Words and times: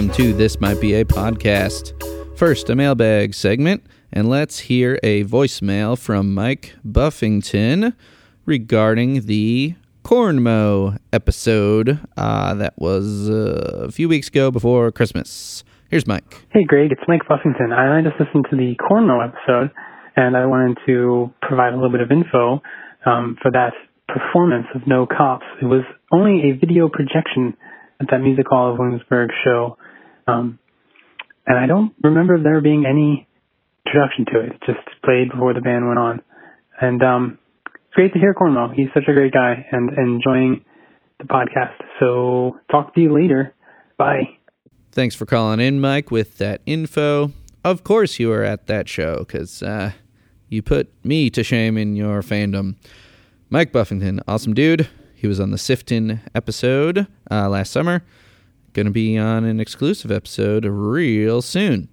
Welcome 0.00 0.16
to 0.16 0.32
This 0.32 0.58
Might 0.62 0.80
Be 0.80 0.94
a 0.94 1.04
Podcast. 1.04 1.92
First, 2.34 2.70
a 2.70 2.74
mailbag 2.74 3.34
segment, 3.34 3.84
and 4.10 4.30
let's 4.30 4.60
hear 4.60 4.98
a 5.02 5.24
voicemail 5.24 5.98
from 5.98 6.32
Mike 6.32 6.74
Buffington 6.82 7.94
regarding 8.46 9.26
the 9.26 9.74
Cornmo 10.02 10.96
episode 11.12 12.00
uh, 12.16 12.54
that 12.54 12.78
was 12.78 13.28
uh, 13.28 13.88
a 13.88 13.92
few 13.92 14.08
weeks 14.08 14.28
ago 14.28 14.50
before 14.50 14.90
Christmas. 14.90 15.64
Here's 15.90 16.06
Mike. 16.06 16.46
Hey, 16.48 16.64
Greg, 16.64 16.92
it's 16.92 17.02
Mike 17.06 17.28
Buffington. 17.28 17.70
I 17.70 18.00
just 18.00 18.18
listened 18.18 18.46
to 18.48 18.56
the 18.56 18.76
Cornmo 18.76 19.22
episode, 19.22 19.70
and 20.16 20.34
I 20.34 20.46
wanted 20.46 20.78
to 20.86 21.30
provide 21.42 21.74
a 21.74 21.76
little 21.76 21.92
bit 21.92 22.00
of 22.00 22.10
info 22.10 22.62
um, 23.04 23.36
for 23.42 23.50
that 23.50 23.74
performance 24.08 24.68
of 24.74 24.86
No 24.86 25.04
Cops. 25.04 25.44
It 25.60 25.66
was 25.66 25.84
only 26.10 26.48
a 26.48 26.52
video 26.58 26.88
projection 26.88 27.54
at 28.00 28.06
that 28.10 28.20
Music 28.20 28.46
Hall 28.48 28.72
of 28.72 28.78
Williamsburg 28.78 29.28
show, 29.44 29.76
um, 30.26 30.58
and 31.46 31.58
I 31.58 31.66
don't 31.66 31.92
remember 32.02 32.42
there 32.42 32.60
being 32.60 32.84
any 32.86 33.26
introduction 33.86 34.26
to 34.32 34.40
it. 34.40 34.52
It 34.52 34.60
just 34.66 35.02
played 35.04 35.30
before 35.30 35.54
the 35.54 35.60
band 35.60 35.86
went 35.86 35.98
on, 35.98 36.22
and 36.80 37.02
um, 37.02 37.38
it's 37.66 37.94
great 37.94 38.12
to 38.12 38.18
hear 38.18 38.34
Cornmo. 38.34 38.72
He's 38.74 38.88
such 38.94 39.04
a 39.08 39.12
great 39.12 39.32
guy, 39.32 39.66
and 39.72 39.90
enjoying 39.96 40.64
the 41.18 41.24
podcast. 41.24 41.76
So 41.98 42.58
talk 42.70 42.94
to 42.94 43.00
you 43.00 43.12
later. 43.12 43.54
Bye. 43.98 44.36
Thanks 44.92 45.14
for 45.14 45.26
calling 45.26 45.60
in, 45.60 45.80
Mike, 45.80 46.10
with 46.10 46.38
that 46.38 46.62
info. 46.66 47.32
Of 47.64 47.84
course, 47.84 48.18
you 48.18 48.28
were 48.28 48.42
at 48.42 48.66
that 48.66 48.88
show 48.88 49.18
because 49.18 49.62
uh, 49.62 49.92
you 50.48 50.62
put 50.62 50.92
me 51.04 51.30
to 51.30 51.44
shame 51.44 51.76
in 51.76 51.94
your 51.94 52.22
fandom. 52.22 52.76
Mike 53.50 53.72
Buffington, 53.72 54.20
awesome 54.26 54.54
dude. 54.54 54.88
He 55.14 55.26
was 55.26 55.38
on 55.38 55.50
the 55.50 55.58
Sifton 55.58 56.20
episode 56.34 57.06
uh, 57.30 57.48
last 57.48 57.72
summer. 57.72 58.02
Going 58.72 58.86
to 58.86 58.92
be 58.92 59.18
on 59.18 59.44
an 59.44 59.58
exclusive 59.58 60.12
episode 60.12 60.64
real 60.64 61.42
soon. 61.42 61.88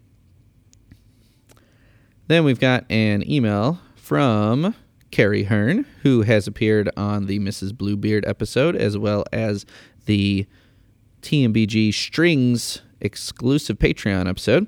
Then 2.27 2.43
we've 2.43 2.59
got 2.59 2.85
an 2.91 3.27
email 3.29 3.79
from 3.95 4.75
Carrie 5.11 5.43
Hearn, 5.43 5.85
who 6.03 6.21
has 6.21 6.45
appeared 6.45 6.89
on 6.95 7.25
the 7.25 7.39
Mrs. 7.39 7.75
Bluebeard 7.75 8.25
episode 8.27 8.75
as 8.75 8.97
well 8.97 9.23
as 9.31 9.65
the 10.05 10.45
TMBG 11.21 11.93
Strings 11.93 12.81
exclusive 13.01 13.79
Patreon 13.79 14.29
episode. 14.29 14.67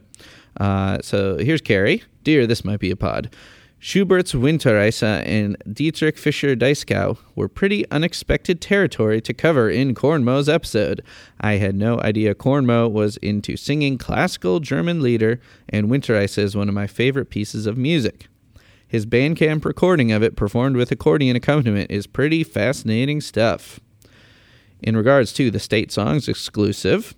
Uh, 0.59 0.99
so 1.01 1.37
here's 1.37 1.61
Carrie. 1.61 2.03
Dear, 2.23 2.47
this 2.47 2.65
might 2.65 2.79
be 2.79 2.91
a 2.91 2.95
pod. 2.95 3.33
Schubert's 3.81 4.33
Winterreise 4.33 5.01
and 5.25 5.55
Dietrich 5.71 6.17
Fischer 6.17 6.53
Dieskau 6.53 7.17
were 7.33 7.47
pretty 7.47 7.89
unexpected 7.89 8.59
territory 8.59 9.21
to 9.21 9.33
cover 9.33 9.69
in 9.69 9.95
Cornmo's 9.95 10.49
episode. 10.49 11.01
I 11.39 11.53
had 11.53 11.75
no 11.75 11.97
idea 12.01 12.35
Cornmo 12.35 12.91
was 12.91 13.15
into 13.17 13.55
singing 13.55 13.97
classical 13.97 14.59
German 14.59 15.01
lieder, 15.01 15.39
and 15.69 15.89
Winterreise 15.89 16.37
is 16.37 16.57
one 16.57 16.67
of 16.67 16.75
my 16.75 16.87
favorite 16.87 17.29
pieces 17.29 17.65
of 17.65 17.77
music. 17.77 18.27
His 18.85 19.05
Bandcamp 19.05 19.63
recording 19.63 20.11
of 20.11 20.23
it, 20.23 20.35
performed 20.35 20.75
with 20.75 20.91
accordion 20.91 21.37
accompaniment, 21.37 21.89
is 21.89 22.05
pretty 22.05 22.43
fascinating 22.43 23.21
stuff. 23.21 23.79
In 24.81 24.97
regards 24.97 25.31
to 25.33 25.49
the 25.49 25.59
State 25.59 25.89
Songs 25.91 26.27
exclusive, 26.27 27.15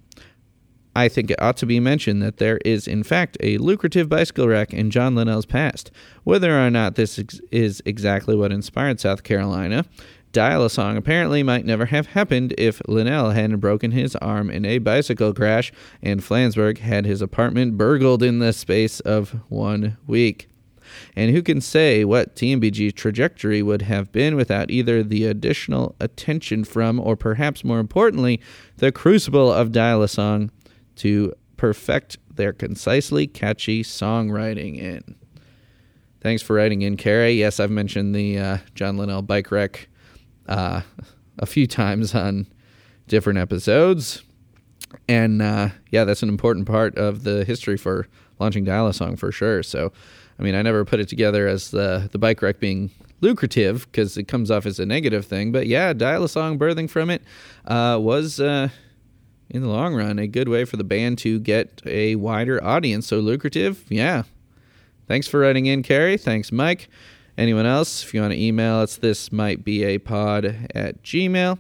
I 0.96 1.08
think 1.08 1.32
it 1.32 1.42
ought 1.42 1.58
to 1.58 1.66
be 1.66 1.80
mentioned 1.80 2.22
that 2.22 2.38
there 2.38 2.58
is, 2.66 2.88
in 2.88 3.04
fact, 3.04 3.38
a 3.40 3.58
lucrative 3.58 4.10
bicycle 4.10 4.48
rack 4.48 4.74
in 4.74 4.92
John 4.92 5.16
Linnell's 5.16 5.46
past. 5.46 5.90
Whether 6.24 6.60
or 6.60 6.70
not 6.70 6.96
this 6.96 7.18
ex- 7.18 7.40
is 7.52 7.82
exactly 7.86 8.36
what 8.36 8.52
inspired 8.52 9.00
South 9.00 9.24
Carolina, 9.24 9.86
Dial 10.34 10.66
a 10.66 10.70
Song 10.70 10.98
apparently 10.98 11.44
might 11.44 11.66
never 11.66 11.88
have 11.88 12.08
happened 12.08 12.54
if 12.58 12.82
Linnell 12.88 13.32
hadn't 13.32 13.60
broken 13.60 13.92
his 13.92 14.16
arm 14.18 14.50
in 14.50 14.66
a 14.66 14.78
bicycle 14.78 15.34
crash 15.34 15.72
and 16.02 16.22
Flansburgh 16.22 16.78
had 16.78 17.06
his 17.06 17.22
apartment 17.22 17.78
burgled 17.78 18.24
in 18.24 18.40
the 18.40 18.54
space 18.54 19.00
of 19.02 19.36
one 19.50 19.98
week. 20.08 20.48
And 21.16 21.32
who 21.32 21.42
can 21.42 21.62
say 21.62 22.04
what 22.04 22.36
TMBG's 22.36 22.94
trajectory 22.94 23.62
would 23.62 23.84
have 23.84 24.12
been 24.12 24.36
without 24.36 24.72
either 24.72 25.04
the 25.04 25.26
additional 25.26 25.96
attention 26.00 26.64
from, 26.64 27.00
or 27.00 27.16
perhaps 27.16 27.64
more 27.64 27.80
importantly, 27.80 28.42
the 28.78 28.92
crucible 28.92 29.52
of 29.52 29.72
Dial 29.72 30.02
a 30.02 30.08
Song 30.08 30.52
to 31.02 31.34
perfect 31.58 32.18
their 32.36 32.54
concisely 32.54 33.26
catchy 33.26 33.84
songwriting 33.84 34.78
in. 34.78 35.16
Thanks 36.22 36.44
for 36.44 36.56
writing 36.56 36.84
in, 36.84 36.96
Carrie. 36.96 37.34
Yes, 37.34 37.60
I've 37.60 37.72
mentioned 37.72 38.14
the 38.14 38.38
uh, 38.38 38.58
John 38.76 38.98
Linnell 38.98 39.24
bike 39.24 39.50
wreck 39.50 39.90
uh, 40.48 40.82
a 41.40 41.46
few 41.48 41.66
times 41.66 42.14
on 42.14 42.46
different 43.08 43.40
episodes. 43.40 44.22
And 45.08 45.42
uh, 45.42 45.70
yeah, 45.90 46.04
that's 46.04 46.22
an 46.22 46.30
important 46.30 46.68
part 46.68 46.96
of 47.00 47.24
the 47.24 47.46
history 47.46 47.78
for 47.78 48.08
launching 48.40 48.64
Dial 48.64 48.86
a 48.86 48.94
Song 48.94 49.16
for 49.16 49.32
sure. 49.32 49.64
So, 49.64 49.92
I 50.38 50.44
mean, 50.44 50.54
I 50.54 50.62
never 50.62 50.86
put 50.86 51.00
it 51.00 51.10
together 51.10 51.48
as 51.48 51.72
the, 51.72 52.10
the 52.12 52.20
bike 52.20 52.44
wreck 52.44 52.60
being 52.60 52.92
lucrative 53.22 53.88
because 53.92 54.18
it 54.18 54.28
comes 54.28 54.52
off 54.52 54.68
as 54.68 54.80
a 54.80 54.86
negative 54.86 55.26
thing. 55.26 55.52
But 55.52 55.66
yeah, 55.66 55.94
Dial 55.94 56.24
a 56.24 56.30
Song 56.30 56.60
birthing 56.60 56.92
from 56.92 57.10
it 57.10 57.24
uh, 57.66 57.98
was 58.00 58.40
uh, 58.40 58.70
in 59.52 59.62
the 59.62 59.68
long 59.68 59.94
run, 59.94 60.18
a 60.18 60.28
good 60.28 60.50
way 60.50 60.66
for 60.66 60.78
the 60.78 60.84
band 60.84 61.20
to 61.20 61.40
get 61.40 61.82
a 61.86 62.16
wider 62.16 62.64
audience. 62.64 63.08
So 63.08 63.20
lucrative, 63.20 63.84
yeah. 63.90 64.24
Thanks 65.08 65.28
for 65.28 65.42
writing 65.42 65.66
in, 65.66 65.84
Carrie. 65.84 66.18
Thanks, 66.18 66.52
Mike. 66.52 66.90
Anyone 67.38 67.66
else? 67.66 68.04
If 68.04 68.14
you 68.14 68.22
want 68.22 68.34
to 68.34 68.42
email, 68.42 68.82
it's 68.82 68.98
this 68.98 69.32
might 69.32 69.64
be 69.64 69.84
a 69.84 69.98
pod 69.98 70.68
at 70.74 71.04
Gmail. 71.04 71.60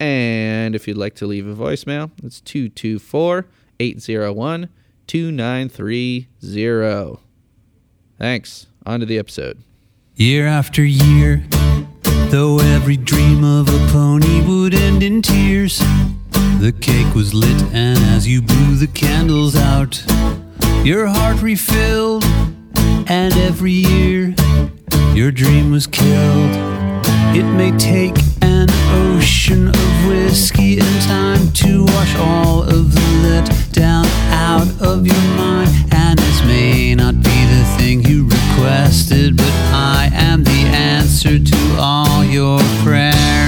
And 0.00 0.74
if 0.74 0.86
you'd 0.86 0.96
like 0.96 1.14
to 1.16 1.26
leave 1.26 1.46
a 1.46 1.54
voicemail, 1.54 2.10
it's 2.22 2.40
224 2.40 3.46
801 3.80 4.68
2930. 5.06 7.18
Thanks. 8.18 8.66
On 8.86 9.00
to 9.00 9.06
the 9.06 9.18
episode. 9.18 9.62
Year 10.14 10.46
after 10.46 10.84
year, 10.84 11.44
though 12.30 12.58
every 12.58 12.96
dream 12.96 13.44
of 13.44 13.68
a 13.68 13.92
pony 13.92 14.40
would 14.46 14.74
end 14.74 15.02
in 15.02 15.22
tears, 15.22 15.80
the 16.60 16.72
cake 16.80 17.14
was 17.14 17.34
lit, 17.34 17.62
and 17.72 17.98
as 18.16 18.26
you 18.26 18.42
blew 18.42 18.76
the 18.76 18.86
candles 18.88 19.56
out, 19.56 20.02
your 20.84 21.06
heart 21.06 21.42
refilled, 21.42 22.24
and 23.08 23.34
every 23.36 23.72
year 23.72 24.34
your 25.14 25.30
dream 25.30 25.70
was 25.70 25.86
killed. 25.86 26.50
It 27.36 27.44
may 27.44 27.70
take 27.78 28.16
an 28.42 28.68
ocean 28.90 29.68
of 29.68 30.06
whiskey 30.06 30.78
and 30.80 31.02
time 31.02 31.52
to 31.52 31.84
wash 31.84 32.16
all 32.16 32.62
of 32.62 32.94
the 32.94 33.00
letdown 33.24 34.06
out 34.30 34.68
of 34.80 35.06
your 35.06 35.24
mind, 35.36 35.70
and 35.92 36.18
this 36.18 36.42
may 36.44 36.94
not 36.94 37.14
be 37.14 37.44
the 37.54 37.64
thing 37.78 38.02
you 38.04 38.24
requested, 38.24 39.36
but 39.36 39.52
I 39.72 40.10
am 40.12 40.44
the 40.44 40.50
answer 40.50 41.38
to 41.38 41.76
all 41.78 42.24
your 42.24 42.60
prayers. 42.82 43.47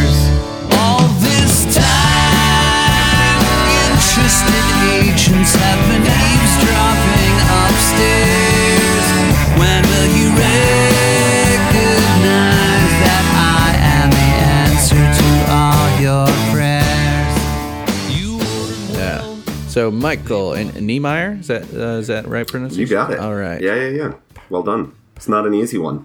So 19.80 19.90
Michael 19.90 20.52
and 20.52 20.78
Niemeyer, 20.78 21.38
is 21.40 21.46
that 21.46 21.62
uh, 21.72 22.00
is 22.00 22.08
that 22.08 22.28
right 22.28 22.46
pronunciation? 22.46 22.82
You 22.82 22.86
got 22.86 23.12
it. 23.12 23.18
All 23.18 23.34
right. 23.34 23.62
Yeah, 23.62 23.76
yeah, 23.76 23.88
yeah. 23.88 24.12
Well 24.50 24.62
done. 24.62 24.94
It's 25.16 25.26
not 25.26 25.46
an 25.46 25.54
easy 25.54 25.78
one. 25.78 26.04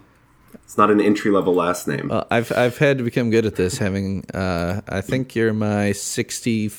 It's 0.53 0.77
not 0.77 0.89
an 0.91 1.01
entry 1.01 1.29
level 1.29 1.53
last 1.53 1.85
name. 1.85 2.07
Well, 2.07 2.25
I've 2.31 2.53
I've 2.53 2.77
had 2.77 2.99
to 2.99 3.03
become 3.03 3.31
good 3.31 3.45
at 3.45 3.57
this. 3.57 3.79
Having 3.79 4.31
uh, 4.33 4.79
I 4.87 5.01
think 5.01 5.35
you're 5.35 5.51
my 5.51 5.91
sixty 5.91 6.71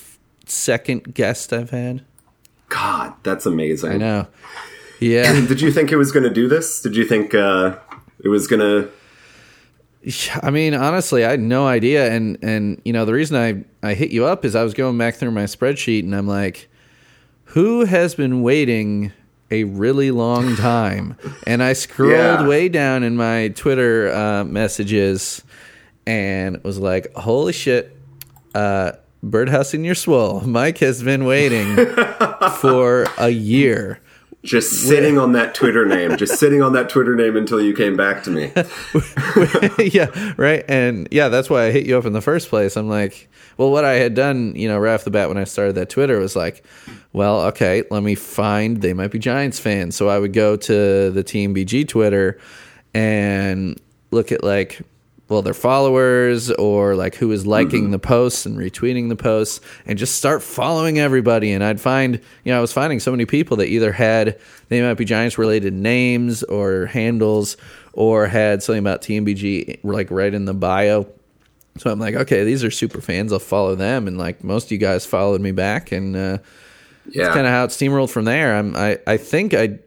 second 0.47 1.13
guest 1.13 1.53
I've 1.53 1.69
had. 1.69 2.03
God, 2.69 3.13
that's 3.21 3.45
amazing. 3.45 3.91
I 3.91 3.97
know. 3.97 4.27
Yeah. 4.99 5.39
Did 5.47 5.61
you 5.61 5.71
think 5.71 5.91
it 5.91 5.97
was 5.97 6.11
going 6.11 6.23
to 6.23 6.33
do 6.33 6.47
this? 6.47 6.81
Did 6.81 6.95
you 6.95 7.05
think 7.05 7.35
uh, 7.35 7.77
it 8.23 8.29
was 8.29 8.47
going 8.47 8.61
to? 8.61 8.89
I 10.41 10.49
mean, 10.49 10.73
honestly, 10.73 11.23
I 11.23 11.29
had 11.29 11.41
no 11.41 11.67
idea, 11.67 12.11
and 12.11 12.39
and 12.41 12.81
you 12.83 12.91
know 12.91 13.05
the 13.05 13.13
reason 13.13 13.37
I 13.37 13.87
I 13.87 13.93
hit 13.93 14.09
you 14.09 14.25
up 14.25 14.43
is 14.43 14.55
I 14.55 14.63
was 14.63 14.73
going 14.73 14.97
back 14.97 15.13
through 15.13 15.29
my 15.29 15.43
spreadsheet, 15.43 15.99
and 15.99 16.15
I'm 16.15 16.27
like, 16.27 16.69
who 17.47 17.85
has 17.85 18.15
been 18.15 18.41
waiting 18.41 19.11
a 19.49 19.63
really 19.63 20.11
long 20.11 20.55
time? 20.55 21.15
And 21.45 21.63
I 21.63 21.73
scrolled 21.73 22.11
Yeah. 22.11 22.47
way 22.47 22.69
down 22.69 23.03
in 23.03 23.15
my 23.15 23.49
Twitter 23.49 24.13
uh, 24.13 24.43
messages, 24.43 25.41
and 26.05 26.63
was 26.63 26.77
like, 26.79 27.13
holy 27.15 27.53
shit, 27.53 27.95
uh, 28.55 28.93
birdhouse 29.23 29.73
in 29.73 29.83
your 29.83 29.95
swole. 29.95 30.41
Mike 30.41 30.77
has 30.79 31.01
been 31.03 31.25
waiting 31.25 31.75
for 32.59 33.05
a 33.17 33.29
year. 33.29 33.99
Just 34.43 34.71
sitting 34.71 35.17
on 35.17 35.33
that 35.33 35.55
Twitter 35.55 35.85
name, 35.85 36.15
just 36.15 36.39
sitting 36.39 36.61
on 36.61 36.73
that 36.73 36.89
Twitter 36.89 37.15
name 37.15 37.35
until 37.35 37.59
you 37.59 37.73
came 37.73 37.97
back 37.97 38.23
to 38.23 38.29
me. 38.29 38.51
yeah, 39.91 40.33
right. 40.37 40.63
And 40.69 41.07
yeah, 41.11 41.27
that's 41.27 41.49
why 41.49 41.65
I 41.65 41.71
hit 41.71 41.85
you 41.85 41.97
up 41.97 42.05
in 42.05 42.13
the 42.13 42.21
first 42.21 42.47
place. 42.47 42.77
I'm 42.77 42.87
like, 42.87 43.29
well, 43.57 43.71
what 43.71 43.83
I 43.83 43.93
had 43.93 44.13
done, 44.13 44.55
you 44.55 44.67
know, 44.67 44.77
right 44.77 44.93
off 44.93 45.03
the 45.03 45.11
bat 45.11 45.27
when 45.27 45.37
I 45.37 45.43
started 45.43 45.73
that 45.75 45.89
Twitter 45.89 46.19
was 46.19 46.35
like, 46.35 46.63
well, 47.13 47.41
okay, 47.47 47.83
let 47.89 48.03
me 48.03 48.15
find 48.15 48.81
they 48.81 48.93
might 48.93 49.11
be 49.11 49.19
Giants 49.19 49.59
fans. 49.59 49.95
So 49.95 50.07
I 50.07 50.19
would 50.19 50.33
go 50.33 50.55
to 50.55 51.11
the 51.11 51.23
TMBG 51.23 51.87
Twitter 51.87 52.39
and 52.93 53.81
look 54.11 54.31
at 54.31 54.43
like 54.43 54.81
well 55.29 55.41
their 55.41 55.53
followers 55.53 56.49
or 56.51 56.95
like 56.95 57.15
who 57.15 57.31
is 57.31 57.45
liking 57.45 57.91
the 57.91 57.99
posts 57.99 58.45
and 58.45 58.57
retweeting 58.57 59.09
the 59.09 59.15
posts 59.15 59.59
and 59.85 59.97
just 59.99 60.15
start 60.15 60.41
following 60.41 60.99
everybody. 60.99 61.51
And 61.51 61.63
i'd 61.63 61.81
find 61.81 62.15
you 62.43 62.51
know 62.51 62.57
i 62.57 62.61
was 62.61 62.71
finding 62.73 62.99
so 62.99 63.11
many 63.11 63.25
people 63.25 63.57
that 63.57 63.67
either 63.67 63.91
had 63.91 64.39
they 64.69 64.81
might 64.81 64.95
be 64.95 65.05
giants 65.05 65.37
related 65.37 65.73
names 65.73 66.43
or 66.43 66.85
handles 66.87 67.57
or 67.93 68.27
had 68.27 68.61
something 68.63 68.79
about 68.79 69.01
tmbg 69.01 69.79
like 69.83 70.09
right 70.11 70.33
in 70.33 70.45
the 70.45 70.53
bio. 70.53 71.07
So 71.77 71.91
i'm 71.91 71.99
like 71.99 72.15
okay 72.15 72.43
these 72.43 72.63
are 72.63 72.71
super 72.71 73.01
fans. 73.01 73.31
I'll 73.33 73.39
follow 73.39 73.75
them. 73.75 74.07
And 74.07 74.17
like 74.17 74.43
most 74.43 74.65
of 74.65 74.71
you 74.71 74.77
guys 74.79 75.05
followed 75.05 75.41
me 75.41 75.51
back. 75.51 75.91
And 75.91 76.15
uh 76.15 76.37
Yeah. 77.09 77.33
kind 77.33 77.45
of 77.45 77.51
how 77.53 77.65
it 77.65 77.69
steamrolled 77.69 78.09
from 78.09 78.25
there. 78.25 78.55
I'm 78.55 78.75
I 78.75 78.97
I 79.05 79.17
think 79.17 79.53
I 79.53 79.79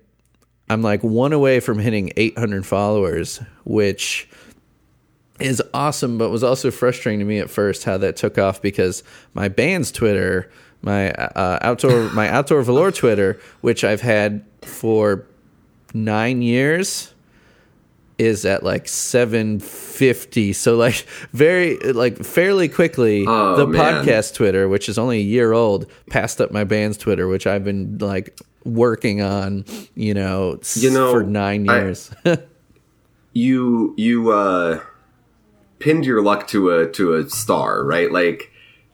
I'm 0.68 0.82
like 0.82 1.02
one 1.02 1.32
away 1.32 1.58
from 1.58 1.80
hitting 1.80 2.12
800 2.16 2.64
followers, 2.64 3.40
which 3.64 4.28
is 5.40 5.62
awesome, 5.74 6.18
but 6.18 6.30
was 6.30 6.42
also 6.44 6.70
frustrating 6.70 7.18
to 7.20 7.24
me 7.24 7.38
at 7.38 7.50
first 7.50 7.84
how 7.84 7.98
that 7.98 8.16
took 8.16 8.38
off 8.38 8.60
because 8.62 9.02
my 9.34 9.48
band's 9.48 9.90
Twitter, 9.92 10.50
my 10.82 11.10
uh, 11.12 11.58
outdoor 11.62 12.10
my 12.14 12.28
outdoor 12.28 12.62
velour 12.62 12.90
Twitter, 12.92 13.38
which 13.60 13.84
I've 13.84 14.00
had 14.02 14.44
for 14.62 15.26
nine 15.94 16.42
years, 16.42 17.12
is 18.18 18.44
at 18.44 18.62
like 18.62 18.86
750 18.86 20.52
so 20.52 20.76
like 20.76 21.06
very 21.32 21.78
like 21.78 22.18
fairly 22.18 22.68
quickly 22.68 23.24
Oh, 23.26 23.56
the 23.56 23.66
man. 23.66 24.04
podcast 24.04 24.34
twitter 24.34 24.68
which 24.68 24.90
is 24.90 24.98
only 24.98 25.20
a 25.20 25.22
year 25.22 25.52
old 25.52 25.86
passed 26.10 26.38
up 26.38 26.50
my 26.50 26.64
band's 26.64 26.98
twitter 26.98 27.26
which 27.28 27.46
i've 27.46 27.64
been 27.64 27.96
like 27.96 28.38
working 28.64 29.22
on 29.22 29.64
you 29.94 30.12
know, 30.12 30.60
You 30.74 30.90
know, 30.90 31.12
for 31.12 31.22
nine 31.22 31.66
I- 31.70 31.78
years 31.78 32.10
you 33.32 33.94
you 33.96 34.30
uh 34.32 34.80
pinned 35.80 36.06
your 36.06 36.22
luck 36.22 36.46
to 36.48 36.70
a 36.70 36.88
to 36.92 37.14
a 37.14 37.28
star, 37.28 37.84
right? 37.84 38.12
Like 38.12 38.52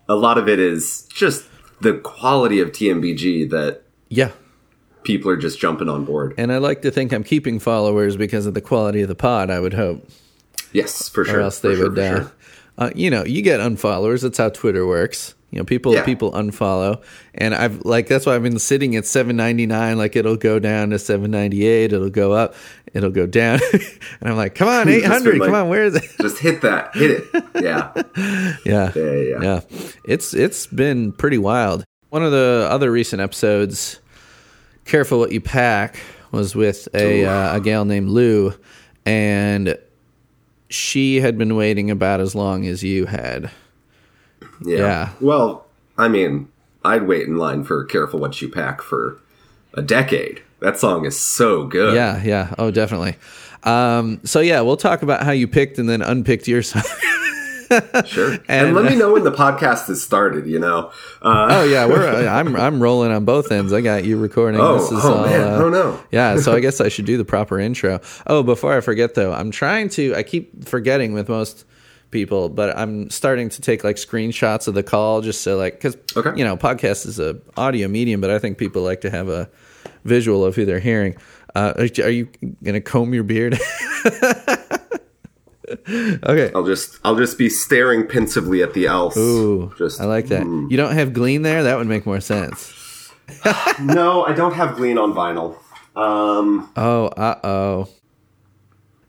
a 0.09 0.15
lot 0.15 0.39
of 0.39 0.49
it 0.49 0.59
is 0.59 1.03
just 1.13 1.45
the 1.83 1.95
quality 1.99 2.61
of 2.61 2.71
TMBG 2.73 3.51
that 3.51 3.83
yeah 4.09 4.31
people 5.03 5.31
are 5.31 5.37
just 5.37 5.61
jumping 5.61 5.89
on 5.89 6.05
board. 6.05 6.35
and 6.37 6.53
i 6.53 6.59
like 6.59 6.83
to 6.83 6.91
think 6.91 7.13
i'm 7.13 7.23
keeping 7.23 7.61
followers 7.61 8.17
because 8.17 8.45
of 8.47 8.55
the 8.55 8.61
quality 8.61 9.03
of 9.03 9.09
the 9.09 9.15
pod 9.15 9.51
i 9.51 9.61
would 9.61 9.75
hope 9.75 10.05
Yes, 10.73 11.09
for 11.09 11.25
sure. 11.25 11.39
or 11.39 11.43
else 11.43 11.61
they 11.61 11.77
sure, 11.77 11.91
would 11.91 11.97
for 11.97 12.03
uh, 12.03 12.17
sure. 12.23 12.33
uh, 12.79 12.91
you 12.97 13.09
know 13.09 13.25
you 13.25 13.41
get 13.43 13.61
unfollowers 13.61 14.23
that's 14.23 14.39
how 14.39 14.49
twitter 14.49 14.85
works 14.85 15.36
you 15.51 15.59
know 15.59 15.65
people 15.65 15.95
Yeah. 15.95 16.05
people 16.05 16.33
unfollow. 16.33 17.03
And 17.35 17.55
i've 17.55 17.85
like 17.85 18.07
that's 18.09 18.27
why 18.27 18.35
i've 18.35 18.43
been 18.43 18.59
sitting 18.59 18.97
at 18.97 19.07
799 19.07 19.97
like 19.99 20.17
it'll 20.17 20.37
go 20.37 20.59
down 20.59 20.91
to 20.91 20.99
798 20.99 21.93
it'll 21.93 22.11
go 22.11 22.33
up 22.33 22.55
it'll 22.95 23.11
go 23.11 23.27
down. 23.27 23.61
And 24.21 24.31
i'm 24.31 24.37
like 24.37 24.55
come 24.55 24.69
on 24.69 24.89
800 24.89 25.31
been 25.33 25.41
come 25.41 25.53
like- 25.53 25.63
on 25.63 25.69
where 25.69 25.85
is 25.85 25.95
it? 25.95 26.05
Just 26.21 26.39
hit 26.39 26.63
that, 26.63 26.95
hit 26.95 27.11
it. 27.11 27.45
Yeah, 27.63 27.93
yeah. 28.65 28.93
Yeah, 28.95 29.13
yeah. 29.13 29.43
yeah. 29.43 29.61
It's 30.07 30.35
it's 30.35 30.67
been 30.67 31.13
pretty 31.13 31.39
wild. 31.39 31.85
One 32.11 32.23
of 32.23 32.33
the 32.33 32.67
other 32.71 32.91
recent 32.91 33.21
episodes 33.23 34.01
careful 34.85 35.19
what 35.19 35.33
you 35.33 35.41
pack 35.41 35.99
was 36.33 36.55
with 36.55 36.89
a 36.95 37.25
uh, 37.25 37.57
a 37.57 37.61
gal 37.61 37.85
named 37.85 38.09
lou 38.09 38.53
and 39.05 39.77
she 40.69 41.21
had 41.21 41.39
been 41.39 41.55
waiting 41.57 41.91
about 41.91 42.21
as 42.21 42.35
long 42.35 42.67
as 42.67 42.83
you 42.83 43.07
had 43.07 43.51
yeah. 44.63 44.79
Yeah. 44.79 45.11
Well, 45.21 45.67
I 45.99 46.09
mean, 46.09 46.49
I'd 46.85 47.07
wait 47.07 47.27
in 47.27 47.37
line 47.37 47.65
for 47.65 47.85
"Careful 47.85 48.21
What 48.21 48.41
You 48.41 48.49
Pack" 48.49 48.83
for 48.83 49.19
a 49.75 49.83
decade. 49.83 50.43
That 50.61 50.79
song 50.79 51.05
is 51.05 51.19
so 51.21 51.65
good. 51.67 51.95
Yeah, 51.95 52.23
yeah. 52.23 52.55
Oh, 52.59 52.71
definitely. 52.71 53.17
Um, 53.65 54.21
so 54.25 54.41
yeah, 54.41 54.61
we'll 54.63 54.77
talk 54.77 55.03
about 55.03 55.23
how 55.23 55.33
you 55.33 55.47
picked 55.49 55.79
and 55.79 55.89
then 55.89 56.01
unpicked 56.03 56.47
your 56.49 56.63
song. 56.63 56.83
sure. 58.07 58.35
And, 58.49 58.69
And- 58.69 58.75
let 58.77 58.85
me 58.85 58.95
know 58.95 59.13
when 59.13 59.25
the 59.25 59.33
podcast 59.33 59.89
has 59.89 60.01
started. 60.03 60.47
You 60.47 60.61
know. 60.61 60.93
Uh, 61.21 61.49
oh 61.51 61.65
yeah, 61.65 61.85
we're 61.87 62.29
I'm 62.29 62.55
I'm 62.55 62.81
rolling 62.83 63.11
on 63.11 63.25
both 63.25 63.51
ends. 63.51 63.73
I 63.73 63.81
got 63.81 64.05
you 64.05 64.17
recording. 64.19 64.61
Oh, 64.61 64.79
this 64.79 64.93
is 64.93 65.05
oh, 65.05 65.15
all, 65.15 65.25
man. 65.27 65.41
uh, 65.41 65.57
Oh, 65.59 65.69
no. 65.69 66.01
Yeah, 66.13 66.37
so 66.39 66.53
I 66.55 66.61
guess 66.61 66.81
I 66.81 66.89
should 66.89 67.07
do 67.07 67.17
the 67.17 67.25
proper 67.25 67.59
intro. 67.59 68.01
Oh, 68.29 68.43
before 68.45 68.77
I 68.77 68.81
forget 68.81 69.15
though, 69.15 69.33
I'm 69.33 69.51
trying 69.51 69.89
to. 69.91 70.15
I 70.15 70.23
keep 70.23 70.65
forgetting 70.65 71.13
with 71.13 71.29
most 71.29 71.65
people, 72.17 72.49
but 72.49 72.77
I'm 72.77 73.11
starting 73.11 73.49
to 73.51 73.61
take 73.61 73.85
like 73.85 73.97
screenshots 73.97 74.67
of 74.69 74.75
the 74.75 74.83
call 74.83 75.21
just 75.21 75.43
so 75.43 75.57
like 75.59 75.75
because 75.75 75.97
Okay. 76.17 76.33
you 76.39 76.45
know 76.45 76.57
podcast 76.57 77.05
is 77.07 77.19
a 77.21 77.37
audio 77.57 77.89
medium, 77.89 78.21
but 78.23 78.31
I 78.31 78.39
think 78.39 78.57
people 78.57 78.83
like 78.83 79.03
to 79.03 79.11
have 79.11 79.29
a 79.29 79.49
visual 80.05 80.45
of 80.45 80.57
who 80.57 80.65
they're 80.65 80.81
hearing. 80.81 81.15
Uh, 81.55 81.73
are 81.77 81.89
are 82.05 82.11
you 82.11 82.29
gonna 82.65 82.81
comb 82.81 83.13
your 83.13 83.23
beard? 83.25 83.59
okay. 86.25 86.51
I'll 86.55 86.65
just 86.67 86.99
I'll 87.05 87.17
just 87.17 87.37
be 87.39 87.49
staring 87.49 88.07
pensively 88.07 88.63
at 88.63 88.73
the 88.75 88.87
else. 88.87 89.17
Ooh, 89.17 89.73
just 89.79 90.01
I 90.01 90.05
like 90.05 90.27
that. 90.29 90.43
You 90.71 90.77
don't 90.77 90.93
have 90.95 91.13
Glean 91.13 91.43
there? 91.43 91.63
That 91.65 91.77
would 91.79 91.87
make 91.87 92.07
more 92.07 92.21
sense. 92.21 92.73
no, 93.81 94.25
I 94.25 94.33
don't 94.33 94.55
have 94.55 94.77
Glean 94.77 94.99
on 94.99 95.13
vinyl. 95.13 95.57
Um, 95.97 96.71
Oh, 96.77 97.07
uh 97.09 97.39
oh. 97.45 97.89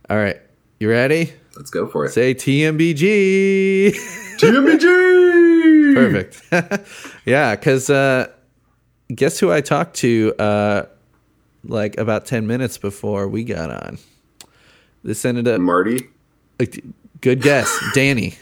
All 0.09 0.17
right. 0.17 0.37
You 0.79 0.89
ready? 0.89 1.33
Let's 1.57 1.69
go 1.69 1.87
for 1.87 2.05
it. 2.05 2.11
Say 2.11 2.33
TMBG. 2.33 3.91
TMBG. 4.37 5.93
Perfect. 5.95 6.87
yeah, 7.25 7.55
because 7.55 7.89
uh, 7.89 8.27
guess 9.13 9.39
who 9.39 9.51
I 9.51 9.61
talked 9.61 9.95
to 9.97 10.33
uh, 10.39 10.85
like 11.63 11.97
about 11.97 12.25
10 12.25 12.47
minutes 12.47 12.77
before 12.77 13.27
we 13.27 13.43
got 13.43 13.69
on? 13.71 13.97
This 15.03 15.25
ended 15.25 15.47
up. 15.47 15.59
Marty. 15.59 16.07
like, 16.59 16.83
Good 17.21 17.41
guess. 17.41 17.75
Danny. 17.93 18.35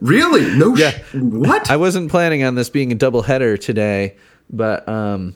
Really? 0.00 0.56
No. 0.56 0.76
Yeah. 0.76 0.90
Sh- 0.90 1.14
what? 1.14 1.70
I 1.70 1.76
wasn't 1.76 2.10
planning 2.10 2.44
on 2.44 2.54
this 2.54 2.70
being 2.70 2.92
a 2.92 2.94
double 2.94 3.22
header 3.22 3.56
today, 3.56 4.16
but 4.48 4.88
um, 4.88 5.34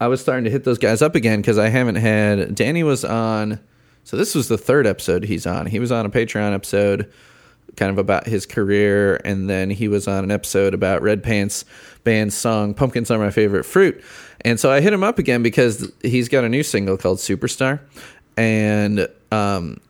I 0.00 0.08
was 0.08 0.20
starting 0.20 0.44
to 0.44 0.50
hit 0.50 0.64
those 0.64 0.78
guys 0.78 1.02
up 1.02 1.14
again 1.14 1.40
because 1.40 1.56
I 1.58 1.68
haven't 1.68 1.96
had. 1.96 2.54
Danny 2.54 2.82
was 2.82 3.04
on. 3.04 3.60
So 4.06 4.16
this 4.16 4.36
was 4.36 4.46
the 4.46 4.56
third 4.56 4.86
episode 4.86 5.24
he's 5.24 5.48
on. 5.48 5.66
He 5.66 5.80
was 5.80 5.90
on 5.90 6.06
a 6.06 6.10
Patreon 6.10 6.54
episode, 6.54 7.12
kind 7.74 7.90
of 7.90 7.98
about 7.98 8.28
his 8.28 8.46
career, 8.46 9.16
and 9.24 9.50
then 9.50 9.68
he 9.68 9.88
was 9.88 10.06
on 10.06 10.22
an 10.22 10.30
episode 10.30 10.74
about 10.74 11.02
Red 11.02 11.24
Pants 11.24 11.64
band's 12.04 12.36
song 12.36 12.72
"Pumpkins 12.72 13.10
Are 13.10 13.18
My 13.18 13.32
Favorite 13.32 13.64
Fruit." 13.64 14.00
And 14.42 14.60
so 14.60 14.70
I 14.70 14.80
hit 14.80 14.92
him 14.92 15.02
up 15.02 15.18
again 15.18 15.42
because 15.42 15.90
he's 16.02 16.28
got 16.28 16.44
a 16.44 16.48
new 16.48 16.62
single 16.62 16.96
called 16.96 17.18
"Superstar," 17.18 17.80
and 18.36 19.08
um, 19.32 19.80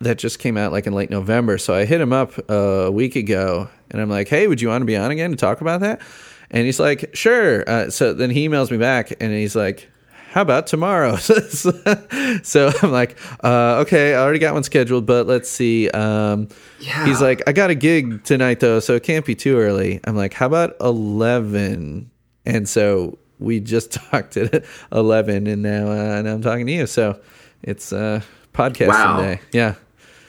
that 0.00 0.18
just 0.18 0.38
came 0.38 0.58
out 0.58 0.70
like 0.70 0.86
in 0.86 0.92
late 0.92 1.08
November. 1.08 1.56
So 1.56 1.72
I 1.72 1.86
hit 1.86 2.02
him 2.02 2.12
up 2.12 2.38
uh, 2.50 2.54
a 2.54 2.90
week 2.90 3.16
ago 3.16 3.70
and 3.90 4.02
I'm 4.02 4.10
like, 4.10 4.28
hey, 4.28 4.46
would 4.46 4.60
you 4.60 4.68
want 4.68 4.82
to 4.82 4.86
be 4.86 4.96
on 4.96 5.10
again 5.10 5.30
to 5.30 5.36
talk 5.36 5.62
about 5.62 5.80
that? 5.80 6.02
And 6.50 6.66
he's 6.66 6.78
like, 6.78 7.14
sure. 7.14 7.66
Uh, 7.66 7.88
so 7.88 8.12
then 8.12 8.28
he 8.28 8.46
emails 8.46 8.70
me 8.70 8.76
back 8.76 9.14
and 9.20 9.32
he's 9.32 9.56
like, 9.56 9.88
how 10.32 10.40
about 10.42 10.66
tomorrow? 10.66 11.16
so 12.42 12.72
I'm 12.82 12.90
like, 12.90 13.16
uh, 13.44 13.82
okay, 13.86 14.14
I 14.14 14.18
already 14.22 14.38
got 14.38 14.54
one 14.54 14.62
scheduled, 14.62 15.04
but 15.06 15.26
let's 15.26 15.48
see. 15.50 15.88
Um, 15.90 16.48
Yeah. 16.80 17.04
He's 17.06 17.20
like, 17.20 17.42
I 17.46 17.52
got 17.52 17.70
a 17.70 17.74
gig 17.74 18.24
tonight 18.24 18.60
though, 18.60 18.80
so 18.80 18.94
it 18.94 19.02
can't 19.02 19.24
be 19.26 19.34
too 19.34 19.58
early. 19.58 20.00
I'm 20.04 20.16
like, 20.16 20.32
how 20.34 20.46
about 20.46 20.74
11? 20.80 22.10
And 22.46 22.68
so 22.68 23.18
we 23.38 23.60
just 23.60 23.92
talked 24.10 24.36
at 24.36 24.64
11 24.90 25.46
and 25.46 25.62
now, 25.62 25.90
uh, 25.90 26.22
now 26.22 26.32
I'm 26.34 26.42
talking 26.42 26.66
to 26.66 26.72
you. 26.72 26.86
So 26.86 27.20
it's 27.62 27.92
uh, 27.92 28.22
podcasting 28.54 28.88
Wow. 28.88 29.20
day. 29.20 29.40
Yeah. 29.52 29.74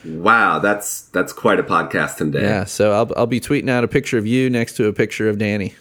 wow, 0.04 0.58
that's 0.58 1.02
that's 1.12 1.32
quite 1.32 1.58
a 1.58 1.62
podcast 1.62 2.16
today. 2.18 2.42
Yeah, 2.42 2.64
so 2.64 2.92
I'll 2.92 3.10
I'll 3.16 3.26
be 3.26 3.40
tweeting 3.40 3.70
out 3.70 3.84
a 3.84 3.88
picture 3.88 4.18
of 4.18 4.26
you 4.26 4.50
next 4.50 4.74
to 4.76 4.86
a 4.86 4.92
picture 4.92 5.30
of 5.30 5.38
Danny. 5.38 5.74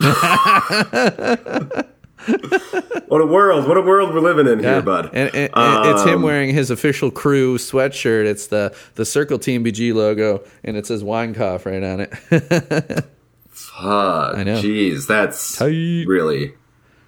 What 3.08 3.20
a 3.20 3.26
world! 3.26 3.68
What 3.68 3.76
a 3.76 3.82
world 3.82 4.12
we're 4.12 4.20
living 4.20 4.48
in 4.48 4.58
Yeah. 4.60 4.72
here, 4.74 4.82
bud. 4.82 5.10
And, 5.12 5.32
and- 5.34 5.50
and 5.54 5.86
it's 5.90 6.02
him 6.04 6.16
Um, 6.16 6.22
wearing 6.22 6.52
his 6.52 6.70
official 6.72 7.10
crew 7.12 7.56
sweatshirt. 7.56 8.24
It's 8.26 8.48
the 8.48 8.74
the 8.96 9.04
Circle 9.04 9.38
TMBG 9.38 9.94
logo, 9.94 10.42
and 10.64 10.76
it 10.76 10.86
says 10.86 11.04
Weinkauf 11.04 11.64
right 11.66 11.82
on 11.84 12.00
it. 12.00 13.04
Fuck. 13.50 14.36
I 14.36 14.42
know. 14.42 14.60
Jeez, 14.60 15.06
that's 15.06 15.56
Tight. 15.56 16.04
really, 16.06 16.54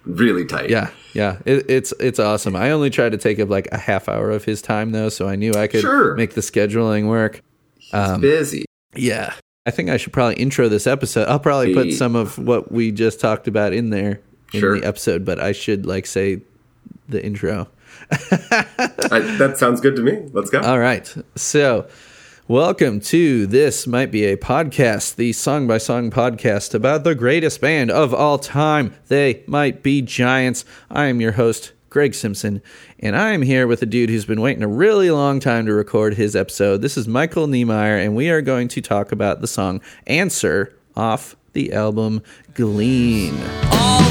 really 0.05 0.45
tight. 0.45 0.69
yeah, 0.69 0.89
yeah, 1.13 1.37
it, 1.45 1.65
it's 1.69 1.93
it's 1.99 2.17
awesome. 2.19 2.55
I 2.55 2.71
only 2.71 2.89
tried 2.89 3.11
to 3.11 3.17
take 3.17 3.39
up 3.39 3.49
like 3.49 3.67
a 3.71 3.77
half 3.77 4.07
hour 4.09 4.31
of 4.31 4.45
his 4.45 4.61
time 4.61 4.91
though, 4.91 5.09
so 5.09 5.27
I 5.27 5.35
knew 5.35 5.53
I 5.53 5.67
could 5.67 5.81
Sure. 5.81 6.15
make 6.15 6.33
the 6.33 6.41
scheduling 6.41 7.07
work. 7.07 7.41
He's 7.77 8.17
busy. 8.19 8.65
Yeah, 8.95 9.33
I 9.65 9.71
think 9.71 9.89
I 9.89 9.97
should 9.97 10.13
probably 10.13 10.35
intro 10.35 10.69
this 10.69 10.87
episode. 10.87 11.27
I'll 11.27 11.39
probably 11.39 11.73
put 11.73 11.91
some 11.93 12.15
of 12.15 12.37
what 12.39 12.71
we 12.71 12.91
just 12.91 13.19
talked 13.19 13.47
about 13.47 13.73
in 13.73 13.89
there 13.89 14.21
in 14.53 14.59
Sure. 14.59 14.79
the 14.79 14.85
episode, 14.85 15.25
but 15.25 15.39
I 15.39 15.51
should 15.51 15.85
like 15.85 16.05
say 16.05 16.41
the 17.07 17.23
intro. 17.23 17.67
I, 18.11 19.35
that 19.39 19.55
sounds 19.57 19.81
good 19.81 19.95
to 19.95 20.01
me. 20.01 20.29
Let's 20.33 20.49
go. 20.49 20.61
All 20.61 20.79
right. 20.79 21.13
So, 21.35 21.87
welcome 22.47 22.99
to 23.01 23.45
This 23.47 23.87
Might 23.87 24.11
Be 24.11 24.25
a 24.25 24.37
Podcast, 24.37 25.15
the 25.15 25.33
song 25.33 25.67
by 25.67 25.77
song 25.79 26.11
podcast 26.11 26.73
about 26.73 27.03
the 27.03 27.15
greatest 27.15 27.61
band 27.61 27.91
of 27.91 28.13
all 28.13 28.37
time. 28.37 28.93
They 29.07 29.43
might 29.47 29.83
be 29.83 30.01
giants. 30.01 30.65
I 30.89 31.05
am 31.05 31.19
your 31.21 31.33
host, 31.33 31.73
Greg 31.89 32.13
Simpson, 32.13 32.61
and 32.99 33.15
I 33.15 33.31
am 33.33 33.41
here 33.41 33.65
with 33.67 33.81
a 33.81 33.85
dude 33.87 34.09
who's 34.09 34.25
been 34.25 34.41
waiting 34.41 34.63
a 34.63 34.67
really 34.67 35.09
long 35.11 35.39
time 35.39 35.65
to 35.65 35.73
record 35.73 36.13
his 36.15 36.35
episode. 36.35 36.81
This 36.81 36.97
is 36.97 37.07
Michael 37.07 37.47
Niemeyer, 37.47 37.97
and 37.97 38.15
we 38.15 38.29
are 38.29 38.41
going 38.41 38.67
to 38.69 38.81
talk 38.81 39.11
about 39.11 39.41
the 39.41 39.47
song 39.47 39.81
Answer 40.07 40.73
off 40.95 41.35
the 41.53 41.73
album 41.73 42.21
Glean. 42.53 43.33
All 43.71 43.99
this 44.01 44.08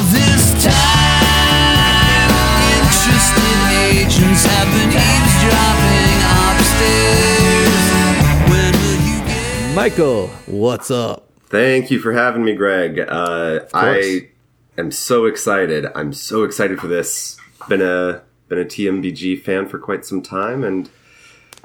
time, 0.71 2.61
interested 2.79 3.59
agents 3.89 4.45
have 4.45 4.69
been 4.73 4.93
eavesdropping 4.93 6.19
upstairs. 6.49 7.85
When 8.51 8.73
will 8.83 9.01
you 9.09 9.19
get? 9.27 9.75
Michael, 9.75 10.29
what's 10.47 10.91
up? 10.91 11.29
Thank 11.47 11.91
you 11.91 11.99
for 11.99 12.13
having 12.13 12.45
me, 12.45 12.55
Greg. 12.55 13.01
Uh. 13.01 13.61
I 13.73 14.29
am 14.77 14.91
so 14.91 15.25
excited. 15.27 15.87
I'm 15.95 16.13
so 16.13 16.45
excited 16.45 16.79
for 16.81 16.89
this. 16.89 17.37
Been 17.69 17.83
a 17.83 18.23
been 18.49 18.59
a 18.59 18.65
TMBG 18.65 19.43
fan 19.43 19.67
for 19.69 19.79
quite 19.79 20.05
some 20.05 20.23
time, 20.23 20.65
and 20.65 20.89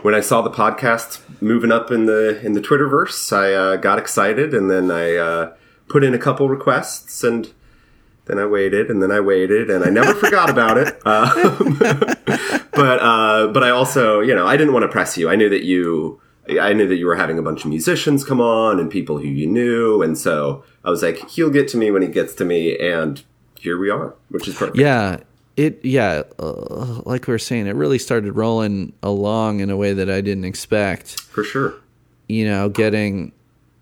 when 0.02 0.14
I 0.14 0.20
saw 0.20 0.42
the 0.42 0.50
podcast 0.50 1.22
moving 1.42 1.72
up 1.72 1.92
in 1.92 2.06
the 2.06 2.42
in 2.46 2.54
the 2.54 2.62
Twitterverse, 2.62 3.32
I 3.32 3.54
uh, 3.54 3.76
got 3.78 4.00
excited, 4.00 4.54
and 4.54 4.70
then 4.70 4.92
I 4.92 5.16
uh, 5.16 5.54
put 5.88 6.04
in 6.04 6.14
a 6.14 6.18
couple 6.18 6.50
requests, 6.50 7.24
and 7.24 7.52
then 8.26 8.40
I 8.40 8.46
waited, 8.46 8.90
and 8.90 9.02
then 9.02 9.12
I 9.12 9.20
waited, 9.20 9.70
and 9.70 9.84
I 9.84 9.90
never 9.90 10.14
forgot 10.14 10.50
about 10.50 10.78
it. 10.78 11.00
Um, 11.06 11.78
but 12.74 13.00
uh, 13.02 13.48
but 13.48 13.64
I 13.64 13.70
also, 13.70 14.22
you 14.22 14.34
know, 14.34 14.48
I 14.48 14.56
didn't 14.58 14.74
want 14.74 14.84
to 14.84 14.88
press 14.90 15.18
you. 15.18 15.30
I 15.30 15.36
knew 15.36 15.50
that 15.50 15.64
you. 15.64 16.22
I 16.60 16.74
knew 16.74 16.88
that 16.88 16.96
you 16.96 17.06
were 17.06 17.16
having 17.16 17.38
a 17.38 17.42
bunch 17.42 17.64
of 17.64 17.70
musicians 17.70 18.26
come 18.26 18.42
on 18.42 18.80
and 18.80 18.92
people 18.92 19.18
who 19.18 19.28
you 19.28 19.48
knew, 19.48 20.02
and 20.02 20.18
so 20.18 20.64
I 20.84 20.90
was 20.90 21.02
like, 21.04 21.30
he'll 21.30 21.50
get 21.50 21.68
to 21.70 21.78
me 21.78 21.92
when 21.92 22.02
he 22.02 22.08
gets 22.08 22.34
to 22.36 22.46
me, 22.46 22.78
and 22.78 23.22
here 23.60 23.78
we 23.78 23.90
are, 23.90 24.16
which 24.30 24.48
is 24.48 24.56
perfect. 24.56 24.78
Yeah, 24.78 25.18
it 25.56 25.84
yeah, 25.84 26.24
uh, 26.40 27.02
like 27.06 27.28
we 27.28 27.34
were 27.34 27.40
saying, 27.40 27.68
it 27.68 27.76
really 27.76 28.00
started 28.00 28.34
rolling 28.34 28.94
along 29.04 29.60
in 29.60 29.70
a 29.70 29.78
way 29.78 29.94
that 29.94 30.10
I 30.10 30.22
didn't 30.22 30.46
expect. 30.46 31.20
for 31.20 31.44
sure. 31.44 31.76
You 32.28 32.46
know, 32.46 32.70
getting 32.70 33.34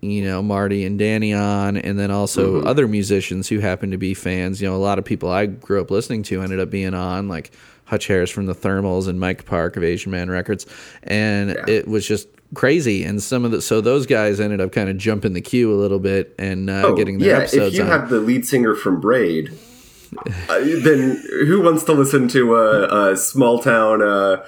you 0.02 0.22
know 0.24 0.42
Marty 0.42 0.84
and 0.84 0.98
Danny 0.98 1.32
on, 1.32 1.76
and 1.76 1.98
then 1.98 2.10
also 2.10 2.60
other 2.62 2.86
musicians 2.88 3.48
who 3.48 3.60
happen 3.60 3.90
to 3.92 3.96
be 3.96 4.12
fans. 4.14 4.60
You 4.60 4.68
know, 4.68 4.76
a 4.76 4.78
lot 4.78 4.98
of 4.98 5.04
people 5.04 5.30
I 5.30 5.46
grew 5.46 5.80
up 5.80 5.90
listening 5.90 6.22
to 6.24 6.42
ended 6.42 6.60
up 6.60 6.68
being 6.70 6.92
on, 6.92 7.28
like 7.28 7.52
Hutch 7.84 8.08
Harris 8.08 8.30
from 8.30 8.46
the 8.46 8.54
Thermals 8.54 9.06
and 9.08 9.18
Mike 9.20 9.44
Park 9.46 9.76
of 9.76 9.84
Asian 9.84 10.10
Man 10.10 10.28
Records, 10.30 10.66
and 11.04 11.50
it 11.68 11.86
was 11.88 12.06
just 12.06 12.28
crazy. 12.54 13.04
And 13.04 13.22
some 13.22 13.44
of 13.44 13.50
the 13.52 13.62
so 13.62 13.80
those 13.80 14.04
guys 14.06 14.40
ended 14.40 14.60
up 14.60 14.72
kind 14.72 14.88
of 14.90 14.96
jumping 14.98 15.32
the 15.34 15.40
queue 15.40 15.72
a 15.72 15.78
little 15.78 16.00
bit 16.00 16.34
and 16.38 16.68
uh, 16.68 16.82
Oh, 16.86 16.94
getting 16.96 17.18
their 17.18 17.28
yeah, 17.30 17.38
episodes 17.38 17.74
if 17.74 17.78
you 17.78 17.84
on. 17.84 17.88
have 17.88 18.08
the 18.10 18.18
lead 18.20 18.44
singer 18.46 18.74
from 18.74 19.00
Braid, 19.00 19.50
uh, 20.48 20.58
then 20.82 21.22
who 21.46 21.62
wants 21.62 21.84
to 21.84 21.92
listen 21.92 22.28
to 22.28 22.56
a, 22.56 23.12
a 23.12 23.16
small 23.16 23.60
town 23.60 24.02
uh, 24.02 24.44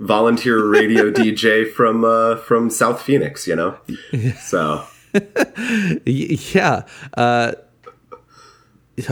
volunteer 0.00 0.64
radio 0.66 1.10
DJ 1.20 1.70
from 1.70 2.04
uh, 2.04 2.36
from 2.36 2.70
South 2.70 3.00
Phoenix? 3.02 3.46
You 3.46 3.54
know, 3.56 3.76
so 4.40 4.84
yeah 6.04 6.82
uh 7.14 7.52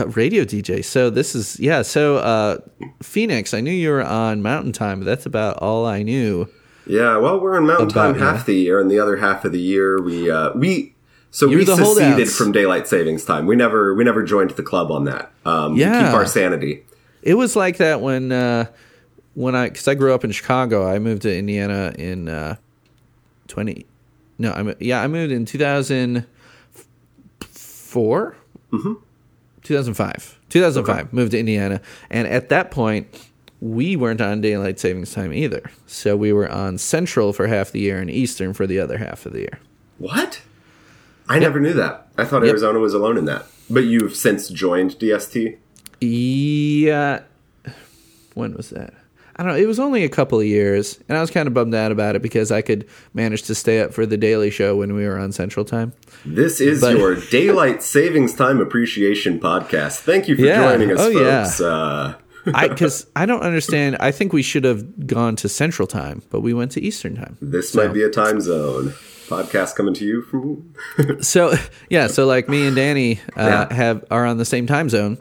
radio 0.07 0.43
dj 0.45 0.83
so 0.85 1.09
this 1.09 1.35
is 1.35 1.59
yeah 1.59 1.81
so 1.81 2.17
uh 2.17 2.57
phoenix 3.01 3.53
i 3.53 3.59
knew 3.59 3.71
you 3.71 3.89
were 3.89 4.03
on 4.03 4.41
mountain 4.41 4.71
time 4.71 4.99
but 4.99 5.05
that's 5.05 5.25
about 5.25 5.57
all 5.57 5.85
i 5.85 6.01
knew 6.03 6.47
yeah. 6.87 7.17
Well, 7.17 7.39
we're 7.39 7.55
on 7.55 7.67
Mountain 7.67 7.89
Time 7.89 8.15
half 8.17 8.47
the 8.47 8.55
year, 8.55 8.79
and 8.81 8.89
the 8.89 8.97
other 8.99 9.17
half 9.17 9.45
of 9.45 9.51
the 9.51 9.59
year 9.59 10.01
we 10.01 10.31
uh, 10.31 10.53
we. 10.55 10.95
So 11.29 11.47
You're 11.47 11.59
we 11.59 11.65
seceded 11.67 11.85
holdouts. 11.85 12.35
from 12.35 12.51
daylight 12.51 12.87
savings 12.87 13.23
time. 13.25 13.45
We 13.45 13.55
never 13.55 13.93
we 13.93 14.03
never 14.03 14.23
joined 14.23 14.49
the 14.51 14.63
club 14.63 14.89
on 14.89 15.03
that. 15.03 15.31
Um, 15.45 15.75
we 15.75 15.81
Yeah. 15.81 16.05
keep 16.05 16.15
our 16.15 16.25
sanity. 16.25 16.83
it 17.21 17.35
was 17.35 17.55
like 17.55 17.77
that 17.77 18.01
when 18.01 18.31
uh 18.31 18.65
when 19.35 19.55
i 19.55 19.69
because 19.69 19.87
i 19.87 19.93
grew 19.95 20.13
up 20.13 20.23
in 20.23 20.31
chicago 20.31 20.87
i 20.87 20.99
moved 20.99 21.21
to 21.23 21.35
indiana 21.35 21.93
in 21.97 22.29
uh 22.29 22.55
20 23.47 23.85
no 24.37 24.51
I'm 24.51 24.75
yeah 24.79 25.01
i 25.01 25.07
moved 25.07 25.31
in 25.31 25.45
2004 25.45 28.35
mm-hmm 28.71 28.93
2005 29.63 30.39
2005 30.49 31.13
moved 31.13 31.31
to 31.31 31.39
indiana 31.39 31.81
and 32.09 32.27
at 32.27 32.49
that 32.49 32.71
point 32.71 33.07
we 33.61 33.95
weren't 33.95 34.21
on 34.21 34.41
daylight 34.41 34.79
savings 34.79 35.13
time 35.13 35.33
either 35.33 35.61
so 35.85 36.15
we 36.15 36.31
were 36.33 36.49
on 36.49 36.77
central 36.77 37.33
for 37.33 37.47
half 37.47 37.71
the 37.71 37.79
year 37.79 37.99
and 37.99 38.09
eastern 38.09 38.53
for 38.53 38.65
the 38.65 38.79
other 38.79 38.97
half 38.97 39.25
of 39.25 39.33
the 39.33 39.39
year 39.39 39.59
What? 39.97 40.41
I 41.27 41.37
never 41.37 41.59
knew 41.59 41.73
that. 41.73 42.07
I 42.17 42.25
thought 42.25 42.41
Yep. 42.41 42.49
Arizona 42.49 42.79
was 42.79 42.95
alone 42.95 43.15
in 43.17 43.25
that. 43.25 43.45
But 43.69 43.81
you've 43.81 44.15
since 44.15 44.49
joined 44.49 44.97
DST. 44.97 45.57
Yeah. 46.01 47.21
When 48.33 48.55
was 48.55 48.71
that? 48.71 48.95
I 49.39 49.43
don't 49.43 49.53
know. 49.53 49.57
It 49.57 49.67
was 49.67 49.79
only 49.79 50.03
a 50.03 50.09
couple 50.09 50.37
of 50.37 50.45
years, 50.45 50.99
and 51.07 51.17
I 51.17 51.21
was 51.21 51.31
kind 51.31 51.47
of 51.47 51.53
bummed 51.53 51.73
out 51.73 51.93
about 51.93 52.17
it 52.17 52.21
because 52.21 52.51
I 52.51 52.61
could 52.61 52.85
manage 53.13 53.43
to 53.43 53.55
stay 53.55 53.79
up 53.79 53.93
for 53.93 54.05
the 54.05 54.17
Daily 54.17 54.49
Show 54.49 54.75
when 54.75 54.93
we 54.95 55.07
were 55.07 55.17
on 55.17 55.31
Central 55.31 55.63
Time. 55.63 55.93
This 56.25 56.59
is 56.59 56.81
But- 56.81 56.97
your 56.97 57.15
daylight 57.31 57.81
savings 57.81 58.33
time 58.33 58.59
appreciation 58.59 59.39
podcast. 59.39 59.99
Thank 60.01 60.27
you 60.27 60.35
for 60.35 60.41
Yeah. 60.41 60.69
joining 60.69 60.91
us, 60.91 60.99
Oh, 60.99 61.07
yeah. 61.07 61.43
folks. 61.45 61.61
Uh, 61.61 62.13
I 62.53 62.67
because 62.67 63.05
I 63.15 63.25
don't 63.25 63.41
understand. 63.41 63.95
I 64.01 64.11
think 64.11 64.33
we 64.33 64.41
should 64.41 64.65
have 64.65 65.07
gone 65.07 65.37
to 65.37 65.47
Central 65.47 65.87
Time, 65.87 66.21
but 66.29 66.41
we 66.41 66.53
went 66.53 66.71
to 66.73 66.81
Eastern 66.81 67.15
Time. 67.15 67.37
this 67.41 67.69
So- 67.69 67.81
might 67.83 67.93
be 67.93 68.03
a 68.03 68.09
time 68.09 68.41
zone 68.41 68.93
podcast 69.29 69.75
coming 69.77 69.93
to 69.93 70.05
you 70.05 70.21
from. 70.23 70.73
So 71.21 71.53
yeah, 71.89 72.07
so 72.07 72.25
like 72.25 72.49
me 72.49 72.67
and 72.67 72.75
Danny 72.75 73.21
uh, 73.37 73.67
Yeah. 73.69 73.73
have 73.73 74.03
are 74.11 74.25
on 74.25 74.37
the 74.37 74.43
same 74.45 74.67
time 74.67 74.89
zone, 74.89 75.17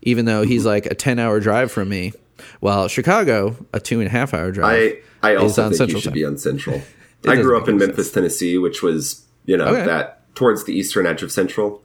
even 0.00 0.24
though 0.24 0.44
he's 0.44 0.64
like 0.64 0.86
a 0.86 0.94
ten 0.94 1.18
hour 1.18 1.40
drive 1.40 1.70
from 1.70 1.90
me, 1.90 2.12
while 2.60 2.88
Chicago 2.88 3.56
a 3.72 3.80
two 3.80 3.98
and 4.00 4.06
a 4.06 4.10
half 4.10 4.32
hour 4.32 4.50
drive. 4.52 4.96
I 5.22 5.32
I 5.32 5.34
also 5.36 5.64
think 5.64 5.74
Central 5.76 5.96
you 5.96 6.00
should 6.02 6.08
Time. 6.10 6.14
be 6.14 6.24
on 6.24 6.38
Central. 6.38 6.80
I 7.28 7.36
grew 7.36 7.58
up 7.60 7.68
in 7.68 7.76
Memphis, 7.76 8.10
Tennessee, 8.12 8.56
which 8.58 8.82
was 8.82 9.24
you 9.44 9.56
know 9.56 9.66
Okay. 9.66 9.84
that 9.86 10.34
towards 10.34 10.64
the 10.64 10.72
eastern 10.72 11.06
edge 11.06 11.22
of 11.22 11.30
Central, 11.32 11.82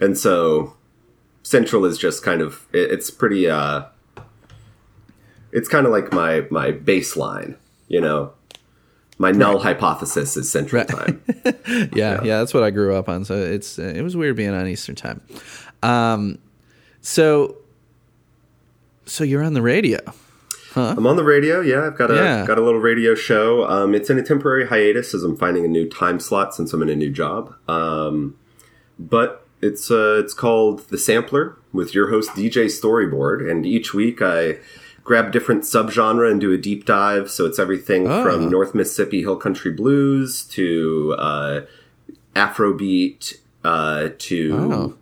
and 0.00 0.16
so 0.16 0.74
Central 1.42 1.84
is 1.84 1.98
just 1.98 2.22
kind 2.22 2.40
of 2.42 2.66
it, 2.72 2.90
it's 2.92 3.10
pretty. 3.10 3.48
uh 3.50 3.84
It's 5.52 5.68
kind 5.68 5.86
of 5.86 5.92
like 5.92 6.12
my 6.12 6.46
my 6.50 6.72
baseline, 6.72 7.56
you 7.88 8.00
know. 8.00 8.32
My 9.18 9.30
null 9.32 9.60
hypothesis 9.60 10.36
is 10.36 10.50
Central 10.52 10.84
Time. 10.84 11.22
yeah, 11.94 12.22
yeah, 12.22 12.38
that's 12.40 12.52
what 12.52 12.62
I 12.62 12.70
grew 12.70 12.94
up 12.94 13.08
on. 13.08 13.24
So 13.24 13.34
it's 13.34 13.78
it 13.78 14.02
was 14.02 14.14
weird 14.14 14.36
being 14.36 14.50
on 14.50 14.66
Eastern 14.68 14.94
time. 14.94 15.22
Um, 15.82 16.36
so 17.00 17.56
so 19.06 19.24
you're 19.24 19.42
on 19.42 19.54
the 19.54 19.62
radio. 19.62 19.98
I'm 20.74 21.06
on 21.06 21.16
the 21.16 21.24
radio. 21.24 21.62
Yeah, 21.62 21.86
I've 21.86 21.96
got 21.96 22.10
a 22.10 22.14
Yeah. 22.16 22.44
got 22.46 22.58
a 22.58 22.60
little 22.62 22.80
radio 22.80 23.14
show. 23.14 23.66
Um, 23.66 23.94
it's 23.94 24.10
in 24.10 24.18
a 24.18 24.22
temporary 24.22 24.66
hiatus 24.66 25.14
as 25.14 25.22
I'm 25.22 25.34
finding 25.36 25.64
a 25.64 25.68
new 25.68 25.88
time 25.88 26.20
slot 26.20 26.54
since 26.54 26.72
I'm 26.74 26.82
in 26.82 26.90
a 26.90 26.96
new 26.96 27.08
job. 27.10 27.54
Um, 27.66 28.34
but 28.98 29.46
it's 29.62 29.90
uh, 29.90 30.20
it's 30.22 30.34
called 30.34 30.80
the 30.90 30.98
Sampler 30.98 31.56
with 31.72 31.94
your 31.94 32.10
host 32.10 32.30
DJ 32.36 32.66
Storyboard, 32.66 33.50
and 33.50 33.64
each 33.64 33.94
week 33.94 34.20
I 34.20 34.58
grab 35.02 35.32
different 35.32 35.62
subgenre 35.62 36.30
and 36.30 36.40
do 36.40 36.52
a 36.52 36.58
deep 36.58 36.84
dive. 36.84 37.30
So 37.30 37.46
it's 37.46 37.58
everything 37.58 38.06
Oh. 38.06 38.22
from 38.22 38.50
North 38.50 38.74
Mississippi 38.74 39.20
Hill 39.22 39.36
Country 39.36 39.70
Blues 39.70 40.42
to 40.50 41.14
uh, 41.16 41.60
Afrobeat 42.34 43.38
uh, 43.64 44.10
to 44.18 44.54
Oh. 44.72 44.94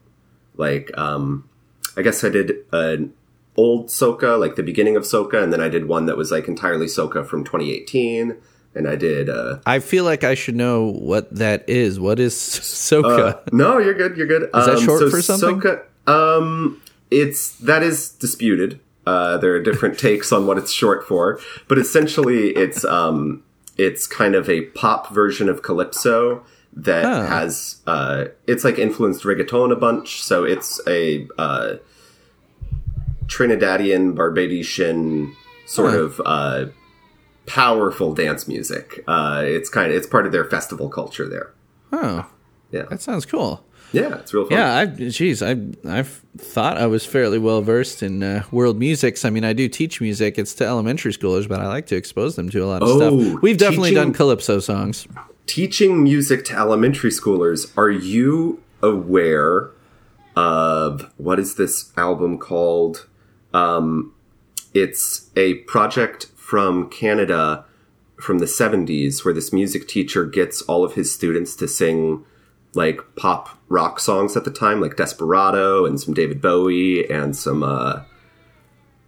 like 0.56 0.96
um 0.96 1.49
I 1.96 2.02
guess 2.02 2.23
I 2.23 2.28
did 2.28 2.58
an 2.73 3.12
old 3.56 3.88
soca, 3.88 4.38
like 4.38 4.56
the 4.56 4.62
beginning 4.62 4.96
of 4.96 5.04
soca, 5.04 5.42
and 5.42 5.52
then 5.52 5.61
I 5.61 5.68
did 5.68 5.87
one 5.87 6.06
that 6.06 6.16
was 6.16 6.30
like 6.30 6.49
entirely 6.49 6.87
soca 6.87 7.26
from 7.26 7.44
2018, 7.44 8.37
and 8.75 8.88
I 8.88 8.96
did 8.96 9.28
uh, 9.28 9.58
I 9.66 9.78
feel 9.78 10.04
like 10.04 10.25
I 10.25 10.34
should 10.34 10.56
know 10.56 10.87
what 10.90 11.34
that 11.37 11.68
is. 11.68 12.00
What 12.00 12.18
is 12.18 12.34
soca? 12.34 13.34
uh 13.34 13.40
no, 13.52 13.78
you're 13.78 13.94
good, 13.94 14.16
you're 14.16 14.26
good. 14.26 14.42
Is 14.54 14.66
that 14.66 14.78
short 14.80 15.11
for 15.11 15.23
something? 15.23 15.61
Soca, 15.61 15.82
um, 16.08 16.80
it's 17.11 17.56
that 17.58 17.82
is 17.82 18.11
disputed. 18.11 18.80
Uh, 19.06 19.37
there 19.37 19.54
are 19.54 19.61
different 19.62 19.99
takes 20.08 20.32
on 20.32 20.46
what 20.46 20.56
it's 20.58 20.73
short 20.73 21.06
for, 21.06 21.38
but 21.68 21.78
essentially, 21.78 22.49
it's 22.56 22.84
um, 22.84 23.42
it's 23.76 24.06
kind 24.06 24.34
of 24.34 24.49
a 24.49 24.62
pop 24.62 25.12
version 25.12 25.49
of 25.49 25.62
calypso 25.62 26.42
that 26.76 27.04
Huh. 27.04 27.26
has 27.26 27.82
uh, 27.87 28.25
it's 28.49 28.64
like 28.64 28.78
influenced 28.80 29.23
reggaeton 29.23 29.70
a 29.70 29.76
bunch. 29.76 30.23
So 30.23 30.42
it's 30.44 30.80
a 30.88 31.28
uh, 31.38 31.75
Trinidadian, 33.26 34.14
Barbadian 34.14 35.34
sort 35.66 35.94
of 35.94 36.20
uh, 36.24 36.66
powerful 37.46 38.14
dance 38.14 38.46
music. 38.48 39.02
Uh, 39.06 39.42
it's 39.44 39.68
kind 39.68 39.90
of 39.90 39.96
it's 39.96 40.06
part 40.06 40.26
of 40.26 40.32
their 40.32 40.44
festival 40.44 40.88
culture 40.88 41.28
there. 41.28 41.52
oh, 41.92 42.26
Yeah. 42.70 42.82
that 42.90 43.00
sounds 43.02 43.26
cool. 43.26 43.64
Yeah, 43.92 44.16
it's 44.16 44.34
real 44.34 44.44
fun. 44.48 44.58
Yeah, 44.58 44.74
I 44.74 44.86
geez, 44.86 45.40
I 45.40 45.56
I've 45.86 46.20
thought 46.36 46.76
I 46.78 46.86
was 46.86 47.06
fairly 47.06 47.38
well 47.38 47.62
versed 47.62 48.02
in 48.02 48.24
uh, 48.24 48.42
world 48.50 48.76
musics. 48.76 49.24
I 49.24 49.30
mean, 49.30 49.44
I 49.44 49.52
do 49.52 49.68
teach 49.68 50.00
music. 50.00 50.36
It's 50.36 50.52
to 50.54 50.66
elementary 50.66 51.12
schoolers, 51.12 51.46
but 51.48 51.60
I 51.60 51.68
like 51.68 51.86
to 51.86 51.96
expose 51.96 52.34
them 52.34 52.50
to 52.50 52.58
a 52.58 52.66
lot 52.66 52.82
of 52.82 52.88
Oh, 52.88 52.96
stuff. 53.30 53.40
We've 53.42 53.56
definitely 53.56 53.90
teaching- 53.90 54.02
done 54.04 54.12
calypso 54.12 54.58
songs. 54.58 55.06
teaching 55.46 56.02
music 56.02 56.44
to 56.46 56.54
elementary 56.58 57.10
schoolers, 57.10 57.70
are 57.78 57.90
you 57.90 58.60
aware 58.82 59.70
of 60.34 61.12
what 61.16 61.38
is 61.38 61.54
this 61.54 61.92
album 61.96 62.38
called? 62.38 63.06
Um, 63.54 64.12
it's 64.75 65.30
a 65.37 65.54
project 65.54 66.26
from 66.37 66.90
Canada 66.90 67.64
from 68.20 68.38
the 68.38 68.46
70s 68.46 69.25
where 69.25 69.34
this 69.34 69.52
music 69.52 69.88
teacher 69.88 70.25
gets 70.25 70.62
all 70.62 70.84
of 70.84 70.94
his 70.94 71.12
students 71.12 71.56
to 71.56 71.68
sing 71.68 72.25
like 72.75 73.00
pop 73.16 73.58
rock 73.68 74.00
songs 74.00 74.37
at 74.37 74.44
the 74.44 74.50
time, 74.50 74.80
like 74.80 74.96
Desperado 74.96 75.87
and 75.87 76.00
some 76.00 76.12
David 76.12 76.40
Bowie 76.40 77.08
and 77.08 77.37
some 77.37 77.62
uh, 77.62 78.02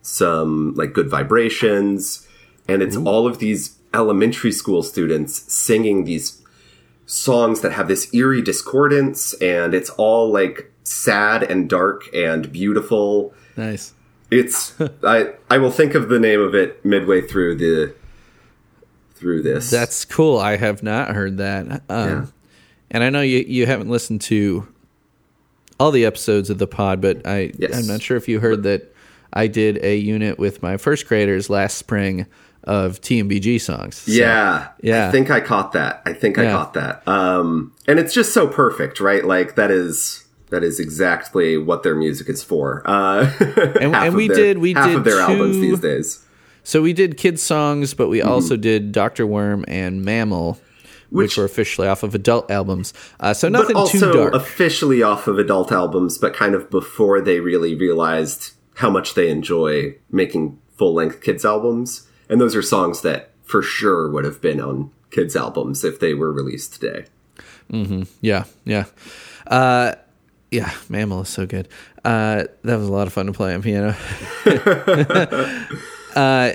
some 0.02 0.74
like 0.74 0.92
Good 0.92 1.10
Vibrations, 1.10 2.26
and 2.68 2.82
it's 2.82 2.96
all 2.96 3.26
of 3.26 3.38
these 3.38 3.78
elementary 3.92 4.52
school 4.52 4.82
students 4.82 5.52
singing 5.52 6.04
these 6.04 6.42
songs 7.06 7.60
that 7.60 7.72
have 7.72 7.88
this 7.88 8.12
eerie 8.14 8.42
discordance, 8.42 9.34
and 9.34 9.74
it's 9.74 9.90
all 9.90 10.30
like 10.30 10.72
sad 10.84 11.42
and 11.42 11.68
dark 11.68 12.02
and 12.14 12.52
beautiful. 12.52 13.34
Nice. 13.56 13.92
It's 14.30 14.74
I 15.02 15.32
I 15.50 15.58
will 15.58 15.70
think 15.70 15.94
of 15.94 16.08
the 16.08 16.18
name 16.18 16.40
of 16.40 16.54
it 16.54 16.84
midway 16.84 17.20
through 17.20 17.56
the 17.56 17.94
through 19.14 19.42
this. 19.42 19.70
That's 19.70 20.04
cool. 20.04 20.38
I 20.38 20.56
have 20.56 20.82
not 20.82 21.14
heard 21.14 21.38
that. 21.38 21.82
Um, 21.88 22.08
Yeah. 22.08 22.26
And 22.90 23.02
I 23.02 23.10
know 23.10 23.20
you, 23.22 23.38
you 23.38 23.66
haven't 23.66 23.88
listened 23.88 24.20
to 24.22 24.68
all 25.80 25.90
the 25.90 26.04
episodes 26.04 26.50
of 26.50 26.58
the 26.58 26.66
pod, 26.68 27.00
but 27.00 27.26
I, 27.26 27.50
Yes. 27.58 27.76
I'm 27.76 27.86
not 27.86 28.00
sure 28.02 28.16
if 28.16 28.28
you 28.28 28.38
heard 28.40 28.62
that 28.62 28.94
I 29.32 29.48
did 29.48 29.82
a 29.84 29.96
unit 29.96 30.38
with 30.38 30.62
my 30.62 30.76
first 30.76 31.08
graders 31.08 31.50
last 31.50 31.78
spring 31.78 32.26
of 32.64 33.00
TMBG 33.00 33.60
songs. 33.60 33.96
So, 33.96 34.12
yeah, 34.12 34.68
yeah. 34.82 35.08
I 35.08 35.12
think 35.12 35.30
I 35.30 35.40
caught 35.40 35.72
that. 35.72 36.02
I 36.06 36.12
think 36.12 36.38
I 36.38 36.50
caught 36.52 36.74
that. 36.74 37.06
Um, 37.08 37.72
and 37.88 37.98
it's 37.98 38.14
just 38.14 38.32
so 38.32 38.46
perfect, 38.46 39.00
right? 39.00 39.24
Like 39.24 39.56
that 39.56 39.70
is 39.70 40.25
that 40.50 40.62
is 40.64 40.78
exactly 40.80 41.56
what 41.58 41.82
their 41.82 41.94
music 41.94 42.28
is 42.28 42.42
for. 42.42 42.82
Uh, 42.84 43.30
And- 43.80 43.94
and 43.94 44.14
we 44.14 44.28
their- 44.28 44.36
did- 44.36 44.58
we 44.58 44.72
half 44.74 44.88
did 44.88 44.96
of 44.96 45.04
their 45.04 45.20
albums 45.20 45.56
these 45.58 45.80
days. 45.80 46.24
So 46.62 46.82
we 46.82 46.92
did 46.92 47.16
kids 47.16 47.42
songs, 47.42 47.94
but 47.94 48.08
we 48.08 48.18
Mm-hmm. 48.20 48.28
also 48.28 48.56
did 48.56 48.90
Dr. 48.92 49.26
Worm 49.26 49.64
and 49.68 50.02
Mammal, 50.04 50.54
which, 51.10 51.30
Which- 51.30 51.36
were 51.38 51.44
officially 51.44 51.86
off 51.88 52.02
of 52.02 52.14
adult 52.14 52.50
albums. 52.50 52.92
Uh, 53.20 53.32
so 53.34 53.48
but 53.50 53.68
nothing 53.68 53.86
too 54.00 54.12
dark. 54.12 54.34
officially 54.34 55.02
off 55.02 55.28
of 55.28 55.38
adult 55.38 55.70
albums, 55.72 56.18
but 56.18 56.34
kind 56.34 56.54
of 56.54 56.68
before 56.70 57.20
they 57.20 57.38
really 57.40 57.74
realized 57.76 58.52
how 58.74 58.90
much 58.90 59.14
they 59.14 59.28
enjoy 59.30 59.94
making 60.10 60.58
full 60.76 60.92
length 60.94 61.20
kids 61.22 61.44
albums. 61.44 62.06
And 62.28 62.40
those 62.40 62.56
are 62.56 62.62
songs 62.62 63.02
that 63.02 63.30
for 63.44 63.62
sure 63.62 64.10
would 64.10 64.24
have 64.24 64.40
been 64.40 64.60
on 64.60 64.90
kids 65.12 65.36
albums 65.36 65.84
if 65.84 66.00
they 66.00 66.12
were 66.14 66.32
released 66.32 66.74
today. 66.80 67.06
Yeah, 68.20 68.44
yeah. 68.64 68.84
Uh, 69.46 69.94
yeah, 70.50 70.72
Mammal 70.88 71.22
is 71.22 71.28
so 71.28 71.46
good. 71.46 71.68
Uh, 72.04 72.44
that 72.62 72.76
was 72.76 72.88
a 72.88 72.92
lot 72.92 73.06
of 73.06 73.12
fun 73.12 73.26
to 73.26 73.32
play 73.32 73.54
on 73.54 73.62
piano. 73.62 73.96
uh, 76.16 76.52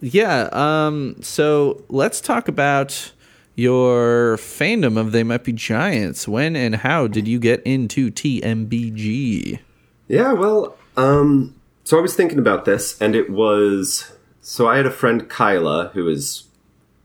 yeah, 0.00 0.48
um, 0.52 1.16
so 1.22 1.82
let's 1.88 2.20
talk 2.20 2.48
about 2.48 3.12
your 3.54 4.36
fandom 4.36 4.98
of 4.98 5.12
They 5.12 5.22
Might 5.22 5.44
Be 5.44 5.52
Giants. 5.52 6.28
When 6.28 6.56
and 6.56 6.76
how 6.76 7.06
did 7.06 7.26
you 7.26 7.38
get 7.38 7.62
into 7.62 8.10
TMBG? 8.10 9.60
Yeah, 10.08 10.32
well, 10.32 10.76
um, 10.96 11.54
so 11.84 11.98
I 11.98 12.02
was 12.02 12.14
thinking 12.14 12.38
about 12.38 12.64
this, 12.64 13.00
and 13.00 13.14
it 13.14 13.30
was 13.30 14.12
so 14.40 14.68
I 14.68 14.76
had 14.76 14.86
a 14.86 14.90
friend 14.90 15.28
Kyla 15.28 15.90
who 15.94 16.08
is 16.08 16.44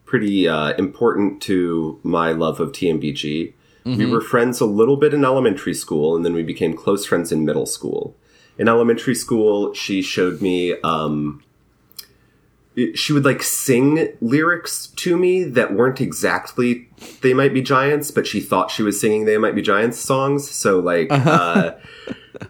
pretty 0.06 0.48
uh, 0.48 0.74
important 0.74 1.42
to 1.44 2.00
my 2.04 2.32
love 2.32 2.60
of 2.60 2.72
TMBG. 2.72 3.54
We 3.98 4.06
were 4.06 4.22
friends 4.22 4.62
a 4.62 4.66
little 4.66 4.98
bit 4.98 5.14
in 5.14 5.24
elementary 5.26 5.74
school, 5.74 6.16
and 6.16 6.26
then 6.26 6.34
we 6.34 6.44
became 6.44 6.74
close 6.74 7.06
friends 7.06 7.32
in 7.32 7.46
middle 7.46 7.66
school. 7.66 8.16
In 8.58 8.68
elementary 8.68 9.16
school, 9.16 9.74
she 9.74 10.02
showed 10.02 10.42
me. 10.42 10.80
Um, 10.82 11.44
she 12.96 13.12
would 13.12 13.26
like 13.26 13.44
sing 13.44 14.10
lyrics 14.22 14.88
to 14.88 15.18
me 15.18 15.44
that 15.44 15.74
weren't 15.74 16.00
exactly 16.02 16.90
"They 17.22 17.34
Might 17.34 17.54
Be 17.54 17.62
Giants," 17.62 18.12
but 18.12 18.28
she 18.28 18.40
thought 18.40 18.72
she 18.72 18.84
was 18.84 19.00
singing 19.00 19.26
"They 19.26 19.38
Might 19.38 19.56
Be 19.56 19.62
Giants" 19.62 20.00
songs. 20.00 20.50
So 20.50 20.80
like. 20.80 21.08
Uh, 21.12 21.74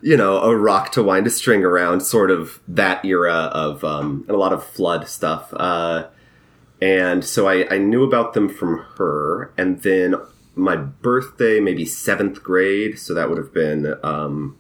you 0.02 0.16
know, 0.16 0.40
a 0.42 0.56
rock 0.56 0.92
to 0.92 1.02
wind 1.02 1.26
a 1.26 1.30
string 1.30 1.64
around, 1.64 2.02
sort 2.02 2.30
of 2.30 2.60
that 2.68 3.04
era 3.04 3.50
of, 3.54 3.84
um, 3.84 4.24
and 4.28 4.36
a 4.36 4.40
lot 4.40 4.54
of 4.54 4.64
flood 4.64 5.08
stuff. 5.08 5.52
Uh, 5.54 6.08
and 6.82 7.26
so 7.26 7.48
I, 7.48 7.68
I 7.74 7.78
knew 7.78 8.04
about 8.04 8.34
them 8.34 8.50
from 8.50 8.86
her. 8.98 9.52
And 9.58 9.82
then 9.82 10.16
my 10.60 10.76
birthday, 10.76 11.60
maybe 11.60 11.86
seventh 11.86 12.44
grade, 12.44 13.00
so 13.00 13.14
that 13.14 13.30
would 13.30 13.38
have 13.38 13.54
been, 13.54 13.96
um, 14.04 14.58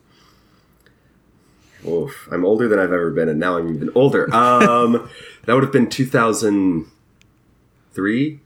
oof, 1.88 2.28
I'm 2.32 2.46
older 2.46 2.68
than 2.68 2.78
I've 2.80 2.94
ever 2.94 3.12
been, 3.12 3.30
and 3.30 3.40
now 3.40 3.58
I'm 3.58 3.76
even 3.76 3.92
older. 3.96 4.32
Um, 4.34 5.10
that 5.46 5.54
would 5.54 5.64
have 5.64 5.74
been 5.74 5.90
2003, 5.90 8.40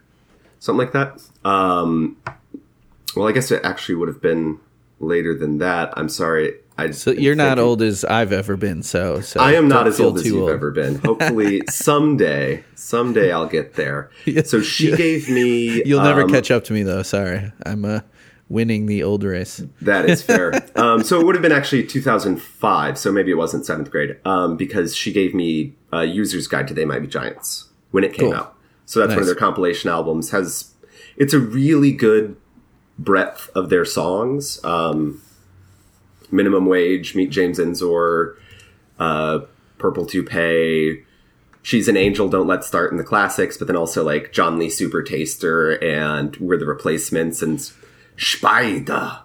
something 0.60 0.78
like 0.78 0.92
that. 0.94 1.22
Um, 1.46 2.18
well, 3.16 3.28
I 3.28 3.32
guess 3.32 3.52
it 3.52 3.64
actually 3.64 3.96
would 3.96 4.08
have 4.08 4.22
been 4.22 4.60
later 5.00 5.38
than 5.38 5.60
that. 5.60 5.94
I'm 5.96 6.10
sorry. 6.10 6.56
I, 6.78 6.92
So 6.92 7.12
you're 7.12 7.36
not 7.36 7.60
old 7.60 7.82
as 7.82 8.04
I've 8.04 8.32
ever 8.32 8.58
been, 8.58 8.82
so, 8.84 9.22
so 9.22 9.40
I 9.40 9.54
am 9.54 9.68
not 9.68 9.88
as 9.88 10.00
old 10.00 10.18
as 10.18 10.26
you've 10.26 10.42
old. 10.42 10.50
ever 10.50 10.72
been. 10.72 10.96
Hopefully, 11.06 11.62
someday, 11.70 12.64
someday 12.76 13.32
I'll 13.32 13.48
get 13.48 13.76
there. 13.76 14.10
So 14.46 14.62
she 14.62 14.96
gave 14.96 15.30
me. 15.30 15.84
You'll 15.86 16.04
never 16.04 16.24
um, 16.24 16.30
catch 16.32 16.50
up 16.52 16.64
to 16.66 16.74
me 16.74 16.84
though. 16.84 17.04
Sorry, 17.04 17.52
I'm 17.66 17.86
uh, 17.86 18.00
winning 18.50 18.86
the 18.88 19.04
old 19.04 19.24
race. 19.24 19.62
That 19.82 20.10
is 20.10 20.22
fair. 20.22 20.54
um, 20.76 21.04
so 21.04 21.20
it 21.20 21.26
would 21.26 21.36
have 21.36 21.42
been 21.42 21.52
actually 21.52 21.86
2005. 21.86 22.98
So 22.98 23.12
maybe 23.12 23.32
it 23.32 23.36
wasn't 23.36 23.66
seventh 23.66 23.92
grade 23.92 24.18
um, 24.26 24.58
because 24.58 24.96
she 24.96 25.12
gave 25.12 25.34
me 25.34 25.74
a 25.92 26.06
user's 26.06 26.48
guide 26.48 26.68
to 26.70 26.74
They 26.74 26.86
Might 26.86 27.00
Be 27.00 27.08
Giants 27.08 27.70
when 27.92 28.04
it 28.04 28.14
came 28.14 28.30
Cool. 28.32 28.36
out. 28.36 28.56
So 28.86 29.00
that's 29.00 29.12
one 29.12 29.20
of 29.20 29.26
their 29.26 29.36
compilation 29.36 29.90
albums. 29.90 30.32
Has 30.32 30.72
it's 31.18 31.34
a 31.34 31.40
really 31.40 31.92
good 31.92 32.36
breadth 33.00 33.50
of 33.56 33.70
their 33.70 33.86
songs. 33.86 34.64
Um, 34.64 35.22
Minimum 36.34 36.66
Wage, 36.66 37.16
Meet 37.16 37.30
James 37.30 37.60
Ensor, 37.60 38.38
uh, 39.00 39.40
Purple 39.78 40.06
Toupee. 40.06 41.04
She's 41.62 41.88
an 41.88 41.96
Angel, 41.96 42.28
Don't 42.28 42.48
Let 42.48 42.64
Start 42.66 42.92
in 42.92 42.98
the 42.98 43.04
classics, 43.04 43.56
but 43.58 43.68
then 43.68 43.78
also 43.78 44.04
like 44.04 44.34
John 44.34 44.60
Lee 44.60 44.68
Supertaster 44.68 45.82
and 45.82 46.36
We're 46.38 46.58
the 46.58 46.66
Replacements 46.66 47.42
and 47.42 47.62
Spider. 48.18 49.20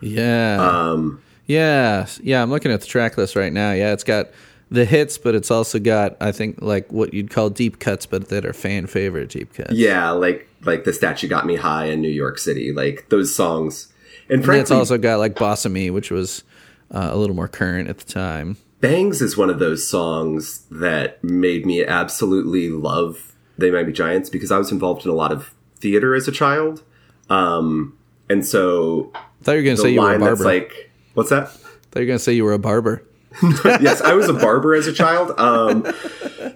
Yeah. 0.00 0.56
Um, 0.60 1.22
Yeah, 1.46 2.06
yeah. 2.22 2.42
I'm 2.42 2.50
looking 2.50 2.72
at 2.72 2.80
the 2.80 2.86
track 2.86 3.16
list 3.16 3.36
right 3.36 3.52
now. 3.52 3.72
Yeah, 3.72 3.92
it's 3.92 4.04
got 4.04 4.30
the 4.70 4.84
hits, 4.84 5.16
but 5.16 5.34
it's 5.34 5.50
also 5.50 5.78
got 5.78 6.16
I 6.20 6.32
think 6.32 6.60
like 6.60 6.90
what 6.92 7.14
you'd 7.14 7.30
call 7.30 7.50
deep 7.50 7.78
cuts, 7.78 8.04
but 8.06 8.28
that 8.28 8.44
are 8.44 8.52
fan 8.52 8.86
favorite 8.86 9.30
deep 9.30 9.54
cuts. 9.54 9.72
Yeah, 9.72 10.10
like 10.10 10.48
like 10.64 10.84
the 10.84 10.92
statue 10.92 11.28
got 11.28 11.46
me 11.46 11.54
high 11.56 11.86
in 11.86 12.00
New 12.00 12.10
York 12.10 12.38
City, 12.38 12.72
like 12.72 13.06
those 13.10 13.34
songs. 13.34 13.92
And 14.28 14.44
and 14.44 14.54
it's 14.56 14.70
also 14.70 14.98
got 14.98 15.18
like 15.18 15.36
Boss 15.36 15.64
of 15.64 15.72
Me, 15.72 15.90
which 15.90 16.10
was 16.10 16.42
uh, 16.90 17.10
a 17.12 17.16
little 17.16 17.36
more 17.36 17.48
current 17.48 17.88
at 17.88 17.98
the 17.98 18.04
time. 18.04 18.56
Bangs 18.80 19.22
is 19.22 19.36
one 19.36 19.50
of 19.50 19.58
those 19.58 19.88
songs 19.88 20.66
that 20.70 21.22
made 21.24 21.64
me 21.64 21.84
absolutely 21.84 22.68
love 22.68 23.34
They 23.56 23.70
Might 23.70 23.84
Be 23.84 23.92
Giants 23.92 24.28
because 24.28 24.50
I 24.52 24.58
was 24.58 24.70
involved 24.70 25.04
in 25.04 25.10
a 25.10 25.14
lot 25.14 25.32
of 25.32 25.54
theater 25.76 26.14
as 26.14 26.28
a 26.28 26.32
child. 26.32 26.82
Um, 27.30 27.96
and 28.28 28.44
so 28.44 29.12
I 29.14 29.20
thought 29.42 29.52
you 29.52 29.58
were 29.58 29.64
gonna 29.64 29.76
say 29.76 29.90
you 29.90 30.00
were 30.00 30.14
a 30.14 30.18
barber. 30.18 30.44
like, 30.44 30.90
what's 31.14 31.30
that? 31.30 31.44
I 31.44 31.46
thought 31.46 31.60
you 31.96 32.00
were 32.02 32.06
gonna 32.06 32.18
say 32.18 32.32
you 32.34 32.44
were 32.44 32.52
a 32.52 32.58
barber. 32.58 33.02
yes, 33.64 34.00
I 34.00 34.14
was 34.14 34.28
a 34.28 34.32
barber 34.32 34.74
as 34.74 34.86
a 34.86 34.92
child. 34.92 35.38
Um, 35.38 35.82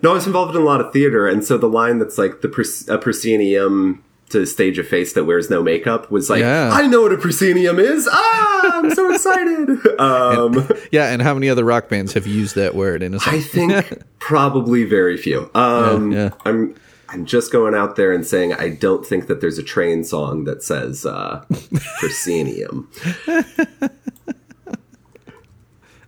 no, 0.02 0.12
I 0.12 0.14
was 0.14 0.26
involved 0.26 0.54
in 0.56 0.62
a 0.62 0.64
lot 0.64 0.80
of 0.80 0.92
theater, 0.92 1.28
and 1.28 1.44
so 1.44 1.58
the 1.58 1.68
line 1.68 1.98
that's 1.98 2.16
like 2.16 2.40
the 2.40 2.84
a 2.88 2.98
proscenium 2.98 4.02
to 4.30 4.46
stage 4.46 4.78
a 4.78 4.84
face 4.84 5.12
that 5.14 5.24
wears 5.24 5.50
no 5.50 5.62
makeup 5.62 6.10
was 6.10 6.30
like, 6.30 6.40
Yeah. 6.40 6.70
I 6.72 6.86
know 6.86 7.02
what 7.02 7.12
a 7.12 7.18
proscenium 7.18 7.78
is. 7.78 8.08
Ah, 8.10 8.78
I'm 8.78 8.90
so 8.94 9.10
excited. 9.14 10.00
Um, 10.00 10.68
Yeah, 10.90 11.06
and 11.12 11.20
how 11.22 11.34
many 11.34 11.48
other 11.48 11.64
rock 11.64 11.88
bands 11.88 12.12
have 12.14 12.26
used 12.26 12.54
that 12.56 12.74
word 12.74 13.02
in 13.02 13.14
a 13.14 13.20
song? 13.20 13.34
I 13.34 13.40
think 13.40 14.02
probably 14.18 14.84
very 14.84 15.16
few. 15.16 15.50
Um, 15.54 16.12
Yeah, 16.12 16.18
yeah. 16.24 16.30
I'm 16.44 16.74
I'm 17.12 17.26
just 17.26 17.50
going 17.50 17.74
out 17.74 17.96
there 17.96 18.12
and 18.12 18.24
saying 18.24 18.54
I 18.54 18.68
don't 18.68 19.04
think 19.04 19.26
that 19.26 19.40
there's 19.40 19.58
a 19.58 19.64
train 19.64 20.04
song 20.04 20.44
that 20.44 20.62
says 20.62 21.04
uh, 21.04 21.44
proscenium. 21.98 22.88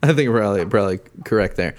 I 0.04 0.12
think 0.12 0.30
probably 0.30 0.64
probably 0.66 1.00
correct 1.24 1.56
there. 1.56 1.74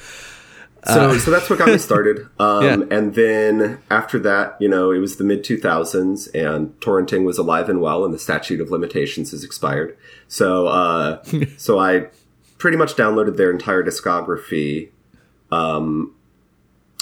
So, 0.85 1.17
so 1.17 1.31
that's 1.31 1.49
what 1.49 1.59
got 1.59 1.69
me 1.69 1.77
started. 1.89 2.27
Um, 2.39 2.63
Yeah. 2.63 2.77
And 2.91 3.15
then 3.15 3.79
after 3.89 4.19
that, 4.19 4.57
you 4.59 4.67
know, 4.67 4.91
it 4.91 4.99
was 4.99 5.17
the 5.17 5.23
mid 5.23 5.43
2000s 5.43 6.33
and 6.33 6.77
torrenting 6.81 7.23
was 7.25 7.37
alive 7.37 7.69
and 7.69 7.81
well 7.81 8.03
and 8.03 8.13
the 8.13 8.19
statute 8.19 8.59
of 8.59 8.69
limitations 8.69 9.31
has 9.31 9.43
expired. 9.43 9.97
So, 10.27 10.67
uh, 10.67 11.23
so 11.57 11.79
I 11.79 12.07
pretty 12.57 12.77
much 12.77 12.95
downloaded 12.95 13.37
their 13.37 13.51
entire 13.51 13.83
discography, 13.83 14.89
um, 15.51 16.13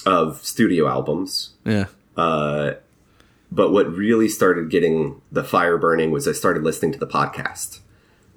of 0.06 0.44
studio 0.44 0.88
albums. 0.88 1.52
Yeah. 1.66 1.86
But 3.52 3.74
what 3.74 3.92
really 3.92 4.30
started 4.30 4.70
getting 4.70 5.22
the 5.32 5.44
fire 5.44 5.78
burning 5.78 6.12
was 6.12 6.28
I 6.28 6.32
started 6.32 6.64
listening 6.64 6.94
to 6.94 7.00
the 7.00 7.08
podcast, 7.08 7.80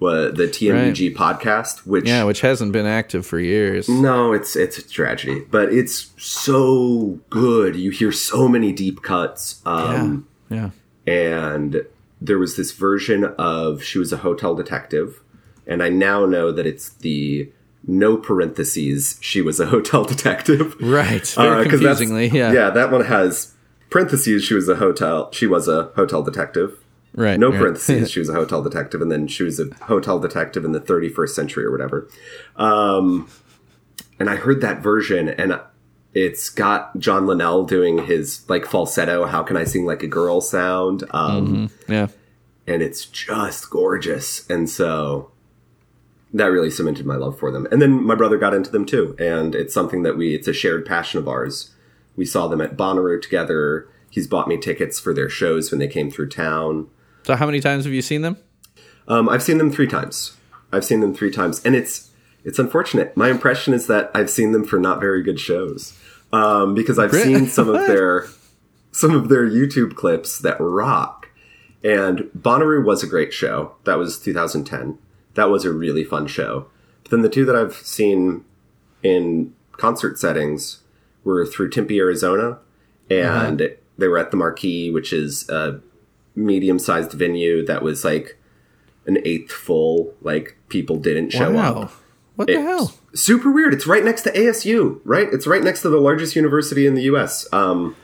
the 0.00 0.46
TMUG 0.48 1.14
podcast, 1.14 1.86
which 1.86 2.06
Yeah, 2.06 2.24
which 2.24 2.40
hasn't 2.42 2.72
been 2.72 2.86
active 2.86 3.26
for 3.26 3.38
years. 3.38 3.88
No, 3.88 4.32
it's 4.32 4.54
it's 4.56 4.76
a 4.78 4.86
tragedy, 4.88 5.40
but 5.50 5.72
it's 5.72 6.12
so 6.18 7.20
good. 7.30 7.76
You 7.76 7.90
hear 7.90 8.12
so 8.12 8.48
many 8.48 8.72
deep 8.72 9.02
cuts. 9.02 9.62
Um, 9.64 10.26
yeah. 10.50 10.70
And 11.06 11.86
there 12.20 12.38
was 12.38 12.56
this 12.56 12.72
version 12.72 13.24
of 13.38 13.82
she 13.82 13.98
was 13.98 14.12
a 14.12 14.18
hotel 14.18 14.54
detective, 14.54 15.20
and 15.66 15.82
I 15.82 15.88
now 15.88 16.26
know 16.26 16.52
that 16.52 16.66
it's 16.66 16.90
the 16.90 17.50
no 17.86 18.16
parentheses 18.16 19.18
she 19.20 19.40
was 19.42 19.60
a 19.60 19.66
hotel 19.66 20.04
detective. 20.14 20.74
Right. 20.80 21.26
Very 21.26 21.48
Uh, 21.48 21.54
'cause 21.64 21.80
that's- 21.80 21.98
confusingly. 21.98 22.28
Yeah. 22.28 22.52
yeah, 22.52 22.70
that 22.70 22.90
one 22.90 23.04
has 23.04 23.52
parentheses. 23.90 24.42
She 24.42 24.54
was 24.54 24.68
a 24.68 24.76
hotel. 24.76 25.30
She 25.32 25.46
was 25.46 25.68
a 25.68 25.90
hotel 25.96 26.22
detective. 26.22 26.78
Right. 27.14 27.38
No 27.38 27.50
right. 27.50 27.58
parentheses. 27.58 28.10
she 28.12 28.18
was 28.18 28.28
a 28.28 28.34
hotel 28.34 28.62
detective, 28.62 29.00
and 29.00 29.10
then 29.10 29.28
she 29.28 29.42
was 29.44 29.60
a 29.60 29.72
hotel 29.84 30.18
detective 30.18 30.64
in 30.64 30.72
the 30.72 30.80
31st 30.80 31.28
century 31.30 31.64
or 31.64 31.70
whatever. 31.70 32.08
Um, 32.56 33.28
and 34.18 34.28
I 34.28 34.36
heard 34.36 34.60
that 34.60 34.82
version, 34.82 35.28
and 35.28 35.60
it's 36.14 36.48
got 36.48 36.96
John 36.98 37.26
Linnell 37.26 37.64
doing 37.64 38.06
his 38.06 38.48
like 38.48 38.64
falsetto. 38.64 39.26
How 39.26 39.42
can 39.42 39.56
I 39.56 39.64
sing 39.64 39.84
like 39.84 40.02
a 40.02 40.08
girl 40.08 40.40
sound? 40.40 41.04
Um, 41.10 41.70
yeah. 41.88 42.08
and 42.66 42.82
it's 42.82 43.04
just 43.04 43.68
gorgeous. 43.70 44.48
And 44.48 44.70
so 44.70 45.32
that 46.32 46.46
really 46.46 46.70
cemented 46.70 47.06
my 47.06 47.16
love 47.16 47.38
for 47.38 47.50
them. 47.50 47.66
And 47.70 47.82
then 47.82 48.04
my 48.04 48.14
brother 48.14 48.38
got 48.38 48.54
into 48.54 48.70
them 48.70 48.86
too. 48.86 49.16
And 49.18 49.54
it's 49.54 49.74
something 49.74 50.02
that 50.04 50.16
we, 50.16 50.34
it's 50.34 50.48
a 50.48 50.52
shared 50.52 50.86
passion 50.86 51.18
of 51.18 51.28
ours. 51.28 51.72
We 52.16 52.24
saw 52.24 52.46
them 52.46 52.60
at 52.60 52.76
Bonnaroo 52.76 53.20
together. 53.20 53.88
He's 54.08 54.28
bought 54.28 54.46
me 54.46 54.56
tickets 54.56 55.00
for 55.00 55.12
their 55.12 55.28
shows 55.28 55.72
when 55.72 55.80
they 55.80 55.88
came 55.88 56.10
through 56.10 56.28
town. 56.28 56.88
So 57.24 57.34
how 57.36 57.46
many 57.46 57.60
times 57.60 57.84
have 57.84 57.92
you 57.92 58.02
seen 58.02 58.22
them? 58.22 58.36
Um, 59.08 59.28
I've 59.28 59.42
seen 59.42 59.58
them 59.58 59.72
three 59.72 59.86
times. 59.86 60.36
I've 60.72 60.84
seen 60.84 61.00
them 61.00 61.14
three 61.14 61.30
times. 61.30 61.64
And 61.64 61.74
it's, 61.74 62.10
it's 62.44 62.58
unfortunate. 62.58 63.16
My 63.16 63.30
impression 63.30 63.74
is 63.74 63.86
that 63.86 64.10
I've 64.14 64.30
seen 64.30 64.52
them 64.52 64.64
for 64.64 64.78
not 64.78 65.00
very 65.00 65.22
good 65.22 65.40
shows. 65.40 65.98
Um, 66.32 66.74
because 66.74 66.98
I've 66.98 67.12
seen 67.12 67.46
some 67.46 67.68
of 67.68 67.74
their, 67.86 68.26
some 68.92 69.12
of 69.12 69.28
their 69.28 69.48
YouTube 69.48 69.94
clips 69.94 70.38
that 70.40 70.60
rock. 70.60 71.28
And 71.82 72.30
Bonnaroo 72.36 72.84
was 72.84 73.02
a 73.02 73.06
great 73.06 73.32
show. 73.32 73.74
That 73.84 73.98
was 73.98 74.18
2010. 74.18 74.98
That 75.34 75.50
was 75.50 75.64
a 75.64 75.72
really 75.72 76.04
fun 76.04 76.26
show. 76.26 76.66
But 77.02 77.10
then 77.10 77.22
the 77.22 77.28
two 77.28 77.44
that 77.44 77.56
I've 77.56 77.74
seen 77.74 78.44
in 79.02 79.54
concert 79.72 80.18
settings 80.18 80.80
were 81.24 81.46
through 81.46 81.70
Tempe, 81.70 81.98
Arizona, 81.98 82.58
and 83.10 83.76
they 83.98 84.08
were 84.08 84.18
at 84.18 84.30
the 84.30 84.36
Marquee, 84.36 84.90
which 84.90 85.12
is 85.12 85.48
a 85.48 85.80
medium-sized 86.36 87.12
venue 87.12 87.64
that 87.66 87.82
was 87.82 88.04
like 88.04 88.38
an 89.06 89.18
eighth 89.24 89.52
full. 89.52 90.14
Like 90.22 90.56
people 90.68 90.96
didn't 90.96 91.30
show 91.30 91.52
wow. 91.52 91.82
up. 91.82 91.92
What 92.36 92.48
the 92.48 92.54
It's 92.54 92.62
hell? 92.62 92.94
Super 93.14 93.50
weird. 93.52 93.72
It's 93.72 93.86
right 93.86 94.04
next 94.04 94.22
to 94.22 94.32
ASU, 94.32 95.00
right? 95.04 95.28
It's 95.32 95.46
right 95.46 95.62
next 95.62 95.82
to 95.82 95.88
the 95.88 95.98
largest 96.00 96.34
university 96.34 96.86
in 96.86 96.94
the 96.94 97.02
U.S. 97.02 97.46
Um, 97.52 97.94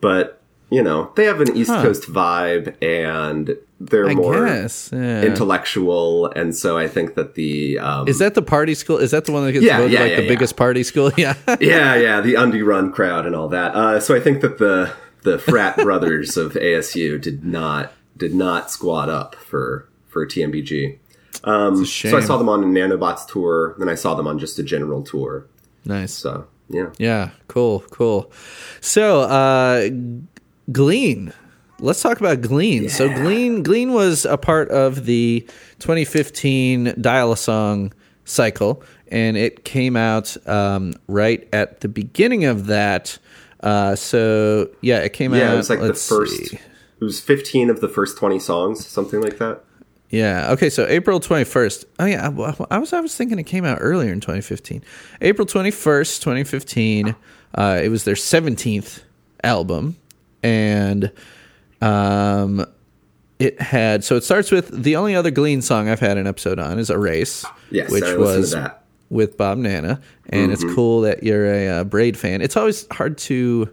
but 0.00 0.40
you 0.70 0.82
know, 0.82 1.10
they 1.16 1.24
have 1.24 1.40
an 1.40 1.56
East 1.56 1.70
Huh. 1.70 1.82
Coast 1.82 2.04
vibe, 2.04 2.80
and 2.82 3.56
they're 3.80 4.08
I 4.08 4.14
more 4.14 4.46
guess. 4.46 4.90
Yeah. 4.92 5.22
intellectual, 5.22 6.26
and 6.26 6.54
so 6.54 6.78
I 6.78 6.86
think 6.86 7.14
that 7.16 7.34
the 7.34 7.78
um, 7.78 8.06
Is 8.08 8.18
that 8.20 8.34
the 8.34 8.42
party 8.42 8.74
school? 8.74 8.98
Is 8.98 9.10
that 9.10 9.24
the 9.24 9.32
one 9.32 9.44
that 9.44 9.52
gets 9.52 9.64
Yeah, 9.64 9.78
voted 9.78 9.92
yeah, 9.92 10.00
like 10.02 10.16
the 10.16 10.28
biggest 10.28 10.56
party 10.56 10.82
school? 10.84 11.10
Yeah. 11.16 11.34
yeah, 11.60 11.94
yeah, 11.96 12.20
the 12.20 12.36
undie 12.36 12.62
run 12.62 12.92
crowd 12.92 13.26
and 13.26 13.34
all 13.34 13.48
that. 13.48 13.74
Uh, 13.74 14.00
so 14.00 14.14
I 14.14 14.20
think 14.20 14.42
that 14.42 14.58
the 14.58 14.92
the 15.22 15.38
frat 15.38 15.76
brothers 15.76 16.36
of 16.36 16.52
ASU 16.54 17.20
did 17.20 17.44
not 17.44 17.92
did 18.16 18.34
not 18.34 18.70
squat 18.70 19.08
up 19.08 19.34
for 19.34 19.88
for 20.08 20.26
TMBG. 20.26 20.98
Um, 21.44 21.86
so 21.86 22.16
I 22.16 22.20
saw 22.20 22.36
them 22.36 22.48
on 22.48 22.62
a 22.62 22.66
Nanobots 22.66 23.26
tour, 23.26 23.74
then 23.78 23.88
I 23.88 23.94
saw 23.94 24.14
them 24.14 24.26
on 24.26 24.38
just 24.38 24.58
a 24.58 24.62
general 24.62 25.02
tour. 25.02 25.46
nice. 25.84 26.12
So 26.12 26.46
yeah, 26.70 26.90
Yeah, 26.98 27.30
cool, 27.48 27.80
cool. 27.90 28.30
So, 28.80 29.22
uh, 29.22 29.90
Glean. 30.70 31.32
Let's 31.80 32.02
talk 32.02 32.20
about 32.20 32.42
Glean. 32.42 32.88
So, 32.90 33.08
Glean, 33.08 33.62
Glean 33.62 33.92
was 33.92 34.24
a 34.24 34.36
part 34.36 34.68
of 34.68 35.06
the 35.06 35.40
2015 35.78 36.94
Dial 37.00 37.32
a 37.32 37.36
Song 37.36 37.92
cycle, 38.24 38.82
and 39.08 39.36
it 39.36 39.64
came 39.64 39.96
out 39.96 40.36
um, 40.46 40.94
right 41.08 41.48
at 41.52 41.80
the 41.80 41.88
beginning 41.88 42.44
of 42.44 42.66
that. 42.66 43.18
Uh, 43.62 43.94
so, 43.94 44.70
yeah, 44.80 44.98
it 44.98 45.12
came 45.12 45.34
out. 45.34 45.38
yeah, 45.38 45.52
it 45.52 45.56
was 45.56 45.70
like 45.70 45.80
the 45.80 45.94
first. 45.94 46.36
see. 46.36 46.56
It 46.56 47.04
was 47.04 47.20
fifteen 47.20 47.70
of 47.70 47.80
the 47.80 47.88
first 47.88 48.18
twenty 48.18 48.38
songs, 48.38 48.86
something 48.86 49.20
like 49.22 49.38
that. 49.38 49.64
Yeah. 50.10 50.50
Okay. 50.52 50.68
So 50.68 50.86
April 50.86 51.20
twenty 51.20 51.44
first. 51.44 51.86
Oh 51.98 52.04
yeah. 52.04 52.28
well, 52.28 52.66
I 52.70 52.78
was 52.78 52.92
I 52.92 53.00
was 53.00 53.14
thinking 53.16 53.38
it 53.38 53.44
came 53.44 53.64
out 53.64 53.78
earlier 53.80 54.12
in 54.12 54.20
twenty 54.20 54.40
fifteen. 54.42 54.82
April 55.20 55.46
twenty 55.46 55.70
first, 55.70 56.22
twenty 56.22 56.44
fifteen. 56.44 57.14
Uh, 57.54 57.80
it 57.82 57.88
was 57.88 58.04
their 58.04 58.16
seventeenth 58.16 59.02
album, 59.42 59.96
and 60.42 61.10
um, 61.80 62.66
it 63.38 63.60
had 63.60 64.04
so 64.04 64.16
it 64.16 64.24
starts 64.24 64.50
with 64.50 64.82
the 64.82 64.96
only 64.96 65.14
other 65.14 65.30
Glean 65.30 65.62
song 65.62 65.88
I've 65.88 66.00
had 66.00 66.18
an 66.18 66.26
episode 66.26 66.58
on 66.58 66.78
is 66.78 66.90
"Erase," 66.90 67.44
Yes, 67.70 67.90
which 67.90 68.04
I 68.04 68.16
was. 68.16 68.54
With 69.10 69.36
Bob 69.36 69.58
Nanna, 69.58 70.00
and 70.28 70.50
Mm-hmm. 70.50 70.52
it's 70.52 70.74
cool 70.74 71.02
that 71.02 71.22
you're 71.22 71.52
a 71.52 71.68
uh, 71.68 71.84
Braid 71.84 72.16
fan. 72.16 72.40
It's 72.40 72.56
always 72.56 72.86
hard 72.92 73.18
to. 73.18 73.68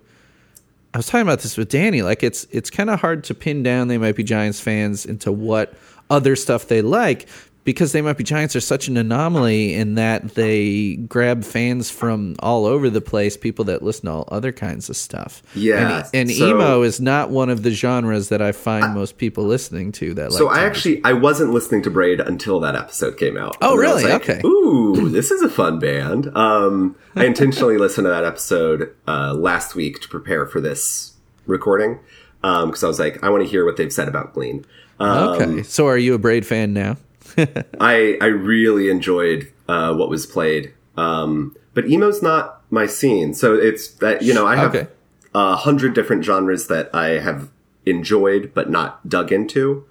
I 0.94 0.98
was 0.98 1.06
talking 1.06 1.22
about 1.22 1.40
this 1.42 1.58
with 1.58 1.70
Danny. 1.70 2.02
Like 2.02 2.24
it's 2.24 2.46
it's 2.52 2.70
kind 2.72 2.90
of 2.90 3.00
hard 3.00 3.24
to 3.26 3.34
pin 3.36 3.62
down. 3.62 3.88
They 3.88 3.98
might 4.00 4.16
be 4.16 4.24
Giants 4.24 4.60
fans 4.60 5.06
into 5.06 5.32
what 5.32 5.74
other 6.10 6.36
stuff 6.36 6.68
they 6.68 6.82
like 6.82 7.28
because 7.68 7.92
they 7.92 8.02
might 8.02 8.16
be 8.16 8.24
Giants 8.24 8.56
are 8.56 8.62
such 8.62 8.88
an 8.88 8.96
anomaly 8.96 9.74
in 9.74 9.96
that 9.96 10.36
they 10.36 10.96
grab 10.96 11.44
fans 11.44 11.92
from 11.92 12.38
all 12.40 12.66
over 12.66 12.90
the 12.90 13.02
place. 13.02 13.36
People 13.36 13.66
that 13.66 13.84
listen 13.84 14.06
to 14.06 14.12
all 14.14 14.30
other 14.32 14.54
kinds 14.54 14.90
of 14.90 14.96
stuff. 14.96 15.44
Yeah, 15.54 16.06
and, 16.14 16.30
and 16.30 16.32
so- 16.32 16.48
emo 16.48 16.84
is 16.84 17.02
not 17.02 17.30
one 17.30 17.50
of 17.50 17.64
the 17.64 17.72
genres 17.72 18.30
that 18.30 18.42
I 18.42 18.54
find 18.54 18.94
most 18.94 19.18
people 19.18 19.44
listening 19.44 19.92
to. 19.92 20.14
That 20.14 20.32
So 20.32 20.46
like 20.46 20.60
I 20.60 20.64
actually 20.66 21.02
I 21.04 21.12
wasn't 21.12 21.52
listening 21.52 21.82
to 21.82 21.90
Braid 21.90 22.22
until 22.22 22.62
that 22.62 22.78
episode 22.78 23.18
came 23.18 23.36
out. 23.36 23.58
Oh, 23.62 23.74
And 23.74 23.82
then 23.82 23.90
I 23.90 23.94
was 23.96 24.04
really? 24.04 24.14
like, 24.14 24.30
Okay. 24.30 24.42
Ooh, 24.48 25.10
this 25.10 25.30
is 25.30 25.42
a 25.42 25.50
fun 25.50 25.78
band. 25.78 26.32
Um, 26.38 26.96
I 27.18 27.26
intentionally 27.26 27.78
listened 27.86 28.06
to 28.06 28.10
that 28.12 28.24
episode 28.24 28.96
uh, 29.10 29.34
last 29.34 29.76
week 29.76 30.00
to 30.00 30.08
prepare 30.08 30.46
for 30.46 30.62
this 30.62 31.16
recording 31.46 32.00
because 32.42 32.82
I 32.82 32.88
was 32.88 32.98
like, 32.98 33.22
I 33.26 33.30
want 33.30 33.44
to 33.44 33.50
hear 33.50 33.66
what 33.66 33.76
they've 33.76 33.92
said 33.92 34.08
about 34.08 34.34
Glean. 34.34 34.66
Um, 35.02 35.28
okay. 35.42 35.64
So 35.64 35.86
are 35.88 35.98
you 35.98 36.14
a 36.14 36.18
Braid 36.18 36.46
fan 36.46 36.72
now? 36.72 36.96
I 37.38 38.18
I 38.22 38.26
really 38.26 38.90
enjoyed 38.90 39.52
uh, 39.68 39.94
what 39.94 40.10
was 40.10 40.26
played, 40.26 40.74
um, 40.96 41.56
but 41.74 41.86
emo's 41.90 42.22
not 42.22 42.62
my 42.72 42.86
scene. 42.86 43.34
So 43.34 43.54
it's 43.56 43.88
that 43.96 44.22
you 44.22 44.34
know 44.34 44.46
I 44.48 44.56
have 44.56 44.76
Okay. 44.76 44.88
a 45.36 45.56
hundred 45.56 45.94
different 45.94 46.24
genres 46.26 46.68
that 46.68 46.90
I 46.94 47.20
have 47.20 47.50
enjoyed 47.86 48.52
but 48.54 48.70
not 48.70 49.08
dug 49.08 49.32
into. 49.32 49.86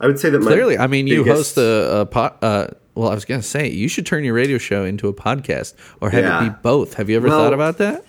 I 0.00 0.06
would 0.06 0.18
say 0.18 0.30
that 0.30 0.38
my 0.40 0.50
Clearly, 0.52 0.78
I 0.78 0.86
mean, 0.86 1.06
you 1.06 1.24
biggest- 1.24 1.56
host 1.56 1.58
a, 1.58 2.00
a 2.00 2.06
pot. 2.06 2.38
Uh, 2.42 2.68
well, 2.94 3.10
I 3.10 3.14
was 3.14 3.24
going 3.24 3.40
to 3.40 3.46
say 3.46 3.68
you 3.70 3.88
should 3.88 4.06
turn 4.06 4.24
your 4.24 4.34
radio 4.34 4.58
show 4.58 4.84
into 4.84 5.08
a 5.08 5.12
podcast, 5.14 5.74
or 6.00 6.10
have 6.10 6.24
Yeah. 6.24 6.44
it 6.46 6.50
be 6.50 6.56
both. 6.62 6.94
Have 6.94 7.08
you 7.10 7.16
ever 7.16 7.28
Well- 7.28 7.38
thought 7.38 7.52
about 7.54 7.78
that? 7.78 8.04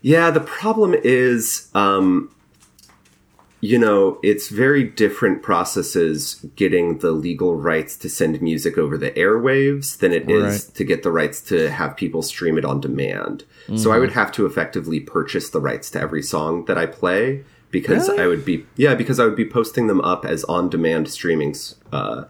Yeah, 0.00 0.30
the 0.30 0.40
problem 0.40 0.94
is, 1.04 1.68
um, 1.74 2.30
you 3.64 3.78
know, 3.78 4.18
it's 4.24 4.48
very 4.48 4.82
different 4.82 5.40
processes 5.40 6.44
getting 6.56 6.98
the 6.98 7.12
legal 7.12 7.54
rights 7.54 7.96
to 7.98 8.08
send 8.08 8.42
music 8.42 8.76
over 8.76 8.98
the 8.98 9.12
airwaves 9.12 9.98
than 9.98 10.12
it 10.12 10.28
is 10.28 10.66
to 10.66 10.82
get 10.82 11.04
the 11.04 11.12
rights 11.12 11.40
to 11.42 11.70
have 11.70 11.96
people 11.96 12.22
stream 12.22 12.58
it 12.58 12.64
on 12.64 12.80
demand. 12.80 13.44
So 13.76 13.92
I 13.92 14.00
would 14.00 14.12
have 14.12 14.32
to 14.32 14.46
effectively 14.46 14.98
purchase 14.98 15.50
the 15.50 15.60
rights 15.60 15.90
to 15.92 16.00
every 16.00 16.22
song 16.22 16.64
that 16.64 16.76
I 16.76 16.86
play 16.86 17.44
because 17.70 18.08
Really? 18.08 18.22
I 18.24 18.26
would 18.26 18.44
be 18.44 18.66
yeah 18.76 18.96
because 18.96 19.20
I 19.20 19.24
would 19.26 19.36
be 19.36 19.48
posting 19.48 19.86
them 19.86 20.00
up 20.00 20.24
as 20.24 20.42
on 20.44 20.68
demand 20.68 21.08
streaming 21.08 21.54
uh, 21.92 22.24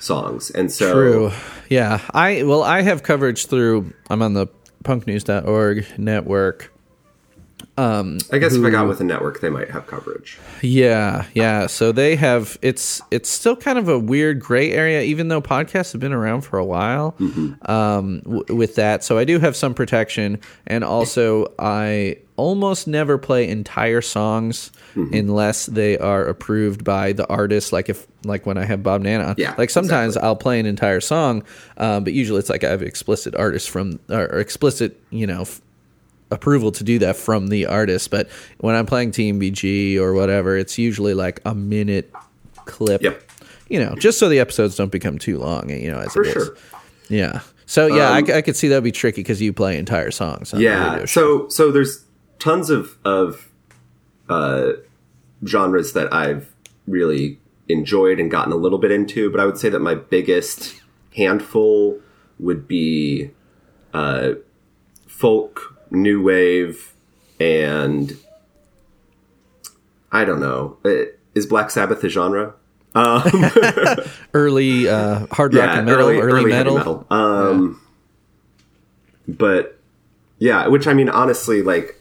songs, 0.00 0.50
and 0.50 0.70
so 0.72 0.92
True. 0.92 1.32
Yeah. 1.68 2.00
I 2.12 2.42
well, 2.42 2.64
I 2.64 2.82
have 2.82 3.04
coverage 3.04 3.46
through. 3.46 3.92
I'm 4.10 4.20
on 4.20 4.34
the 4.34 4.48
punknews.org 4.82 5.86
network, 5.96 6.71
I 7.78 8.38
guess 8.38 8.54
if 8.54 8.64
I 8.64 8.70
got 8.70 8.86
with 8.86 9.00
a 9.00 9.04
network, 9.04 9.40
they 9.40 9.48
might 9.48 9.70
have 9.70 9.86
coverage. 9.86 10.38
Yeah, 10.60 11.24
yeah. 11.34 11.66
So 11.66 11.90
they 11.90 12.16
have 12.16 12.58
it's 12.62 13.00
it's 13.10 13.30
still 13.30 13.56
kind 13.56 13.78
of 13.78 13.88
a 13.88 13.98
weird 13.98 14.40
gray 14.40 14.72
area, 14.72 15.02
even 15.02 15.28
though 15.28 15.40
podcasts 15.40 15.92
have 15.92 16.00
been 16.00 16.12
around 16.12 16.42
for 16.42 16.58
a 16.58 16.64
while. 16.64 17.14
Um, 17.62 18.20
w- 18.20 18.44
with 18.54 18.74
that, 18.76 19.02
so 19.04 19.16
I 19.18 19.24
do 19.24 19.38
have 19.38 19.56
some 19.56 19.74
protection, 19.74 20.38
and 20.66 20.84
also 20.84 21.52
I 21.58 22.18
almost 22.36 22.86
never 22.88 23.18
play 23.18 23.48
entire 23.48 24.00
songs 24.00 24.70
unless 24.94 25.66
they 25.66 25.96
are 25.98 26.24
approved 26.26 26.84
by 26.84 27.12
the 27.12 27.26
artist. 27.28 27.72
Like 27.72 27.88
if 27.88 28.06
like 28.24 28.44
when 28.44 28.58
I 28.58 28.64
have 28.66 28.82
Bob 28.82 29.00
Nanna, 29.00 29.28
on. 29.28 29.34
Yeah, 29.38 29.54
like 29.56 29.70
sometimes 29.70 30.16
I'll 30.18 30.36
play 30.36 30.60
an 30.60 30.66
entire 30.66 31.00
song, 31.00 31.42
um, 31.78 32.04
but 32.04 32.12
usually 32.12 32.38
it's 32.38 32.50
like 32.50 32.64
I 32.64 32.70
have 32.70 32.82
explicit 32.82 33.34
artists 33.34 33.68
from 33.68 33.98
or 34.10 34.24
explicit, 34.38 35.00
you 35.10 35.26
know. 35.26 35.42
F- 35.42 35.62
approval 36.32 36.72
to 36.72 36.84
do 36.84 36.98
that 37.00 37.16
from 37.16 37.48
the 37.48 37.66
artist. 37.66 38.10
But 38.10 38.28
when 38.58 38.74
I'm 38.74 38.86
playing 38.86 39.12
TMBG 39.12 39.98
or 39.98 40.14
whatever, 40.14 40.56
it's 40.56 40.78
usually 40.78 41.14
like 41.14 41.40
a 41.44 41.54
minute 41.54 42.12
clip. 42.64 43.02
Yep. 43.02 43.22
You 43.68 43.84
know, 43.84 43.94
just 43.96 44.18
so 44.18 44.28
the 44.28 44.40
episodes 44.40 44.76
don't 44.76 44.92
become 44.92 45.18
too 45.18 45.38
long. 45.38 45.70
You 45.70 45.90
know, 45.90 45.98
as 45.98 46.12
For 46.12 46.22
it 46.22 46.28
is. 46.28 46.32
sure. 46.32 46.50
Um, 46.50 46.80
Yeah. 47.08 47.40
So 47.66 47.86
yeah, 47.86 48.10
I, 48.10 48.18
I 48.18 48.42
could 48.42 48.56
see 48.56 48.68
that'd 48.68 48.84
be 48.84 48.92
tricky 48.92 49.22
because 49.22 49.40
you 49.40 49.52
play 49.52 49.78
entire 49.78 50.10
songs. 50.10 50.52
On 50.52 50.60
Yeah. 50.60 51.04
So 51.06 51.48
so 51.48 51.70
there's 51.70 52.04
tons 52.38 52.70
of 52.70 52.98
of 53.04 53.48
uh, 54.28 54.72
genres 55.46 55.92
that 55.92 56.12
I've 56.12 56.52
really 56.86 57.38
enjoyed 57.68 58.18
and 58.18 58.30
gotten 58.30 58.52
a 58.52 58.56
little 58.56 58.78
bit 58.78 58.90
into, 58.90 59.30
but 59.30 59.40
I 59.40 59.46
would 59.46 59.58
say 59.58 59.68
that 59.68 59.80
my 59.80 59.94
biggest 59.94 60.82
handful 61.16 62.00
would 62.38 62.66
be 62.66 63.30
uh, 63.94 64.32
folk, 65.06 65.71
new 65.92 66.22
wave, 66.22 66.92
and 67.38 68.16
I 70.10 70.24
don't 70.24 70.40
know. 70.40 70.76
Uh, 70.84 71.04
Is 71.34 71.46
Black 71.46 71.70
Sabbath 71.70 72.02
a 72.04 72.08
genre? 72.08 72.54
early 74.34 74.86
uh, 74.88 75.26
hard 75.30 75.54
rock 75.54 75.76
and 75.78 75.86
metal, 75.86 76.08
early, 76.08 76.52
heavy 76.52 76.70
metal. 76.72 77.06
Um, 77.10 77.80
but 79.26 79.78
yeah, 80.38 80.66
which 80.68 80.86
I 80.86 80.92
mean, 80.94 81.08
honestly, 81.08 81.62
like 81.62 81.98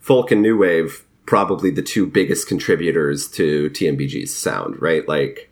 folk 0.00 0.30
and 0.30 0.42
new 0.42 0.58
wave, 0.58 1.04
probably 1.26 1.70
the 1.70 1.80
two 1.82 2.06
biggest 2.06 2.46
contributors 2.48 3.28
to 3.28 3.70
TMBG's 3.70 4.34
sound, 4.36 4.80
right? 4.82 5.06
Like 5.08 5.50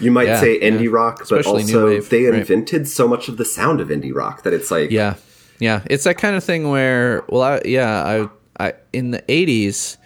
you 0.00 0.10
might 0.10 0.26
Yeah, 0.28 0.40
say 0.40 0.60
indie 0.60 0.84
yeah. 0.84 0.90
rock, 0.92 1.18
but 1.20 1.40
Especially 1.40 1.62
also 1.62 1.86
wave, 1.86 2.10
they 2.10 2.24
right. 2.26 2.40
invented 2.40 2.86
so 2.88 3.08
much 3.08 3.28
of 3.28 3.36
the 3.38 3.44
sound 3.46 3.80
of 3.80 3.88
indie 3.88 4.14
rock 4.14 4.42
that 4.42 4.52
it's 4.52 4.70
like, 4.70 4.90
Yeah, 4.90 5.14
yeah. 5.58 5.82
It's 5.86 6.04
that 6.04 6.18
kind 6.18 6.36
of 6.36 6.44
thing 6.44 6.68
where, 6.68 7.24
well, 7.28 7.42
I, 7.42 7.60
yeah, 7.64 8.28
I, 8.58 8.68
I 8.68 8.74
in 8.92 9.10
the 9.10 9.22
'80s, 9.22 9.96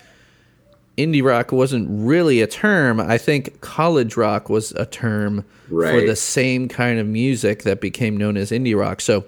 indie 0.96 1.22
rock 1.22 1.52
wasn't 1.52 1.88
really 1.90 2.40
a 2.40 2.46
term. 2.46 3.00
I 3.00 3.18
think 3.18 3.60
college 3.60 4.16
rock 4.16 4.48
was 4.48 4.72
a 4.72 4.86
term 4.86 5.44
for 5.68 6.06
the 6.06 6.16
same 6.16 6.68
kind 6.68 6.98
of 6.98 7.06
music 7.06 7.62
that 7.62 7.80
became 7.80 8.16
known 8.16 8.36
as 8.36 8.50
indie 8.50 8.78
rock. 8.78 9.00
So 9.00 9.24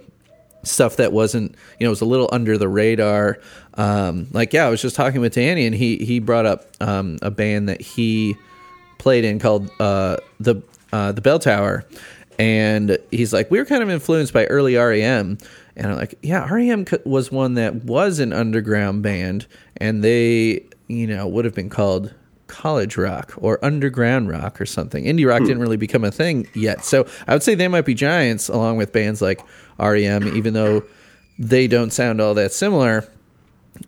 stuff 0.62 0.96
that 0.96 1.12
wasn't, 1.12 1.54
you 1.78 1.87
know, 1.87 1.90
was 1.90 2.00
a 2.00 2.06
little 2.06 2.28
under 2.32 2.58
the 2.58 2.68
radar. 2.68 3.38
Um, 3.74 4.28
like, 4.32 4.52
yeah, 4.52 4.66
I 4.66 4.70
was 4.70 4.82
just 4.82 4.96
talking 4.96 5.20
with 5.20 5.34
Danny, 5.34 5.66
and 5.66 5.74
he 5.74 5.96
he 5.98 6.18
brought 6.18 6.46
up 6.46 6.66
um, 6.80 7.18
a 7.22 7.30
band 7.30 7.68
that 7.68 7.80
he 7.80 8.37
played 8.98 9.24
in 9.24 9.38
called 9.38 9.70
uh, 9.80 10.16
the 10.40 10.62
uh, 10.92 11.12
the 11.12 11.20
Bell 11.20 11.38
Tower, 11.38 11.84
and 12.38 12.98
he's 13.10 13.32
like, 13.32 13.50
we 13.50 13.58
were 13.58 13.64
kind 13.64 13.82
of 13.82 13.90
influenced 13.90 14.32
by 14.32 14.46
early 14.46 14.76
REM, 14.76 15.38
and 15.76 15.88
I'm 15.88 15.96
like, 15.96 16.14
yeah, 16.22 16.48
REM 16.48 16.87
was 17.04 17.32
one 17.32 17.54
that 17.54 17.84
was 17.84 18.18
an 18.18 18.32
underground 18.32 19.02
band, 19.02 19.46
and 19.76 20.02
they, 20.02 20.64
you 20.88 21.06
know, 21.06 21.26
would 21.26 21.44
have 21.44 21.54
been 21.54 21.70
called 21.70 22.14
college 22.46 22.96
rock 22.96 23.34
or 23.38 23.64
underground 23.64 24.28
rock 24.28 24.60
or 24.60 24.66
something. 24.66 25.04
Indie 25.04 25.26
rock 25.26 25.40
didn't 25.40 25.60
really 25.60 25.76
become 25.76 26.04
a 26.04 26.10
thing 26.10 26.46
yet, 26.54 26.84
so 26.84 27.06
I 27.26 27.32
would 27.32 27.42
say 27.42 27.54
they 27.54 27.68
might 27.68 27.84
be 27.84 27.94
giants 27.94 28.48
along 28.48 28.76
with 28.76 28.92
bands 28.92 29.20
like 29.20 29.40
REM, 29.78 30.37
even 30.37 30.54
though 30.54 30.84
they 31.38 31.66
don't 31.66 31.92
sound 31.92 32.20
all 32.20 32.34
that 32.34 32.52
similar 32.52 33.08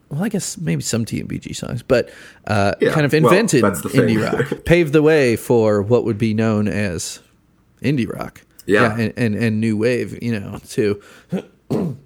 well, 0.09 0.25
I 0.25 0.29
guess 0.29 0.59
maybe 0.59 0.83
some 0.83 1.05
TMBG 1.05 1.55
songs, 1.55 1.83
but 1.83 2.11
uh, 2.46 2.75
Yeah, 2.81 2.92
kind 2.92 3.07
of 3.07 3.12
well, 3.12 3.25
invented 3.25 3.62
the 3.62 3.88
indie 3.90 4.22
rock, 4.22 4.64
paved 4.64 4.92
the 4.92 5.03
way 5.03 5.37
for 5.37 5.83
what 5.83 6.05
would 6.05 6.18
be 6.18 6.35
known 6.35 6.68
as 6.68 7.20
indie 7.83 8.11
rock. 8.12 8.42
Yeah. 8.66 8.96
and, 8.99 9.12
and, 9.16 9.35
and 9.37 9.61
new 9.61 9.77
wave, 9.77 10.20
you 10.22 10.38
know, 10.38 10.59
too. 10.66 11.01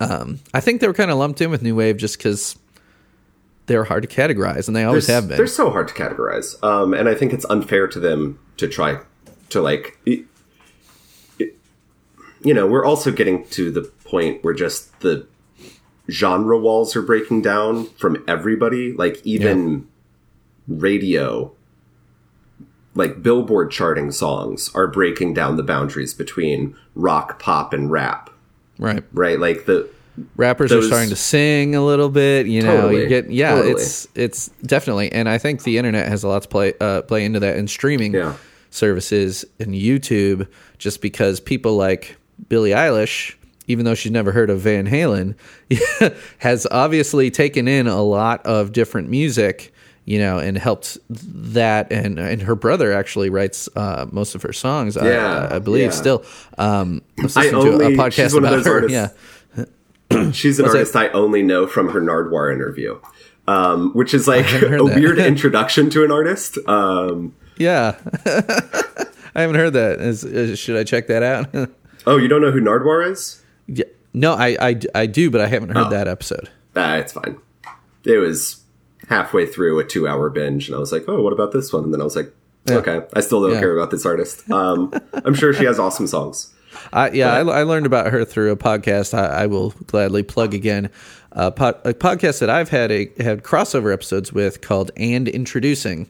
um, 0.00 0.40
I 0.54 0.60
think 0.60 0.80
they 0.80 0.86
were 0.86 0.94
kind 0.94 1.10
of 1.10 1.18
lumped 1.18 1.40
in 1.40 1.50
with 1.50 1.62
new 1.62 1.74
wave 1.74 1.96
just 1.96 2.18
because 2.18 2.56
they 3.66 3.76
were 3.76 3.84
hard 3.84 4.02
to 4.02 4.08
categorize, 4.08 4.68
and 4.68 4.76
they 4.76 4.84
always 4.84 5.06
they're, 5.06 5.16
have 5.16 5.28
been. 5.28 5.36
they're 5.36 5.46
so 5.46 5.70
hard 5.70 5.88
to 5.88 5.94
categorize. 5.94 6.62
Um, 6.62 6.94
and 6.94 7.08
I 7.08 7.14
think 7.14 7.32
it's 7.32 7.44
unfair 7.46 7.88
to 7.88 7.98
them 8.00 8.38
to 8.58 8.68
try 8.68 9.00
to 9.50 9.60
like, 9.60 9.98
it- 10.06 10.24
it- 11.38 11.56
you 12.42 12.54
know, 12.54 12.66
we're 12.66 12.84
also 12.84 13.10
getting 13.10 13.44
to 13.48 13.70
the 13.70 13.82
point 14.04 14.44
where 14.44 14.54
just 14.54 15.00
the 15.00 15.26
genre 16.08 16.56
walls 16.58 16.94
are 16.94 17.02
breaking 17.02 17.42
down 17.42 17.86
from 17.98 18.22
everybody. 18.28 18.92
Like 18.92 19.20
even 19.24 19.88
radio, 20.68 21.52
like 22.94 23.20
Billboard 23.20 23.72
charting 23.72 24.12
songs 24.12 24.70
are 24.76 24.86
breaking 24.86 25.34
down 25.34 25.56
the 25.56 25.64
boundaries 25.64 26.14
between 26.14 26.76
rock, 26.94 27.40
pop, 27.40 27.72
and 27.72 27.90
rap. 27.90 28.30
Right, 28.78 29.02
Right? 29.12 29.38
Like 29.40 29.66
the 29.66 29.88
rappers 30.36 30.72
are 30.72 30.82
starting 30.82 31.10
to 31.10 31.16
sing 31.16 31.74
a 31.74 31.84
little 31.84 32.08
bit. 32.08 32.46
You 32.46 32.62
know, 32.62 32.82
Totally, 32.82 33.02
you 33.02 33.08
get 33.08 33.30
yeah, 33.30 33.54
totally. 33.56 33.72
it's 33.72 34.08
it's 34.14 34.48
definitely, 34.64 35.12
and 35.12 35.28
I 35.28 35.38
think 35.38 35.62
the 35.62 35.78
internet 35.78 36.08
has 36.08 36.24
a 36.24 36.28
lot 36.28 36.42
to 36.42 36.48
play 36.48 36.74
uh, 36.80 37.02
play 37.02 37.24
into 37.24 37.40
that, 37.40 37.56
and 37.56 37.68
streaming 37.70 38.14
Yeah. 38.14 38.34
services 38.70 39.44
and 39.60 39.74
YouTube, 39.74 40.46
just 40.78 41.00
because 41.00 41.40
people 41.40 41.76
like 41.76 42.16
Billie 42.48 42.70
Eilish, 42.70 43.34
even 43.66 43.84
though 43.84 43.94
she's 43.94 44.12
never 44.12 44.32
heard 44.32 44.50
of 44.50 44.60
Van 44.60 44.86
Halen, 44.86 45.34
has 46.38 46.66
obviously 46.70 47.30
taken 47.30 47.68
in 47.68 47.86
a 47.86 48.02
lot 48.02 48.44
of 48.46 48.72
different 48.72 49.08
music. 49.08 49.72
You 50.08 50.20
know, 50.20 50.38
and 50.38 50.56
helped 50.56 50.98
that, 51.10 51.90
and 51.92 52.18
and 52.18 52.40
her 52.42 52.54
brother 52.54 52.92
actually 52.92 53.28
writes 53.28 53.68
uh, 53.76 54.06
most 54.12 54.34
of 54.36 54.42
her 54.42 54.52
songs. 54.52 54.96
I- 54.96 55.08
Yeah, 55.10 55.48
I, 55.50 55.56
I 55.56 55.58
believe 55.58 55.86
yeah. 55.86 55.90
still. 55.90 56.24
Um, 56.58 57.02
I 57.18 57.22
was 57.24 57.36
I 57.36 57.42
listening 57.50 57.62
to 57.78 57.84
a 57.86 57.90
podcast 57.90 58.12
she's 58.12 58.32
one 58.34 58.44
of 58.44 58.50
about 58.52 58.56
those 58.58 58.66
her. 58.66 58.74
artists- 58.74 59.14
Yeah, 60.12 60.30
She's 60.32 60.58
an 60.60 60.64
What's 60.66 60.74
artist 60.76 60.94
I 60.96 61.08
only 61.08 61.42
know 61.42 61.66
from 61.66 61.88
her 61.88 62.00
Nardwuar 62.00 62.52
interview, 62.54 63.00
um, 63.48 63.90
which 63.94 64.14
is 64.14 64.28
like 64.34 64.46
a 64.62 64.84
weird 64.84 65.18
introduction 65.32 65.90
to 65.90 66.04
an 66.04 66.12
artist. 66.12 66.56
Um, 66.68 67.34
Yeah, 67.58 67.96
I 69.34 69.40
haven't 69.42 69.56
heard 69.56 69.72
that. 69.72 70.00
Is, 70.00 70.22
is- 70.22 70.56
should 70.58 70.76
I 70.76 70.84
check 70.84 71.08
that 71.08 71.24
out? 71.24 71.70
oh, 72.06 72.16
you 72.16 72.28
don't 72.28 72.40
know 72.42 72.52
who 72.52 72.60
Nardwuar 72.60 73.10
is? 73.10 73.42
yeah. 73.66 73.84
No, 74.14 74.34
I, 74.34 74.56
I, 74.60 74.80
I 74.94 75.06
do, 75.06 75.30
but 75.32 75.40
I 75.40 75.46
haven't 75.48 75.70
heard 75.70 75.88
Oh. 75.88 75.90
that 75.90 76.06
episode. 76.08 76.48
Ah, 76.76 76.94
it's 76.96 77.12
fine. 77.12 77.38
It 78.04 78.18
was 78.18 78.62
halfway 79.08 79.46
through 79.46 79.78
a 79.78 79.84
two-hour 79.84 80.30
binge, 80.30 80.68
and 80.68 80.76
I 80.76 80.78
was 80.78 80.92
like, 80.92 81.04
"Oh, 81.08 81.22
what 81.22 81.32
about 81.32 81.52
this 81.52 81.72
one?" 81.72 81.84
And 81.84 81.92
then 81.94 82.00
I 82.00 82.04
was 82.04 82.16
like, 82.16 82.32
"Okay, 82.68 83.02
I 83.14 83.20
still 83.20 83.40
don't 83.42 83.52
Yeah. 83.52 83.60
care 83.60 83.76
about 83.76 83.90
this 83.90 84.04
artist." 84.06 84.48
Um, 84.50 84.92
I'm 85.24 85.34
sure 85.34 85.52
she 85.52 85.64
has 85.64 85.78
awesome 85.78 86.06
songs. 86.06 86.52
I, 86.92 87.10
yeah, 87.10 87.32
I, 87.32 87.40
I 87.40 87.62
learned 87.62 87.86
about 87.86 88.12
her 88.12 88.24
through 88.24 88.50
a 88.52 88.56
podcast. 88.56 89.14
I, 89.14 89.26
I 89.26 89.46
will 89.46 89.70
gladly 89.86 90.22
plug 90.22 90.52
again. 90.54 90.90
A, 91.32 91.50
pod, 91.50 91.78
a 91.84 91.92
podcast 91.94 92.40
that 92.40 92.50
I've 92.50 92.68
had 92.70 92.90
a, 92.90 93.10
had 93.18 93.42
crossover 93.42 93.92
episodes 93.92 94.32
with 94.32 94.60
called 94.60 94.90
"And 94.96 95.28
Introducing," 95.28 96.08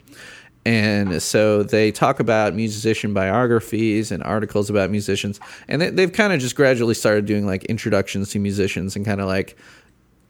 and 0.64 1.20
so 1.22 1.62
they 1.62 1.92
talk 1.92 2.18
about 2.20 2.54
musician 2.54 3.12
biographies 3.14 4.10
and 4.10 4.22
articles 4.22 4.70
about 4.70 4.90
musicians, 4.90 5.38
and 5.68 5.80
they, 5.82 5.90
they've 5.90 6.12
kind 6.12 6.32
of 6.32 6.40
just 6.40 6.56
gradually 6.56 6.94
started 6.94 7.26
doing 7.26 7.44
like 7.46 7.64
introductions 7.66 8.30
to 8.30 8.38
musicians 8.38 8.96
and 8.96 9.04
kind 9.04 9.20
of 9.20 9.26
like 9.28 9.56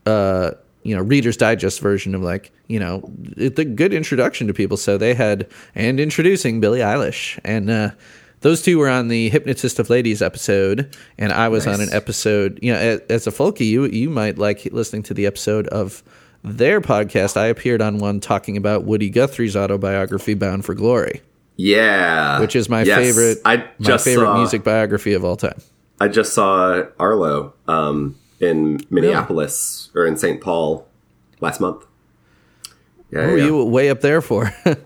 uh, 0.06 0.52
you 0.86 0.94
know, 0.96 1.02
Reader's 1.02 1.36
Digest 1.36 1.80
version 1.80 2.14
of 2.14 2.22
like, 2.22 2.52
you 2.68 2.78
know, 2.78 3.02
the 3.36 3.64
good 3.64 3.92
introduction 3.92 4.46
to 4.46 4.54
people. 4.54 4.76
So 4.76 4.96
they 4.98 5.14
had 5.14 5.46
and 5.74 5.98
introducing 6.00 6.60
Billie 6.60 6.80
Eilish, 6.80 7.38
and 7.44 7.68
uh, 7.70 7.90
those 8.42 8.62
two 8.62 8.78
were 8.78 8.88
on 8.88 9.08
the 9.08 9.28
Hypnotist 9.30 9.78
of 9.78 9.90
Ladies 9.90 10.22
episode, 10.22 10.94
and 11.18 11.32
I 11.32 11.48
was 11.48 11.66
on 11.66 11.80
an 11.80 11.88
episode. 11.92 12.58
You 12.62 12.72
know, 12.72 12.78
as, 12.78 13.00
as 13.08 13.26
a 13.26 13.30
folkie, 13.30 13.66
you 13.66 13.84
you 13.86 14.10
might 14.10 14.38
like 14.38 14.64
listening 14.72 15.02
to 15.04 15.14
the 15.14 15.26
episode 15.26 15.66
of 15.68 16.02
their 16.44 16.80
podcast. 16.80 17.36
I 17.36 17.46
appeared 17.46 17.82
on 17.82 17.98
one 17.98 18.20
talking 18.20 18.56
about 18.56 18.84
Woody 18.84 19.10
Guthrie's 19.10 19.56
autobiography, 19.56 20.34
Bound 20.34 20.64
for 20.64 20.74
Glory, 20.74 21.22
Yeah, 21.56 22.38
which 22.40 22.54
is 22.54 22.68
my 22.68 22.82
Yes. 22.84 22.98
favorite, 22.98 23.38
I 23.44 23.56
my 23.56 23.64
just 23.80 24.04
favorite 24.04 24.26
saw, 24.26 24.36
music 24.38 24.62
biography 24.62 25.14
of 25.14 25.24
all 25.24 25.36
time. 25.36 25.58
I 26.00 26.08
just 26.08 26.34
saw 26.34 26.82
Arlo 27.00 27.54
um, 27.66 28.14
in 28.40 28.80
Minneapolis 28.90 29.90
or 29.94 30.06
in 30.06 30.16
St. 30.16 30.40
Paul 30.40 30.86
last 31.40 31.60
month. 31.60 31.84
Yeah, 33.10 33.20
What 33.20 33.30
were 33.32 33.38
yeah. 33.38 33.44
you 33.46 33.64
way 33.64 33.88
up 33.90 34.00
there 34.00 34.20
for? 34.20 34.52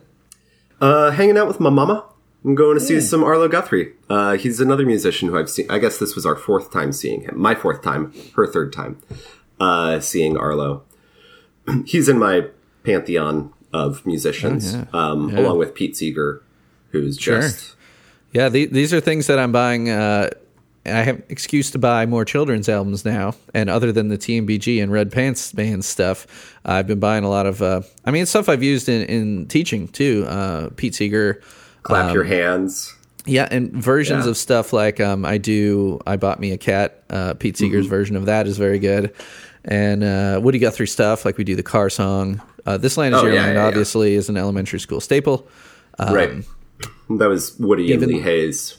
Uh, 0.81 1.11
hanging 1.11 1.37
out 1.37 1.47
with 1.47 1.61
my 1.61 1.69
mama. 1.69 2.07
I'm 2.43 2.55
going 2.55 2.79
to 2.79 2.83
see 2.83 3.03
some 3.03 3.23
Arlo 3.23 3.49
Guthrie. 3.49 3.93
Uh, 4.09 4.39
he's 4.39 4.61
another 4.61 4.87
musician 4.87 5.29
who 5.29 5.39
I've 5.39 5.51
seen. 5.51 5.67
I 5.71 5.79
guess 5.79 5.99
this 5.99 6.15
was 6.15 6.25
our 6.25 6.37
fourth 6.37 6.73
time 6.73 6.91
seeing 6.93 7.21
him. 7.21 7.39
My 7.39 7.55
fourth 7.55 7.83
time, 7.83 8.15
her 8.35 8.47
third 8.47 8.73
time, 8.73 8.99
uh, 9.61 10.01
seeing 10.01 10.39
Arlo. 10.39 10.83
he's 11.85 12.09
in 12.09 12.19
my 12.19 12.47
pantheon 12.83 13.53
of 13.75 14.07
musicians, 14.07 14.75
Oh, 14.75 14.79
yeah. 14.79 14.87
um, 15.11 15.29
Yeah. 15.29 15.41
along 15.41 15.59
with 15.59 15.75
Pete 15.75 15.95
Seeger, 15.99 16.43
who's 16.93 17.19
Sure. 17.21 17.43
just 17.43 17.77
Yeah, 18.33 18.49
the, 18.49 18.65
these 18.65 18.95
are 18.95 19.01
things 19.01 19.27
that 19.27 19.39
I'm 19.39 19.53
buying. 19.53 19.91
I 20.87 21.03
have 21.03 21.23
excuse 21.29 21.71
to 21.73 21.79
buy 21.79 22.07
more 22.07 22.25
children's 22.25 22.69
albums 22.69 23.05
now, 23.05 23.35
and 23.53 23.69
other 23.69 23.93
than 23.93 24.09
the 24.09 24.17
TMBG 24.17 24.83
and 24.83 24.91
Red 24.91 25.13
Pants 25.13 25.53
Band 25.53 25.85
stuff, 25.85 26.27
I've 26.65 26.87
been 26.87 27.01
buying 27.01 27.23
a 27.23 27.29
lot 27.29 27.45
of. 27.47 27.61
Uh, 27.61 27.83
I 28.07 28.11
mean, 28.11 28.25
stuff 28.27 28.49
I've 28.49 28.63
used 28.63 28.89
in, 28.89 29.03
in 29.03 29.47
teaching 29.47 29.89
too. 29.89 30.25
Uh, 30.27 30.71
Pete 30.77 30.95
Seeger, 30.95 31.43
clap 31.83 32.15
your 32.15 32.25
hands. 32.25 32.95
yeah, 33.27 33.47
and 33.51 33.71
versions 33.73 34.25
Yeah. 34.25 34.31
of 34.31 34.37
stuff 34.39 34.73
like 34.73 35.01
um, 35.01 35.27
I 35.27 35.37
do. 35.37 36.01
I 36.07 36.17
bought 36.17 36.41
me 36.41 36.53
a 36.53 36.59
cat. 36.59 37.03
Uh, 37.11 37.35
Pete 37.35 37.59
Seeger's 37.59 37.85
Mm-hmm. 37.85 37.91
version 37.91 38.17
of 38.17 38.25
that 38.27 38.47
is 38.47 38.57
very 38.57 38.79
good, 38.79 39.13
and 39.67 40.03
uh, 40.03 40.41
Woody 40.43 40.59
Guthrie 40.59 40.87
stuff 40.87 41.27
like 41.27 41.37
we 41.37 41.45
do 41.45 41.57
the 41.57 41.63
car 41.63 41.91
song. 41.91 42.41
Uh, 42.65 42.79
this 42.79 42.97
land 42.97 43.15
is 43.15 43.21
Oh, 43.21 43.25
your 43.27 43.35
yeah, 43.35 43.43
land. 43.43 43.55
yeah, 43.57 43.67
obviously, 43.67 44.15
is 44.15 44.31
an 44.31 44.39
elementary 44.39 44.81
school 44.81 45.01
staple. 45.03 45.47
right. 45.99 46.43
That 47.11 47.29
was 47.29 47.55
Woody 47.59 47.93
and 47.93 48.07
Lee 48.07 48.21
Hays. 48.21 48.79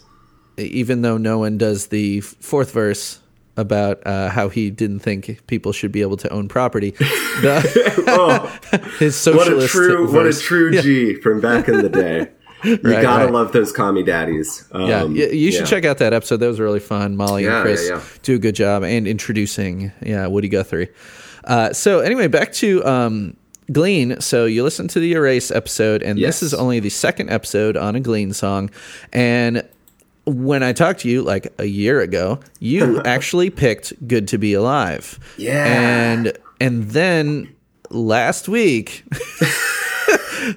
Even 0.67 1.02
though 1.02 1.17
no 1.17 1.39
one 1.39 1.58
does 1.58 1.88
the 1.88 2.21
fourth 2.21 2.71
verse 2.71 3.19
about 3.58 4.02
uh, 4.08 4.30
how 4.30 4.47
he 4.50 4.69
didn't 4.71 5.00
think 5.00 5.45
people 5.47 5.71
should 5.74 5.91
be 5.91 6.02
able 6.02 6.17
to 6.17 6.30
own 6.30 6.47
property. 6.47 6.91
The, 7.41 8.04
Oh, 8.08 8.45
his 9.00 9.26
what 9.26 9.36
a 9.36 9.39
socialist 9.39 9.71
true, 9.71 10.06
what 10.12 10.21
a 10.21 10.24
verse. 10.26 10.41
true 10.41 10.82
G 10.82 11.15
from 11.15 11.39
back 11.41 11.67
in 11.67 11.82
the 11.82 11.89
day. 11.89 12.28
You 12.63 12.74
Right, 12.84 13.02
gotta 13.02 13.26
right. 13.26 13.34
love 13.34 13.52
those 13.54 13.71
commie 13.71 14.04
daddies. 14.04 14.67
Um, 14.71 14.88
Yeah, 14.88 15.04
y- 15.06 15.10
you 15.34 15.52
should 15.52 15.62
yeah. 15.62 15.65
check 15.65 15.86
out 15.86 15.97
that 16.00 16.13
episode. 16.13 16.38
That 16.38 16.47
was 16.47 16.60
really 16.60 16.80
fun. 16.80 17.15
Molly 17.17 17.45
Yeah, 17.45 17.56
and 17.58 17.63
Chris 17.63 17.88
yeah, 17.89 17.95
yeah. 17.95 18.04
do 18.21 18.36
a 18.36 18.39
good 18.39 18.54
job 18.56 18.84
and 18.84 19.08
introducing 19.08 19.91
yeah 20.02 20.28
Woody 20.28 20.50
Guthrie. 20.50 20.89
Uh, 21.43 21.74
so 21.74 22.00
anyway, 22.02 22.28
back 22.28 22.54
to 22.54 22.86
um, 22.86 23.36
Glean. 23.71 24.19
So 24.21 24.45
you 24.45 24.63
listen 24.63 24.88
to 24.89 25.00
the 25.00 25.13
Erase 25.13 25.50
episode, 25.50 26.04
and 26.04 26.19
Yes. 26.19 26.41
this 26.41 26.43
is 26.43 26.54
only 26.54 26.80
the 26.80 26.89
second 26.89 27.30
episode 27.32 27.76
on 27.76 27.95
a 27.95 28.00
Glean 28.00 28.32
song. 28.34 28.69
And 29.12 29.67
when 30.32 30.63
I 30.63 30.74
talked 30.74 31.02
to 31.02 31.10
you 31.10 31.22
like 31.22 31.54
a 31.60 31.65
year 31.65 32.02
ago, 32.02 32.39
you 32.60 33.02
actually 33.06 33.50
picked 33.50 34.08
"Good 34.08 34.28
to 34.30 34.38
Be 34.38 34.54
Alive." 34.54 35.20
Yeah. 35.38 35.65
and 35.65 36.34
and 36.60 36.89
then 36.91 37.54
last 37.89 38.48
week. 38.48 39.04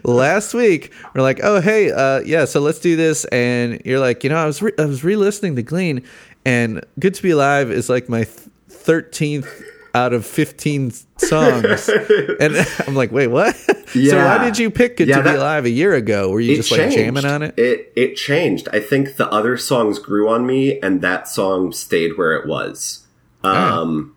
last 0.03 0.55
week 0.55 0.93
we're 1.15 1.21
like 1.21 1.41
oh 1.43 1.61
hey 1.61 1.91
uh 1.93 2.19
yeah 2.21 2.47
so 2.47 2.59
let's 2.59 2.79
do 2.79 2.97
this 2.97 3.27
and 3.27 3.83
you're 3.85 4.01
like 4.01 4.25
you 4.25 4.31
know 4.31 4.37
i 4.37 4.47
was 4.47 4.63
re- 4.63 4.73
i 4.79 4.85
was 4.87 5.05
re-listening 5.05 5.55
to 5.55 5.63
glean 5.63 6.03
and 6.47 6.83
good 6.99 7.13
to 7.13 7.23
be 7.23 7.31
alive 7.31 7.71
is 7.71 7.91
like 7.91 8.09
my 8.09 8.25
th- 8.25 8.49
13th 8.71 9.47
out 9.95 10.13
of 10.13 10.27
15 10.27 10.91
songs. 11.19 11.89
And 12.41 12.57
i'm 12.89 12.95
like 12.95 13.13
wait 13.13 13.29
what? 13.29 13.55
So 13.95 14.17
why 14.17 14.45
did 14.45 14.59
you 14.59 14.71
pick 14.71 14.97
good 14.97 15.07
Yeah, 15.09 15.19
to 15.19 15.23
be 15.23 15.29
that- 15.31 15.39
alive 15.39 15.65
a 15.67 15.71
year 15.71 15.95
ago? 15.95 16.31
Were 16.31 16.41
you 16.41 16.55
It 16.55 16.57
just 16.57 16.73
like 16.73 16.91
jamming 16.91 17.25
on 17.25 17.43
it? 17.43 17.55
It 17.57 17.93
it 17.95 18.17
changed. 18.17 18.69
I 18.73 18.81
think 18.81 19.17
the 19.17 19.29
other 19.31 19.57
songs 19.57 19.99
grew 20.01 20.29
on 20.29 20.45
me, 20.47 20.81
and 20.81 21.01
that 21.03 21.29
song 21.29 21.73
stayed 21.73 22.19
where 22.19 22.33
it 22.35 22.47
was. 22.49 23.07
Um, 23.45 24.17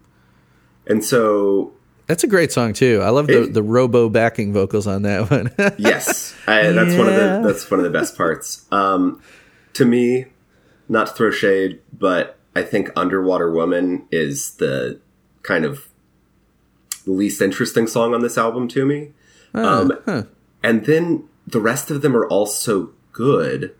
and 0.88 1.04
so 1.06 1.74
that's 2.08 2.24
a 2.24 2.28
great 2.28 2.52
song 2.52 2.74
too. 2.74 3.02
I 3.04 3.10
love 3.10 3.28
the 3.28 3.44
It- 3.44 3.54
the 3.54 3.62
robo 3.62 4.10
backing 4.10 4.52
vocals 4.54 4.88
on 4.88 5.04
that 5.04 5.30
one. 5.30 5.52
Yes, 5.78 6.34
I, 6.48 6.72
that's 6.72 6.96
one 6.98 7.08
of 7.10 7.16
the 7.16 7.42
that's 7.46 7.70
one 7.70 7.80
of 7.80 7.84
the 7.84 7.92
best 7.92 8.18
parts. 8.18 8.66
Um, 8.72 9.22
to 9.74 9.86
me, 9.86 10.26
not 10.90 11.08
to 11.08 11.13
throw 11.13 11.30
shade, 11.32 11.82
but 11.94 12.38
I 12.56 12.63
think 12.63 12.90
Underwater 12.96 13.52
Woman 13.52 14.08
is 14.12 14.52
the 14.56 15.00
kind 15.47 15.65
of 15.65 15.88
the 17.05 17.12
least 17.12 17.41
interesting 17.41 17.88
song 17.88 18.13
on 18.13 18.21
this 18.21 18.38
album 18.38 18.67
to 18.67 18.86
me. 18.86 19.13
um, 19.53 19.91
And 20.62 20.86
then 20.86 21.23
the 21.47 21.62
rest 21.62 21.89
of 21.89 22.01
them 22.01 22.15
are 22.15 22.27
all 22.27 22.45
so 22.45 22.91
good 23.13 23.73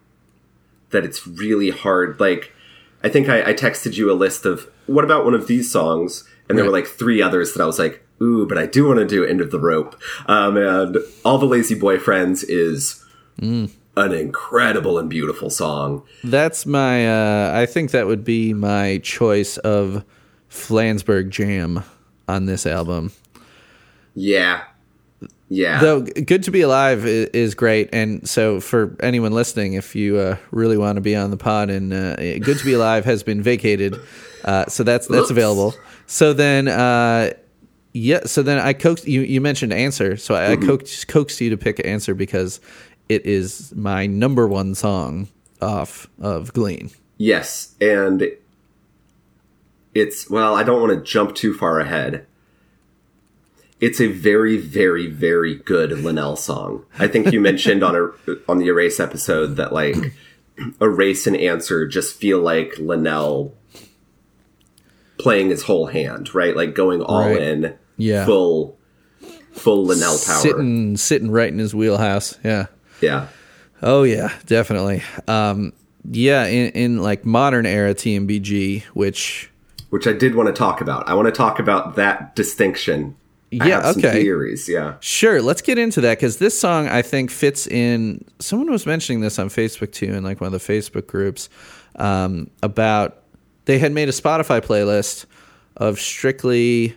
that 0.92 1.04
it's 1.04 1.28
really 1.28 1.70
hard. 1.70 2.20
Like, 2.20 2.54
I 3.04 3.10
think 3.10 3.28
I, 3.28 3.50
I 3.50 3.54
texted 3.54 3.96
you 3.98 4.10
a 4.10 4.14
list 4.16 4.46
of 4.46 4.70
what 4.86 5.04
about 5.04 5.26
one 5.26 5.34
of 5.34 5.48
these 5.48 5.70
songs, 5.70 6.24
and 6.48 6.58
there 6.58 6.64
were 6.66 6.72
like 6.72 6.88
three 6.88 7.22
others 7.22 7.54
that 7.54 7.62
I 7.62 7.66
was 7.66 7.78
like, 7.78 8.02
ooh, 8.22 8.48
but 8.48 8.58
I 8.58 8.66
do 8.66 8.88
want 8.88 9.00
to 9.00 9.06
do 9.06 9.26
End 9.26 9.42
of 9.42 9.52
the 9.52 9.60
Rope. 9.60 10.00
Um, 10.28 10.56
and 10.56 10.98
All 11.26 11.38
the 11.38 11.46
Lazy 11.46 11.76
Boyfriends 11.78 12.46
is 12.48 13.04
an 13.98 14.14
incredible 14.14 14.98
and 14.98 15.10
beautiful 15.10 15.50
song. 15.50 16.04
That's 16.24 16.66
my. 16.66 17.08
Uh, 17.08 17.52
I 17.62 17.66
think 17.66 17.92
that 17.92 18.08
would 18.08 18.24
be 18.24 18.54
my 18.54 19.00
choice 19.04 19.58
of 19.58 20.06
Flansburgh 20.50 21.30
Jam 21.30 21.84
on 22.28 22.46
this 22.46 22.66
album. 22.66 23.12
Yeah. 24.16 24.64
Yeah. 25.50 25.80
Though 25.80 26.02
"Good 26.02 26.44
to 26.44 26.52
Be 26.52 26.62
Alive" 26.62 27.06
is, 27.06 27.56
great, 27.56 27.90
and 27.94 28.28
so 28.28 28.60
for 28.60 28.96
anyone 29.00 29.32
listening, 29.32 29.74
if 29.74 29.96
you 29.96 30.18
uh, 30.18 30.38
really 30.52 30.78
want 30.78 30.98
to 30.98 31.02
be 31.02 31.16
on 31.16 31.32
the 31.32 31.38
pod, 31.38 31.70
and 31.70 31.94
uh, 31.94 32.16
"Good 32.16 32.58
to 32.58 32.66
Be 32.66 32.74
Alive" 32.74 33.06
has 33.06 33.24
been 33.24 33.42
vacated, 33.42 33.96
uh, 34.44 34.66
so 34.66 34.84
that's 34.84 35.08
that's 35.08 35.22
Oops. 35.24 35.32
available. 35.32 35.74
So 36.06 36.34
then, 36.34 36.68
uh, 36.68 37.32
yeah, 37.94 38.26
so 38.26 38.44
then 38.44 38.60
I 38.60 38.74
coaxed 38.74 39.08
you. 39.08 39.22
You 39.22 39.40
mentioned 39.40 39.72
"Answer," 39.72 40.18
so 40.18 40.36
I, 40.36 40.52
I 40.52 40.56
coaxed, 40.58 41.08
coaxed 41.08 41.40
you 41.40 41.50
to 41.52 41.58
pick 41.58 41.86
"Answer" 41.86 42.14
because 42.14 42.60
it 43.08 43.26
is 43.26 43.74
my 43.74 44.06
number 44.06 44.48
one 44.48 44.76
song 44.76 45.30
off 45.62 46.08
of 46.20 46.52
Glean. 46.52 46.92
Yes, 47.18 47.74
and 47.80 48.30
it's 49.98 50.30
well, 50.30 50.56
I 50.56 50.64
don't 50.64 50.82
want 50.82 50.94
to 50.98 51.04
jump 51.04 51.36
too 51.36 51.54
far 51.54 51.80
ahead. 51.80 52.26
It's 53.80 54.02
a 54.02 54.08
very, 54.08 54.58
very, 54.58 55.08
very 55.08 55.56
good 55.56 55.92
Linnell 55.92 56.36
song. 56.36 56.84
I 56.98 57.08
think 57.08 57.32
you 57.32 57.40
mentioned 57.40 57.84
on 57.84 57.96
a 57.96 58.10
on 58.50 58.58
the 58.60 58.68
Erase 58.68 59.00
episode 59.00 59.56
that 59.58 59.72
like 59.74 59.96
Erase 60.82 61.28
and 61.28 61.38
Answer 61.38 61.88
just 61.88 62.16
feel 62.18 62.40
like 62.40 62.78
Linnell 62.80 63.54
playing 65.18 65.50
his 65.50 65.64
whole 65.64 65.88
hand, 65.88 66.34
right? 66.34 66.56
Like 66.56 66.74
going 66.76 67.02
all 67.02 67.22
Right. 67.30 67.42
in, 67.42 67.76
Yeah. 67.98 68.26
full, 68.26 68.78
full 69.54 69.84
Linnell 69.86 70.18
power. 70.26 70.42
sitting 70.42 70.98
sitting 70.98 71.32
right 71.32 71.52
in 71.52 71.60
his 71.60 71.74
wheelhouse. 71.76 72.38
Yeah. 72.44 72.68
Yeah, 73.02 73.28
Oh 73.84 74.02
yeah, 74.04 74.34
definitely. 74.48 75.04
Um, 75.28 75.72
yeah, 76.10 76.46
in, 76.48 76.72
in 76.72 76.98
like 77.04 77.26
modern 77.26 77.68
era 77.68 77.94
TMBG, 77.94 78.84
which 78.96 79.52
which 79.90 80.08
I 80.08 80.14
did 80.14 80.36
want 80.36 80.48
to 80.48 80.54
talk 80.54 80.82
about. 80.82 81.08
I 81.08 81.14
want 81.14 81.28
to 81.28 81.32
talk 81.32 81.60
about 81.60 81.96
that 81.96 82.36
distinction. 82.36 83.16
I 83.62 83.68
Yeah, 83.68 83.90
okay. 83.92 84.24
theories. 84.24 84.68
Yeah. 84.68 84.96
sure, 85.00 85.42
let's 85.42 85.62
get 85.62 85.78
into 85.78 86.02
that 86.02 86.18
because 86.18 86.38
this 86.38 86.60
song 86.60 86.88
I 86.88 87.02
think 87.02 87.32
fits 87.32 87.66
in. 87.68 88.26
Someone 88.40 88.70
was 88.70 88.86
mentioning 88.86 89.22
this 89.22 89.40
on 89.40 89.48
Facebook 89.48 89.92
too, 89.94 90.14
in 90.14 90.24
like 90.24 90.42
one 90.42 90.54
of 90.54 90.66
the 90.66 90.74
Facebook 90.74 91.08
groups 91.08 91.50
um, 91.96 92.50
about 92.62 93.24
they 93.66 93.80
had 93.80 93.92
made 93.92 94.10
a 94.10 94.14
Spotify 94.14 94.62
playlist 94.62 95.26
of 95.78 96.00
strictly. 96.00 96.96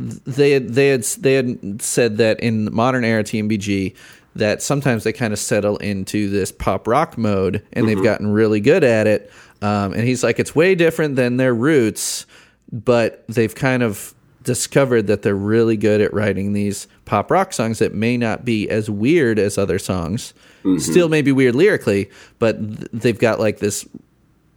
They 0.00 0.52
had 0.52 0.70
they 0.70 0.88
had 0.88 1.02
they 1.02 1.34
had 1.34 1.82
said 1.82 2.16
that 2.16 2.40
in 2.40 2.72
modern 2.74 3.04
era 3.04 3.22
TMBG 3.22 3.94
that 4.36 4.62
sometimes 4.62 5.04
they 5.04 5.12
kind 5.12 5.32
of 5.32 5.38
settle 5.38 5.76
into 5.78 6.28
this 6.28 6.50
pop 6.50 6.88
rock 6.88 7.16
mode 7.16 7.64
and 7.72 7.88
they've 7.88 8.02
gotten 8.02 8.32
really 8.32 8.60
good 8.60 8.82
at 8.82 9.06
it. 9.06 9.30
Um, 9.64 9.94
and 9.94 10.02
he's 10.02 10.22
like, 10.22 10.38
it's 10.38 10.54
way 10.54 10.74
different 10.74 11.16
than 11.16 11.38
their 11.38 11.54
roots, 11.54 12.26
but 12.70 13.24
they've 13.28 13.54
kind 13.54 13.82
of 13.82 14.14
discovered 14.42 15.06
that 15.06 15.22
they're 15.22 15.34
really 15.34 15.78
good 15.78 16.02
at 16.02 16.12
writing 16.12 16.52
these 16.52 16.86
pop 17.06 17.30
rock 17.30 17.54
songs 17.54 17.78
that 17.78 17.94
may 17.94 18.18
not 18.18 18.44
be 18.44 18.68
as 18.68 18.90
weird 18.90 19.38
as 19.38 19.56
other 19.56 19.78
songs. 19.78 20.34
Still 20.78 21.08
may 21.08 21.22
be 21.22 21.32
weird 21.32 21.54
lyrically, 21.54 22.10
but 22.38 22.58
th- 22.58 22.90
they've 22.92 23.18
got 23.18 23.40
like 23.40 23.58
this. 23.58 23.88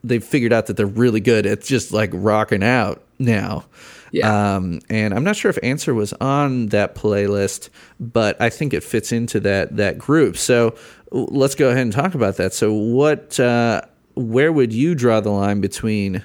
They've 0.03 0.23
figured 0.23 0.51
out 0.51 0.65
that 0.65 0.75
they're 0.75 0.85
really 0.85 1.21
good 1.21 1.45
at 1.45 1.61
just 1.61 1.93
like 1.93 2.09
rocking 2.13 2.63
out 2.63 3.01
now. 3.17 3.65
Yeah. 4.11 4.55
Um, 4.55 4.81
and 4.89 5.13
I'm 5.13 5.23
not 5.23 5.37
sure 5.37 5.49
if 5.49 5.57
Answer 5.63 5.93
was 5.93 6.11
on 6.13 6.67
that 6.67 6.95
playlist, 6.95 7.69
but 7.99 8.39
I 8.41 8.49
think 8.49 8.73
it 8.73 8.83
fits 8.83 9.11
into 9.13 9.39
that 9.41 9.77
that 9.77 9.97
group. 9.97 10.35
So 10.37 10.75
let's 11.11 11.55
go 11.55 11.69
ahead 11.69 11.81
and 11.81 11.93
talk 11.93 12.13
about 12.13 12.35
that. 12.37 12.53
So 12.53 12.73
what? 12.73 13.39
Uh, 13.39 13.81
where 14.17 14.51
would 14.51 14.73
you 14.73 14.95
draw 14.95 15.19
the 15.21 15.29
line 15.29 15.61
between? 15.61 16.23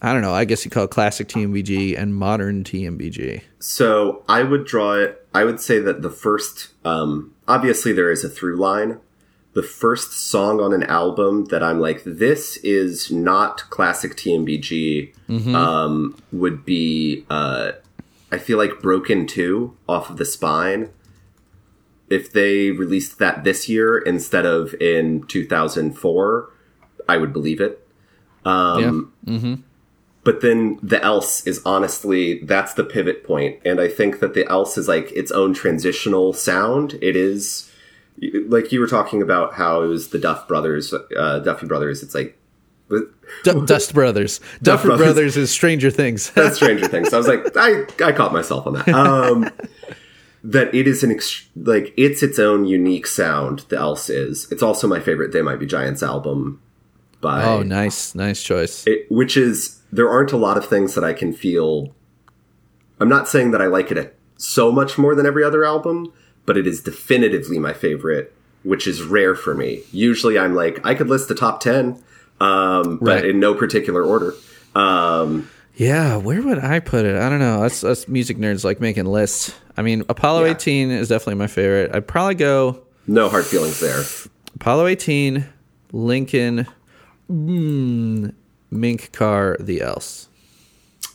I 0.00 0.12
don't 0.12 0.22
know. 0.22 0.34
I 0.34 0.44
guess 0.44 0.64
you 0.64 0.70
call 0.70 0.84
it 0.84 0.90
classic 0.90 1.28
TMBG 1.28 1.98
and 1.98 2.14
modern 2.14 2.62
TMBG. 2.62 3.42
So 3.58 4.22
I 4.28 4.42
would 4.42 4.66
draw 4.66 4.94
it. 4.94 5.26
I 5.32 5.44
would 5.44 5.60
say 5.60 5.78
that 5.80 6.02
the 6.02 6.10
first, 6.10 6.68
um, 6.84 7.34
obviously, 7.48 7.92
there 7.92 8.10
is 8.10 8.22
a 8.22 8.28
through 8.28 8.56
line. 8.56 9.00
The 9.54 9.62
first 9.62 10.12
song 10.12 10.60
on 10.60 10.72
an 10.72 10.82
album 10.82 11.46
that 11.46 11.62
I'm 11.62 11.80
like, 11.80 12.02
this 12.04 12.56
is 12.58 13.10
not 13.10 13.70
classic 13.70 14.16
TMBG, 14.16 15.14
um, 15.54 16.20
would 16.32 16.64
be, 16.64 17.24
uh, 17.30 17.72
I 18.32 18.38
feel 18.38 18.58
like 18.58 18.82
Broke 18.82 19.10
in 19.10 19.26
Two 19.26 19.76
off 19.88 20.10
of 20.10 20.16
the 20.16 20.24
spine. 20.24 20.90
If 22.10 22.32
they 22.32 22.70
released 22.72 23.18
that 23.20 23.44
this 23.44 23.68
year 23.68 23.96
instead 23.96 24.44
of 24.44 24.74
in 24.80 25.22
2004, 25.22 26.50
I 27.08 27.16
would 27.16 27.32
believe 27.32 27.60
it. 27.60 27.86
Um, 28.44 29.12
but 30.24 30.40
then 30.40 30.78
the 30.82 31.02
else 31.02 31.46
is 31.46 31.60
honestly 31.64 32.40
that's 32.40 32.74
the 32.74 32.84
pivot 32.84 33.24
point. 33.24 33.60
And 33.64 33.80
i 33.80 33.88
think 33.88 34.20
that 34.20 34.34
the 34.34 34.46
else 34.48 34.76
is 34.76 34.88
like 34.88 35.12
its 35.12 35.30
own 35.30 35.54
transitional 35.54 36.32
sound. 36.32 36.94
It 37.02 37.16
is 37.16 37.70
like 38.46 38.72
you 38.72 38.80
were 38.80 38.86
talking 38.86 39.22
about 39.22 39.54
how 39.54 39.82
it 39.82 39.86
was 39.86 40.08
the 40.08 40.18
duff 40.18 40.48
brothers 40.48 40.92
uh, 41.16 41.38
duffy 41.40 41.66
brothers. 41.66 42.02
It's 42.02 42.14
like 42.14 42.38
D- 43.44 43.64
Dust 43.64 43.94
Brothers. 43.94 44.38
Duff 44.62 44.82
Duffer 44.82 44.88
Brothers. 44.88 45.06
Brothers 45.06 45.36
is 45.38 45.50
Stranger 45.50 45.90
Things. 45.90 46.30
that's 46.32 46.56
stranger 46.60 46.86
things. 46.86 47.12
I 47.14 47.16
was 47.16 47.26
like 47.26 47.56
i 47.56 47.84
i 48.04 48.12
caught 48.12 48.32
myself 48.32 48.66
on 48.66 48.74
that. 48.74 48.88
Um 48.88 49.50
that 50.44 50.74
it 50.74 50.86
is 50.86 51.02
an 51.02 51.10
ex- 51.10 51.48
like 51.56 51.94
it's 51.96 52.22
its 52.22 52.38
own 52.38 52.66
unique 52.66 53.06
sound 53.06 53.60
the 53.70 53.78
else 53.78 54.10
is. 54.10 54.50
It's 54.52 54.62
also 54.62 54.86
my 54.86 55.00
favorite 55.00 55.32
they 55.32 55.42
might 55.42 55.58
be 55.58 55.66
giants 55.66 56.02
album 56.02 56.60
by 57.24 57.42
oh, 57.44 57.62
nice, 57.64 58.14
nice 58.14 58.40
choice. 58.42 58.86
it, 58.86 59.10
which 59.10 59.36
is 59.36 59.80
there 59.90 60.08
aren't 60.08 60.30
a 60.32 60.36
lot 60.36 60.56
of 60.56 60.64
things 60.66 60.94
that 60.94 61.02
I 61.02 61.12
can 61.12 61.32
feel. 61.32 61.92
I'm 63.00 63.08
not 63.08 63.26
saying 63.28 63.50
that 63.50 63.60
I 63.60 63.66
like 63.66 63.90
it 63.90 64.16
so 64.36 64.70
much 64.70 64.96
more 64.98 65.14
than 65.16 65.26
every 65.26 65.42
other 65.42 65.64
album, 65.64 66.12
but 66.46 66.56
it 66.56 66.66
is 66.66 66.80
definitively 66.82 67.58
my 67.58 67.72
favorite, 67.72 68.32
which 68.62 68.86
is 68.86 69.02
rare 69.02 69.34
for 69.34 69.54
me. 69.54 69.82
Usually, 69.90 70.38
I'm 70.38 70.54
like 70.54 70.84
I 70.86 70.94
could 70.94 71.08
list 71.08 71.28
the 71.28 71.34
top 71.34 71.58
ten, 71.60 72.02
um, 72.40 72.98
but 72.98 73.22
Right. 73.22 73.24
in 73.24 73.40
no 73.40 73.54
particular 73.54 74.02
order. 74.04 74.34
Um, 74.74 75.48
Yeah, 75.76 76.16
where 76.18 76.40
would 76.42 76.58
I 76.58 76.78
put 76.80 77.04
it? 77.04 77.16
I 77.16 77.28
don't 77.28 77.40
know. 77.40 77.64
Us, 77.64 77.82
us 77.82 78.06
music 78.06 78.36
nerds 78.38 78.64
like 78.64 78.80
making 78.80 79.06
lists. 79.06 79.52
I 79.76 79.82
mean, 79.82 80.04
Apollo 80.08 80.44
Yeah. 80.44 80.52
18 80.52 80.90
is 80.92 81.08
definitely 81.08 81.34
my 81.36 81.48
favorite. 81.48 81.90
I'd 81.94 82.06
probably 82.06 82.36
go 82.36 82.80
no 83.08 83.28
hard 83.28 83.44
feelings 83.44 83.80
there. 83.80 84.02
Apollo 84.54 84.86
18, 84.86 85.46
Lincoln, 85.92 86.66
mm, 87.30 88.34
Mink 88.70 89.12
Car, 89.12 89.56
The 89.60 89.80
Else. 89.80 90.28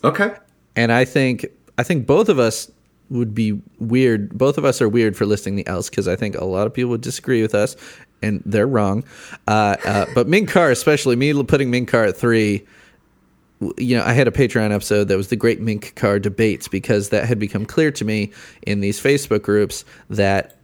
Okay, 0.03 0.33
And 0.75 0.91
I 0.91 1.03
think 1.03 1.45
I 1.77 1.83
think 1.83 2.05
both 2.05 2.29
of 2.29 2.39
us 2.39 2.71
would 3.09 3.33
be 3.33 3.59
weird. 3.79 4.37
Both 4.37 4.57
of 4.57 4.65
us 4.65 4.81
are 4.81 4.89
weird 4.89 5.17
for 5.17 5.25
listing 5.25 5.55
the 5.55 5.67
else 5.67 5.89
because 5.89 6.07
I 6.07 6.15
think 6.15 6.35
a 6.35 6.45
lot 6.45 6.67
of 6.67 6.73
people 6.73 6.91
would 6.91 7.01
disagree 7.01 7.41
with 7.41 7.55
us, 7.55 7.75
and 8.21 8.41
they're 8.45 8.67
wrong. 8.67 9.03
Uh, 9.47 9.75
uh, 9.85 10.05
but 10.13 10.27
Mink 10.27 10.49
Car, 10.49 10.71
especially 10.71 11.15
me 11.15 11.33
putting 11.43 11.71
Mink 11.71 11.89
Car 11.89 12.05
at 12.05 12.17
three. 12.17 12.65
You 13.77 13.97
know, 13.97 14.05
I 14.05 14.13
had 14.13 14.27
a 14.27 14.31
Patreon 14.31 14.71
episode 14.71 15.09
that 15.09 15.17
was 15.17 15.27
the 15.27 15.35
Great 15.35 15.59
Mink 15.59 15.93
Car 15.95 16.17
debates 16.17 16.69
because 16.69 17.09
that 17.09 17.25
had 17.25 17.39
become 17.39 17.65
clear 17.65 17.91
to 17.91 18.05
me 18.05 18.31
in 18.61 18.79
these 18.79 19.01
Facebook 19.01 19.41
groups 19.41 19.83
that, 20.09 20.55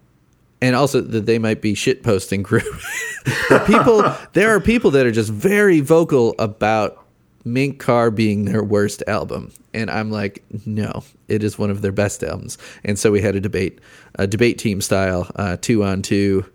and 0.62 0.76
also 0.76 1.01
that 1.01 1.26
they 1.26 1.39
might 1.39 1.62
be 1.62 1.74
shitposting 1.74 2.43
group. 2.43 2.64
People, 3.68 4.03
there 4.34 4.56
are 4.56 4.60
people 4.60 4.91
that 4.91 5.06
are 5.06 5.12
just 5.12 5.32
very 5.32 5.80
vocal 5.80 6.36
about 6.39 7.06
Mink 7.43 7.80
Car 7.80 8.12
being 8.12 8.45
their 8.45 8.64
worst 8.64 9.03
album. 9.08 9.51
And 9.74 9.89
I'm 9.89 10.12
like, 10.12 10.43
no, 10.66 11.03
it 11.28 11.43
is 11.43 11.58
one 11.58 11.70
of 11.70 11.82
their 11.82 11.91
best 11.91 12.24
albums. 12.24 12.58
And 12.84 12.97
so 12.97 13.12
we 13.12 13.22
had 13.22 13.36
a 13.36 13.39
debate, 13.39 13.80
a 14.16 14.28
debate 14.28 14.58
team 14.58 14.82
style, 14.82 15.30
uh, 15.36 15.58
two 15.62 15.84
on 15.84 16.01
two, 16.01 16.45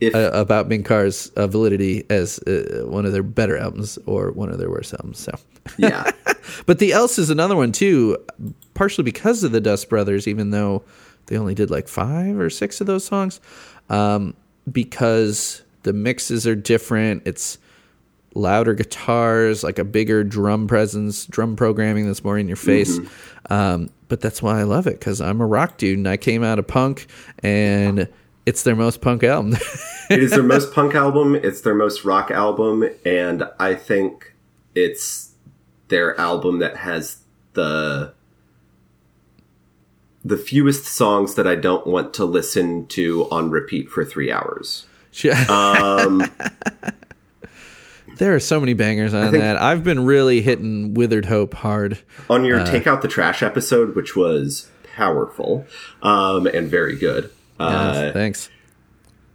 if 0.00 0.14
uh, 0.14 0.30
about 0.32 0.68
Mink 0.68 0.86
Car's 0.86 1.28
uh, 1.30 1.46
validity 1.46 2.04
as 2.10 2.38
uh, 2.40 2.84
one 2.86 3.06
of 3.06 3.12
their 3.12 3.22
better 3.22 3.56
albums 3.56 3.98
or 4.06 4.30
one 4.32 4.50
of 4.50 4.58
their 4.58 4.70
worst 4.70 4.92
albums. 4.92 5.18
So, 5.18 5.32
yeah, 5.78 6.10
but 6.66 6.78
the 6.78 6.92
else 6.92 7.18
is 7.18 7.30
another 7.30 7.56
one 7.56 7.72
too, 7.72 8.18
partially 8.74 9.04
because 9.04 9.44
of 9.44 9.52
the 9.52 9.60
Dust 9.60 9.88
Brothers, 9.88 10.26
even 10.28 10.50
though 10.50 10.84
they 11.26 11.36
only 11.36 11.54
did 11.54 11.70
like 11.70 11.88
five 11.88 12.38
or 12.38 12.50
six 12.50 12.80
of 12.80 12.86
those 12.86 13.04
songs, 13.04 13.40
um, 13.90 14.34
because 14.70 15.62
the 15.82 15.92
mixes 15.92 16.46
are 16.46 16.54
different. 16.54 17.22
It's 17.26 17.58
louder 18.34 18.74
guitars, 18.74 19.62
like 19.62 19.78
a 19.78 19.84
bigger 19.84 20.24
drum 20.24 20.66
presence, 20.66 21.26
drum 21.26 21.56
programming 21.56 22.06
that's 22.06 22.24
more 22.24 22.38
in 22.38 22.48
your 22.48 22.56
face. 22.56 22.98
Um, 23.48 23.90
but 24.08 24.20
that's 24.20 24.42
why 24.42 24.60
I 24.60 24.64
love 24.64 24.86
it 24.86 24.98
because 24.98 25.20
I'm 25.20 25.40
a 25.40 25.46
rock 25.46 25.78
dude 25.78 25.98
and 25.98 26.08
I 26.08 26.16
came 26.16 26.42
out 26.42 26.58
of 26.58 26.66
punk 26.66 27.06
and 27.40 28.08
it's 28.46 28.62
their 28.62 28.76
most 28.76 29.00
punk 29.00 29.24
album. 29.24 29.56
it 30.10 30.22
is 30.22 30.30
their 30.30 30.42
most 30.42 30.72
punk 30.72 30.94
album. 30.94 31.34
It's 31.34 31.62
their 31.62 31.74
most 31.74 32.04
rock 32.04 32.30
album, 32.30 32.88
and 33.04 33.44
I 33.58 33.74
think 33.74 34.34
it's 34.74 35.32
their 35.88 36.18
album 36.20 36.58
that 36.58 36.76
has 36.76 37.18
the 37.54 38.12
the 40.24 40.36
fewest 40.36 40.86
songs 40.86 41.34
that 41.34 41.46
I 41.46 41.54
don't 41.54 41.86
want 41.86 42.14
to 42.14 42.24
listen 42.24 42.86
to 42.88 43.28
on 43.30 43.50
repeat 43.50 43.88
for 43.90 44.04
three 44.04 44.30
hours. 44.32 44.86
Um, 45.48 46.24
there 48.16 48.34
are 48.34 48.40
so 48.40 48.60
many 48.60 48.74
bangers 48.74 49.12
on 49.14 49.32
that. 49.32 49.56
I've 49.56 49.82
been 49.82 50.04
really 50.04 50.40
hitting 50.40 50.94
Withered 50.94 51.26
Hope 51.26 51.54
hard. 51.54 51.98
on 52.30 52.44
your 52.44 52.60
Uh. 52.60 52.64
Take 52.66 52.86
Out 52.86 53.02
the 53.02 53.08
Trash 53.08 53.42
episode, 53.42 53.94
which 53.96 54.14
was 54.14 54.68
powerful 54.94 55.66
um, 56.02 56.46
and 56.46 56.68
very 56.68 56.96
good. 56.96 57.30
Uh, 57.58 57.92
Yes, 57.94 58.12
thanks. 58.12 58.50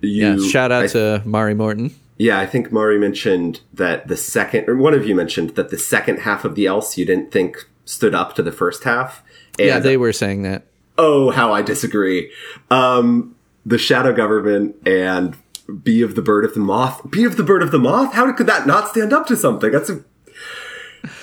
you, 0.01 0.27
Yeah, 0.41 0.47
shout 0.49 0.71
out 0.71 0.83
I- 0.83 0.87
to 0.87 1.21
Mari 1.25 1.53
Morton. 1.53 1.91
Yeah, 2.17 2.37
I 2.39 2.45
think 2.45 2.71
Mari 2.71 2.99
mentioned 2.99 3.61
that 3.73 4.07
the 4.09 4.17
second, 4.17 4.67
or 4.69 4.75
one 4.75 4.93
of 4.93 5.07
you 5.07 5.15
mentioned 5.15 5.51
that 5.51 5.69
the 5.69 5.77
second 5.77 6.19
half 6.19 6.43
of 6.43 6.55
the 6.55 6.65
Else 6.65 6.97
you 6.97 7.05
didn't 7.05 7.31
think 7.31 7.69
stood 7.85 8.13
up 8.13 8.35
to 8.35 8.43
the 8.43 8.51
first 8.51 8.83
half. 8.83 9.23
And 9.57 9.67
Yeah, 9.67 9.79
they 9.79 9.95
were 9.95 10.11
saying 10.11 10.41
that. 10.43 10.63
Oh, 11.01 11.29
how 11.29 11.53
I 11.53 11.61
disagree. 11.61 12.29
Um, 12.69 13.33
the 13.65 13.77
Shadow 13.77 14.11
Government 14.11 14.75
and 14.85 15.37
Bee 15.81 16.01
of 16.01 16.15
the 16.15 16.21
Bird 16.21 16.43
of 16.43 16.53
the 16.53 16.59
Moth. 16.59 17.09
Bee 17.09 17.23
of 17.23 17.37
the 17.37 17.43
Bird 17.43 17.63
of 17.63 17.71
the 17.71 17.79
Moth? 17.79 18.13
How 18.13 18.29
could 18.33 18.47
that 18.47 18.67
not 18.67 18.89
stand 18.89 19.13
up 19.13 19.25
to 19.27 19.37
something? 19.37 19.71
That's 19.71 19.89
a. 19.89 20.03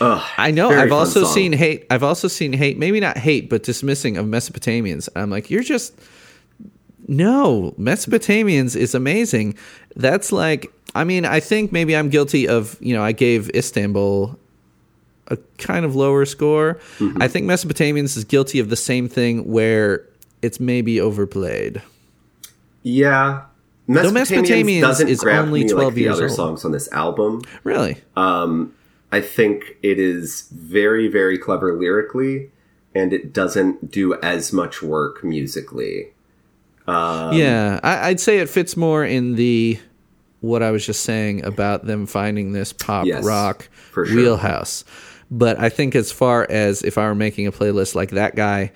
I 0.00 0.50
know. 0.50 0.70
I've 0.70 0.92
also 0.92 1.24
song. 1.24 1.34
seen 1.34 1.52
hate. 1.52 1.86
I've 1.90 2.02
also 2.02 2.26
seen 2.26 2.54
hate. 2.54 2.78
Maybe 2.78 3.00
not 3.00 3.18
hate, 3.18 3.50
but 3.50 3.64
dismissing 3.64 4.16
of 4.16 4.24
Mesopotamians. 4.24 5.10
I'm 5.14 5.28
like, 5.28 5.50
you're 5.50 5.62
just 5.62 5.94
no. 7.06 7.74
Mesopotamians 7.78 8.76
is 8.76 8.94
amazing. 8.94 9.56
That's 9.94 10.32
like. 10.32 10.72
I 10.94 11.04
mean, 11.04 11.26
I 11.26 11.40
think 11.40 11.70
maybe 11.70 11.94
I'm 11.94 12.08
guilty 12.08 12.48
of. 12.48 12.78
You 12.80 12.94
know, 12.94 13.02
I 13.02 13.12
gave 13.12 13.50
Istanbul 13.50 14.38
a 15.28 15.36
kind 15.58 15.84
of 15.84 15.94
lower 15.96 16.24
score. 16.24 16.78
Mm-hmm. 16.98 17.20
I 17.22 17.28
think 17.28 17.46
Mesopotamians 17.46 18.16
is 18.16 18.24
guilty 18.24 18.58
of 18.58 18.68
the 18.70 18.76
same 18.76 19.08
thing 19.08 19.50
where 19.50 20.04
it's 20.42 20.60
maybe 20.60 21.00
overplayed. 21.00 21.82
Yeah. 22.82 23.42
Mesopotamians, 23.88 24.12
Mesopotamians 24.12 24.80
doesn't 24.80 25.08
is 25.08 25.20
grab 25.20 25.46
only 25.46 25.62
me 25.64 25.68
12 25.68 25.84
like 25.86 25.94
the 25.94 26.00
years 26.02 26.14
other 26.16 26.26
old. 26.28 26.36
songs 26.36 26.64
on 26.64 26.72
this 26.72 26.90
album. 26.92 27.42
Really? 27.64 27.98
I 28.16 29.20
think 29.20 29.76
it 29.82 29.98
is 30.00 30.48
very, 30.52 31.06
very 31.08 31.38
clever 31.38 31.72
lyrically, 31.78 32.50
and 32.94 33.12
it 33.12 33.32
doesn't 33.32 33.90
do 33.90 34.14
as 34.20 34.52
much 34.52 34.82
work 34.82 35.22
musically. 35.22 36.08
yeah, 36.88 37.80
I, 37.82 38.08
I'd 38.08 38.20
say 38.20 38.38
it 38.38 38.48
fits 38.48 38.76
more 38.76 39.04
in 39.04 39.36
the 39.36 39.78
what 40.40 40.62
I 40.62 40.70
was 40.70 40.84
just 40.84 41.02
saying 41.02 41.44
about 41.44 41.86
them 41.86 42.06
finding 42.06 42.52
this 42.52 42.72
pop 42.72 43.06
Yes, 43.06 43.24
rock 43.24 43.68
sure. 43.94 44.04
wheelhouse. 44.06 44.84
But 45.30 45.58
I 45.58 45.68
think 45.68 45.94
as 45.94 46.12
far 46.12 46.46
as 46.48 46.82
if 46.82 46.98
I 46.98 47.06
were 47.06 47.14
making 47.14 47.46
a 47.46 47.52
playlist 47.52 47.94
like 47.94 48.10
that 48.10 48.36
guy 48.36 48.72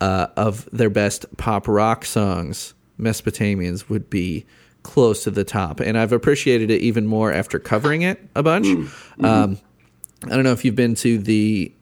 uh, 0.00 0.28
of 0.36 0.68
their 0.72 0.90
best 0.90 1.26
pop 1.36 1.66
rock 1.66 2.04
songs, 2.04 2.74
Mesopotamians 3.00 3.88
would 3.88 4.08
be 4.08 4.46
close 4.84 5.24
to 5.24 5.30
the 5.30 5.44
top. 5.44 5.80
And 5.80 5.98
I've 5.98 6.12
appreciated 6.12 6.70
it 6.70 6.80
even 6.82 7.06
more 7.06 7.32
after 7.32 7.58
covering 7.58 8.02
it 8.02 8.20
a 8.36 8.42
bunch. 8.42 8.66
Mm, 8.66 9.24
Um, 9.24 9.58
I 10.24 10.30
don't 10.34 10.44
know 10.44 10.52
if 10.52 10.64
you've 10.64 10.76
been 10.76 10.94
to 10.96 11.18
the 11.18 11.72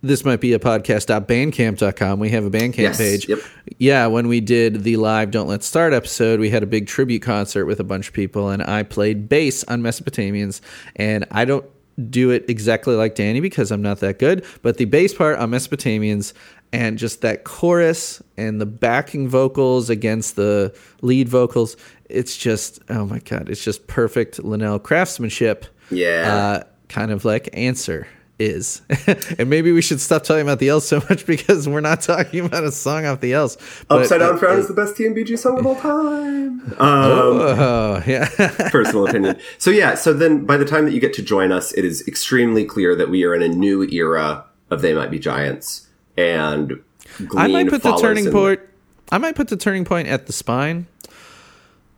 this 0.00 0.24
might 0.24 0.40
be 0.40 0.52
a 0.52 0.60
podcast.bandcamp.com. 0.60 2.20
We 2.20 2.30
have 2.30 2.44
a 2.44 2.50
Bandcamp 2.50 2.76
Yes, 2.78 2.98
page. 2.98 3.28
yep. 3.28 3.40
Yeah, 3.78 4.06
when 4.06 4.28
we 4.28 4.40
did 4.40 4.84
the 4.84 4.96
live 4.96 5.32
Don't 5.32 5.48
Let's 5.48 5.66
Start 5.66 5.92
episode, 5.92 6.38
we 6.38 6.50
had 6.50 6.62
a 6.62 6.66
big 6.66 6.86
tribute 6.86 7.22
concert 7.22 7.66
with 7.66 7.80
a 7.80 7.84
bunch 7.84 8.06
of 8.08 8.14
people, 8.14 8.48
and 8.48 8.62
I 8.62 8.84
played 8.84 9.28
bass 9.28 9.64
on 9.64 9.82
Mesopotamians. 9.82 10.60
And 10.94 11.26
I 11.32 11.44
don't 11.44 11.64
do 12.10 12.30
it 12.30 12.44
exactly 12.48 12.94
like 12.94 13.14
Danny 13.14 13.40
because 13.40 13.70
I'm 13.70 13.82
not 13.82 14.00
that 14.00 14.18
good, 14.18 14.44
but 14.62 14.76
the 14.76 14.84
bass 14.84 15.12
part 15.14 15.38
on 15.38 15.50
Mesopotamians 15.50 16.32
and 16.72 16.98
just 16.98 17.22
that 17.22 17.44
chorus 17.44 18.22
and 18.36 18.60
the 18.60 18.66
backing 18.66 19.28
vocals 19.28 19.88
against 19.90 20.36
the 20.36 20.74
lead 21.02 21.28
vocals, 21.28 21.76
it's 22.08 22.36
just, 22.36 22.80
oh 22.90 23.06
my 23.06 23.18
God, 23.20 23.48
it's 23.48 23.64
just 23.64 23.86
perfect 23.86 24.42
Linnell 24.44 24.78
craftsmanship 24.78 25.66
Yeah. 25.90 26.34
uh, 26.62 26.62
kind 26.88 27.10
of 27.10 27.24
like 27.24 27.48
answer 27.52 28.06
is. 28.38 28.82
and 29.38 29.50
maybe 29.50 29.72
we 29.72 29.82
should 29.82 30.00
stop 30.00 30.22
talking 30.24 30.42
about 30.42 30.58
the 30.58 30.68
Else 30.68 30.86
so 30.88 31.02
much 31.10 31.26
because 31.34 31.68
we're 31.68 31.80
not 31.80 32.00
talking 32.00 32.44
about 32.46 32.64
a 32.64 32.72
song 32.72 33.04
off 33.06 33.20
the 33.20 33.32
Else. 33.32 33.56
But- 33.88 34.02
Upside 34.02 34.20
Down 34.20 34.38
Frown 34.38 34.58
is 34.58 34.68
the 34.68 34.74
best 34.74 34.94
TMBG 34.94 35.38
song 35.38 35.58
of 35.58 35.66
all 35.66 35.76
time. 35.76 36.38
Um, 36.72 36.78
Oh, 36.80 38.02
yeah. 38.06 38.28
personal 38.70 39.06
opinion. 39.06 39.38
So 39.58 39.70
yeah, 39.70 39.94
so 39.94 40.12
then 40.12 40.44
by 40.44 40.56
the 40.58 40.64
time 40.66 40.84
that 40.84 40.92
you 40.92 41.00
get 41.00 41.14
to 41.14 41.22
join 41.22 41.50
us, 41.50 41.72
it 41.72 41.84
is 41.84 42.06
extremely 42.06 42.64
clear 42.64 42.94
that 42.94 43.08
we 43.08 43.24
are 43.24 43.34
in 43.34 43.40
a 43.42 43.48
new 43.48 43.82
era 43.84 44.44
of 44.70 44.82
They 44.82 44.92
Might 44.92 45.10
Be 45.10 45.18
Giants, 45.18 45.86
and 46.16 46.82
Glean 47.26 47.30
I 47.38 47.48
might 47.48 47.68
put 47.70 47.82
the 47.82 47.96
turning 47.96 48.26
in- 48.26 48.32
point. 48.32 48.60
I 49.10 49.16
might 49.18 49.34
put 49.34 49.48
the 49.48 49.56
turning 49.56 49.86
point 49.86 50.08
at 50.08 50.26
the 50.26 50.32
spine 50.34 50.86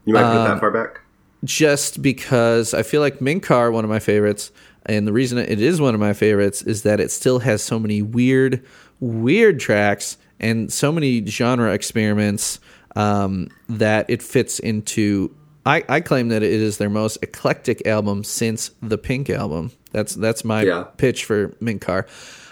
You 0.05 0.15
might 0.15 0.23
put 0.23 0.37
it 0.37 0.39
Um, 0.39 0.49
that 0.49 0.61
far 0.61 0.71
back. 0.71 1.01
just 1.43 2.01
because 2.01 2.73
I 2.73 2.83
feel 2.85 3.01
like 3.01 3.21
Mink 3.21 3.43
Car, 3.43 3.73
one 3.73 3.83
of 3.83 3.91
my 3.91 3.99
favorites, 3.99 4.53
And 4.87 5.07
the 5.07 5.13
reason 5.13 5.39
it 5.39 5.61
is 5.61 5.81
one 5.81 5.95
of 5.95 6.01
my 6.01 6.13
favorites 6.13 6.63
is 6.63 6.83
that 6.83 7.01
it 7.01 7.11
still 7.11 7.41
has 7.41 7.63
so 7.63 7.79
many 7.79 8.03
weird, 8.03 8.65
weird 8.99 9.61
tracks 9.61 10.17
and 10.41 10.73
so 10.73 10.91
many 10.91 11.25
genre 11.27 11.73
experiments 11.73 12.61
um, 12.97 13.49
that 13.69 14.09
it 14.09 14.23
fits 14.23 14.59
into. 14.59 15.35
I, 15.67 15.85
I 15.89 16.01
claim 16.01 16.29
that 16.31 16.43
it 16.43 16.51
is 16.51 16.79
their 16.79 16.89
most 16.89 17.19
eclectic 17.23 17.87
album 17.87 18.25
since 18.25 18.71
the 18.83 18.97
Pink 18.97 19.29
album. 19.29 19.73
That's 19.93 20.15
that's 20.15 20.45
my 20.45 20.63
Yeah. 20.63 20.85
pitch 20.97 21.25
for 21.27 21.55
Mink 21.61 21.83
Car. 21.83 22.07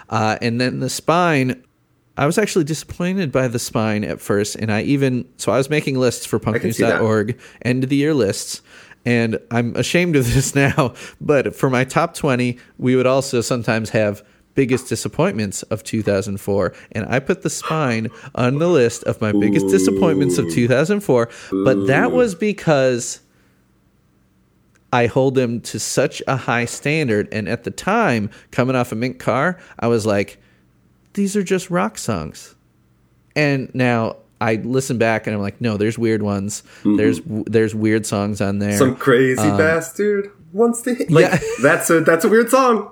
Uh, 0.09 0.37
and 0.41 0.61
then 0.61 0.79
the 0.79 0.89
Spine, 0.89 1.63
I 2.17 2.25
was 2.25 2.37
actually 2.37 2.65
disappointed 2.65 3.31
by 3.31 3.47
the 3.47 3.59
Spine 3.59 4.03
at 4.03 4.21
first, 4.21 4.55
and 4.55 4.71
I 4.71 4.83
even 4.83 5.27
so 5.37 5.51
I 5.51 5.57
was 5.57 5.69
making 5.69 5.97
lists 5.97 6.25
for 6.25 6.37
can 6.39 6.71
see 6.73 6.83
that. 6.83 7.01
punknews.org 7.01 7.39
end 7.63 7.83
of 7.83 7.89
the 7.89 7.95
year 7.95 8.13
lists. 8.13 8.61
And 9.09 9.39
I'm 9.49 9.75
ashamed 9.75 10.15
of 10.15 10.25
this 10.33 10.53
now, 10.53 10.93
but 11.19 11.55
for 11.55 11.67
my 11.67 11.83
top 11.83 12.13
20, 12.13 12.59
we 12.77 12.95
would 12.95 13.07
also 13.07 13.41
sometimes 13.41 13.89
have 13.89 14.23
biggest 14.53 14.87
disappointments 14.87 15.63
of 15.63 15.83
2004. 15.83 16.73
And 16.91 17.07
I 17.07 17.17
put 17.19 17.41
the 17.41 17.49
spine 17.49 18.09
on 18.35 18.59
the 18.59 18.67
list 18.67 19.03
of 19.05 19.19
my 19.19 19.31
biggest 19.31 19.67
disappointments 19.69 20.37
of 20.37 20.47
2004. 20.51 21.29
But 21.63 21.87
that 21.87 22.11
was 22.11 22.35
because 22.35 23.21
I 24.93 25.07
hold 25.07 25.33
them 25.33 25.61
to 25.61 25.79
such 25.79 26.21
a 26.27 26.35
high 26.35 26.65
standard. 26.65 27.29
And 27.31 27.49
at 27.49 27.63
the 27.63 27.71
time, 27.71 28.29
coming 28.51 28.75
off 28.75 28.91
a 28.91 28.95
Mink 28.95 29.17
car, 29.17 29.59
I 29.79 29.87
was 29.87 30.05
like, 30.05 30.39
these 31.13 31.35
are 31.35 31.43
just 31.43 31.71
rock 31.71 31.97
songs. 31.97 32.53
And 33.35 33.73
now 33.73 34.17
I 34.41 34.55
listen 34.55 34.97
back 34.97 35.27
and 35.27 35.35
I'm 35.35 35.41
like, 35.41 35.59
no, 35.59 35.77
there's 35.77 35.97
weird 35.97 36.21
ones. 36.21 36.63
There's 36.83 37.21
there's 37.25 37.75
weird 37.75 38.05
songs 38.05 38.41
on 38.41 38.59
there. 38.59 38.77
Some 38.77 38.95
crazy 38.95 39.41
bastard 39.41 40.31
wants 40.53 40.81
to 40.83 40.95
hit. 40.95 41.11
Like 41.11 41.25
yeah. 41.25 41.39
that's 41.61 41.89
a 41.89 42.01
that's 42.01 42.25
a 42.25 42.29
weird 42.29 42.49
song. 42.49 42.91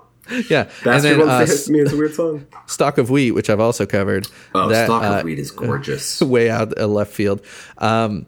yeah, 0.50 0.64
Bastard 0.84 1.04
then 1.04 1.22
uh, 1.22 1.26
wants 1.26 1.52
to 1.52 1.58
hit 1.58 1.70
me 1.74 1.80
is 1.80 1.94
a 1.94 1.98
weird 1.98 2.14
song. 2.14 2.46
Stalk 2.66 2.98
of 2.98 3.10
Wheat, 3.10 3.32
which 3.32 3.50
I've 3.50 3.62
also 3.62 3.86
covered. 3.86 4.28
Oh, 4.54 4.68
that, 4.68 4.86
Stalk 4.86 5.04
uh, 5.04 5.20
of 5.20 5.24
Weed 5.24 5.40
is 5.40 5.52
gorgeous. 5.52 6.22
way 6.22 6.50
out 6.50 6.78
uh, 6.78 6.86
left 6.88 7.14
field. 7.14 7.42
Um, 7.78 8.26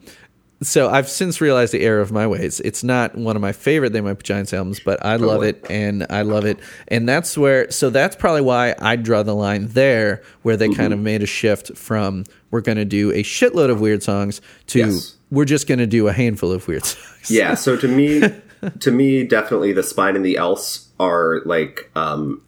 so 0.62 0.90
I've 0.90 1.08
since 1.08 1.40
realized 1.40 1.72
the 1.72 1.80
error 1.80 2.00
of 2.00 2.12
my 2.12 2.26
ways. 2.26 2.60
It's 2.60 2.84
not 2.84 3.16
one 3.16 3.34
of 3.36 3.42
my 3.42 3.52
favorite 3.52 3.92
They 3.92 4.00
Might 4.00 4.18
Be 4.18 4.22
Giants 4.24 4.52
albums, 4.52 4.78
but 4.80 5.04
I 5.04 5.16
love 5.16 5.42
it 5.42 5.64
and 5.70 6.06
I 6.10 6.22
love 6.22 6.44
it. 6.44 6.58
And 6.88 7.08
that's 7.08 7.38
where, 7.38 7.70
so 7.70 7.88
that's 7.90 8.14
probably 8.14 8.42
why 8.42 8.74
I 8.78 8.96
draw 8.96 9.22
the 9.22 9.34
line 9.34 9.68
there, 9.68 10.22
where 10.42 10.56
they 10.56 10.68
kind 10.68 10.92
of 10.92 10.98
Mm-hmm. 10.98 11.04
made 11.04 11.22
a 11.22 11.26
shift 11.26 11.76
from 11.78 12.24
we're 12.50 12.60
going 12.60 12.76
to 12.78 12.84
do 12.84 13.10
a 13.12 13.22
shitload 13.22 13.70
of 13.70 13.80
weird 13.80 14.02
songs 14.02 14.40
to 14.68 14.80
Yes. 14.80 15.16
we're 15.30 15.44
just 15.46 15.66
going 15.66 15.78
to 15.78 15.86
do 15.86 16.08
a 16.08 16.12
handful 16.12 16.52
of 16.52 16.66
weird 16.68 16.84
songs. 16.84 17.30
yeah 17.30 17.54
so 17.54 17.76
to 17.76 17.88
me 17.88 18.22
to 18.80 18.90
me 18.90 19.24
definitely 19.24 19.72
the 19.72 19.82
spine 19.82 20.16
and 20.16 20.24
the 20.26 20.36
else 20.36 20.88
are 20.98 21.40
like 21.46 21.90
um 21.96 22.42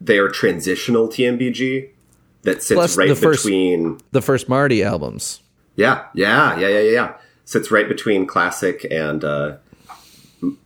they 0.00 0.18
are 0.18 0.28
transitional 0.28 1.08
tmbg 1.08 1.88
that 2.42 2.62
sits 2.62 2.76
Plus 2.78 2.96
right 2.96 3.08
the 3.08 3.16
first- 3.16 3.44
between 3.44 3.98
The 4.12 4.22
first 4.22 4.48
Marty 4.48 4.82
albums. 4.84 5.40
Yeah 5.76 6.06
yeah 6.14 6.58
yeah 6.58 6.68
yeah 6.68 6.80
yeah 6.80 7.14
sits 7.44 7.70
right 7.70 7.88
between 7.88 8.26
classic 8.26 8.86
and 8.90 9.22
uh 9.24 9.56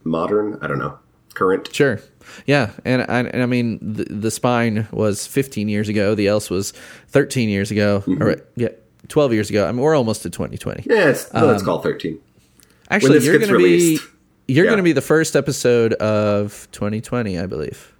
modern 0.04 0.58
i 0.62 0.66
don't 0.66 0.78
know 0.78 0.98
current 1.34 1.72
Sure. 1.72 2.00
Yeah, 2.46 2.70
and 2.84 3.02
I, 3.02 3.20
and 3.20 3.42
I 3.42 3.46
mean 3.46 3.78
the, 3.80 4.04
the 4.04 4.30
spine 4.30 4.86
was 4.92 5.26
15 5.26 5.68
years 5.68 5.88
ago. 5.88 6.14
The 6.14 6.28
else 6.28 6.48
was 6.50 6.72
13 7.08 7.48
years 7.48 7.70
ago. 7.72 8.04
Mm-hmm. 8.06 8.22
Or 8.22 8.36
yeah, 8.56 8.68
12 9.08 9.32
years 9.32 9.50
ago. 9.50 9.66
I 9.66 9.72
mean, 9.72 9.80
we're 9.80 9.96
almost 9.96 10.22
to 10.22 10.30
2020. 10.30 10.84
yeah 10.86 11.08
it's, 11.08 11.32
no, 11.32 11.46
let's 11.46 11.62
call 11.62 11.80
13 11.80 12.20
Actually, 12.88 13.24
you're 13.24 13.38
going 13.38 13.50
to 13.50 13.58
be 13.58 13.98
you're 14.46 14.64
Yeah. 14.64 14.70
going 14.70 14.76
to 14.76 14.82
be 14.84 14.92
the 14.92 15.00
first 15.00 15.34
episode 15.34 15.94
of 15.94 16.68
2020, 16.72 17.38
I 17.38 17.46
believe. 17.46 17.92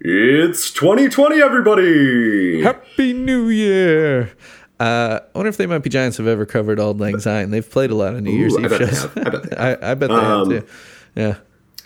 it's 0.00 0.70
2020 0.72 1.42
everybody 1.42 2.62
Happy 2.62 3.12
New 3.14 3.48
Year. 3.48 4.30
Uh, 4.78 5.20
I 5.34 5.38
wonder 5.38 5.48
if 5.48 5.56
they 5.56 5.66
might 5.66 5.78
be 5.78 5.88
Giants 5.90 6.18
have 6.18 6.26
ever 6.26 6.44
covered 6.46 6.78
Auld 6.78 7.00
Lang 7.00 7.18
Syne. 7.18 7.50
They've 7.50 7.68
played 7.68 7.90
a 7.90 7.94
lot 7.94 8.14
of 8.14 8.22
New 8.22 8.30
Year's 8.32 8.56
I 8.56 8.60
Eve 8.62 8.70
bet 8.70 8.78
they 8.80 8.86
shows. 8.88 9.02
have. 9.02 9.16
I 9.18 9.30
bet 9.30 9.42
they 9.50 9.56
I, 9.56 9.90
I 9.92 9.94
bet 9.94 10.08
they 10.10 10.14
Um, 10.16 10.50
have 10.50 10.60
too. 10.62 10.66
Yeah. 11.14 11.36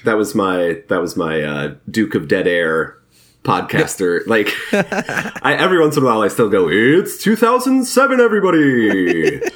that 0.04 0.16
was 0.16 0.34
my 0.34 0.82
that 0.88 1.00
was 1.00 1.16
my 1.16 1.40
uh, 1.42 1.74
Duke 1.90 2.14
of 2.16 2.26
Dead 2.26 2.48
Air 2.48 2.96
podcaster. 3.44 4.26
Like 4.26 4.48
I, 4.72 5.54
every 5.58 5.80
once 5.80 5.96
in 5.96 6.02
a 6.02 6.06
while, 6.06 6.20
I 6.22 6.28
still 6.28 6.48
go, 6.48 6.68
"It's 6.68 7.16
2007, 7.22 8.20
everybody." 8.20 9.40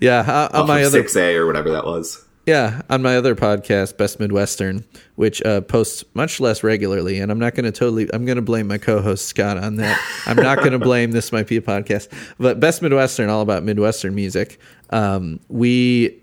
Yeah, 0.00 0.20
uh, 0.26 0.48
on 0.52 0.62
Off 0.62 0.68
my 0.68 0.82
other 0.82 1.02
6A 1.04 1.36
or 1.36 1.46
whatever 1.46 1.70
that 1.70 1.84
was. 1.84 2.24
Yeah, 2.50 2.82
on 2.90 3.00
my 3.00 3.16
other 3.16 3.36
podcast, 3.36 3.96
Best 3.96 4.18
Midwestern, 4.18 4.84
which 5.14 5.40
uh, 5.44 5.60
posts 5.60 6.02
much 6.14 6.40
less 6.40 6.64
regularly, 6.64 7.20
and 7.20 7.30
I'm 7.30 7.38
not 7.38 7.54
going 7.54 7.64
to 7.64 7.70
totally. 7.70 8.12
I'm 8.12 8.24
going 8.24 8.38
to 8.38 8.42
blame 8.42 8.66
my 8.66 8.76
co-host 8.76 9.26
Scott 9.26 9.56
on 9.56 9.76
that. 9.76 9.96
I'm 10.26 10.34
not 10.34 10.58
going 10.58 10.72
to 10.80 10.80
blame 10.80 11.12
this 11.12 11.30
might 11.30 11.46
be 11.46 11.58
a 11.58 11.60
podcast, 11.60 12.08
but 12.40 12.58
Best 12.58 12.82
Midwestern, 12.82 13.30
all 13.30 13.40
about 13.40 13.62
Midwestern 13.62 14.16
music. 14.16 14.58
Um, 14.90 15.38
we, 15.46 16.20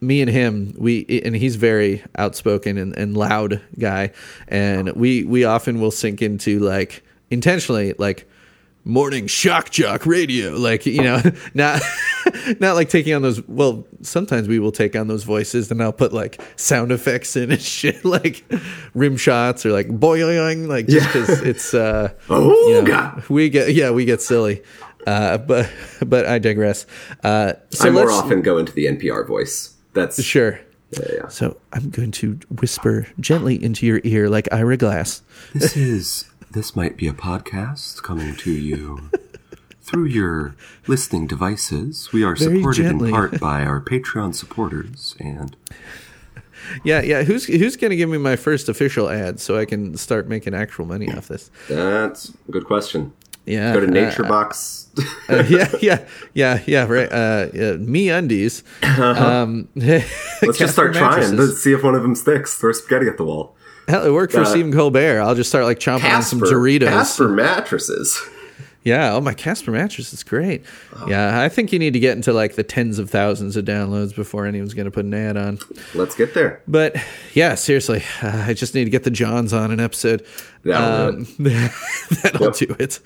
me 0.00 0.20
and 0.20 0.28
him, 0.28 0.74
we 0.76 1.06
and 1.24 1.36
he's 1.36 1.54
very 1.54 2.02
outspoken 2.16 2.76
and, 2.76 2.96
and 2.96 3.16
loud 3.16 3.62
guy, 3.78 4.10
and 4.48 4.90
we 4.94 5.22
we 5.22 5.44
often 5.44 5.80
will 5.80 5.92
sink 5.92 6.22
into 6.22 6.58
like 6.58 7.04
intentionally 7.30 7.94
like 7.98 8.28
morning 8.88 9.26
shock 9.26 9.68
jock 9.68 10.06
radio 10.06 10.50
like 10.52 10.86
you 10.86 11.02
know 11.02 11.20
not 11.54 11.82
not 12.58 12.74
like 12.74 12.88
taking 12.88 13.12
on 13.12 13.20
those 13.20 13.46
well 13.46 13.86
sometimes 14.00 14.48
we 14.48 14.58
will 14.58 14.72
take 14.72 14.96
on 14.96 15.08
those 15.08 15.24
voices 15.24 15.70
and 15.70 15.82
i'll 15.82 15.92
put 15.92 16.10
like 16.10 16.40
sound 16.56 16.90
effects 16.90 17.36
in 17.36 17.52
and 17.52 17.60
shit 17.76 18.02
like 18.02 18.42
rim 18.94 19.18
shots 19.18 19.66
or 19.66 19.72
like 19.72 19.88
boing 19.88 20.66
like 20.68 20.86
just 20.86 21.06
because 21.06 21.42
it's 21.42 21.74
uh 21.74 22.10
Oh, 22.30 22.68
you 22.68 22.74
know, 22.76 22.86
God. 22.86 23.28
we 23.28 23.50
get 23.50 23.74
yeah 23.74 23.90
we 23.90 24.06
get 24.06 24.22
silly 24.22 24.62
uh 25.06 25.36
but 25.36 25.70
but 26.06 26.24
i 26.26 26.38
digress 26.38 26.86
uh 27.24 27.52
so 27.68 27.88
I 27.88 27.90
more 27.90 28.10
often 28.10 28.40
go 28.40 28.56
into 28.56 28.72
the 28.72 28.86
NPR 28.86 29.26
voice. 29.26 29.74
That's 29.92 30.22
sure 30.22 30.60
yeah, 30.92 31.00
yeah. 31.12 31.28
so 31.28 31.58
i'm 31.74 31.90
going 31.90 32.10
to 32.12 32.38
whisper 32.62 33.06
gently 33.20 33.62
into 33.62 33.84
your 33.84 34.00
ear 34.04 34.30
like 34.30 34.48
ira 34.50 34.78
glass 34.78 35.20
This 35.52 35.76
is 35.76 36.24
this 36.50 36.74
might 36.74 36.96
be 36.96 37.08
a 37.08 37.12
podcast 37.12 38.02
coming 38.02 38.34
to 38.36 38.50
you 38.52 39.10
through 39.82 40.04
your 40.06 40.54
listening 40.86 41.26
devices. 41.26 42.10
We 42.12 42.24
are 42.24 42.34
Very 42.36 42.58
supported 42.58 42.82
gently. 42.82 43.08
in 43.08 43.14
part 43.14 43.40
by 43.40 43.62
our 43.64 43.80
Patreon 43.80 44.34
supporters 44.34 45.14
and 45.20 45.56
yeah 46.84 47.00
yeah 47.00 47.22
who's 47.22 47.46
who's 47.46 47.76
gonna 47.76 47.94
give 47.96 48.10
me 48.10 48.18
my 48.18 48.34
first 48.34 48.68
official 48.68 49.08
ad 49.08 49.38
so 49.38 49.56
i 49.56 49.64
can 49.64 49.96
start 49.96 50.28
making 50.28 50.54
actual 50.54 50.84
money 50.84 51.10
off 51.12 51.28
this 51.28 51.50
that's 51.68 52.34
a 52.48 52.50
good 52.52 52.64
question. 52.64 53.12
yeah 53.46 53.72
Go 53.72 53.86
to 53.86 54.24
uh, 54.24 54.28
Box. 54.28 54.88
Uh, 55.28 55.44
yeah, 55.48 55.70
yeah, 55.80 56.04
yeah, 56.34 56.60
yeah. 56.66 56.84
Right. 56.84 57.10
Uh, 57.10 57.46
yeah, 57.54 57.72
MeUndies. 57.74 58.64
Um, 58.98 59.68
Let's 59.76 60.58
just 60.58 60.72
start 60.72 60.92
trying. 60.94 61.36
Let's 61.36 61.58
see 61.62 61.72
if 61.72 61.84
one 61.84 61.94
of 61.94 62.02
them 62.02 62.16
sticks. 62.16 62.56
Throw 62.56 62.72
spaghetti 62.72 63.06
at 63.06 63.16
the 63.16 63.24
wall. 63.24 63.54
Hell, 63.88 64.04
it 64.06 64.12
worked 64.12 64.32
for 64.32 64.40
Uh, 64.40 64.44
Stephen 64.44 64.72
Colbert. 64.72 65.20
I'll 65.20 65.34
just 65.34 65.48
start 65.48 65.64
like 65.64 65.78
chomping 65.80 66.14
on 66.14 66.22
some 66.22 66.40
Doritos. 66.40 66.86
Casper 66.88 67.28
mattresses. 67.28 68.20
Yeah. 68.84 69.12
Oh, 69.14 69.20
my 69.20 69.34
Casper 69.34 69.70
mattress 69.72 70.12
is 70.14 70.22
great. 70.22 70.64
Oh. 70.96 71.08
Yeah, 71.08 71.40
I 71.42 71.48
think 71.48 71.72
you 71.72 71.78
need 71.78 71.92
to 71.94 71.98
get 71.98 72.16
into 72.16 72.32
like 72.32 72.54
the 72.54 72.62
tens 72.62 72.98
of 72.98 73.10
thousands 73.10 73.56
of 73.56 73.64
downloads 73.64 74.14
before 74.14 74.46
anyone's 74.46 74.72
going 74.72 74.84
to 74.86 74.90
put 74.90 75.04
an 75.04 75.12
ad 75.12 75.36
on. 75.36 75.58
Let's 75.94 76.14
get 76.14 76.32
there. 76.32 76.62
But 76.68 76.96
yeah, 77.34 77.54
seriously, 77.54 78.02
uh, 78.22 78.44
I 78.46 78.54
just 78.54 78.74
need 78.74 78.84
to 78.84 78.90
get 78.90 79.04
the 79.04 79.10
Johns 79.10 79.52
on 79.52 79.70
an 79.72 79.80
episode. 79.80 80.24
That'll 80.64 81.08
Um, 81.08 81.24
do 81.24 81.32
it. 81.46 81.72
That'll 82.22 82.46
Yep. 82.46 82.54
do 82.56 82.76
it. 82.78 83.00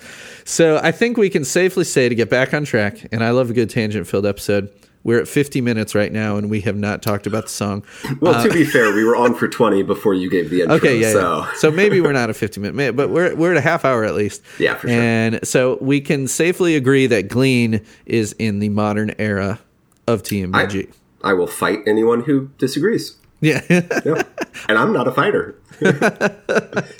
So 0.45 0.78
I 0.83 0.93
think 0.93 1.16
we 1.16 1.30
can 1.30 1.45
safely 1.45 1.85
say 1.85 2.09
to 2.09 2.14
get 2.14 2.28
back 2.30 2.53
on 2.55 2.64
track, 2.64 3.07
and 3.11 3.24
I 3.24 3.30
love 3.30 3.51
a 3.51 3.53
good 3.55 3.70
tangent 3.70 4.07
filled 4.07 4.26
episode. 4.26 4.68
We're 5.05 5.21
at 5.21 5.27
50 5.29 5.61
minutes 5.61 5.95
right 5.95 6.13
now, 6.13 6.37
and 6.37 6.49
we 6.49 6.61
have 6.61 6.77
not 6.77 7.03
talked 7.03 7.27
about 7.27 7.45
the 7.45 7.51
song. 7.51 7.83
Well, 8.21 8.43
to 8.43 8.49
be 8.53 8.65
fair, 8.65 8.93
we 8.95 9.03
were 9.05 9.17
on 9.17 9.35
for 9.35 9.49
20 9.49 9.83
before 9.83 10.15
you 10.15 10.31
gave 10.31 10.49
the 10.51 10.61
intro. 10.63 10.75
Uh, 10.75 10.79
Okay, 10.79 11.01
yeah, 11.01 11.13
so 11.13 11.39
yeah. 11.39 11.53
So 11.57 11.71
maybe 11.73 12.01
we're 12.01 12.13
not 12.13 12.31
a 12.31 12.35
50 12.35 12.61
minute, 12.61 12.95
but 12.97 13.11
we're 13.11 13.35
we're 13.35 13.51
at 13.53 13.57
a 13.57 13.61
half 13.63 13.85
hour 13.85 14.05
at 14.05 14.15
least. 14.15 14.43
Yeah, 14.59 14.77
for 14.77 14.89
sure. 14.89 14.97
And 15.01 15.41
so 15.47 15.79
we 15.81 16.01
can 16.01 16.29
safely 16.29 16.77
agree 16.77 17.07
that 17.09 17.29
Glean 17.29 17.81
is 18.07 18.33
in 18.39 18.61
the 18.61 18.69
modern 18.69 19.13
era 19.19 19.59
of 20.07 20.23
TMBG. 20.23 20.93
I, 21.25 21.31
I 21.31 21.33
will 21.33 21.47
fight 21.49 21.81
anyone 21.87 22.23
who 22.23 22.51
disagrees. 22.59 23.17
yeah. 23.41 23.61
Yeah. 24.05 24.23
and 24.69 24.79
I'm 24.79 24.93
not 24.93 25.09
a 25.09 25.13
fighter. 25.13 25.57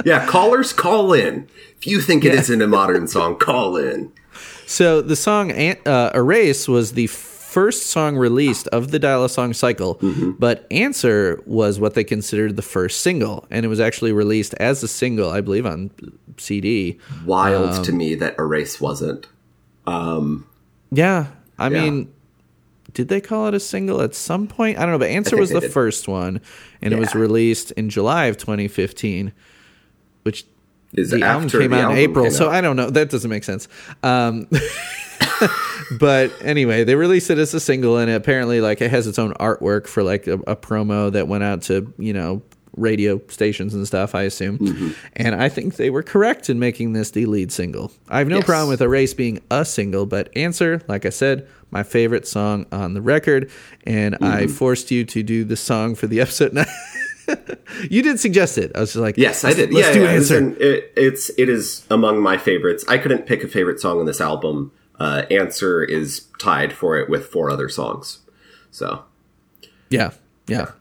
yeah, 0.05 0.27
callers, 0.27 0.73
call 0.73 1.13
in. 1.13 1.49
If 1.79 1.87
you 1.87 2.01
think 2.01 2.25
it 2.25 2.35
isn't 2.35 2.61
a 2.63 2.67
modern 2.67 3.07
song, 3.09 3.37
call 3.39 3.77
in. 3.77 4.13
so 4.67 5.01
the 5.03 5.17
song 5.17 5.53
uh, 5.53 6.11
"Erase" 6.15 6.67
was 6.69 6.93
the 6.93 7.07
first 7.53 7.87
song 7.87 8.17
released 8.17 8.67
of 8.69 8.91
the 8.91 8.99
Dial 8.99 9.25
a 9.25 9.29
Song 9.29 9.53
cycle, 9.53 9.97
Mm-hmm. 9.97 10.31
but 10.39 10.67
"Answer" 10.71 11.43
was 11.47 11.79
what 11.79 11.93
they 11.95 12.05
considered 12.05 12.57
the 12.57 12.63
first 12.63 13.01
single, 13.03 13.47
and 13.51 13.65
it 13.67 13.69
was 13.69 13.79
actually 13.81 14.13
released 14.13 14.55
as 14.55 14.83
a 14.83 14.89
single, 14.89 15.31
I 15.31 15.41
believe, 15.43 15.67
on 15.67 15.91
CD. 16.39 16.99
Wild 17.27 17.71
Um, 17.75 17.83
to 17.85 17.93
me 17.93 18.15
that 18.17 18.37
Erase 18.39 18.81
wasn't. 18.81 19.27
Yeah, 19.87 21.27
I 21.59 21.69
Yeah. 21.69 21.69
mean, 21.69 22.09
did 22.95 23.09
they 23.09 23.21
call 23.21 23.49
it 23.49 23.55
a 23.55 23.61
single 23.61 24.01
at 24.03 24.15
some 24.15 24.47
point? 24.47 24.79
I 24.79 24.83
don't 24.83 24.93
know, 24.93 24.99
but 24.99 25.09
Answer 25.11 25.37
was 25.37 25.51
the 25.51 25.61
did. 25.61 25.73
first 25.73 26.09
one, 26.09 26.41
and 26.83 26.93
it 26.93 26.99
was 26.99 27.15
released 27.15 27.71
in 27.73 27.89
July 27.89 28.27
of 28.27 28.37
2015, 28.37 29.33
which 30.25 30.45
Is 30.95 31.11
the 31.11 31.23
album 31.23 31.49
came 31.49 31.71
the 31.71 31.77
out 31.81 31.93
in 31.93 31.99
April. 31.99 32.31
So. 32.31 32.51
I 32.51 32.61
don't 32.61 32.77
know. 32.77 32.91
That 32.91 33.09
doesn't 33.11 33.31
make 33.31 33.45
sense. 33.45 33.67
Um, 34.03 34.47
but 35.99 36.33
anyway, 36.43 36.85
they 36.85 36.95
released 36.95 37.31
it 37.31 37.39
as 37.39 37.53
a 37.55 37.61
single, 37.61 37.97
and 37.99 38.11
apparently, 38.11 38.61
like, 38.61 38.81
it 38.81 38.91
has 38.91 39.07
its 39.07 39.19
own 39.19 39.35
artwork 39.35 39.87
for 39.87 40.03
like 40.03 40.27
a, 40.27 40.35
a 40.47 40.57
promo 40.57 41.11
that 41.13 41.29
went 41.29 41.45
out 41.45 41.63
to 41.63 41.93
you 41.99 42.13
know 42.13 42.43
radio 42.77 43.21
stations 43.29 43.75
and 43.75 43.87
stuff. 43.87 44.15
I 44.15 44.23
assume, 44.23 44.59
Mm-hmm. 44.59 44.91
and 45.17 45.35
I 45.35 45.49
think 45.51 45.77
they 45.77 45.91
were 45.91 46.03
correct 46.03 46.49
in 46.49 46.59
making 46.59 46.93
this 46.95 47.11
the 47.11 47.27
lead 47.27 47.53
single. 47.53 47.93
I 48.09 48.19
have 48.19 48.29
no 48.29 48.37
Yes. 48.37 48.47
problem 48.47 48.69
with 48.71 48.81
Erase 48.81 49.13
being 49.15 49.41
a 49.51 49.65
single, 49.65 50.07
but 50.07 50.35
Answer, 50.37 50.81
like 50.89 51.05
I 51.05 51.11
said, 51.11 51.47
my 51.71 51.83
favorite 51.83 52.27
song 52.27 52.65
on 52.73 52.95
the 52.95 53.03
record, 53.03 53.51
and 53.85 54.15
I 54.17 54.45
Mm-hmm. 54.45 54.53
forced 54.53 54.91
you 54.91 55.05
to 55.05 55.23
do 55.23 55.45
the 55.45 55.57
song 55.57 55.95
for 55.95 56.07
the 56.07 56.21
episode. 56.21 56.57
you 57.91 58.03
did 58.03 58.19
suggest 58.19 58.59
it. 58.59 58.73
I 58.75 58.81
was 58.81 58.91
just 58.95 59.01
like, 59.03 59.17
Yes, 59.19 59.45
I 59.45 59.53
did. 59.53 59.73
Let's 59.73 59.89
yeah, 59.89 59.93
do 59.95 60.03
yeah, 60.03 60.11
Answer. 60.11 60.41
listen, 60.41 60.57
it, 60.61 60.93
it's 60.97 61.31
it 61.39 61.49
is 61.49 61.87
among 61.91 62.21
my 62.21 62.37
favorites. 62.39 62.85
I 62.89 62.99
couldn't 62.99 63.27
pick 63.27 63.45
a 63.45 63.49
favorite 63.49 63.81
song 63.81 64.01
on 64.01 64.07
this 64.07 64.21
album. 64.21 64.73
Uh, 64.99 65.25
Answer 65.31 65.83
is 65.83 66.27
tied 66.39 66.73
for 66.73 66.99
it 66.99 67.09
with 67.09 67.27
four 67.27 67.51
other 67.51 67.69
songs. 67.69 68.21
So 68.71 69.05
Yeah, 69.91 70.13
yeah. 70.47 70.73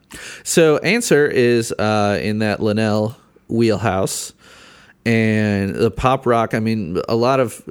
So 0.44 0.78
answer 0.80 1.28
is 1.28 1.72
uh, 1.72 2.20
in 2.22 2.40
that 2.40 2.62
Linnell 2.62 3.16
wheelhouse, 3.48 4.34
and 5.06 5.76
the 5.76 5.92
pop 5.92 6.26
rock. 6.26 6.54
I 6.54 6.60
mean, 6.60 7.02
a 7.08 7.16
lot 7.16 7.40
of 7.40 7.64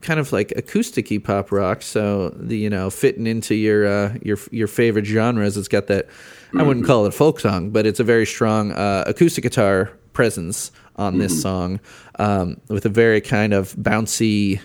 kind 0.00 0.18
of 0.18 0.32
like 0.32 0.48
acousticy 0.48 1.22
pop 1.22 1.52
rock. 1.52 1.82
So 1.82 2.30
the 2.30 2.56
you 2.56 2.70
know 2.70 2.90
fitting 2.90 3.26
into 3.26 3.54
your 3.54 3.86
uh, 3.86 4.14
your 4.22 4.38
your 4.50 4.68
favorite 4.68 5.06
genres. 5.06 5.56
It's 5.56 5.68
got 5.68 5.88
that. 5.88 6.08
I 6.56 6.62
wouldn't 6.62 6.86
call 6.86 7.04
it 7.04 7.08
a 7.08 7.10
folk 7.10 7.40
song, 7.40 7.70
but 7.70 7.84
it's 7.84 7.98
a 7.98 8.04
very 8.04 8.24
strong 8.24 8.70
uh, 8.70 9.02
acoustic 9.08 9.42
guitar 9.42 9.90
presence 10.12 10.70
on 10.94 11.18
this 11.18 11.42
song, 11.42 11.80
um, 12.20 12.60
with 12.68 12.86
a 12.86 12.88
very 12.88 13.20
kind 13.20 13.52
of 13.52 13.74
bouncy 13.74 14.60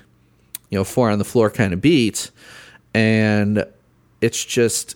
you 0.70 0.78
know, 0.78 0.84
four 0.84 1.10
on 1.10 1.20
the 1.20 1.26
floor 1.26 1.50
kind 1.50 1.74
of 1.74 1.82
beat. 1.82 2.32
And 2.94 3.66
it's 4.22 4.44
just 4.44 4.96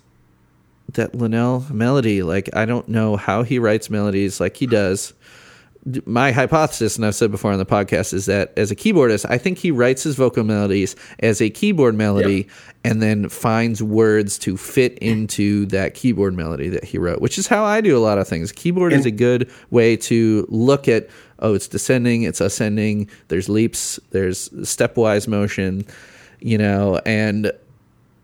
that 0.94 1.16
Linnell 1.16 1.66
melody. 1.72 2.24
Like, 2.24 2.50
I 2.56 2.66
don't 2.66 2.88
know 2.88 3.16
how 3.16 3.44
he 3.44 3.60
writes 3.60 3.90
melodies 3.90 4.40
like 4.40 4.58
he 4.58 4.68
does. 4.68 5.14
My 6.06 6.32
hypothesis, 6.32 6.96
and 6.96 7.06
I've 7.06 7.16
said 7.16 7.30
before 7.30 7.52
on 7.52 7.60
the 7.60 7.66
podcast, 7.66 8.14
is 8.14 8.26
that 8.28 8.54
as 8.58 8.72
a 8.72 8.76
keyboardist, 8.76 9.26
I 9.30 9.38
think 9.38 9.58
he 9.58 9.70
writes 9.70 10.04
his 10.04 10.16
vocal 10.16 10.46
melodies 10.46 10.96
as 11.20 11.42
a 11.42 11.50
keyboard 11.50 11.94
melody 11.96 12.48
and 12.86 13.02
then 13.02 13.28
finds 13.28 13.84
words 13.84 14.38
to 14.40 14.56
fit 14.56 14.98
into 15.00 15.66
that 15.68 15.94
keyboard 15.94 16.36
melody 16.36 16.70
that 16.70 16.86
he 16.86 16.98
wrote, 16.98 17.22
which 17.22 17.38
is 17.38 17.48
how 17.48 17.66
I 17.66 17.82
do 17.82 17.98
a 17.98 18.00
lot 18.00 18.18
of 18.18 18.28
things. 18.28 18.54
Keyboard 18.54 18.94
is 18.94 19.06
a 19.06 19.12
good 19.12 19.52
way 19.72 19.98
to 19.98 20.46
look 20.48 20.88
at, 20.88 21.10
oh, 21.40 21.54
it's 21.54 21.68
descending, 21.68 22.24
it's 22.24 22.40
ascending, 22.40 23.10
there's 23.28 23.50
leaps, 23.50 24.00
there's 24.12 24.50
stepwise 24.50 25.28
motion, 25.28 25.86
you 26.40 26.58
know, 26.58 27.02
and 27.06 27.52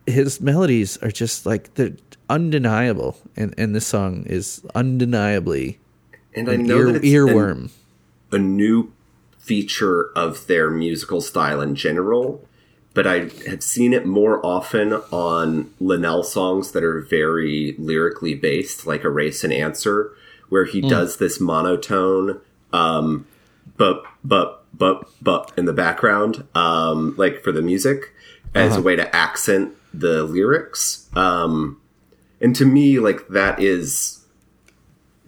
his 0.06 0.40
melodies 0.40 0.98
are 0.98 1.12
just 1.12 1.46
like 1.46 1.74
they're 1.74 1.92
undeniable. 2.30 3.18
And, 3.36 3.54
and 3.58 3.76
this 3.76 3.86
song 3.86 4.24
is 4.28 4.62
undeniably 4.76 5.80
and 6.34 6.50
I 6.50 6.56
know 6.56 6.78
ear, 6.78 6.86
that 6.94 7.04
it's 7.04 7.06
earworm. 7.06 7.52
an- 7.52 7.70
a 8.32 8.38
new 8.38 8.92
feature 9.38 10.12
of 10.16 10.46
their 10.48 10.70
musical 10.70 11.22
style 11.22 11.62
in 11.62 11.76
general, 11.76 12.48
but 12.94 13.08
I 13.08 13.30
have 13.48 13.64
seen 13.64 13.94
it 13.94 14.06
more 14.06 14.46
often 14.46 14.94
on 15.12 15.74
Linnell 15.80 16.24
songs 16.24 16.72
that 16.72 16.84
are 16.84 17.02
very 17.02 17.76
lyrically 17.80 18.36
based, 18.36 18.86
like 18.86 19.04
Erase 19.04 19.44
and 19.44 19.52
Answer, 19.54 20.12
where 20.50 20.66
he 20.66 20.82
does 20.82 21.18
this 21.18 21.40
monotone, 21.40 22.40
um, 22.74 23.26
but, 23.78 24.04
but, 24.24 24.64
but, 24.74 25.10
but 25.22 25.52
in 25.58 25.66
the 25.66 25.74
background, 25.74 26.44
um, 26.54 27.16
like 27.18 27.44
for 27.44 27.52
the 27.52 27.62
music, 27.62 28.14
as 28.54 28.76
a 28.76 28.82
way 28.82 28.96
to 28.96 29.16
accent 29.16 29.74
the 29.94 30.24
lyrics. 30.24 31.08
Um, 31.16 31.80
and 32.42 32.56
to 32.56 32.66
me, 32.66 33.00
like 33.00 33.28
that 33.30 33.60
is 33.60 34.19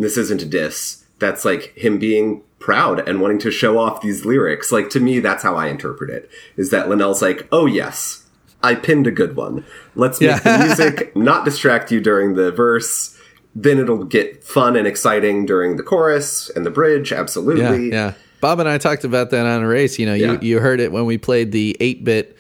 this 0.04 0.18
isn't 0.18 0.42
a 0.42 0.46
diss. 0.46 1.04
That's 1.20 1.46
like 1.46 1.74
him 1.78 2.00
being 2.00 2.42
proud 2.60 3.08
and 3.08 3.22
wanting 3.22 3.40
to 3.40 3.52
show 3.52 3.78
off 3.78 4.02
these 4.02 4.26
lyrics. 4.26 4.72
Like 4.72 4.90
to 4.92 5.00
me, 5.00 5.20
that's 5.20 5.44
how 5.44 5.56
I 5.56 5.68
interpret 5.68 6.10
it. 6.10 6.30
Is 6.58 6.70
that 6.72 6.88
Linnell's 6.90 7.22
like, 7.22 7.48
oh 7.52 7.66
yes, 7.66 8.26
I 8.64 8.76
pinned 8.76 9.08
a 9.08 9.12
good 9.12 9.36
one. 9.36 9.66
Let's 9.96 10.20
make 10.22 10.30
Yeah. 10.30 10.40
the 10.40 10.64
music 10.66 11.16
not 11.16 11.46
distract 11.46 11.92
you 11.92 12.00
during 12.02 12.36
the 12.36 12.52
verse. 12.52 13.18
Then 13.54 13.80
it'll 13.80 14.04
get 14.06 14.44
fun 14.44 14.76
and 14.76 14.88
exciting 14.88 15.46
during 15.46 15.76
the 15.78 15.84
chorus 15.84 16.50
and 16.56 16.66
the 16.66 16.70
bridge. 16.72 17.12
Absolutely. 17.12 17.92
yeah. 17.92 18.14
Bob 18.40 18.60
and 18.60 18.70
I 18.70 18.78
talked 18.80 19.04
about 19.04 19.30
that 19.32 19.46
on 19.46 19.62
Erase. 19.62 20.00
You 20.00 20.06
know, 20.08 20.14
you, 20.14 20.34
Yeah. 20.34 20.42
you 20.42 20.60
heard 20.60 20.80
it 20.80 20.92
when 20.92 21.06
we 21.06 21.18
played 21.18 21.52
the 21.52 21.76
8 21.80 22.04
bit 22.04 22.38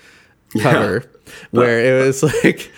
cover 0.59 1.03
where 1.51 1.79
it 1.79 2.05
was 2.07 2.23
like 2.43 2.71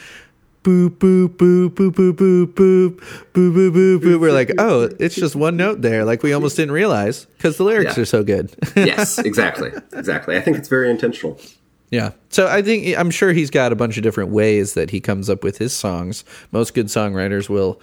boop, 0.64 0.89
boop, 0.97 1.28
boop, 1.30 1.70
boop, 1.70 1.91
boop, 1.91 2.14
boop, 2.14 2.45
boop, 2.53 2.53
boop, 2.53 2.99
boop, 3.34 3.72
boop, 3.74 3.99
boop. 3.99 4.20
We're 4.20 4.32
like, 4.32 4.51
oh, 4.57 4.89
it's 4.99 5.16
just 5.16 5.36
one 5.36 5.57
note 5.57 5.82
there. 5.82 6.05
Like 6.05 6.24
we 6.24 6.34
almost 6.34 6.55
didn't 6.55 6.74
realize 6.74 7.26
because 7.38 7.57
the 7.57 7.64
lyrics 7.64 7.97
Yeah. 7.97 8.03
are 8.03 8.05
so 8.05 8.24
good. 8.24 8.55
yes, 8.76 9.18
exactly. 9.20 9.72
Exactly. 9.93 10.38
I 10.38 10.41
think 10.41 10.57
it's 10.57 10.70
very 10.70 10.89
intentional. 10.89 11.39
Yeah. 11.91 12.11
So 12.30 12.47
I 12.47 12.61
think 12.64 12.97
I'm 12.97 13.11
sure 13.11 13.34
he's 13.34 13.51
got 13.51 13.72
a 13.72 13.76
bunch 13.76 13.97
of 13.97 14.03
different 14.03 14.32
ways 14.32 14.74
that 14.74 14.89
he 14.89 14.99
comes 14.99 15.30
up 15.30 15.43
with 15.43 15.57
his 15.59 15.74
songs. 15.74 16.24
Most 16.51 16.74
good 16.74 16.88
songwriters 16.88 17.49
will, 17.49 17.80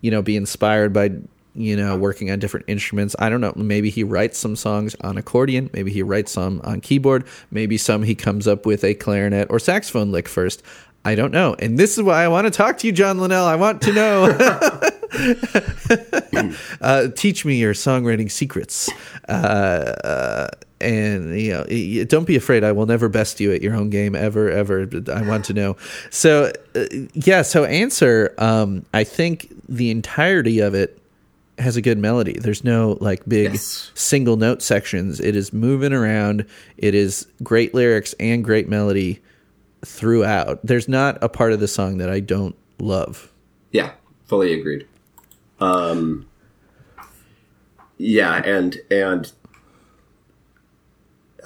you 0.00 0.10
know, 0.10 0.22
be 0.22 0.34
inspired 0.36 0.94
by, 0.94 1.10
you 1.54 1.76
know, 1.76 1.94
working 1.96 2.30
on 2.30 2.38
different 2.38 2.64
instruments. 2.68 3.14
I 3.18 3.28
don't 3.28 3.42
know. 3.42 3.52
Maybe 3.56 3.90
he 3.90 4.02
writes 4.02 4.38
some 4.38 4.56
songs 4.56 4.94
on 5.02 5.18
accordion. 5.18 5.68
Maybe 5.74 5.90
he 5.90 6.02
writes 6.02 6.32
some 6.32 6.62
on 6.64 6.80
keyboard. 6.80 7.26
Maybe 7.50 7.76
some 7.76 8.02
he 8.02 8.14
comes 8.14 8.48
up 8.48 8.64
with 8.64 8.82
a 8.82 8.94
clarinet 8.94 9.48
or 9.50 9.58
saxophone 9.58 10.10
lick 10.10 10.26
first. 10.28 10.62
I 11.04 11.14
don't 11.14 11.32
know. 11.32 11.56
And 11.58 11.78
this 11.78 11.96
is 11.96 12.04
why 12.04 12.22
I 12.22 12.28
want 12.28 12.46
to 12.46 12.50
talk 12.50 12.78
to 12.78 12.86
you, 12.86 12.92
John 12.92 13.18
Linnell. 13.18 13.46
I 13.46 13.56
want 13.56 13.80
to 13.82 13.92
know. 13.92 14.24
uh, 16.80 17.08
teach 17.16 17.44
me 17.44 17.56
your 17.56 17.72
songwriting 17.72 18.30
secrets. 18.30 18.90
Uh, 19.28 19.32
uh, 19.32 20.48
and 20.80 21.38
you 21.38 21.52
know, 21.52 22.04
don't 22.04 22.26
be 22.26 22.36
afraid. 22.36 22.64
I 22.64 22.72
will 22.72 22.86
never 22.86 23.08
best 23.08 23.40
you 23.40 23.52
at 23.52 23.62
your 23.62 23.74
own 23.74 23.90
game 23.90 24.14
ever, 24.14 24.50
ever. 24.50 24.88
I 25.12 25.22
want 25.22 25.44
to 25.46 25.54
know. 25.54 25.76
So, 26.10 26.52
uh, 26.74 26.84
yeah. 27.14 27.42
So, 27.42 27.64
answer. 27.64 28.34
Um, 28.38 28.84
I 28.92 29.04
think 29.04 29.52
the 29.68 29.90
entirety 29.90 30.60
of 30.60 30.74
it 30.74 30.98
has 31.58 31.76
a 31.76 31.82
good 31.82 31.98
melody. 31.98 32.38
There's 32.38 32.64
no 32.64 32.96
like 33.00 33.26
big 33.28 33.52
Yes. 33.52 33.90
single 33.94 34.36
note 34.36 34.62
sections. 34.62 35.20
It 35.20 35.36
is 35.36 35.52
moving 35.52 35.92
around. 35.92 36.46
It 36.78 36.94
is 36.94 37.26
great 37.42 37.74
lyrics 37.74 38.14
and 38.20 38.44
great 38.44 38.68
melody 38.68 39.20
throughout. 39.84 40.60
There's 40.64 40.88
not 40.88 41.18
a 41.22 41.28
part 41.28 41.52
of 41.52 41.60
the 41.60 41.68
song 41.68 41.98
that 41.98 42.10
I 42.10 42.20
don't 42.20 42.56
love. 42.78 43.32
Yeah, 43.72 43.92
fully 44.26 44.52
agreed. 44.52 44.86
Um, 45.60 46.26
yeah, 47.98 48.42
and 48.44 48.78
and 48.90 49.30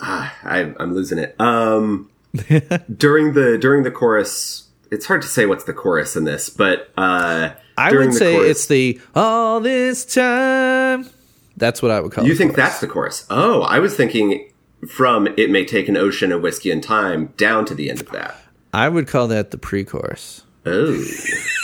ah, 0.01 0.35
I, 0.43 0.72
I'm 0.78 0.95
losing 0.95 1.18
it. 1.18 1.39
Um, 1.41 2.11
during 2.97 3.35
the 3.35 3.59
during 3.61 3.82
the 3.82 3.91
chorus, 3.91 4.68
it's 4.91 5.07
hard 5.07 5.22
to 5.22 5.28
say 5.28 5.47
what's 5.47 5.64
the 5.64 5.72
chorus 5.72 6.16
in 6.16 6.24
this, 6.24 6.49
but 6.49 6.91
uh, 6.97 7.51
I 7.76 7.93
would 7.93 8.14
say 8.14 8.35
chorus- 8.35 8.51
it's 8.51 8.66
the 8.66 9.01
all 9.14 9.61
this 9.61 10.05
time. 10.05 11.11
That's 11.57 11.82
what 11.82 11.91
I 11.91 12.01
would 12.01 12.12
call. 12.12 12.24
You 12.24 12.35
think 12.35 12.55
chorus. 12.55 12.70
that's 12.70 12.80
the 12.80 12.89
chorus? 12.89 13.26
Oh, 13.30 13.62
I 13.62 13.78
was 13.78 13.97
thinking 13.97 14.51
from 14.87 15.28
"It 15.37 15.51
May 15.51 15.64
Take 15.64 15.89
an 15.89 15.97
Ocean 15.97 16.32
of 16.32 16.43
Whiskey 16.43 16.70
and 16.70 16.82
Time" 16.82 17.32
down 17.37 17.64
to 17.66 17.74
the 17.74 17.91
end 17.91 18.01
of 18.01 18.11
that. 18.11 18.37
I 18.72 18.89
would 18.89 19.07
call 19.07 19.28
that 19.28 19.51
the 19.51 19.59
pre-chorus. 19.59 20.43
Oh, 20.66 21.05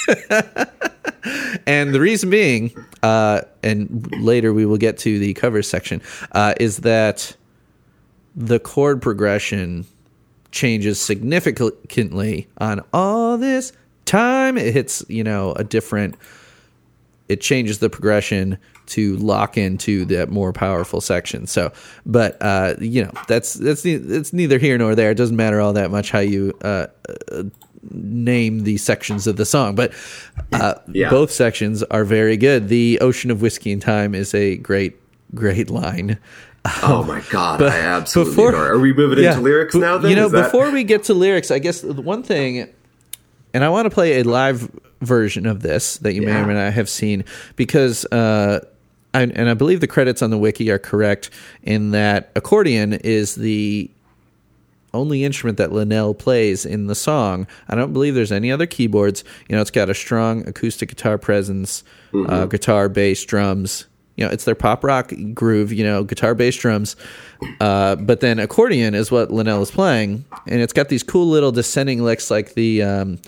And 1.66 1.94
the 1.94 2.00
reason 2.00 2.30
being, 2.30 2.74
uh, 3.02 3.42
and 3.62 4.10
later 4.20 4.52
we 4.52 4.66
will 4.66 4.76
get 4.76 4.98
to 4.98 5.18
the 5.18 5.34
cover 5.34 5.62
section, 5.62 6.00
uh, 6.32 6.54
is 6.58 6.78
that 6.78 7.36
the 8.34 8.58
chord 8.58 9.02
progression 9.02 9.86
changes 10.52 11.00
significantly 11.00 12.48
on 12.58 12.80
all 12.92 13.36
this 13.36 13.72
time. 14.04 14.56
It 14.56 14.72
hits, 14.72 15.04
you 15.08 15.24
know, 15.24 15.52
a 15.52 15.64
different. 15.64 16.16
It 17.28 17.40
changes 17.40 17.78
the 17.78 17.90
progression 17.90 18.58
to 18.90 19.16
lock 19.16 19.56
into 19.58 20.04
that 20.06 20.28
more 20.30 20.52
powerful 20.52 21.00
section. 21.00 21.46
So, 21.46 21.72
but 22.06 22.36
uh, 22.40 22.74
you 22.80 23.04
know, 23.04 23.12
that's 23.28 23.54
that's 23.54 23.84
it's 23.84 24.32
neither 24.32 24.58
here 24.58 24.76
nor 24.78 24.94
there. 24.94 25.10
It 25.10 25.16
doesn't 25.16 25.36
matter 25.36 25.60
all 25.60 25.72
that 25.74 25.90
much 25.90 26.10
how 26.10 26.20
you 26.20 26.52
uh, 26.62 26.86
uh, 27.32 27.42
name 27.90 28.60
the 28.64 28.76
sections 28.76 29.26
of 29.26 29.36
the 29.36 29.46
song, 29.46 29.74
but 29.74 29.92
uh, 30.52 30.74
Yeah. 30.92 31.10
both 31.10 31.30
sections 31.32 31.82
are 31.84 32.04
very 32.04 32.36
good. 32.36 32.68
The 32.68 32.98
Ocean 33.00 33.30
of 33.30 33.40
Whiskey 33.42 33.72
and 33.72 33.80
Time 33.82 34.14
is 34.14 34.34
a 34.34 34.56
great, 34.56 34.96
great 35.34 35.70
line. 35.70 36.18
oh 36.82 37.02
my 37.04 37.22
god! 37.30 37.62
I 37.62 37.78
absolutely 37.78 38.34
before- 38.34 38.48
adore. 38.50 38.72
Are 38.72 38.78
we 38.78 38.92
moving 38.92 39.24
Yeah, 39.24 39.30
into 39.30 39.42
lyrics 39.42 39.74
now? 39.74 39.96
Then 39.96 40.10
you 40.10 40.16
know, 40.16 40.28
that- 40.28 40.44
before 40.44 40.70
we 40.70 40.84
get 40.84 41.04
to 41.04 41.14
lyrics, 41.14 41.50
I 41.50 41.58
guess 41.58 41.80
the 41.80 41.94
one 41.94 42.22
thing 42.22 42.68
and 43.54 43.64
I 43.64 43.68
want 43.70 43.86
to 43.86 43.90
play 43.90 44.20
a 44.20 44.24
live 44.24 44.70
version 45.00 45.46
of 45.46 45.62
this 45.62 45.96
that 45.98 46.12
you 46.12 46.20
may 46.20 46.28
Yeah. 46.32 46.44
or 46.44 46.46
may 46.46 46.54
not 46.54 46.72
have 46.74 46.88
seen 46.90 47.24
because, 47.56 48.04
uh, 48.12 48.60
I, 49.12 49.22
and 49.22 49.50
I 49.50 49.54
believe 49.54 49.80
the 49.80 49.86
credits 49.86 50.22
on 50.22 50.30
the 50.30 50.38
wiki 50.38 50.70
are 50.70 50.78
correct 50.78 51.30
in 51.62 51.90
that 51.90 52.30
accordion 52.36 52.92
is 52.92 53.34
the 53.34 53.90
only 54.92 55.24
instrument 55.24 55.58
that 55.58 55.72
Linnell 55.72 56.14
plays 56.14 56.66
in 56.66 56.86
the 56.86 56.94
song. 56.94 57.46
I 57.68 57.74
don't 57.74 57.92
believe 57.92 58.14
there's 58.14 58.32
any 58.32 58.50
other 58.50 58.66
keyboards. 58.66 59.24
You 59.48 59.56
know, 59.56 59.62
it's 59.62 59.70
got 59.70 59.88
a 59.88 59.94
strong 59.94 60.46
acoustic 60.48 60.88
guitar 60.88 61.18
presence, 61.18 61.84
uh, 62.14 62.46
guitar, 62.46 62.88
bass, 62.88 63.24
drums. 63.24 63.86
You 64.16 64.26
know, 64.26 64.32
it's 64.32 64.44
their 64.44 64.54
pop 64.54 64.84
rock 64.84 65.12
groove. 65.32 65.72
You 65.72 65.84
know, 65.84 66.04
guitar, 66.04 66.34
bass, 66.34 66.56
drums. 66.56 66.96
Uh, 67.60 67.96
but 67.96 68.20
then 68.20 68.38
accordion 68.38 68.94
is 68.94 69.10
what 69.10 69.30
Linnell 69.30 69.62
is 69.62 69.70
playing, 69.70 70.24
and 70.46 70.60
it's 70.60 70.72
got 70.72 70.88
these 70.88 71.02
cool 71.02 71.26
little 71.26 71.52
descending 71.52 72.02
licks, 72.02 72.30
like 72.30 72.54
the. 72.54 72.82
Um, 72.82 73.18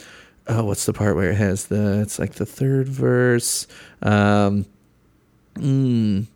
oh, 0.48 0.64
what's 0.64 0.84
the 0.84 0.92
part 0.92 1.16
where 1.16 1.30
it 1.30 1.36
has 1.36 1.66
the? 1.66 2.00
It's 2.00 2.18
like 2.18 2.34
the 2.34 2.46
third 2.46 2.88
verse. 2.88 3.66
Um, 4.02 4.66
mm, 5.54 6.26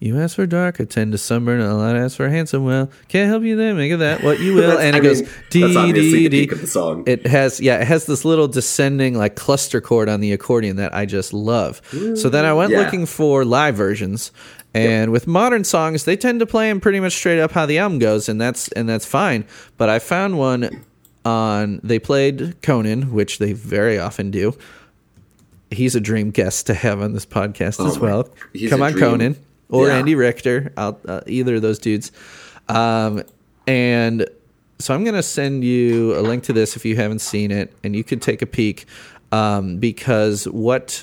you 0.00 0.18
ask 0.18 0.36
for 0.36 0.46
dark, 0.46 0.80
I 0.80 0.84
tend 0.84 1.12
to 1.12 1.18
sunburn, 1.18 1.60
and 1.60 1.70
a 1.70 1.74
lot 1.74 1.96
ask 1.96 2.16
for 2.16 2.28
handsome. 2.28 2.64
Well, 2.64 2.90
can't 3.08 3.28
help 3.28 3.44
you 3.44 3.56
there, 3.56 3.74
make 3.74 3.92
of 3.92 4.00
that 4.00 4.22
what 4.24 4.40
you 4.40 4.54
will. 4.56 4.78
And 4.78 4.96
it 4.96 5.00
I 5.00 5.02
goes 5.02 5.22
mean, 5.22 5.30
D 5.50 5.92
D 5.92 5.92
the 5.92 6.28
D. 6.28 6.40
peak 6.42 6.52
of 6.52 6.60
the 6.60 6.66
song. 6.66 7.04
It 7.06 7.26
has 7.26 7.60
yeah, 7.60 7.80
it 7.80 7.86
has 7.86 8.06
this 8.06 8.24
little 8.24 8.48
descending 8.48 9.14
like 9.14 9.36
cluster 9.36 9.80
chord 9.80 10.08
on 10.08 10.20
the 10.20 10.32
accordion 10.32 10.76
that 10.76 10.94
I 10.94 11.06
just 11.06 11.32
love. 11.32 11.80
so 12.16 12.28
then 12.28 12.44
I 12.44 12.52
went 12.52 12.72
yeah. 12.72 12.80
looking 12.80 13.06
for 13.06 13.44
live 13.44 13.76
versions, 13.76 14.32
and 14.74 15.12
with 15.12 15.26
modern 15.26 15.64
songs, 15.64 16.04
they 16.04 16.16
tend 16.16 16.40
to 16.40 16.46
play 16.46 16.68
them 16.68 16.80
pretty 16.80 16.98
much 16.98 17.12
straight 17.12 17.40
up 17.40 17.52
how 17.52 17.66
the 17.66 17.78
album 17.78 17.98
goes, 17.98 18.28
and 18.28 18.40
that's 18.40 18.68
and 18.72 18.88
that's 18.88 19.06
fine. 19.06 19.44
But 19.76 19.88
I 19.88 19.98
found 19.98 20.38
one 20.38 20.84
on 21.24 21.80
they 21.84 21.98
played 21.98 22.60
Conan, 22.62 23.12
which 23.12 23.38
they 23.38 23.52
very 23.52 23.98
often 23.98 24.30
do. 24.30 24.56
He's 25.72 25.94
a 25.96 26.00
dream 26.00 26.30
guest 26.30 26.66
to 26.68 26.74
have 26.74 27.00
on 27.00 27.12
this 27.14 27.26
podcast 27.26 27.84
as 27.84 27.96
Oh 27.96 28.00
my- 28.00 28.00
well. 28.00 28.28
Come 28.68 28.82
on, 28.82 28.92
dream. 28.92 29.04
Conan 29.04 29.36
or 29.68 29.88
Yeah. 29.88 29.96
Andy 29.98 30.14
Richter, 30.14 30.72
I'll, 30.76 31.00
uh, 31.08 31.20
either 31.26 31.56
of 31.56 31.62
those 31.62 31.78
dudes. 31.78 32.12
Um, 32.68 33.22
and 33.66 34.28
so 34.78 34.94
I'm 34.94 35.02
going 35.04 35.14
to 35.16 35.22
send 35.22 35.64
you 35.64 36.16
a 36.18 36.20
link 36.22 36.44
to 36.44 36.52
this 36.52 36.76
if 36.76 36.84
you 36.84 36.96
haven't 36.96 37.20
seen 37.20 37.50
it, 37.50 37.72
and 37.82 37.94
you 37.96 38.04
could 38.04 38.20
take 38.20 38.42
a 38.42 38.46
peek 38.46 38.86
um, 39.32 39.78
because 39.78 40.44
what 40.46 41.02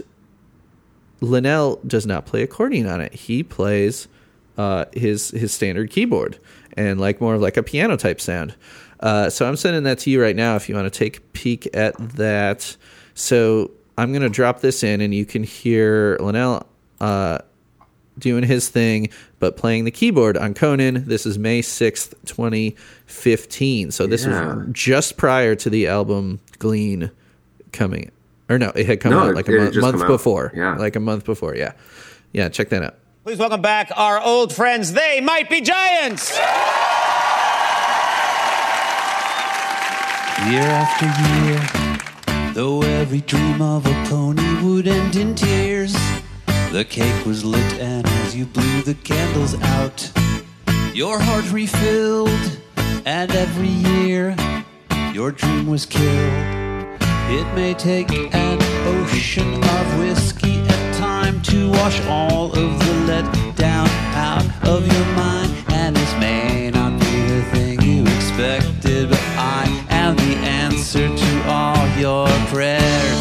Linnell 1.21 1.79
does 1.85 2.05
not 2.05 2.25
play 2.25 2.43
accordion 2.43 2.87
on 2.87 3.01
it. 3.01 3.13
He 3.13 3.43
plays 3.43 4.07
uh, 4.57 4.85
his 4.93 5.29
his 5.31 5.53
standard 5.53 5.89
keyboard 5.89 6.37
and 6.77 6.99
like 6.99 7.19
more 7.21 7.35
of 7.35 7.41
like 7.41 7.57
a 7.57 7.63
piano 7.63 7.97
type 7.97 8.21
sound. 8.21 8.55
Uh, 8.99 9.29
so 9.29 9.47
I'm 9.47 9.55
sending 9.55 9.83
that 9.83 9.99
to 9.99 10.09
you 10.09 10.21
right 10.21 10.35
now 10.35 10.55
if 10.55 10.67
you 10.69 10.75
want 10.75 10.91
to 10.91 10.97
take 10.97 11.17
a 11.17 11.21
peek 11.33 11.67
at 11.73 11.95
that. 12.15 12.75
So 13.15 13.71
I'm 13.99 14.11
going 14.13 14.21
to 14.21 14.29
drop 14.29 14.61
this 14.61 14.81
in, 14.83 15.01
and 15.01 15.13
you 15.13 15.25
can 15.25 15.43
hear 15.43 16.17
Linnell 16.21 16.65
uh, 17.01 17.39
doing 18.17 18.43
his 18.43 18.69
thing, 18.69 19.09
but 19.39 19.57
playing 19.57 19.83
the 19.83 19.91
keyboard 19.91 20.37
on 20.37 20.53
Conan. 20.53 21.03
This 21.05 21.25
is 21.25 21.37
May 21.37 21.61
6th, 21.61 22.13
2015. 22.25 23.91
So 23.91 24.07
this 24.07 24.25
Yeah. 24.25 24.55
was 24.55 24.67
just 24.71 25.17
prior 25.17 25.53
to 25.55 25.69
the 25.69 25.87
album 25.87 26.39
Glean 26.59 27.11
coming. 27.73 28.11
Or 28.49 28.57
no, 28.57 28.71
it 28.73 28.85
had 28.85 29.01
come 29.01 29.11
No, 29.11 29.19
out 29.19 29.35
like 29.35 29.49
it 29.49 29.55
a 29.55 29.61
had 29.65 29.75
month, 29.75 29.97
month 29.97 30.07
before. 30.07 30.51
Yeah. 30.55 30.75
Like 30.75 30.95
a 30.95 30.99
month 31.01 31.25
before. 31.25 31.55
Yeah. 31.55 31.73
Yeah, 32.31 32.47
check 32.49 32.69
that 32.69 32.81
out. 32.83 32.95
Please 33.25 33.37
welcome 33.37 33.61
back 33.61 33.91
our 33.97 34.19
old 34.21 34.53
friends. 34.53 34.93
They 34.93 35.19
might 35.21 35.49
be 35.49 35.59
giants. 35.61 36.37
Year 40.49 40.61
after 40.63 41.05
year, 41.05 42.53
though 42.53 42.81
every 43.09 43.21
dream 43.21 43.59
of 43.59 43.87
a 43.87 44.05
pony 44.07 44.63
would 44.63 44.87
end 44.87 45.15
in 45.15 45.33
tears, 45.33 45.93
the 46.71 46.85
cake 46.87 47.25
was 47.25 47.43
lit, 47.43 47.73
and 47.79 48.05
as 48.05 48.35
you 48.35 48.45
blew 48.45 48.83
the 48.83 48.93
candles 49.03 49.59
out, 49.59 50.11
your 50.93 51.19
heart 51.19 51.51
refilled, 51.51 52.59
and 53.07 53.31
every 53.31 53.67
year 53.67 54.35
your 55.11 55.31
dream 55.31 55.65
was 55.65 55.87
killed. 55.87 57.01
It 57.31 57.51
may 57.55 57.73
take 57.73 58.11
an 58.11 58.59
ocean 58.85 59.55
of 59.55 59.99
whiskey 59.99 60.59
and 60.59 60.93
time 60.93 61.41
to 61.41 61.71
wash 61.71 61.99
all 62.05 62.51
of 62.51 62.79
the 62.79 62.93
letdown 63.09 63.89
out 64.13 64.45
of 64.67 64.85
your 64.85 65.05
mind. 65.15 65.51
And 65.69 65.95
this 65.95 66.13
may 66.19 66.69
not 66.69 66.91
be 66.99 67.21
the 67.23 67.41
thing 67.53 67.81
you 67.81 68.03
expected, 68.03 69.09
but 69.09 69.19
I 69.35 69.65
am 69.89 70.15
the 70.15 70.35
answer 70.45 71.07
to 71.07 71.28
your 71.99 72.27
prayers. 72.47 73.19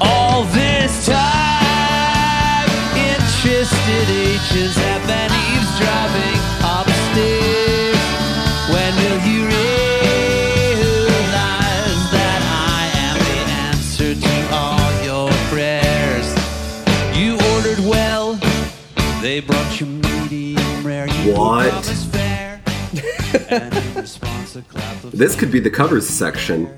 All 0.00 0.42
this 0.46 1.06
time, 1.06 2.68
interested 2.96 4.08
agents 4.10 4.76
have 4.76 5.06
been 5.06 5.30
eavesdropping 5.30 6.38
upstairs. 6.64 7.96
When 8.74 8.92
will 8.96 9.20
you 9.30 9.46
realize 10.66 12.02
that 12.10 12.40
I 12.74 12.90
am 13.06 13.16
the 13.28 13.40
answer 13.70 14.14
to 14.14 14.34
all 14.52 14.90
your 15.04 15.30
prayers? 15.48 16.26
You 17.16 17.34
ordered 17.54 17.78
well, 17.88 18.34
they 19.22 19.38
brought 19.40 19.78
you 19.80 19.86
medium 19.86 20.84
rare. 20.84 21.06
You 21.06 21.34
What? 21.34 21.84
fair, 21.84 22.60
and 23.48 23.72
in 23.76 23.94
response, 23.94 24.56
a 24.56 24.62
clap 24.62 25.04
of 25.04 25.12
This 25.12 25.36
could 25.36 25.52
be 25.52 25.60
the 25.60 25.70
covers 25.70 26.08
section. 26.08 26.68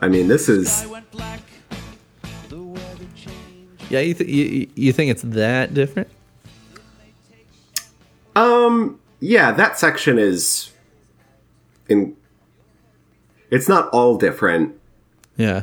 I 0.00 0.08
mean, 0.08 0.28
this 0.28 0.48
is 0.48 0.70
sky 0.72 0.86
went 0.86 1.10
black. 1.10 1.40
The 2.48 2.62
weather 2.62 3.06
changed. 3.16 3.90
Yeah, 3.90 4.00
you, 4.00 4.14
th- 4.14 4.30
you 4.30 4.68
you 4.74 4.92
think 4.92 5.10
it's 5.10 5.22
that 5.22 5.74
different? 5.74 6.08
um 8.36 8.98
yeah, 9.20 9.52
that 9.52 9.78
section 9.78 10.18
is 10.18 10.70
in 11.88 12.16
it's 13.50 13.68
not 13.68 13.88
all 13.90 14.16
different, 14.16 14.74
Yeah. 15.36 15.62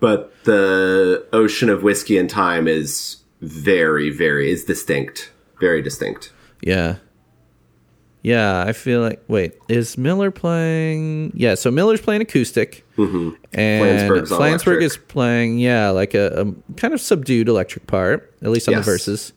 but 0.00 0.32
the 0.44 1.26
ocean 1.32 1.68
of 1.68 1.82
whiskey 1.82 2.16
and 2.16 2.30
time 2.30 2.68
is 2.68 3.16
very 3.40 4.10
very 4.10 4.50
is 4.50 4.64
distinct, 4.64 5.32
very 5.60 5.82
distinct. 5.82 6.32
Yeah. 6.62 6.96
Yeah, 8.24 8.62
I 8.64 8.72
feel 8.72 9.00
like 9.00 9.20
wait, 9.26 9.54
is 9.68 9.98
Miller 9.98 10.30
playing 10.30 11.32
Yeah, 11.34 11.56
so 11.56 11.70
Miller's 11.72 12.00
playing 12.00 12.22
acoustic. 12.22 12.86
Mm-hmm. 12.96 13.30
And 13.52 14.10
Flansburgh's 14.10 14.30
on 14.32 14.38
Flansburgh 14.40 14.66
electric. 14.66 14.82
is 14.82 14.96
playing, 14.96 15.58
yeah, 15.58 15.90
like 15.90 16.14
a, 16.14 16.42
a 16.46 16.74
kind 16.76 16.94
of 16.94 17.00
subdued 17.00 17.48
electric 17.48 17.86
part, 17.88 18.32
at 18.42 18.50
least 18.50 18.68
on 18.68 18.72
Yes. 18.74 18.84
the 18.84 18.90
verses. 18.92 19.32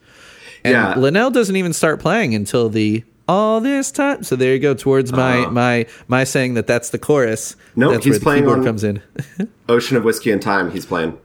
And 0.63 0.73
Yeah. 0.73 0.95
Linnell 0.97 1.31
doesn't 1.31 1.55
even 1.55 1.73
start 1.73 1.99
playing 1.99 2.36
until 2.36 2.69
the 2.69 3.03
all 3.27 3.59
this 3.59 3.91
time. 3.91 4.21
So 4.23 4.36
there 4.36 4.53
you 4.53 4.59
go 4.59 4.75
towards 4.75 5.11
my 5.11 5.47
my 5.47 5.88
my 6.07 6.23
saying 6.23 6.53
that 6.53 6.67
that's 6.67 6.91
the 6.91 6.99
chorus. 6.99 7.55
No, 7.75 7.89
that's 7.91 8.05
he's 8.05 8.11
where 8.13 8.19
the 8.19 8.23
playing 8.23 8.43
keyboard 8.43 8.59
on- 8.59 8.65
comes 8.65 8.83
in. 8.83 9.01
Ocean 9.69 9.97
of 9.97 10.03
whiskey 10.03 10.29
and 10.29 10.39
time 10.41 10.69
he's 10.69 10.86
playing. 10.86 11.17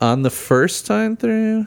on 0.00 0.22
the 0.22 0.30
first 0.30 0.86
time 0.86 1.16
through. 1.18 1.66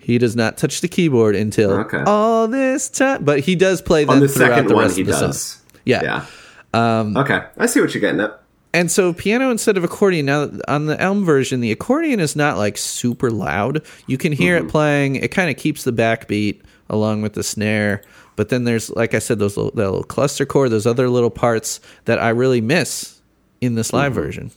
He 0.00 0.18
does 0.18 0.34
not 0.34 0.56
touch 0.58 0.80
the 0.80 0.88
keyboard 0.88 1.36
until 1.36 1.72
Okay. 1.72 2.02
all 2.06 2.48
this 2.48 2.88
time, 2.88 3.24
but 3.24 3.40
he 3.40 3.54
does 3.54 3.80
play 3.82 4.04
On 4.04 4.08
them 4.18 4.20
the 4.20 4.28
throughout 4.28 4.48
second 4.50 4.68
the 4.68 4.74
one 4.74 4.90
he 4.90 5.02
the 5.02 5.12
does. 5.12 5.42
song. 5.46 5.62
Yeah. 5.84 6.02
Yeah. 6.02 6.26
Um, 6.72 7.16
okay, 7.16 7.42
I 7.58 7.66
see 7.66 7.80
what 7.80 7.94
you're 7.94 8.00
getting 8.00 8.20
at. 8.20 8.40
And 8.72 8.90
so 8.90 9.12
piano 9.12 9.50
instead 9.50 9.76
of 9.76 9.82
accordion. 9.84 10.26
Now 10.26 10.48
on 10.68 10.86
the 10.86 11.00
Elm 11.00 11.24
version, 11.24 11.60
the 11.60 11.72
accordion 11.72 12.20
is 12.20 12.36
not 12.36 12.56
like 12.56 12.78
super 12.78 13.30
loud. 13.30 13.82
You 14.06 14.16
can 14.16 14.32
hear 14.32 14.56
Mm-hmm. 14.58 14.66
it 14.68 14.70
playing. 14.70 15.16
It 15.16 15.28
kind 15.32 15.50
of 15.50 15.56
keeps 15.56 15.82
the 15.84 15.92
backbeat 15.92 16.60
along 16.88 17.22
with 17.22 17.32
the 17.34 17.42
snare. 17.42 18.02
But 18.36 18.48
then 18.48 18.64
there's, 18.64 18.88
like 18.90 19.12
I 19.14 19.18
said, 19.18 19.38
those 19.40 19.56
little, 19.56 19.72
that 19.72 19.84
little 19.90 20.04
cluster 20.04 20.46
chord, 20.46 20.70
those 20.70 20.86
other 20.86 21.08
little 21.10 21.30
parts 21.30 21.80
that 22.04 22.20
I 22.20 22.28
really 22.30 22.60
miss 22.60 23.20
in 23.60 23.74
this 23.74 23.92
live 23.92 24.12
Mm-hmm. 24.12 24.20
version. 24.22 24.50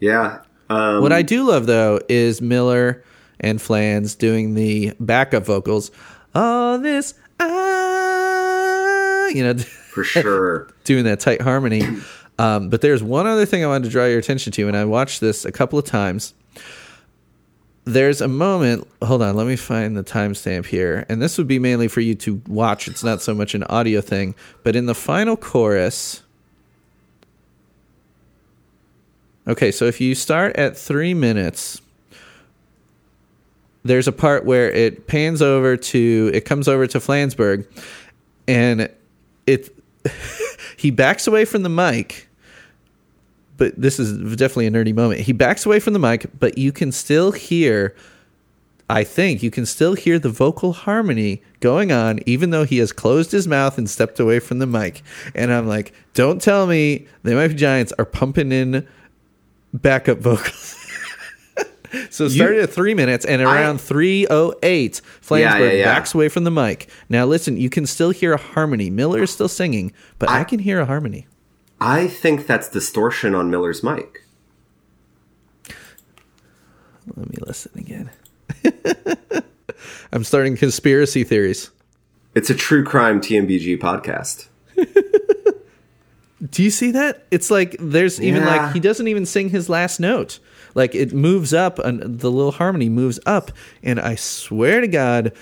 Yeah. 0.00 0.38
Um, 0.70 1.02
What 1.02 1.12
I 1.12 1.22
do 1.22 1.44
love 1.44 1.66
though 1.66 2.00
is 2.08 2.40
Miller 2.40 3.04
and 3.42 3.60
Flans 3.60 4.14
doing 4.14 4.54
the 4.54 4.94
backup 5.00 5.44
vocals. 5.44 5.90
All 6.34 6.78
this, 6.78 7.14
ah, 7.40 9.26
you 9.28 9.42
know, 9.42 9.58
for 9.58 10.04
sure. 10.04 10.68
doing 10.84 11.04
that 11.04 11.20
tight 11.20 11.42
harmony. 11.42 11.82
Um, 12.38 12.70
but 12.70 12.80
there's 12.80 13.02
one 13.02 13.26
other 13.26 13.44
thing 13.44 13.62
I 13.62 13.66
wanted 13.66 13.84
to 13.84 13.90
draw 13.90 14.06
your 14.06 14.18
attention 14.18 14.52
to, 14.52 14.68
and 14.68 14.76
I 14.76 14.84
watched 14.84 15.20
this 15.20 15.44
a 15.44 15.52
couple 15.52 15.78
of 15.78 15.84
times. 15.84 16.34
There's 17.84 18.20
a 18.20 18.28
moment. 18.28 18.88
Hold 19.02 19.22
on, 19.22 19.36
let 19.36 19.46
me 19.46 19.56
find 19.56 19.96
the 19.96 20.04
timestamp 20.04 20.66
here, 20.66 21.04
and 21.08 21.20
this 21.20 21.36
would 21.36 21.48
be 21.48 21.58
mainly 21.58 21.88
for 21.88 22.00
you 22.00 22.14
to 22.16 22.40
watch. 22.46 22.88
It's 22.88 23.04
not 23.04 23.20
so 23.20 23.34
much 23.34 23.54
an 23.54 23.64
audio 23.64 24.00
thing, 24.00 24.34
but 24.62 24.76
in 24.76 24.86
the 24.86 24.94
final 24.94 25.36
chorus. 25.36 26.22
Okay, 29.46 29.72
so 29.72 29.86
if 29.86 30.00
you 30.00 30.14
start 30.14 30.56
at 30.56 30.76
three 30.76 31.14
minutes, 31.14 31.81
there's 33.84 34.08
a 34.08 34.12
part 34.12 34.44
where 34.44 34.70
it 34.70 35.06
pans 35.06 35.42
over 35.42 35.76
to 35.76 36.30
it 36.32 36.44
comes 36.44 36.68
over 36.68 36.86
to 36.86 36.98
Flansburgh, 36.98 37.66
and 38.46 38.88
it 39.46 39.74
he 40.76 40.90
backs 40.90 41.26
away 41.26 41.44
from 41.44 41.62
the 41.62 41.68
mic. 41.68 42.28
But 43.56 43.80
this 43.80 44.00
is 44.00 44.36
definitely 44.36 44.66
a 44.66 44.70
nerdy 44.70 44.94
moment. 44.94 45.20
He 45.20 45.32
backs 45.32 45.66
away 45.66 45.78
from 45.78 45.92
the 45.92 45.98
mic, 45.98 46.26
but 46.38 46.58
you 46.58 46.72
can 46.72 46.90
still 46.90 47.32
hear 47.32 47.94
I 48.92 49.04
think 49.04 49.42
you 49.42 49.50
can 49.50 49.64
still 49.64 49.94
hear 49.94 50.18
the 50.18 50.28
vocal 50.28 50.74
harmony 50.74 51.40
going 51.60 51.92
on, 51.92 52.20
even 52.26 52.50
though 52.50 52.64
he 52.64 52.76
has 52.76 52.92
closed 52.92 53.32
his 53.32 53.48
mouth 53.48 53.78
and 53.78 53.88
stepped 53.88 54.20
away 54.20 54.38
from 54.38 54.58
the 54.58 54.66
mic. 54.66 55.02
And 55.34 55.50
I'm 55.50 55.66
like, 55.66 55.94
don't 56.12 56.42
tell 56.42 56.66
me 56.66 57.06
the 57.22 57.34
Mighty 57.34 57.54
Giants 57.54 57.94
are 57.98 58.04
pumping 58.04 58.52
in 58.52 58.86
backup 59.72 60.18
vocals. 60.18 60.76
so 62.10 62.28
started 62.28 62.60
at 62.62 62.70
three 62.70 62.94
minutes, 62.94 63.24
and 63.24 63.42
around 63.42 63.80
308, 63.80 65.00
Flansburgh 65.22 65.40
Yeah, 65.40 65.58
yeah, 65.58 65.70
yeah. 65.72 65.84
backs 65.84 66.14
away 66.14 66.28
from 66.28 66.44
the 66.44 66.50
mic. 66.50 66.88
Now, 67.08 67.26
listen, 67.26 67.56
you 67.56 67.70
can 67.70 67.86
still 67.86 68.10
hear 68.10 68.32
a 68.32 68.38
harmony. 68.38 68.90
Miller 68.90 69.22
is 69.22 69.30
still 69.32 69.48
singing, 69.48 69.92
but 70.18 70.28
I, 70.28 70.40
I- 70.40 70.44
can 70.44 70.58
hear 70.60 70.80
a 70.80 70.86
harmony. 70.86 71.26
I 71.80 72.06
think 72.06 72.46
that's 72.46 72.68
distortion 72.68 73.34
on 73.34 73.50
Miller's 73.50 73.82
mic. 73.82 74.22
Let 77.16 77.28
me 77.28 77.36
listen 77.44 77.72
again. 77.76 78.10
I'm 80.12 80.22
starting 80.24 80.56
conspiracy 80.56 81.24
theories. 81.24 81.70
It's 82.34 82.50
a 82.50 82.54
true 82.54 82.84
crime 82.84 83.20
TMBG 83.20 83.78
podcast. 83.78 84.46
Do 86.50 86.62
you 86.62 86.70
see 86.70 86.90
that? 86.92 87.26
It's 87.30 87.50
like 87.50 87.76
there's 87.78 88.20
even 88.20 88.42
Yeah. 88.42 88.56
like 88.56 88.72
he 88.74 88.80
doesn't 88.80 89.06
even 89.08 89.26
sing 89.26 89.48
his 89.50 89.68
last 89.68 90.00
note. 90.00 90.38
Like 90.74 90.94
it 90.94 91.12
moves 91.12 91.52
up 91.52 91.78
and 91.78 92.18
the 92.20 92.30
little 92.30 92.52
harmony 92.52 92.88
moves 92.88 93.18
up 93.26 93.52
and 93.82 94.00
I 94.00 94.14
swear 94.14 94.80
to 94.80 94.88
god 94.88 95.32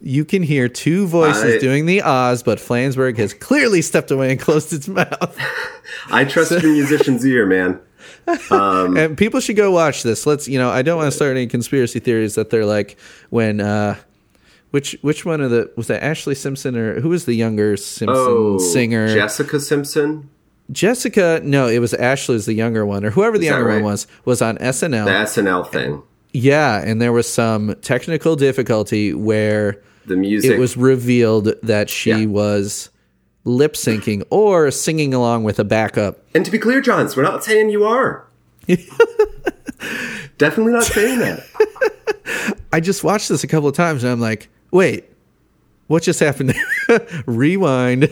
you 0.00 0.24
can 0.26 0.42
hear 0.42 0.68
two 0.68 1.06
voices 1.06 1.54
I- 1.54 1.58
doing 1.58 1.86
the 1.86 2.02
Oz, 2.02 2.42
but 2.42 2.58
Flansburgh 2.58 3.16
has 3.16 3.32
clearly 3.32 3.80
stepped 3.80 4.10
away 4.10 4.32
and 4.32 4.38
closed 4.38 4.70
its 4.72 4.86
mouth. 4.86 5.38
I 6.10 6.24
trust 6.26 6.50
your 6.50 6.60
musician's 6.72 7.24
ear, 7.24 7.46
man. 7.46 7.80
and 8.50 9.16
people 9.16 9.40
should 9.40 9.56
go 9.56 9.70
watch 9.70 10.02
this. 10.02 10.26
Let's, 10.26 10.46
you 10.46 10.58
know, 10.58 10.68
I 10.68 10.82
don't 10.82 10.98
want 10.98 11.06
to 11.10 11.16
start 11.16 11.30
any 11.30 11.46
conspiracy 11.46 12.00
theories 12.00 12.34
that 12.34 12.50
they're 12.50 12.66
like 12.66 12.98
when, 13.30 13.60
uh, 13.62 13.96
which 14.72 14.94
which 15.02 15.24
one 15.24 15.40
of 15.40 15.50
the 15.50 15.70
was 15.76 15.86
that 15.86 16.02
Ashlee 16.02 16.36
Simpson 16.36 16.76
or 16.76 17.00
who 17.00 17.08
was 17.08 17.24
the 17.24 17.34
younger 17.34 17.76
Simpson 17.78 18.08
Oh, 18.10 18.58
singer? 18.58 19.08
Jessica 19.14 19.58
Simpson, 19.60 20.28
Jessica, 20.72 21.40
no, 21.44 21.68
it 21.68 21.78
was 21.78 21.92
Ashlee, 21.92 22.30
was 22.30 22.46
the 22.46 22.54
younger 22.54 22.86
one, 22.86 23.04
or 23.04 23.10
whoever 23.10 23.38
the 23.38 23.46
younger 23.46 23.68
one 23.68 23.82
was, 23.84 24.06
was 24.24 24.40
on 24.42 24.56
SNL. 24.58 25.04
the 25.04 25.10
SNL 25.42 25.70
thing. 25.70 26.02
yeah, 26.32 26.82
and 26.82 27.00
there 27.02 27.12
was 27.12 27.30
some 27.30 27.74
technical 27.82 28.34
difficulty 28.36 29.12
where 29.12 29.80
The 30.06 30.16
music. 30.16 30.52
it 30.52 30.58
was 30.58 30.76
revealed 30.76 31.52
that 31.62 31.90
she 31.90 32.10
Yeah. 32.10 32.26
was 32.26 32.90
lip 33.44 33.74
syncing 33.74 34.22
or 34.30 34.70
singing 34.70 35.12
along 35.12 35.44
with 35.44 35.58
a 35.58 35.64
backup. 35.64 36.24
and 36.34 36.44
to 36.46 36.50
be 36.50 36.58
clear, 36.58 36.80
Johns, 36.80 37.14
we're 37.16 37.22
not 37.24 37.44
saying 37.44 37.68
you 37.68 37.84
are. 37.84 38.24
Definitely 40.38 40.72
not 40.72 40.84
saying 40.84 41.18
that. 41.20 42.56
I 42.72 42.80
just 42.80 43.04
watched 43.04 43.28
this 43.28 43.44
a 43.44 43.46
couple 43.46 43.68
of 43.68 43.76
times 43.76 44.02
and 44.02 44.10
I'm 44.12 44.20
like, 44.20 44.48
wait, 44.70 45.04
what 45.86 46.02
just 46.02 46.18
happened? 46.20 46.54
Rewind. 47.26 48.08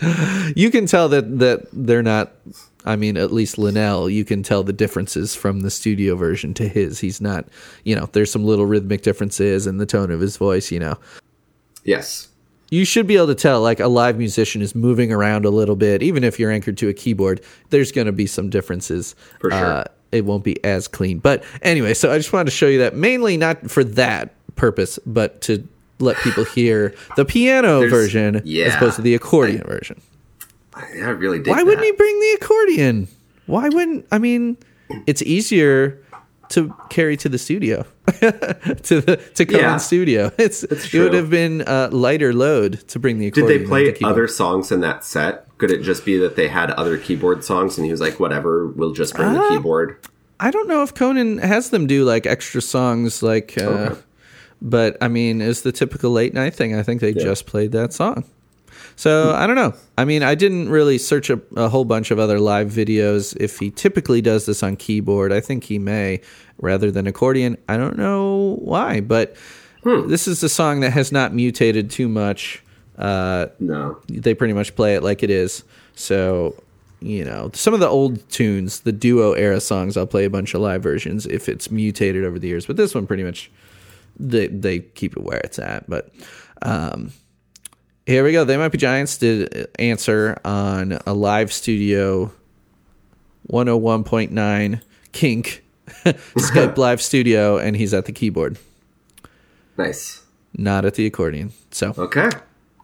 you 0.56 0.70
can 0.70 0.86
tell 0.86 1.08
that 1.08 1.38
that 1.38 1.66
they're 1.72 2.02
not. 2.02 2.32
I 2.84 2.96
mean, 2.96 3.16
at 3.16 3.32
least 3.32 3.58
Linnell, 3.58 4.08
you 4.08 4.24
can 4.24 4.42
tell 4.42 4.62
the 4.62 4.72
differences 4.72 5.34
from 5.34 5.60
the 5.60 5.70
studio 5.70 6.14
version 6.16 6.54
to 6.54 6.66
his. 6.68 7.00
He's 7.00 7.20
not, 7.20 7.46
you 7.84 7.94
know, 7.94 8.08
there's 8.12 8.30
some 8.32 8.44
little 8.44 8.64
rhythmic 8.66 9.02
differences 9.02 9.66
in 9.66 9.76
the 9.78 9.84
tone 9.84 10.10
of 10.10 10.20
his 10.20 10.36
voice. 10.38 10.70
You 10.70 10.78
know, 10.80 10.98
Yes. 11.84 12.28
you 12.70 12.84
should 12.84 13.06
be 13.06 13.16
able 13.16 13.26
to 13.28 13.34
tell 13.34 13.60
like 13.62 13.80
a 13.80 13.88
live 13.88 14.16
musician 14.18 14.62
is 14.62 14.74
moving 14.74 15.12
around 15.12 15.44
a 15.44 15.50
little 15.50 15.76
bit 15.76 16.02
even 16.02 16.22
if 16.24 16.38
you're 16.38 16.50
anchored 16.50 16.76
to 16.78 16.88
a 16.88 16.92
keyboard 16.92 17.40
there's 17.70 17.92
going 17.92 18.06
to 18.06 18.12
be 18.12 18.26
some 18.26 18.50
differences 18.50 19.14
For 19.40 19.50
sure. 19.50 19.64
uh, 19.64 19.84
it 20.12 20.24
won't 20.26 20.44
be 20.44 20.62
as 20.64 20.86
clean 20.86 21.18
but 21.18 21.42
anyway 21.62 21.94
so 21.94 22.12
i 22.12 22.18
just 22.18 22.30
wanted 22.30 22.46
to 22.46 22.50
show 22.50 22.66
you 22.66 22.78
that 22.80 22.94
mainly 22.94 23.38
not 23.38 23.70
for 23.70 23.82
that 23.84 24.34
purpose 24.56 24.98
but 25.06 25.40
to 25.42 25.66
let 25.98 26.16
people 26.18 26.44
hear 26.44 26.94
the 27.16 27.24
piano 27.24 27.80
There's- 27.80 27.90
version 27.90 28.36
as 28.36 28.74
opposed 28.74 28.96
to 28.96 29.02
the 29.02 29.14
accordion 29.14 29.62
version 29.66 30.00
I, 30.74 30.82
I 31.00 31.08
really 31.10 31.38
did. 31.38 31.48
why 31.50 31.62
wouldn't 31.62 31.84
he 31.84 31.92
bring 31.92 32.20
the 32.20 32.38
accordion 32.40 33.08
why 33.46 33.68
wouldn't 33.68 34.06
i 34.12 34.18
mean 34.18 34.56
it's 35.06 35.22
easier 35.22 35.98
to 36.50 36.74
carry 36.88 37.16
to 37.18 37.28
the 37.28 37.36
studio 37.38 37.84
to 38.06 39.00
the 39.02 39.20
to 39.34 39.44
come 39.44 39.60
Yeah. 39.60 39.74
in 39.74 39.78
studio 39.80 40.32
it's 40.38 40.62
it 40.64 40.98
would 40.98 41.12
have 41.12 41.28
been 41.30 41.62
a 41.66 41.88
lighter 41.88 42.32
load 42.32 42.86
to 42.88 42.98
bring 42.98 43.18
the 43.18 43.26
accordion. 43.26 43.48
Did 43.58 43.60
they 43.64 43.68
play 43.68 43.90
the 43.90 44.06
other 44.06 44.26
songs 44.26 44.72
in 44.72 44.80
that 44.80 45.04
set? 45.04 45.46
Could 45.58 45.70
it 45.70 45.82
just 45.82 46.06
be 46.06 46.16
that 46.18 46.36
they 46.36 46.48
had 46.48 46.70
other 46.70 46.96
keyboard 46.96 47.44
songs 47.44 47.76
and 47.76 47.84
he 47.84 47.90
was 47.90 48.00
like, 48.00 48.18
whatever, 48.18 48.66
we'll 48.68 48.92
just 48.94 49.14
bring 49.14 49.28
Uh, 49.28 49.42
the 49.42 49.48
keyboard? 49.56 49.98
I 50.40 50.50
don't 50.50 50.68
know 50.68 50.82
if 50.82 50.94
Conan 50.94 51.36
has 51.38 51.68
them 51.68 51.86
do 51.86 52.04
like 52.04 52.24
extra 52.26 52.62
songs, 52.62 53.22
like. 53.22 53.58
Uh, 53.58 53.62
Okay. 53.90 54.00
But 54.60 54.96
I 55.00 55.08
mean, 55.08 55.40
it's 55.40 55.60
the 55.60 55.72
typical 55.72 56.10
late 56.10 56.34
night 56.34 56.54
thing. 56.54 56.74
I 56.74 56.82
think 56.82 57.00
they 57.00 57.12
just 57.14 57.46
played 57.46 57.72
that 57.72 57.92
song. 57.92 58.24
So 58.96 59.32
I 59.32 59.46
don't 59.46 59.54
know. 59.54 59.74
I 59.96 60.04
mean, 60.04 60.24
I 60.24 60.34
didn't 60.34 60.68
really 60.70 60.98
search 60.98 61.30
a, 61.30 61.40
a 61.56 61.68
whole 61.68 61.84
bunch 61.84 62.10
of 62.10 62.18
other 62.18 62.40
live 62.40 62.68
videos. 62.68 63.36
If 63.38 63.58
he 63.60 63.70
typically 63.70 64.20
does 64.20 64.46
this 64.46 64.62
on 64.64 64.74
keyboard, 64.76 65.32
I 65.32 65.40
think 65.40 65.64
he 65.64 65.78
may 65.78 66.20
rather 66.58 66.90
than 66.90 67.06
accordion. 67.06 67.56
I 67.68 67.76
don't 67.76 67.96
know 67.96 68.56
why, 68.60 69.00
but 69.00 69.36
this 69.84 70.26
is 70.26 70.42
a 70.42 70.48
song 70.48 70.80
that 70.80 70.90
has 70.90 71.12
not 71.12 71.32
mutated 71.32 71.90
too 71.90 72.08
much. 72.08 72.62
Uh, 72.98 73.46
No. 73.60 73.98
they 74.08 74.34
pretty 74.34 74.52
much 74.54 74.74
play 74.74 74.96
it 74.96 75.04
like 75.04 75.22
it 75.22 75.30
is. 75.30 75.62
So, 75.94 76.60
you 77.00 77.24
know, 77.24 77.52
some 77.54 77.74
of 77.74 77.78
the 77.80 77.86
old 77.86 78.28
tunes, 78.28 78.80
the 78.80 78.90
duo 78.90 79.32
era 79.34 79.60
songs, 79.60 79.96
I'll 79.96 80.06
play 80.06 80.24
a 80.24 80.30
bunch 80.30 80.54
of 80.54 80.60
live 80.60 80.82
versions 80.82 81.24
if 81.26 81.48
it's 81.48 81.70
mutated 81.70 82.24
over 82.24 82.40
the 82.40 82.48
years. 82.48 82.66
But 82.66 82.76
this 82.76 82.92
one 82.96 83.06
pretty 83.06 83.22
much 83.22 83.52
they 84.18 84.46
they 84.48 84.80
keep 84.80 85.16
it 85.16 85.22
where 85.22 85.38
it's 85.38 85.58
at. 85.58 85.88
But 85.88 86.10
um 86.62 87.12
here 88.06 88.24
we 88.24 88.32
go. 88.32 88.44
They 88.44 88.56
might 88.56 88.68
be 88.72 88.78
giants 88.78 89.18
did 89.18 89.68
answer 89.78 90.38
on 90.44 90.98
a 91.06 91.12
live 91.12 91.52
studio 91.52 92.32
101.9 93.50 94.80
kink 95.12 95.64
Skype 96.04 96.76
live 96.76 97.00
studio 97.02 97.58
and 97.58 97.76
he's 97.76 97.94
at 97.94 98.04
the 98.04 98.12
keyboard, 98.12 98.58
Nice. 99.76 100.22
not 100.56 100.84
at 100.84 100.94
the 100.94 101.06
accordion. 101.06 101.52
So 101.70 101.94
Okay. 101.96 102.28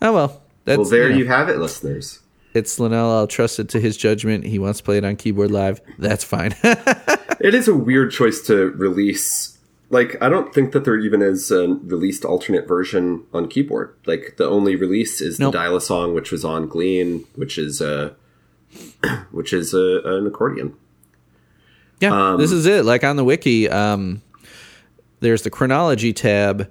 oh 0.02 0.12
well. 0.12 0.40
That's 0.64 0.78
Well, 0.78 0.88
there 0.88 1.08
you 1.08 1.12
know. 1.12 1.18
you 1.18 1.26
have 1.26 1.48
it, 1.50 1.58
listeners. 1.58 2.20
It's 2.54 2.78
Linnell. 2.78 3.10
I'll 3.10 3.26
trust 3.26 3.58
it 3.58 3.68
to 3.70 3.80
his 3.80 3.96
judgment. 3.98 4.44
He 4.46 4.58
wants 4.58 4.78
to 4.78 4.84
play 4.84 4.96
it 4.96 5.04
on 5.04 5.16
keyboard 5.16 5.50
live. 5.50 5.80
That's 5.98 6.24
fine. 6.24 6.54
It 7.40 7.52
is 7.52 7.68
a 7.68 7.74
weird 7.74 8.10
choice 8.10 8.40
to 8.46 8.68
release. 8.70 9.53
Like, 9.94 10.20
I 10.20 10.28
don't 10.28 10.52
think 10.52 10.72
that 10.72 10.84
there 10.84 10.98
even 10.98 11.22
is 11.22 11.52
a 11.52 11.68
released 11.68 12.24
alternate 12.24 12.66
version 12.66 13.22
on 13.32 13.46
keyboard. 13.48 13.94
Like, 14.06 14.34
the 14.38 14.44
only 14.44 14.74
release 14.74 15.20
is 15.20 15.38
Nope. 15.38 15.52
the 15.52 15.58
Dial 15.58 15.78
Song, 15.78 16.14
which 16.14 16.32
was 16.32 16.44
on 16.44 16.66
Glean, 16.66 17.24
which 17.36 17.56
is 17.58 17.80
a, 17.80 18.16
which 19.30 19.52
is 19.52 19.72
a, 19.72 20.00
an 20.04 20.26
accordion. 20.26 20.74
yeah, 22.00 22.34
this 22.36 22.50
is 22.50 22.66
it. 22.66 22.84
Like 22.84 23.04
on 23.04 23.14
the 23.14 23.22
wiki, 23.22 23.68
um, 23.70 24.20
there's 25.20 25.42
the 25.42 25.50
chronology 25.50 26.12
tab 26.12 26.68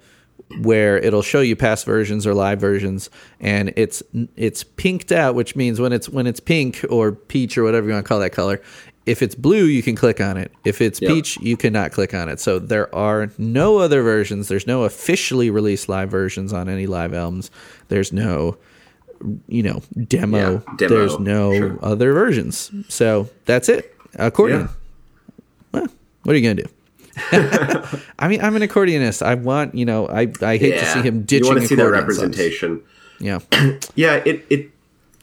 where 0.62 0.98
it'll 0.98 1.22
show 1.22 1.40
you 1.40 1.56
past 1.56 1.86
versions 1.86 2.28
or 2.28 2.34
live 2.34 2.60
versions, 2.60 3.10
and 3.40 3.72
it's 3.78 4.04
it's 4.36 4.64
pinked 4.64 5.14
out, 5.14 5.34
which 5.34 5.56
means 5.56 5.80
when 5.80 5.94
it's 5.94 6.10
when 6.10 6.28
it's 6.28 6.42
pink 6.42 6.84
or 6.90 7.14
peach 7.14 7.58
or 7.58 7.64
whatever 7.64 7.88
you 7.88 7.94
want 7.94 8.06
to 8.06 8.08
call 8.08 8.20
that 8.20 8.32
color. 8.32 8.62
If 9.06 9.22
it's 9.22 9.36
blue, 9.36 9.66
you 9.66 9.84
can 9.84 9.96
click 9.96 10.22
on 10.22 10.38
it. 10.38 10.52
If 10.64 10.82
it's 10.82 11.02
Yep. 11.02 11.12
peach, 11.12 11.38
you 11.42 11.58
cannot 11.58 11.92
click 11.92 12.14
on 12.14 12.30
it. 12.30 12.40
So 12.40 12.58
there 12.58 12.94
are 12.96 13.30
no 13.38 13.78
other 13.80 14.02
versions. 14.02 14.48
There's 14.48 14.66
no 14.68 14.84
officially 14.86 15.50
released 15.50 15.90
live 15.90 16.10
versions 16.10 16.54
on 16.54 16.70
any 16.70 16.88
live 16.88 17.14
albums. 17.14 17.52
There's 17.90 18.14
no 18.14 18.58
you 19.48 19.64
know 19.64 19.82
demo, 20.08 20.38
Yeah, 20.68 20.74
demo, 20.76 20.96
there's 20.96 21.18
no 21.20 21.54
sure. 21.56 21.80
other 21.82 22.12
versions 22.12 22.70
so 22.90 23.30
that's 23.46 23.70
it 23.70 23.96
accordion 24.16 24.62
Yeah. 24.62 24.68
well, 25.72 25.88
what 26.24 26.36
are 26.36 26.38
you 26.40 26.44
gonna 26.54 26.68
do 26.68 27.98
i 28.20 28.28
mean 28.28 28.42
i'm 28.42 28.58
an 28.58 28.62
accordionist 28.64 29.22
i 29.26 29.36
want 29.36 29.76
you 29.76 29.86
know 29.86 30.10
i 30.10 30.24
i 30.42 30.58
hate 30.58 30.78
to 30.78 30.86
see 30.88 31.02
him 31.02 31.24
ditching. 31.24 31.46
You 31.46 31.52
want 31.52 31.62
to 31.62 31.68
see 31.70 31.76
that 31.76 31.84
accordion 31.88 32.14
songs. 32.14 32.20
representation. 32.38 32.82
yeah 33.20 33.40
Yeah, 33.96 34.16
it, 34.26 34.46
it, 34.50 34.72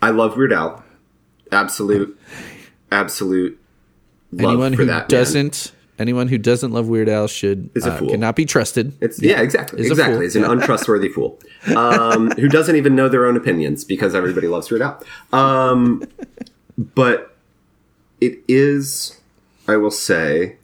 I 0.01 0.09
love 0.11 0.35
Weird 0.35 0.55
Al. 0.55 0.83
Absolute, 1.53 2.19
absolute 2.91 3.60
anyone 4.39 4.73
who 4.73 4.87
that. 4.87 5.09
doesn't 5.09 5.73
anyone 5.99 6.29
who 6.29 6.39
doesn't 6.39 6.73
love 6.73 6.89
weird 6.89 7.09
al 7.09 7.27
should 7.27 7.71
Is 7.75 7.87
a 7.87 7.93
uh, 7.93 7.99
fool. 7.99 8.11
cannot 8.11 8.37
be 8.37 8.45
trusted 8.47 8.97
It's 9.01 9.21
yeah, 9.21 9.41
exactly, 9.41 9.81
Is 9.81 9.91
exactly. 9.91 10.27
It's 10.27 10.35
an 10.35 10.45
untrustworthy 10.45 11.09
fool 11.15 11.39
um, 11.77 12.31
who 12.33 12.49
doesn't 12.49 12.77
even 12.77 12.95
know 12.95 13.09
their 13.09 13.27
own 13.27 13.37
opinions 13.37 13.85
because 13.85 14.15
everybody 14.15 14.49
loves 14.49 14.71
Weird 14.71 14.83
Al. 14.83 15.03
Um, 15.33 16.03
but 16.77 17.37
it 18.21 18.39
is, 18.49 19.19
I 19.67 19.77
will 19.77 19.91
say, 19.91 20.57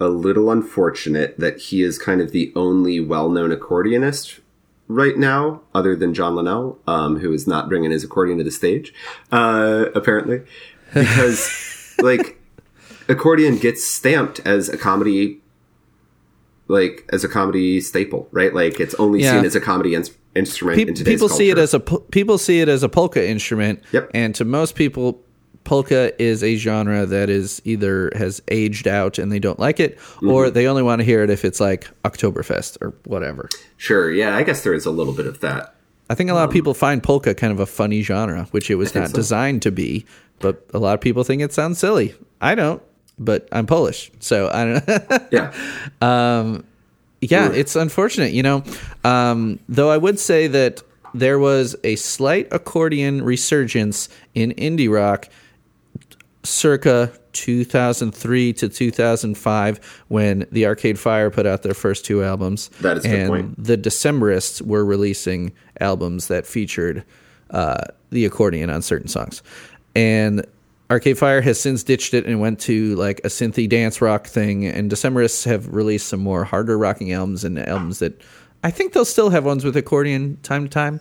a 0.00 0.08
little 0.08 0.50
unfortunate 0.50 1.38
that 1.38 1.58
he 1.58 1.82
is 1.82 1.98
kind 1.98 2.20
of 2.20 2.32
the 2.32 2.52
only 2.56 2.98
well-known 2.98 3.54
accordionist 3.54 4.40
right 4.88 5.16
now, 5.16 5.60
other 5.74 5.94
than 5.94 6.12
John 6.12 6.34
Linnell, 6.34 6.78
um, 6.86 7.18
who 7.20 7.32
is 7.32 7.46
not 7.46 7.68
bringing 7.68 7.90
his 7.90 8.04
accordion 8.04 8.38
to 8.38 8.44
the 8.44 8.50
stage, 8.50 8.92
uh, 9.30 9.86
apparently, 9.94 10.42
because 10.92 11.94
like 12.02 12.41
accordion 13.12 13.56
gets 13.58 13.84
stamped 13.84 14.40
as 14.44 14.68
a 14.68 14.76
comedy, 14.76 15.40
like 16.68 17.08
as 17.12 17.24
a 17.24 17.28
comedy 17.28 17.80
staple, 17.80 18.28
right? 18.32 18.54
Like 18.54 18.80
it's 18.80 18.94
only 18.94 19.20
Yeah. 19.22 19.32
seen 19.36 19.44
as 19.44 19.54
a 19.54 19.60
comedy 19.60 19.94
in- 19.94 20.04
instrument 20.34 20.76
Pe- 20.78 20.82
in 20.86 20.94
today's 20.94 21.14
people 21.14 21.28
see 21.28 21.50
it 21.50 21.58
as 21.58 21.74
a 21.74 21.80
pol- 21.80 22.00
people 22.10 22.38
see 22.38 22.60
it 22.60 22.68
as 22.68 22.82
a 22.82 22.88
polka 22.88 23.26
instrument. 23.26 23.80
Yep. 23.92 24.10
And 24.14 24.34
to 24.36 24.44
most 24.44 24.74
people, 24.74 25.20
polka 25.64 26.12
is 26.20 26.42
a 26.42 26.56
genre 26.56 27.06
that 27.06 27.28
is 27.30 27.60
either 27.64 28.10
has 28.16 28.42
aged 28.48 28.88
out 28.88 29.18
and 29.18 29.30
they 29.30 29.38
don't 29.38 29.60
like 29.60 29.78
it, 29.78 29.98
or 30.22 30.46
Mm-hmm. 30.46 30.54
they 30.54 30.66
only 30.66 30.82
want 30.82 31.00
to 31.00 31.04
hear 31.04 31.22
it 31.22 31.30
if 31.30 31.44
it's 31.44 31.60
like 31.60 31.88
Oktoberfest 32.04 32.78
or 32.80 32.94
whatever. 33.04 33.48
sure. 33.76 34.10
Yeah, 34.12 34.36
I 34.36 34.42
guess 34.42 34.62
there 34.64 34.74
is 34.74 34.86
a 34.86 34.90
little 34.90 35.12
bit 35.12 35.26
of 35.26 35.40
that. 35.40 35.74
I 36.10 36.14
think 36.14 36.30
a 36.30 36.34
lot 36.34 36.44
of 36.44 36.50
people 36.50 36.74
find 36.74 37.02
polka 37.02 37.34
kind 37.34 37.52
of 37.52 37.60
a 37.60 37.64
funny 37.66 38.02
genre, 38.02 38.46
which 38.50 38.70
it 38.70 38.74
was 38.74 38.94
not 38.94 39.08
so. 39.10 39.14
designed 39.14 39.62
to 39.62 39.70
be. 39.70 40.04
But 40.40 40.66
a 40.74 40.78
lot 40.78 40.94
of 40.94 41.00
people 41.00 41.22
think 41.22 41.40
it 41.40 41.52
sounds 41.52 41.78
silly. 41.78 42.14
I 42.40 42.54
don't, 42.56 42.82
but 43.24 43.48
I'm 43.52 43.66
Polish, 43.66 44.10
so 44.20 44.48
I 44.52 44.64
don't. 44.64 45.32
Yeah. 45.32 45.52
yeah, 47.20 47.52
it's 47.52 47.76
unfortunate, 47.76 48.32
you 48.32 48.42
know. 48.42 48.64
Um, 49.04 49.60
though 49.68 49.90
I 49.90 49.96
would 49.96 50.18
say 50.18 50.48
that 50.48 50.82
there 51.14 51.38
was 51.38 51.76
a 51.84 51.96
slight 51.96 52.48
accordion 52.50 53.22
resurgence 53.22 54.08
in 54.34 54.52
indie 54.52 54.92
rock 54.92 55.28
circa 56.44 57.12
2003 57.32 58.52
to 58.54 58.68
2005 58.68 60.04
when 60.08 60.46
the 60.50 60.66
Arcade 60.66 60.98
Fire 60.98 61.30
put 61.30 61.46
out 61.46 61.62
their 61.62 61.74
first 61.74 62.04
two 62.04 62.22
albums. 62.24 62.68
That 62.80 62.98
is 62.98 63.04
and 63.04 63.28
point. 63.28 63.64
the 63.64 63.78
Decemberists 63.78 64.60
were 64.60 64.84
releasing 64.84 65.52
albums 65.80 66.28
that 66.28 66.46
featured 66.46 67.04
uh, 67.50 67.84
the 68.10 68.24
accordion 68.24 68.70
on 68.70 68.82
certain 68.82 69.08
songs. 69.08 69.42
And 69.94 70.44
Arcade 70.92 71.16
Fire 71.16 71.40
has 71.40 71.58
since 71.58 71.82
ditched 71.82 72.12
it 72.12 72.26
and 72.26 72.38
went 72.38 72.60
to 72.60 72.94
like 72.96 73.20
a 73.20 73.28
synthy 73.28 73.66
dance 73.66 74.02
rock 74.02 74.26
thing. 74.26 74.66
And 74.66 74.90
Decemberists 74.90 75.46
have 75.46 75.72
released 75.72 76.06
some 76.06 76.20
more 76.20 76.44
harder 76.44 76.76
rocking 76.76 77.12
albums 77.12 77.44
and 77.44 77.58
albums 77.58 78.00
that 78.00 78.20
I 78.62 78.70
think 78.70 78.92
they'll 78.92 79.06
still 79.06 79.30
have 79.30 79.42
ones 79.42 79.64
with 79.64 79.74
accordion 79.74 80.36
time 80.42 80.64
to 80.64 80.68
time. 80.68 81.00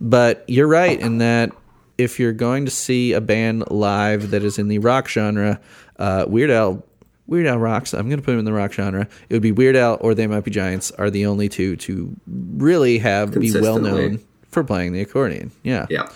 But 0.00 0.44
you're 0.46 0.68
right 0.68 0.98
in 0.98 1.18
that 1.18 1.50
if 1.98 2.20
you're 2.20 2.32
going 2.32 2.66
to 2.66 2.70
see 2.70 3.14
a 3.14 3.20
band 3.20 3.68
live 3.68 4.30
that 4.30 4.44
is 4.44 4.60
in 4.60 4.68
the 4.68 4.78
rock 4.78 5.08
genre, 5.08 5.60
uh, 5.98 6.24
Weird 6.28 6.50
Al. 6.50 6.84
Weird 7.26 7.46
Al 7.46 7.58
rocks. 7.58 7.94
I'm 7.94 8.08
going 8.08 8.20
to 8.20 8.24
put 8.24 8.34
him 8.34 8.38
in 8.38 8.44
the 8.44 8.52
rock 8.52 8.72
genre. 8.72 9.08
It 9.28 9.34
would 9.34 9.42
be 9.42 9.52
Weird 9.52 9.74
Al 9.74 9.98
or 10.00 10.14
They 10.14 10.28
Might 10.28 10.44
Be 10.44 10.52
Giants 10.52 10.92
are 10.92 11.10
the 11.10 11.26
only 11.26 11.48
two 11.48 11.74
to 11.76 12.14
really 12.28 12.98
have 12.98 13.32
be 13.32 13.52
well 13.52 13.80
known 13.80 14.20
for 14.50 14.62
playing 14.62 14.92
the 14.92 15.00
accordion. 15.00 15.50
Yeah. 15.64 15.86
Yeah. 15.90 16.08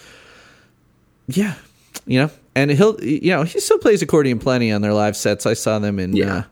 Yeah. 1.27 1.55
You 2.07 2.21
know, 2.21 2.31
and 2.57 2.73
he'll, 2.73 3.01
you 3.05 3.31
know, 3.31 3.45
he 3.45 3.61
still 3.61 3.79
plays 3.79 4.03
accordion 4.03 4.41
plenty 4.41 4.73
on 4.73 4.83
their 4.83 4.93
live 4.95 5.17
sets. 5.17 5.47
I 5.47 5.55
saw 5.55 5.79
them 5.79 6.01
in 6.01 6.17
Yeah. 6.17 6.35
uh, 6.39 6.43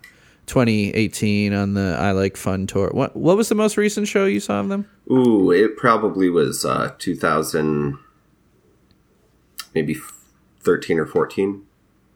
2018 0.47 1.53
on 1.55 1.75
the 1.75 1.97
I 1.99 2.13
Like 2.13 2.37
Fun 2.37 2.67
tour. 2.69 2.91
What 2.93 3.17
What 3.17 3.37
was 3.37 3.49
the 3.49 3.55
most 3.57 3.77
recent 3.77 4.07
show 4.07 4.27
you 4.27 4.39
saw 4.41 4.61
of 4.61 4.69
them? 4.69 4.87
Ooh, 5.11 5.51
it 5.51 5.77
probably 5.77 6.29
was 6.31 6.65
uh, 6.65 6.93
2000, 6.99 7.99
maybe 9.75 9.97
13 10.61 10.99
or 10.99 11.07
14. 11.07 11.63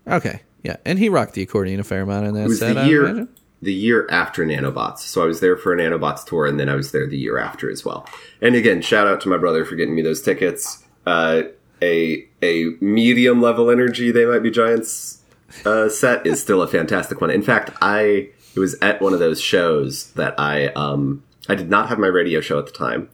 Okay. 0.07 0.43
Yeah. 0.63 0.77
And 0.85 0.99
he 0.99 1.09
rocked 1.09 1.35
the 1.35 1.43
accordion 1.43 1.81
a 1.81 1.85
fair 1.85 2.03
amount 2.03 2.27
in 2.27 2.35
that 2.35 2.45
It 2.45 2.49
was 2.49 2.59
set. 2.61 2.75
the 2.75 2.87
year 2.87 3.29
the 3.61 3.73
year 3.75 4.07
after 4.09 4.45
Nanobots. 4.47 4.99
So 5.01 5.21
I 5.23 5.27
was 5.27 5.41
there 5.41 5.57
for 5.57 5.73
a 5.75 5.77
Nanobots 5.77 6.25
tour, 6.25 6.47
and 6.47 6.61
then 6.61 6.69
I 6.69 6.77
was 6.77 6.93
there 6.93 7.09
the 7.09 7.19
year 7.19 7.39
after 7.39 7.69
as 7.69 7.85
well. 7.85 8.07
And 8.41 8.55
again, 8.55 8.81
shout 8.83 9.09
out 9.09 9.21
to 9.23 9.29
my 9.29 9.37
brother 9.37 9.65
for 9.65 9.75
getting 9.75 9.97
me 9.97 10.03
those 10.03 10.23
tickets. 10.23 10.85
Uh, 11.05 11.43
a 11.83 12.27
a 12.43 12.71
medium 12.81 13.41
level 13.41 13.71
energy, 13.71 14.11
they 14.11 14.25
might 14.25 14.43
be 14.43 14.51
giants 14.51 15.19
uh, 15.65 15.89
set 15.89 16.27
is 16.27 16.41
still 16.41 16.63
a 16.63 16.69
fantastic 16.69 17.21
one. 17.21 17.31
In 17.31 17.43
fact, 17.43 17.71
I 17.81 18.31
it 18.55 18.61
was 18.61 18.75
at 18.83 19.01
one 19.01 19.13
of 19.13 19.19
those 19.19 19.41
shows 19.41 20.13
that 20.13 20.39
I 20.39 20.67
um 20.69 21.23
I 21.49 21.55
did 21.55 21.71
not 21.71 21.89
have 21.89 21.99
my 21.99 22.07
radio 22.07 22.41
show 22.41 22.59
at 22.59 22.67
the 22.67 22.73
time, 22.73 23.09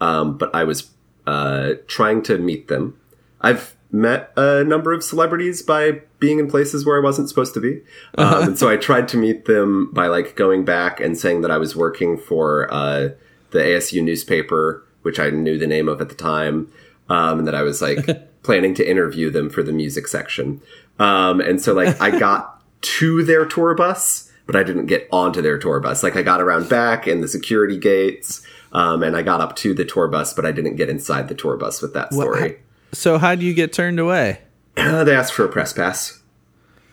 um, 0.00 0.36
but 0.36 0.54
I 0.54 0.64
was 0.64 0.90
uh, 1.26 1.74
trying 1.86 2.22
to 2.22 2.38
meet 2.38 2.68
them. 2.68 2.98
I've 3.40 3.76
met 3.90 4.32
a 4.36 4.64
number 4.64 4.92
of 4.92 5.04
celebrities 5.04 5.62
by 5.62 6.02
being 6.18 6.38
in 6.38 6.50
places 6.50 6.84
where 6.84 6.98
I 6.98 7.02
wasn't 7.02 7.28
supposed 7.28 7.54
to 7.54 7.60
be, 7.60 7.82
um, 8.16 8.48
and 8.48 8.58
so 8.58 8.68
I 8.68 8.76
tried 8.76 9.08
to 9.08 9.16
meet 9.16 9.44
them 9.44 9.90
by 9.92 10.08
like 10.08 10.36
going 10.36 10.64
back 10.64 11.00
and 11.00 11.16
saying 11.16 11.42
that 11.42 11.50
I 11.50 11.58
was 11.58 11.76
working 11.76 12.18
for 12.18 12.72
uh, 12.72 13.10
the 13.50 13.58
ASU 13.58 14.02
newspaper, 14.02 14.84
which 15.02 15.20
I 15.20 15.30
knew 15.30 15.56
the 15.56 15.66
name 15.66 15.88
of 15.88 16.00
at 16.00 16.08
the 16.08 16.14
time, 16.14 16.70
um, 17.08 17.40
and 17.40 17.48
that 17.48 17.54
I 17.54 17.62
was 17.62 17.80
like 17.80 18.06
planning 18.42 18.74
to 18.74 18.88
interview 18.88 19.30
them 19.30 19.50
for 19.50 19.62
the 19.62 19.72
music 19.72 20.08
section. 20.08 20.60
Um, 20.98 21.40
and 21.40 21.60
so 21.60 21.74
like 21.74 22.00
I 22.00 22.16
got 22.18 22.62
to 22.80 23.22
their 23.24 23.44
tour 23.44 23.74
bus, 23.74 24.30
but 24.46 24.56
I 24.56 24.62
didn't 24.62 24.86
get 24.86 25.08
onto 25.12 25.42
their 25.42 25.58
tour 25.58 25.80
bus. 25.80 26.02
Like 26.02 26.16
I 26.16 26.22
got 26.22 26.40
around 26.40 26.68
back 26.68 27.06
in 27.06 27.20
the 27.20 27.28
security 27.28 27.78
gates, 27.78 28.44
um, 28.72 29.02
and 29.02 29.16
I 29.16 29.22
got 29.22 29.40
up 29.40 29.56
to 29.56 29.74
the 29.74 29.84
tour 29.84 30.08
bus, 30.08 30.32
but 30.34 30.44
I 30.44 30.52
didn't 30.52 30.76
get 30.76 30.88
inside 30.88 31.28
the 31.28 31.34
tour 31.34 31.56
bus 31.56 31.80
with 31.82 31.94
that 31.94 32.12
story. 32.12 32.58
So 32.92 33.18
how 33.18 33.34
do 33.34 33.44
you 33.44 33.54
get 33.54 33.72
turned 33.72 34.00
away? 34.00 34.40
Uh, 34.76 35.04
they 35.04 35.14
asked 35.14 35.32
for 35.32 35.44
a 35.44 35.48
press 35.48 35.72
pass. 35.72 36.17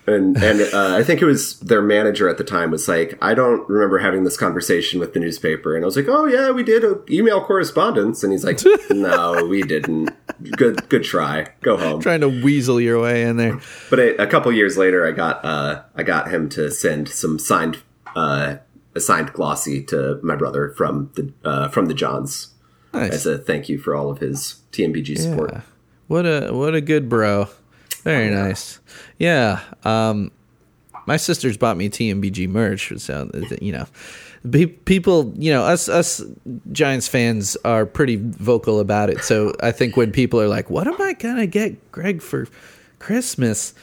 And 0.07 0.37
and 0.37 0.61
uh, 0.73 0.95
I 0.95 1.03
think 1.03 1.21
it 1.21 1.25
was 1.25 1.59
their 1.61 1.81
manager 1.81 2.29
at 2.29 2.37
the 2.37 2.43
time 2.43 2.71
was 2.71 2.87
like, 2.87 3.17
I 3.21 3.33
don't 3.33 3.67
remember 3.67 3.97
having 3.97 4.23
this 4.23 4.37
conversation 4.37 4.99
with 4.99 5.13
the 5.13 5.19
newspaper. 5.19 5.75
And 5.75 5.83
I 5.83 5.87
was 5.87 5.95
like, 5.95 6.07
Oh 6.07 6.25
yeah, 6.25 6.51
we 6.51 6.63
did 6.63 6.83
a 6.83 7.01
email 7.09 7.43
correspondence. 7.43 8.23
And 8.23 8.31
he's 8.31 8.43
like, 8.43 8.59
No, 8.91 9.45
we 9.45 9.63
didn't. 9.63 10.11
Good 10.57 10.87
good 10.89 11.03
try. 11.03 11.47
Go 11.61 11.77
home. 11.77 12.01
Trying 12.01 12.21
to 12.21 12.29
weasel 12.29 12.79
your 12.79 13.01
way 13.01 13.23
in 13.23 13.37
there. 13.37 13.59
But 13.89 13.99
a, 13.99 14.21
a 14.23 14.27
couple 14.27 14.51
years 14.51 14.77
later, 14.77 15.07
I 15.07 15.11
got 15.11 15.43
uh, 15.43 15.83
I 15.95 16.03
got 16.03 16.29
him 16.29 16.49
to 16.49 16.69
send 16.69 17.09
some 17.09 17.39
signed 17.39 17.81
uh, 18.15 18.57
a 18.93 18.99
signed 18.99 19.33
glossy 19.33 19.83
to 19.85 20.19
my 20.21 20.35
brother 20.35 20.69
from 20.77 21.11
the 21.15 21.33
uh, 21.43 21.69
from 21.69 21.87
the 21.87 21.93
Johns 21.93 22.53
Nice. 22.93 23.11
as 23.11 23.25
a 23.25 23.37
thank 23.37 23.69
you 23.69 23.77
for 23.77 23.95
all 23.95 24.09
of 24.09 24.19
his 24.19 24.61
TMBG 24.71 25.17
support. 25.17 25.51
Yeah. 25.51 25.61
What 26.07 26.25
a 26.25 26.51
what 26.51 26.75
a 26.75 26.81
good 26.81 27.09
bro. 27.09 27.47
Very 28.03 28.29
nice. 28.29 28.79
Yeah. 28.85 28.93
Um 29.83 30.31
my 31.07 31.17
sisters 31.17 31.57
bought 31.57 31.77
me 31.77 31.89
TMBG 31.89 32.49
merch, 32.49 32.91
so 32.97 33.29
you 33.61 33.71
know, 33.71 33.85
people, 34.85 35.33
you 35.37 35.51
know, 35.51 35.63
us 35.63 35.87
us 35.87 36.21
Giants 36.71 37.07
fans 37.07 37.55
are 37.63 37.85
pretty 37.85 38.15
vocal 38.15 38.79
about 38.79 39.09
it. 39.09 39.23
So 39.23 39.53
I 39.61 39.71
think 39.71 39.97
when 39.97 40.11
people 40.11 40.41
are 40.41 40.47
like, 40.47 40.69
"What 40.69 40.87
am 40.87 40.99
I 40.99 41.13
gonna 41.13 41.45
get 41.47 41.91
Greg 41.91 42.21
for 42.21 42.47
Christmas?" 42.99 43.73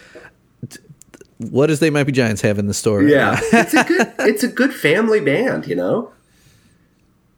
What 1.50 1.66
does 1.66 1.80
they 1.80 1.90
might 1.90 2.04
be 2.04 2.12
Giants 2.12 2.40
have 2.42 2.58
in 2.60 2.66
the 2.68 2.74
store? 2.74 3.02
Yeah, 3.02 3.38
it's 3.52 3.74
a 3.74 3.82
good 3.82 4.12
it's 4.20 4.44
a 4.44 4.48
good 4.48 4.72
family 4.72 5.20
band, 5.20 5.66
you 5.66 5.74
know. 5.74 6.12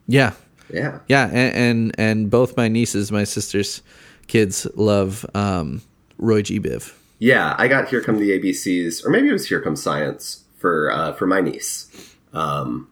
yeah, 0.07 0.33
Yeah, 0.71 0.99
yeah, 1.07 1.25
and, 1.27 1.55
and 1.55 1.95
and 1.97 2.29
both 2.29 2.55
my 2.55 2.67
nieces, 2.67 3.11
my 3.11 3.23
sister's 3.23 3.81
kids, 4.27 4.67
love 4.75 5.25
um, 5.33 5.81
Roy 6.19 6.43
G. 6.43 6.59
Biv. 6.59 6.93
Yeah. 7.25 7.55
I 7.57 7.67
got 7.67 7.89
Here 7.89 8.01
Come 8.01 8.19
the 8.19 8.39
ABCs, 8.39 9.03
or 9.03 9.09
maybe 9.09 9.29
it 9.29 9.33
was 9.33 9.47
Here 9.47 9.59
Come 9.59 9.75
Science 9.75 10.43
for 10.57 10.91
uh, 10.91 11.13
for 11.13 11.25
my 11.25 11.41
niece. 11.41 11.87
Um, 12.33 12.87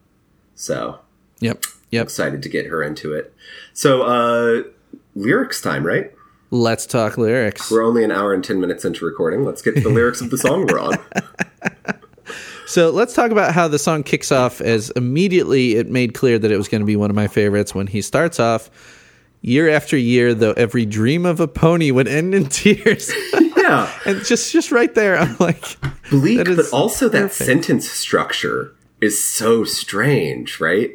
so 0.56 1.00
Yep, 1.40 1.66
yep. 1.92 2.04
excited 2.06 2.42
to 2.42 2.50
get 2.50 2.66
her 2.66 2.82
into 2.82 3.14
it. 3.14 3.34
So 3.74 4.02
uh, 4.02 4.64
lyrics 5.16 5.62
time, 5.62 5.86
right? 5.86 6.12
Let's 6.50 6.86
talk 6.86 7.18
lyrics. 7.18 7.70
We're 7.70 7.84
only 7.84 8.04
an 8.04 8.12
hour 8.12 8.34
and 8.34 8.44
ten 8.44 8.60
minutes 8.60 8.84
into 8.86 9.06
recording. 9.06 9.46
Let's 9.46 9.62
get 9.62 9.76
to 9.76 9.82
the 9.82 9.90
lyrics 9.90 10.22
of 10.22 10.32
the 10.32 10.38
song 10.38 10.66
we're 10.68 10.80
on. 10.80 10.98
So 12.66 12.90
let's 12.90 13.14
talk 13.14 13.30
about 13.30 13.54
how 13.54 13.68
the 13.68 13.78
song 13.78 14.02
kicks 14.04 14.32
off. 14.32 14.62
As 14.62 14.90
immediately 14.92 15.76
it 15.76 15.90
made 15.90 16.14
clear 16.14 16.40
that 16.40 16.50
it 16.50 16.58
was 16.58 16.68
going 16.68 16.82
to 16.82 16.86
be 16.86 16.96
one 16.96 17.10
of 17.10 17.16
my 17.16 17.28
favorites 17.28 17.76
when 17.76 17.88
he 17.88 18.02
starts 18.02 18.40
off. 18.40 18.70
Year 19.42 19.70
after 19.70 19.98
year, 19.98 20.34
though 20.34 20.54
every 20.54 20.86
dream 20.86 21.26
of 21.26 21.40
a 21.40 21.48
pony 21.48 21.92
would 21.92 22.08
end 22.08 22.34
in 22.34 22.46
tears, 22.50 23.12
Yeah, 23.64 23.92
and 24.06 24.24
just 24.26 24.52
just 24.52 24.72
right 24.72 24.94
there, 24.94 25.18
I'm 25.18 25.36
like, 25.40 25.64
bleak, 26.10 26.46
but 26.46 26.66
also 26.74 27.10
that 27.10 27.30
perfect. 27.32 27.46
sentence 27.48 27.90
structure 27.90 28.76
is 29.02 29.24
so 29.24 29.64
strange, 29.64 30.60
right? 30.60 30.92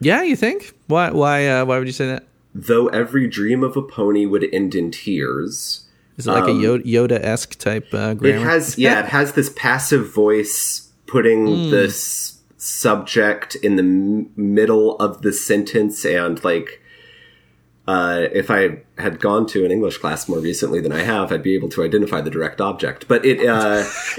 yeah, 0.00 0.22
you 0.22 0.36
think? 0.36 0.74
Why 0.86 1.10
why 1.10 1.46
uh, 1.48 1.64
why 1.64 1.78
would 1.78 1.88
you 1.88 1.92
say 1.92 2.06
that? 2.06 2.24
Though 2.54 2.86
every 2.88 3.26
dream 3.28 3.62
of 3.62 3.76
a 3.76 3.82
pony 3.82 4.26
would 4.26 4.46
end 4.52 4.74
in 4.74 4.90
tears. 4.90 5.84
Is 6.16 6.26
it 6.26 6.32
like 6.32 6.48
a 6.48 6.50
Yoda 6.50 7.20
esque 7.22 7.58
type 7.58 7.94
uh, 7.94 8.16
It 8.22 8.34
has, 8.40 8.76
yeah, 8.76 8.98
it 9.00 9.06
has 9.06 9.34
this 9.34 9.50
passive 9.54 10.12
voice 10.12 10.90
putting 11.06 11.46
Hmm. 11.46 11.70
this 11.70 12.38
subject 12.56 13.54
in 13.56 13.76
the 13.76 13.82
m- 13.84 14.30
middle 14.36 14.96
of 14.96 15.22
the 15.22 15.32
sentence, 15.32 16.04
and 16.04 16.42
like, 16.42 16.82
uh, 17.88 18.28
if 18.32 18.50
I 18.50 18.82
had 18.98 19.18
gone 19.18 19.46
to 19.48 19.64
an 19.64 19.70
English 19.72 19.96
class 19.98 20.28
more 20.28 20.38
recently 20.38 20.80
than 20.80 20.92
I 20.92 21.00
have, 21.02 21.32
I'd 21.32 21.42
be 21.42 21.54
able 21.54 21.70
to 21.70 21.82
identify 21.82 22.20
the 22.20 22.30
direct 22.30 22.60
object. 22.60 23.08
But 23.08 23.24
it, 23.24 23.44
uh, 23.48 23.82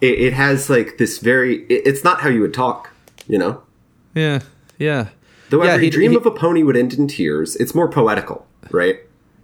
it, 0.00 0.18
it 0.20 0.32
has 0.32 0.70
like 0.70 0.98
this 0.98 1.18
very. 1.18 1.62
It, 1.64 1.82
it's 1.86 2.04
not 2.04 2.20
how 2.20 2.28
you 2.28 2.40
would 2.40 2.54
talk, 2.54 2.90
you 3.26 3.38
know. 3.38 3.62
Yeah, 4.14 4.40
yeah. 4.78 5.08
Though 5.50 5.62
Yeah, 5.64 5.72
every 5.72 5.86
he- 5.86 5.90
dream 5.90 6.10
he- 6.12 6.16
of 6.16 6.26
a 6.26 6.30
pony 6.30 6.62
would 6.62 6.76
end 6.76 6.94
in 6.94 7.08
tears, 7.08 7.56
it's 7.56 7.74
more 7.74 7.88
poetical, 7.88 8.46
right? 8.70 8.98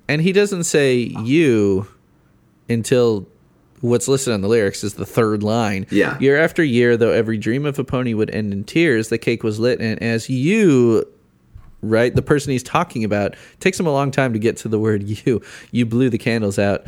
And 0.08 0.20
he 0.22 0.32
doesn't 0.32 0.64
say 0.64 0.96
you 0.96 1.86
until 2.68 3.26
what's 3.80 4.08
listed 4.08 4.32
on 4.32 4.40
the 4.40 4.48
lyrics 4.48 4.84
is 4.84 4.94
the 4.94 5.06
third 5.06 5.42
line. 5.42 5.86
Yeah. 5.90 6.18
Year 6.20 6.38
after 6.38 6.62
year, 6.62 6.96
though 6.96 7.10
every 7.12 7.38
dream 7.38 7.66
of 7.66 7.78
a 7.78 7.84
pony 7.84 8.14
would 8.14 8.30
end 8.30 8.52
in 8.52 8.64
tears, 8.64 9.08
the 9.08 9.18
cake 9.18 9.42
was 9.42 9.58
lit. 9.58 9.80
And 9.80 10.00
as 10.02 10.28
you, 10.28 11.06
right, 11.83 12.14
the 12.14 12.22
person 12.22 12.53
he's 12.53 12.62
talking 12.62 13.05
about, 13.05 13.35
takes 13.61 13.78
him 13.78 13.87
a 13.87 13.93
long 13.93 14.11
time 14.11 14.33
to 14.33 14.39
get 14.39 14.57
to 14.59 14.68
the 14.68 14.78
word 14.78 15.03
you. 15.26 15.43
You 15.70 15.87
blew 15.87 16.09
the 16.11 16.18
candles 16.18 16.59
out. 16.59 16.85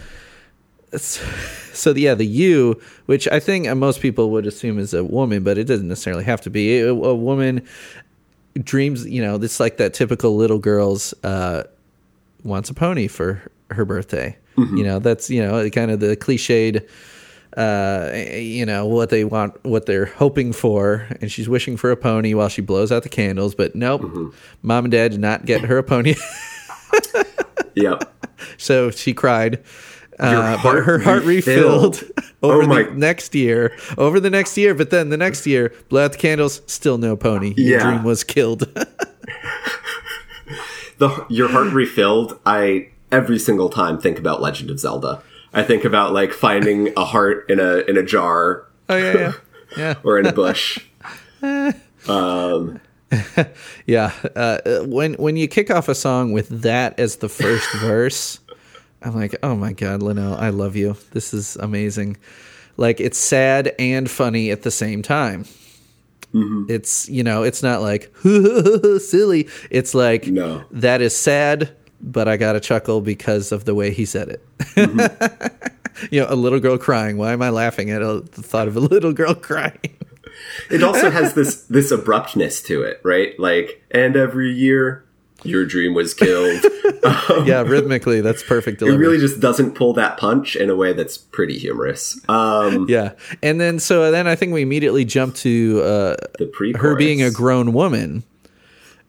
So, 0.97 1.91
yeah, 1.91 2.15
the 2.15 2.25
you, 2.25 2.81
which 3.07 3.27
I 3.29 3.41
think 3.41 3.67
most 3.77 4.01
people 4.01 4.31
would 4.31 4.47
assume 4.47 4.79
is 4.79 4.95
a 4.95 5.03
woman, 5.03 5.43
but 5.43 5.59
it 5.59 5.65
doesn't 5.65 5.89
necessarily 5.89 6.23
have 6.23 6.41
to 6.43 6.51
be. 6.51 6.79
A, 6.81 6.91
a 6.91 7.15
woman 7.15 7.67
dreams, 8.63 9.05
you 9.07 9.21
know, 9.21 9.35
it's 9.35 9.59
like 9.59 9.79
that 9.79 9.95
typical 9.95 10.37
little 10.37 10.59
girl's 10.59 11.13
uh, 11.25 11.65
wants 12.45 12.71
a 12.71 12.75
pony 12.75 13.09
for 13.09 13.43
her 13.71 13.85
birthday. 13.85 14.37
You 14.77 14.85
know, 14.85 14.99
that's 15.01 15.31
you 15.31 15.43
know 15.43 15.69
kind 15.71 15.91
of 15.91 15.99
the 15.99 16.17
cliched. 16.17 16.89
Uh, 17.57 18.11
you 18.35 18.67
know 18.67 18.85
what 18.87 19.11
they 19.11 19.25
want, 19.25 19.63
what 19.65 19.87
they're 19.87 20.07
hoping 20.07 20.53
for, 20.53 21.07
and 21.21 21.31
she's 21.31 21.49
wishing 21.49 21.77
for 21.77 21.91
a 21.93 21.97
pony 21.97 22.35
while 22.35 22.49
she 22.49 22.61
blows 22.63 22.91
out 22.91 23.03
the 23.05 23.09
candles. 23.09 23.55
But 23.55 23.75
nope, 23.77 24.03
mom 24.63 24.87
and 24.87 24.93
dad 24.93 25.13
did 25.13 25.21
not 25.21 25.47
get 25.47 25.61
her 25.63 25.79
a 25.79 25.83
pony, 25.85 26.15
Yep. 27.77 28.13
so 28.57 28.91
she 28.91 29.15
cried. 29.15 29.63
Uh, 30.19 30.61
but 30.63 30.85
her 30.85 30.99
heart 31.01 31.25
refilled. 31.25 32.01
refilled 32.03 32.21
over 32.43 32.63
Oh 32.63 32.67
my- 32.67 32.83
the 32.85 32.91
next 32.93 33.35
year. 33.35 33.77
Over 33.99 34.21
the 34.21 34.31
next 34.31 34.57
year, 34.57 34.73
but 34.75 34.91
then 34.91 35.09
the 35.11 35.17
next 35.17 35.45
year, 35.47 35.73
blow 35.89 36.05
out 36.05 36.13
the 36.13 36.19
candles, 36.19 36.61
still 36.67 36.99
no 36.99 37.17
pony. 37.17 37.53
Your 37.57 37.79
Yeah. 37.81 37.85
dream 37.91 38.05
was 38.05 38.23
killed. 38.23 38.61
the 40.99 41.27
your 41.29 41.49
heart 41.49 41.73
refilled 41.73 42.39
i 42.47 42.89
every 43.11 43.39
single 43.39 43.69
time 43.69 43.99
think 44.01 44.17
about 44.19 44.41
legend 44.41 44.71
of 44.71 44.79
zelda 44.79 45.21
i 45.55 45.63
think 45.63 45.85
about 45.85 46.13
like 46.13 46.33
finding 46.33 46.93
a 46.97 47.05
heart 47.05 47.49
in 47.49 47.59
a 47.61 47.79
in 47.89 47.97
a 47.97 48.03
jar 48.03 48.67
oh 48.89 48.97
yeah, 48.97 49.13
yeah, 49.15 49.33
yeah. 49.77 49.95
or 50.05 50.19
in 50.19 50.27
a 50.27 50.33
bush 50.33 50.79
Yeah, 53.87 54.13
uh, 54.35 54.59
when 54.87 55.15
when 55.15 55.37
you 55.37 55.47
kick 55.47 55.71
off 55.71 55.89
a 55.89 55.95
song 55.95 56.33
with 56.33 56.49
that 56.63 56.99
as 56.99 57.17
the 57.17 57.29
first 57.29 57.71
verse, 57.77 58.41
I'm 59.03 59.15
like, 59.15 59.37
oh 59.43 59.55
my 59.55 59.73
god, 59.73 60.03
Linnell, 60.03 60.35
I 60.35 60.51
love 60.51 60.75
you. 60.75 60.97
This 61.13 61.33
is 61.35 61.57
amazing. 61.57 62.17
Like 62.77 63.01
it's 63.01 63.19
sad 63.19 63.73
and 63.79 64.11
funny 64.11 64.51
at 64.51 64.63
the 64.63 64.71
same 64.71 65.03
time. 65.03 65.45
Mm-hmm. 66.33 66.65
It's 66.69 67.09
you 67.09 67.23
know, 67.23 67.45
it's 67.45 67.63
not 67.63 67.83
like 67.83 68.13
silly. 68.99 69.49
It's 69.71 69.95
like 69.95 70.27
No. 70.27 70.65
that 70.73 71.01
is 71.01 71.17
sad, 71.17 71.71
but 72.05 72.29
I 72.29 72.37
got 72.37 72.55
a 72.55 72.61
chuckle 72.61 73.01
because 73.01 73.51
of 73.51 73.65
the 73.65 73.75
way 73.75 73.93
he 73.93 74.05
said 74.05 74.29
it. 74.29 74.47
Mm-hmm. 74.59 76.07
you 76.11 76.21
know, 76.21 76.27
a 76.29 76.37
little 76.37 76.61
girl 76.61 76.79
crying. 76.79 77.17
Why 77.17 77.33
am 77.33 77.43
I 77.43 77.51
laughing 77.51 77.91
at 77.91 78.03
a, 78.03 78.21
the 78.21 78.43
thought 78.43 78.69
of 78.69 78.77
a 78.77 78.81
little 78.81 79.13
girl 79.13 79.35
crying? 79.51 79.97
it 80.71 80.83
also 80.83 81.11
has 81.11 81.35
this 81.35 81.63
this 81.67 81.91
abruptness 81.91 82.61
to 82.61 82.83
it 82.83 83.01
right 83.05 83.39
like 83.39 83.83
and 83.93 84.17
every 84.17 84.51
year 84.51 85.05
your 85.45 85.65
dream 85.65 85.95
was 85.95 86.15
killed 86.15 86.65
yeah, 87.47 87.61
rhythmically, 87.61 88.21
that's 88.21 88.43
perfect 88.43 88.81
it 88.81 88.87
really 88.87 89.19
just 89.19 89.41
doesn't 89.41 89.75
pull 89.75 89.93
that 89.93 90.17
punch 90.17 90.57
in 90.57 90.71
a 90.71 90.77
way 90.77 90.93
that's 90.93 91.19
pretty 91.19 91.59
humorous 91.59 92.19
um 92.29 92.87
Yeah, 92.89 93.13
and 93.43 93.61
then 93.61 93.79
so 93.79 94.11
then 94.11 94.27
I 94.27 94.37
think 94.37 94.53
we 94.53 94.63
immediately 94.63 95.05
jump 95.05 95.35
to 95.37 95.83
uh, 95.83 96.17
the 96.39 96.75
her 96.79 96.97
being 96.97 97.23
a 97.23 97.31
grown 97.31 97.73
woman, 97.75 98.25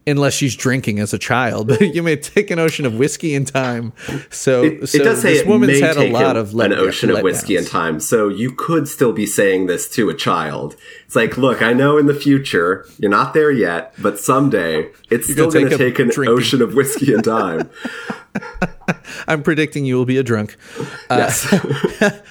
unless 0.07 0.33
she's 0.33 0.55
drinking 0.55 0.99
as 0.99 1.13
a 1.13 1.17
child. 1.17 1.67
But 1.67 1.81
you 1.95 2.03
may 2.03 2.15
take 2.15 2.51
an 2.51 2.59
ocean 2.59 2.85
of 2.85 2.95
whiskey 2.95 3.33
and 3.35 3.47
time. 3.47 3.93
So, 4.29 4.63
it, 4.63 4.87
so 4.87 4.97
it 4.97 5.03
does 5.03 5.21
say 5.21 5.33
this 5.33 5.45
woman's 5.45 5.79
had 5.79 5.97
a 5.97 6.11
lot 6.11 6.31
an- 6.35 6.37
of 6.37 6.53
let, 6.53 6.71
an 6.71 6.77
ocean 6.79 7.09
of 7.09 7.21
whiskey 7.23 7.55
and 7.55 7.67
time, 7.67 7.99
so 7.99 8.27
you 8.29 8.51
could 8.51 8.87
still 8.87 9.13
be 9.13 9.25
saying 9.25 9.65
this 9.67 9.89
to 9.95 10.09
a 10.09 10.13
child. 10.13 10.75
It's 11.05 11.15
like, 11.15 11.37
look, 11.37 11.61
I 11.61 11.73
know 11.73 11.97
in 11.97 12.05
the 12.05 12.13
future 12.13 12.85
you're 12.99 13.11
not 13.11 13.33
there 13.33 13.51
yet, 13.51 13.93
but 14.01 14.19
someday 14.19 14.89
it's 15.09 15.27
You're 15.27 15.49
still 15.49 15.51
gonna 15.51 15.69
take 15.69 15.77
take 15.77 15.99
an 15.99 16.09
drinking. 16.09 16.37
ocean 16.37 16.61
of 16.61 16.73
whiskey 16.75 17.13
and 17.13 17.23
time. 17.23 17.69
I'm 19.27 19.41
predicting 19.43 19.85
you 19.85 19.95
will 19.95 20.05
be 20.05 20.17
a 20.17 20.23
drunk. 20.23 20.57
yes, 21.09 21.47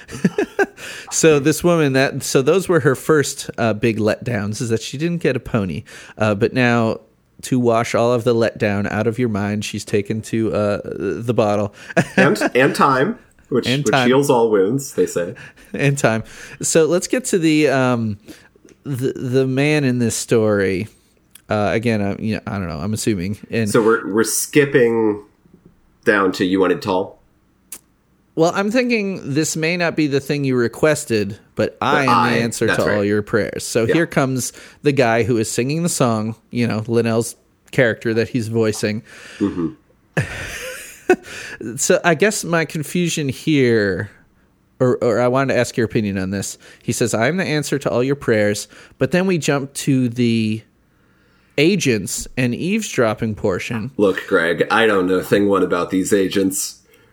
So 1.11 1.39
this 1.39 1.63
woman 1.65 1.93
that 1.95 2.23
so 2.23 2.43
those 2.43 2.69
were 2.69 2.81
her 2.81 2.95
first 2.95 3.51
uh, 3.57 3.73
big 3.73 3.99
letdowns 3.99 4.61
is 4.61 4.69
that 4.69 4.83
she 4.83 4.99
didn't 4.99 5.23
get 5.23 5.37
a 5.37 5.41
pony, 5.41 5.85
uh, 6.19 6.35
but 6.35 6.53
now. 6.53 7.01
To 7.45 7.59
wash 7.61 7.95
all 7.95 8.13
of 8.13 8.25
the 8.25 8.35
letdown 8.35 8.91
out 8.91 9.07
of 9.07 9.19
your 9.19 9.29
mind, 9.29 9.65
she's 9.65 9.85
taken 9.85 10.23
to 10.23 10.53
uh, 10.55 10.81
the 10.85 11.35
bottle. 11.35 11.75
and 12.17 12.39
and 12.55 12.75
time, 12.75 13.19
which, 13.49 13.67
And 13.67 13.85
which 13.85 13.95
heals 14.07 14.31
all 14.31 14.51
wounds. 14.51 14.95
They 14.95 15.07
say. 15.07 15.35
in 15.73 15.97
time. 15.97 16.25
So 16.63 16.87
let's 16.87 17.07
get 17.07 17.25
to 17.27 17.39
the 17.39 17.69
um, 17.69 18.19
the 18.85 19.13
the 19.13 19.47
man 19.47 19.85
in 19.85 19.99
this 19.99 20.17
story. 20.17 20.89
Uh, 21.49 21.71
again, 21.73 22.01
I, 22.01 22.17
you 22.17 22.37
know, 22.37 22.41
I 22.47 22.59
don't 22.59 22.69
know. 22.69 22.79
I'm 22.79 22.95
assuming, 22.95 23.39
and 23.51 23.69
So 23.69 23.83
we're 23.83 24.11
we're 24.13 24.25
skipping 24.25 25.23
down 26.05 26.33
to 26.33 26.45
you 26.45 26.61
wanted 26.61 26.81
tall. 26.83 27.19
Well, 28.37 28.53
I'm 28.55 28.71
thinking 28.71 29.35
this 29.35 29.57
may 29.57 29.77
not 29.77 29.95
be 29.97 30.07
the 30.07 30.21
thing 30.21 30.45
you 30.45 30.57
requested, 30.57 31.39
but 31.55 31.77
I 31.81 32.03
am 32.05 32.09
I- 32.09 32.31
the 32.31 32.43
answer 32.43 32.67
to 32.67 32.73
that's 32.73 32.83
all 32.83 32.89
right. 32.89 33.07
your 33.07 33.23
prayers. 33.23 33.65
So 33.65 33.87
here 33.87 34.07
comes 34.07 34.53
the 34.83 34.93
guy 34.93 35.23
who 35.23 35.37
is 35.37 35.51
singing 35.51 35.83
the 35.83 35.89
song. 35.89 36.35
You 36.51 36.67
know, 36.67 36.81
Linnell's 36.89 37.37
character 37.71 38.13
that 38.15 38.29
he's 38.29 38.49
voicing. 38.49 39.03
Mm-hmm. 39.39 39.75
so 41.77 42.01
I 42.05 42.15
guess 42.15 42.45
my 42.45 42.65
confusion 42.65 43.29
here. 43.29 44.11
Or, 44.81 44.97
or 45.03 45.21
I 45.21 45.29
wanted 45.29 45.55
to 45.55 45.61
ask 45.61 45.77
your 45.77 45.87
opinion 45.87 46.19
on 46.19 46.31
this. 46.31 46.59
He 46.83 46.91
says, 46.91 47.15
I'm 47.15 47.37
the 47.37 47.45
answer 47.45 47.79
to 47.79 47.89
all 47.89 48.03
your 48.03 48.17
prayers. 48.17 48.67
But 48.99 49.13
then 49.13 49.29
we 49.29 49.39
jump 49.39 49.73
to 49.75 50.09
the 50.09 50.63
agents 51.57 52.27
and 52.37 52.53
eavesdropping 52.55 53.37
portion. 53.37 53.93
Look, 53.97 54.27
Greg, 54.27 54.67
I 54.73 54.87
don't 54.87 55.07
know 55.07 55.15
a 55.15 55.23
thing 55.23 55.49
one 55.49 55.63
about 55.63 55.91
these 55.91 56.13
agents. 56.13 56.83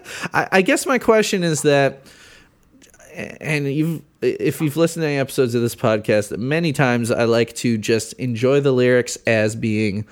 I, 0.34 0.48
I 0.52 0.62
guess 0.62 0.86
my 0.86 0.98
question 0.98 1.42
is 1.42 1.62
that, 1.62 2.06
and 3.40 3.72
you've, 3.72 4.02
if 4.20 4.60
you've 4.60 4.76
listened 4.76 5.02
to 5.02 5.06
any 5.08 5.18
episodes 5.18 5.54
of 5.54 5.62
this 5.62 5.74
podcast, 5.74 6.36
many 6.38 6.72
times 6.72 7.10
I 7.10 7.24
like 7.24 7.54
to 7.56 7.76
just 7.78 8.12
enjoy 8.14 8.60
the 8.60 8.72
lyrics 8.72 9.16
as 9.26 9.56
being 9.56 10.06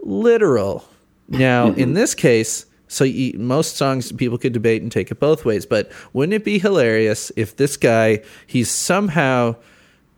literal. 0.00 0.86
Now, 1.28 1.68
in 1.72 1.94
this 1.94 2.14
case, 2.14 2.66
so 2.88 3.04
you, 3.04 3.38
most 3.38 3.76
songs 3.76 4.12
people 4.12 4.38
could 4.38 4.52
debate 4.52 4.82
and 4.82 4.92
take 4.92 5.10
it 5.10 5.18
both 5.18 5.44
ways, 5.44 5.66
but 5.66 5.90
wouldn't 6.12 6.34
it 6.34 6.44
be 6.44 6.58
hilarious 6.58 7.32
if 7.36 7.56
this 7.56 7.76
guy 7.76 8.22
he's 8.46 8.70
somehow 8.70 9.56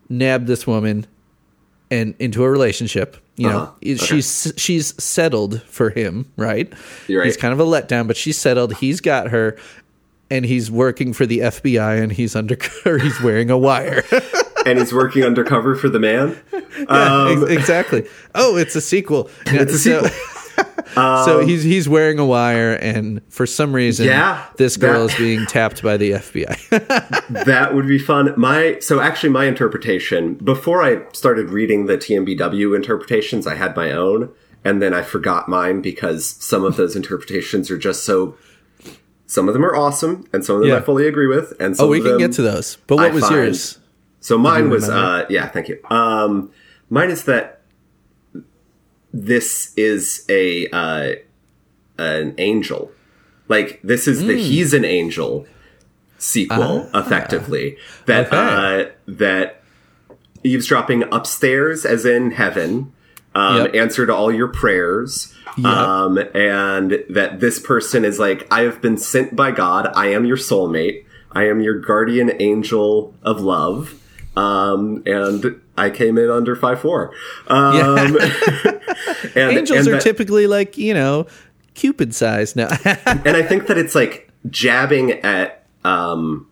nabbed 0.08 0.46
this 0.46 0.66
woman 0.66 1.06
and 1.90 2.14
into 2.18 2.42
a 2.44 2.50
relationship? 2.50 3.16
You 3.36 3.48
know, 3.50 3.58
Uh-huh. 3.58 3.72
Okay. 3.82 3.96
she's 3.96 4.52
she's 4.56 5.02
settled 5.02 5.62
for 5.62 5.90
him, 5.90 6.30
right? 6.36 6.72
You're 7.06 7.20
right. 7.20 7.26
He's 7.26 7.36
kind 7.36 7.52
of 7.52 7.60
a 7.60 7.64
letdown, 7.64 8.06
but 8.06 8.16
she's 8.16 8.38
settled. 8.38 8.74
He's 8.76 9.00
got 9.00 9.28
her, 9.28 9.56
and 10.30 10.44
he's 10.46 10.70
working 10.70 11.12
for 11.12 11.26
the 11.26 11.40
FBI, 11.40 12.02
and 12.02 12.10
he's 12.12 12.34
under 12.34 12.56
he's 12.84 13.20
wearing 13.20 13.50
a 13.50 13.58
wire. 13.58 14.04
and 14.66 14.78
he's 14.78 14.92
working 14.92 15.22
undercover 15.22 15.74
for 15.76 15.88
the 15.90 16.00
man. 16.00 16.36
Ex- 16.52 17.42
exactly. 17.50 18.06
Oh, 18.34 18.56
it's 18.56 18.74
a 18.74 18.80
sequel. 18.80 19.30
Um, 19.46 19.56
It's 19.56 19.74
a 19.74 19.78
So- 19.78 20.02
sequel. 20.02 20.18
so 20.94 21.40
he's 21.44 21.62
he's 21.62 21.88
wearing 21.88 22.18
a 22.18 22.24
wire, 22.26 22.74
and 22.74 23.20
for 23.28 23.46
some 23.46 23.74
reason, 23.74 24.06
Yeah, 24.06 24.44
this 24.56 24.76
girl 24.76 25.06
that- 25.06 25.12
is 25.14 25.18
being 25.18 25.46
tapped 25.46 25.82
by 25.82 25.96
the 25.96 26.12
FBI. 26.12 26.56
That 27.46 27.74
would 27.74 27.86
be 27.88 27.98
fun. 27.98 28.32
My 28.36 28.78
so 28.80 29.00
actually 29.00 29.30
my 29.30 29.46
interpretation 29.46 30.34
before 30.34 30.82
I 30.82 31.02
started 31.12 31.50
reading 31.50 31.86
the 31.86 31.98
TMBW 31.98 32.74
interpretations, 32.76 33.46
I 33.46 33.56
had 33.56 33.74
my 33.76 33.90
own, 33.92 34.30
and 34.64 34.80
then 34.80 34.94
I 34.94 35.02
forgot 35.02 35.48
mine 35.48 35.82
because 35.82 36.24
some 36.26 36.64
of 36.64 36.76
those 36.76 36.94
interpretations 36.96 37.70
are 37.70 37.78
just 37.78 38.04
so. 38.04 38.36
Some 39.28 39.48
of 39.48 39.54
them 39.54 39.64
are 39.64 39.74
awesome, 39.74 40.24
and 40.32 40.44
some 40.44 40.56
of 40.56 40.62
them 40.62 40.70
Yeah. 40.70 40.76
I 40.76 40.80
fully 40.82 41.08
agree 41.08 41.26
with, 41.26 41.52
and 41.58 41.74
oh, 41.80 41.88
we 41.88 42.00
can 42.00 42.16
get 42.18 42.32
to 42.34 42.42
those. 42.42 42.76
But 42.86 42.96
what 42.96 43.10
I 43.10 43.14
was 43.14 43.24
find- 43.24 43.34
yours? 43.34 43.78
So 44.20 44.38
mine 44.38 44.70
was 44.70 44.88
uh 44.88 45.26
yeah, 45.28 45.48
thank 45.48 45.68
you. 45.68 45.78
Um 45.90 46.50
mine 46.90 47.10
is 47.10 47.24
that 47.24 47.55
this 49.16 49.72
is 49.76 50.24
a 50.28 50.68
uh 50.68 51.14
an 51.98 52.34
angel. 52.38 52.90
Like 53.48 53.80
this 53.82 54.06
is 54.06 54.20
Hmm. 54.20 54.26
the 54.28 54.36
he's 54.42 54.74
an 54.74 54.84
angel 54.84 55.46
sequel 56.18 56.88
effectively. 56.94 57.76
That 58.06 58.28
Ah. 58.32 58.36
Okay. 58.74 58.82
uh 58.82 58.92
that 59.08 59.62
eavesdropping 60.44 61.04
upstairs 61.10 61.84
as 61.84 62.04
in 62.04 62.32
heaven 62.32 62.92
um 63.34 63.56
Yep. 63.64 63.74
answer 63.74 64.06
to 64.06 64.14
all 64.14 64.32
your 64.32 64.48
prayers. 64.48 65.32
Um 65.64 66.18
and 66.34 67.02
that 67.08 67.40
this 67.40 67.58
person 67.58 68.04
is 68.04 68.18
like 68.18 68.46
I 68.50 68.62
have 68.62 68.82
been 68.82 68.98
sent 68.98 69.34
by 69.34 69.50
God. 69.50 69.90
I 69.94 70.08
am 70.08 70.24
your 70.26 70.36
soulmate. 70.36 71.04
I 71.32 71.48
am 71.48 71.60
your 71.60 71.78
guardian 71.80 72.32
angel 72.40 73.14
of 73.22 73.40
love. 73.40 73.94
Um, 74.36 75.02
and 75.06 75.60
I 75.78 75.90
came 75.90 76.18
in 76.18 76.30
under 76.30 76.56
five 76.56 76.80
four. 76.80 77.12
Um, 77.48 77.76
and, 79.34 79.36
Angels 79.36 79.78
and 79.80 79.88
are 79.88 79.90
that- 79.92 80.02
typically 80.02 80.46
like 80.46 80.76
you 80.78 80.94
know 80.94 81.26
Cupid 81.74 82.14
size 82.14 82.56
now. 82.56 82.68
and 82.84 83.36
I 83.36 83.42
think 83.42 83.66
that 83.66 83.76
it's 83.76 83.94
like 83.94 84.30
jabbing 84.48 85.12
at 85.12 85.66
um, 85.84 86.48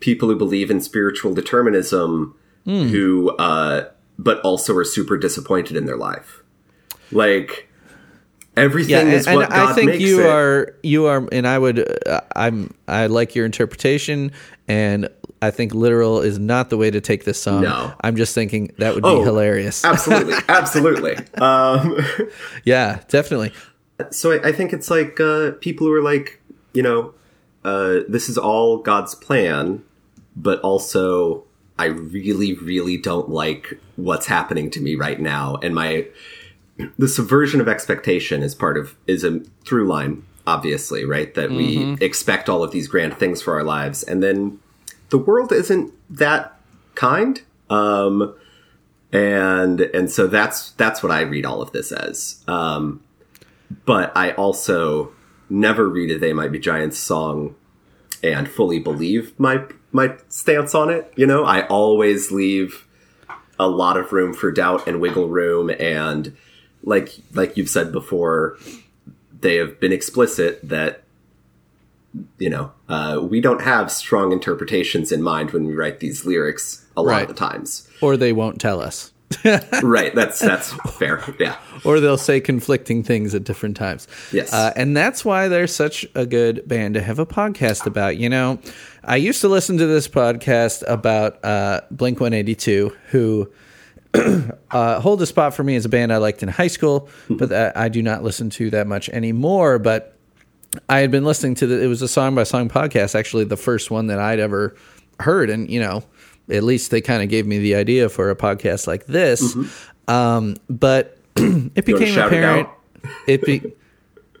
people 0.00 0.28
who 0.28 0.34
believe 0.36 0.68
in 0.70 0.80
spiritual 0.80 1.32
determinism, 1.32 2.34
Hmm. 2.64 2.88
who 2.88 3.30
uh, 3.36 3.88
but 4.18 4.40
also 4.40 4.74
are 4.76 4.84
super 4.84 5.16
disappointed 5.16 5.76
in 5.76 5.86
their 5.86 5.96
life. 5.96 6.42
Like 7.12 7.68
everything 8.56 9.06
yeah, 9.06 9.14
is 9.14 9.26
and, 9.28 9.36
what 9.36 9.44
and 9.44 9.54
God 9.54 9.70
I 9.70 9.74
think 9.74 9.90
makes 9.92 10.02
you 10.02 10.22
it. 10.22 10.26
are 10.26 10.76
you 10.82 11.06
are, 11.06 11.26
and 11.30 11.46
I 11.46 11.56
would 11.58 12.06
uh, 12.08 12.20
I'm 12.34 12.74
I 12.88 13.06
like 13.06 13.34
your 13.36 13.46
interpretation, 13.46 14.32
and 14.66 15.08
I 15.40 15.50
think 15.50 15.74
literal 15.74 16.20
is 16.20 16.38
not 16.38 16.70
the 16.70 16.76
way 16.76 16.90
to 16.90 17.00
take 17.00 17.24
this 17.24 17.40
song. 17.40 17.62
No. 17.62 17.92
I'm 18.00 18.16
just 18.16 18.34
thinking 18.34 18.72
that 18.78 18.94
would 18.94 19.04
Oh, 19.04 19.18
be 19.18 19.24
hilarious. 19.24 19.84
absolutely, 19.84 20.34
absolutely. 20.48 21.16
Um, 21.40 21.96
yeah, 22.64 23.00
definitely. 23.08 23.52
so 24.10 24.32
I, 24.32 24.48
I 24.48 24.52
think 24.52 24.72
it's 24.72 24.90
like 24.90 25.20
uh, 25.20 25.52
people 25.60 25.86
who 25.86 25.92
are 25.94 26.02
like, 26.02 26.40
you 26.72 26.82
know, 26.82 27.14
uh, 27.64 28.00
this 28.08 28.28
is 28.28 28.36
all 28.38 28.78
God's 28.78 29.14
plan, 29.14 29.84
but 30.36 30.60
also 30.60 31.44
I 31.78 31.86
really, 31.86 32.54
really 32.54 32.96
don't 32.96 33.28
like 33.28 33.78
what's 33.96 34.26
happening 34.26 34.70
to 34.72 34.80
me 34.80 34.94
right 34.96 35.20
now, 35.20 35.56
and 35.62 35.74
my 35.74 36.06
the 36.96 37.08
subversion 37.08 37.60
of 37.60 37.68
expectation 37.68 38.42
is 38.42 38.54
part 38.54 38.76
of 38.76 38.96
is 39.08 39.24
a 39.24 39.40
through 39.64 39.86
line, 39.88 40.24
obviously, 40.46 41.04
right? 41.04 41.34
That 41.34 41.50
we 41.50 41.96
expect 42.00 42.48
all 42.48 42.62
of 42.62 42.70
these 42.70 42.86
grand 42.88 43.16
things 43.18 43.42
for 43.42 43.54
our 43.54 43.64
lives, 43.64 44.02
and 44.04 44.22
then 44.22 44.58
the 45.10 45.18
world 45.18 45.52
isn't 45.52 45.92
that 46.10 46.58
kind. 46.94 47.40
Um, 47.70 48.34
and 49.12 49.80
and 49.80 50.10
so 50.10 50.26
that's 50.26 50.72
that's 50.72 51.02
what 51.02 51.12
I 51.12 51.22
read 51.22 51.46
all 51.46 51.62
of 51.62 51.72
this 51.72 51.92
as. 51.92 52.42
Um, 52.46 53.02
but 53.84 54.14
I 54.16 54.32
also 54.32 55.12
never 55.48 55.88
read 55.88 56.10
a 56.10 56.18
"They 56.18 56.32
Might 56.32 56.52
Be 56.52 56.58
Giants" 56.58 56.98
song 56.98 57.54
and 58.22 58.48
fully 58.48 58.78
believe 58.78 59.38
my 59.38 59.64
my 59.92 60.16
stance 60.28 60.74
on 60.74 60.90
it. 60.90 61.12
You 61.16 61.26
know, 61.26 61.44
I 61.44 61.66
always 61.66 62.30
leave 62.30 62.86
a 63.58 63.68
lot 63.68 63.96
of 63.96 64.12
room 64.12 64.34
for 64.34 64.52
doubt 64.52 64.86
and 64.86 65.00
wiggle 65.00 65.28
room, 65.28 65.70
and 65.70 66.36
like 66.82 67.14
like 67.32 67.56
you've 67.56 67.70
said 67.70 67.92
before, 67.92 68.58
they 69.40 69.56
have 69.56 69.80
been 69.80 69.92
explicit 69.92 70.60
that 70.68 71.04
you 72.38 72.48
know 72.50 72.72
uh, 72.88 73.20
we 73.22 73.40
don't 73.40 73.60
have 73.62 73.90
strong 73.92 74.32
interpretations 74.32 75.12
in 75.12 75.22
mind 75.22 75.50
when 75.50 75.66
we 75.66 75.74
write 75.74 76.00
these 76.00 76.24
lyrics 76.24 76.86
a 76.96 77.02
lot 77.02 77.10
Right. 77.12 77.22
of 77.22 77.28
the 77.28 77.34
times. 77.34 77.88
Or 78.00 78.16
they 78.16 78.32
won't 78.32 78.60
tell 78.60 78.80
us, 78.80 79.12
right. 79.82 80.14
That's 80.14 80.38
that's 80.40 80.72
fair. 80.98 81.22
Yeah. 81.38 81.56
or 81.84 82.00
they'll 82.00 82.16
say 82.16 82.40
conflicting 82.40 83.02
things 83.02 83.34
at 83.34 83.44
different 83.44 83.76
times. 83.76 84.08
Yes. 84.32 84.52
uh, 84.52 84.72
and 84.74 84.96
that's 84.96 85.24
why 85.24 85.48
they're 85.48 85.66
such 85.66 86.06
a 86.14 86.24
good 86.26 86.66
band 86.66 86.94
to 86.94 87.02
have 87.02 87.18
a 87.18 87.26
podcast 87.26 87.84
about. 87.86 88.16
You 88.16 88.28
know, 88.30 88.58
I 89.04 89.16
used 89.16 89.40
to 89.42 89.48
listen 89.48 89.76
to 89.78 89.86
this 89.86 90.08
podcast 90.08 90.82
about 90.88 91.44
uh, 91.44 91.82
Blink 91.90 92.20
One 92.20 92.32
Eighty 92.32 92.54
Two, 92.54 92.96
who. 93.10 93.52
uh, 94.70 95.00
hold 95.00 95.20
a 95.20 95.26
spot 95.26 95.52
for 95.54 95.62
me 95.62 95.76
as 95.76 95.84
a 95.84 95.88
band 95.88 96.10
I 96.12 96.16
liked 96.16 96.42
in 96.42 96.48
high 96.48 96.68
school, 96.68 97.10
but 97.28 97.50
that 97.50 97.76
I 97.76 97.88
do 97.90 98.02
not 98.02 98.22
listen 98.24 98.48
to 98.50 98.70
that 98.70 98.86
much 98.86 99.10
anymore. 99.10 99.78
But 99.78 100.17
I 100.88 100.98
had 101.00 101.10
been 101.10 101.24
listening 101.24 101.54
to 101.56 101.66
the, 101.66 101.82
it 101.82 101.86
was 101.86 102.02
a 102.02 102.08
song 102.08 102.34
by 102.34 102.44
song 102.44 102.68
podcast, 102.68 103.14
actually 103.14 103.44
the 103.44 103.56
first 103.56 103.90
one 103.90 104.08
that 104.08 104.18
I'd 104.18 104.38
ever 104.38 104.76
heard. 105.20 105.50
And, 105.50 105.70
you 105.70 105.80
know, 105.80 106.04
at 106.50 106.62
least 106.62 106.90
they 106.90 107.00
kind 107.00 107.22
of 107.22 107.28
gave 107.28 107.46
me 107.46 107.58
the 107.58 107.74
idea 107.74 108.08
for 108.08 108.30
a 108.30 108.36
podcast 108.36 108.86
like 108.86 109.06
this. 109.06 109.56
Um, 110.06 110.56
but 110.68 111.18
it 111.36 111.84
became 111.84 112.14
shout 112.14 112.32
it 112.32 112.38
apparent. 112.38 112.68
It 113.26 113.42
be, 113.44 113.62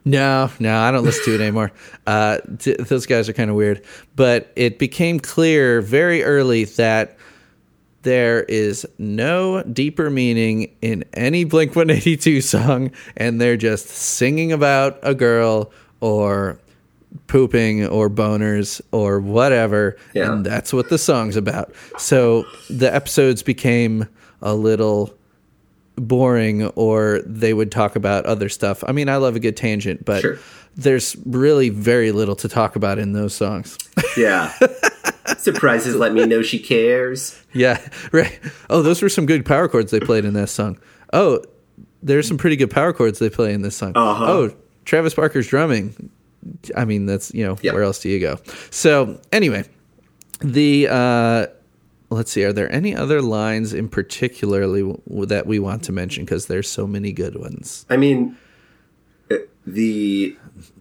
no, 0.04 0.50
no, 0.58 0.78
I 0.78 0.90
don't 0.90 1.04
listen 1.04 1.24
to 1.24 1.34
it 1.34 1.40
anymore. 1.40 1.70
Uh, 2.06 2.38
t- 2.58 2.74
those 2.74 3.06
guys 3.06 3.28
are 3.28 3.32
kind 3.32 3.50
of 3.50 3.56
weird. 3.56 3.82
But 4.16 4.52
it 4.56 4.78
became 4.78 5.20
clear 5.20 5.80
very 5.80 6.24
early 6.24 6.64
that 6.64 7.16
there 8.02 8.42
is 8.44 8.86
no 8.98 9.62
deeper 9.62 10.10
meaning 10.10 10.74
in 10.82 11.04
any 11.14 11.44
Blink 11.44 11.76
182 11.76 12.40
song, 12.40 12.90
and 13.16 13.40
they're 13.40 13.56
just 13.56 13.86
singing 13.88 14.52
about 14.52 14.98
a 15.02 15.14
girl 15.14 15.70
or 16.00 16.58
pooping 17.26 17.86
or 17.86 18.10
boners 18.10 18.80
or 18.92 19.20
whatever. 19.20 19.96
Yeah. 20.14 20.32
And 20.32 20.44
that's 20.46 20.72
what 20.72 20.88
the 20.90 20.98
song's 20.98 21.36
about. 21.36 21.72
So 21.98 22.44
the 22.68 22.92
episodes 22.94 23.42
became 23.42 24.06
a 24.42 24.54
little 24.54 25.14
boring 25.96 26.66
or 26.68 27.20
they 27.26 27.52
would 27.54 27.72
talk 27.72 27.96
about 27.96 28.24
other 28.26 28.48
stuff. 28.48 28.84
I 28.86 28.92
mean, 28.92 29.08
I 29.08 29.16
love 29.16 29.36
a 29.36 29.40
good 29.40 29.56
tangent, 29.56 30.04
but 30.04 30.20
Sure. 30.20 30.38
there's 30.76 31.16
really 31.26 31.70
very 31.70 32.12
little 32.12 32.36
to 32.36 32.48
talk 32.48 32.76
about 32.76 32.98
in 32.98 33.12
those 33.14 33.34
songs. 33.34 33.76
Yeah. 34.16 34.52
Surprises 35.38 35.94
let 35.96 36.12
me 36.14 36.24
know 36.26 36.42
she 36.42 36.58
cares. 36.58 37.40
Yeah, 37.52 37.80
right. 38.12 38.38
Oh, 38.70 38.82
those 38.82 39.02
were 39.02 39.08
some 39.08 39.26
good 39.26 39.44
power 39.44 39.68
chords 39.68 39.90
they 39.90 40.00
played 40.00 40.24
in 40.24 40.34
this 40.34 40.50
song. 40.52 40.78
Oh, 41.12 41.42
there's 42.02 42.26
some 42.28 42.38
pretty 42.38 42.56
good 42.56 42.70
power 42.70 42.92
chords 42.92 43.18
they 43.18 43.28
play 43.30 43.52
in 43.52 43.62
this 43.62 43.76
song. 43.76 43.92
Uh-huh. 43.94 44.24
Oh, 44.26 44.54
Travis 44.88 45.12
Barker's 45.14 45.46
drumming. 45.46 46.10
I 46.74 46.86
mean, 46.86 47.04
that's 47.04 47.32
you 47.34 47.44
know, 47.44 47.58
Yep. 47.60 47.74
where 47.74 47.82
else 47.82 48.00
do 48.00 48.08
you 48.08 48.18
go? 48.18 48.38
So 48.70 49.20
anyway, 49.32 49.64
the 50.40 50.88
uh, 50.90 51.46
let's 52.10 52.32
see. 52.32 52.42
Are 52.44 52.54
there 52.54 52.72
any 52.72 52.96
other 52.96 53.20
lines 53.20 53.74
in 53.74 53.88
particularly 53.90 54.80
w- 54.80 55.26
that 55.26 55.46
we 55.46 55.58
want 55.58 55.82
to 55.84 55.92
mention? 55.92 56.24
Because 56.24 56.46
there's 56.46 56.68
so 56.68 56.86
many 56.86 57.12
good 57.12 57.36
ones. 57.38 57.84
I 57.90 57.98
mean, 57.98 58.36
uh, 59.30 59.36
the 59.66 60.36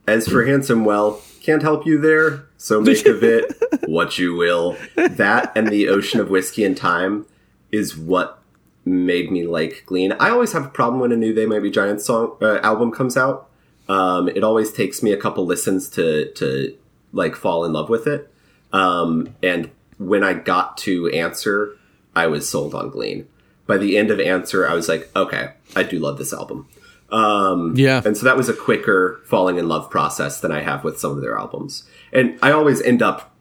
as 0.07 0.25
for 0.29 0.45
handsome, 0.45 0.85
well, 0.85 1.21
can't 1.41 1.61
help 1.61 1.85
you 1.85 1.99
there. 1.99 2.45
So 2.55 2.79
make 2.79 3.05
of 3.05 3.21
it 3.23 3.51
what 3.87 4.17
you 4.17 4.35
will. 4.35 4.77
That 4.95 5.51
and 5.53 5.67
the 5.67 5.89
ocean 5.89 6.21
of 6.21 6.29
whiskey 6.29 6.63
and 6.63 6.77
time 6.77 7.25
is 7.73 7.97
what 7.97 8.41
made 8.85 9.29
me 9.33 9.45
like 9.45 9.83
Glean. 9.85 10.13
I 10.13 10.29
always 10.29 10.53
have 10.53 10.65
a 10.65 10.69
problem 10.69 11.01
when 11.01 11.11
a 11.11 11.17
new 11.17 11.33
They 11.33 11.45
Might 11.45 11.59
Be 11.61 11.69
Giants 11.69 12.05
song 12.05 12.37
uh, 12.41 12.59
album 12.63 12.89
comes 12.91 13.17
out. 13.17 13.49
Um, 13.89 14.27
it 14.29 14.43
always 14.43 14.71
takes 14.71 15.01
me 15.01 15.11
a 15.11 15.17
couple 15.17 15.45
listens 15.45 15.89
to 15.91 16.31
to 16.33 16.75
like 17.13 17.35
fall 17.35 17.65
in 17.65 17.73
love 17.73 17.89
with 17.89 18.07
it. 18.07 18.31
Um, 18.73 19.33
and 19.41 19.71
when 19.97 20.23
I 20.23 20.33
got 20.33 20.77
to 20.79 21.09
Answer, 21.09 21.77
I 22.15 22.27
was 22.27 22.49
sold 22.49 22.75
on 22.75 22.89
Glean. 22.89 23.27
By 23.65 23.77
the 23.77 23.97
end 23.97 24.11
of 24.11 24.19
Answer, 24.19 24.67
I 24.67 24.73
was 24.73 24.87
like, 24.89 25.09
okay, 25.15 25.51
I 25.75 25.83
do 25.83 25.99
love 25.99 26.17
this 26.17 26.33
album. 26.33 26.67
Um, 27.09 27.73
Yeah. 27.75 28.01
and 28.03 28.17
so 28.17 28.25
that 28.25 28.35
was 28.35 28.49
a 28.49 28.53
quicker 28.53 29.21
falling 29.25 29.57
in 29.57 29.67
love 29.69 29.89
process 29.89 30.41
than 30.41 30.51
I 30.51 30.59
have 30.61 30.83
with 30.83 30.99
some 30.99 31.11
of 31.11 31.21
their 31.21 31.37
albums. 31.37 31.83
And 32.11 32.37
I 32.41 32.51
always 32.51 32.81
end 32.81 33.01
up 33.01 33.33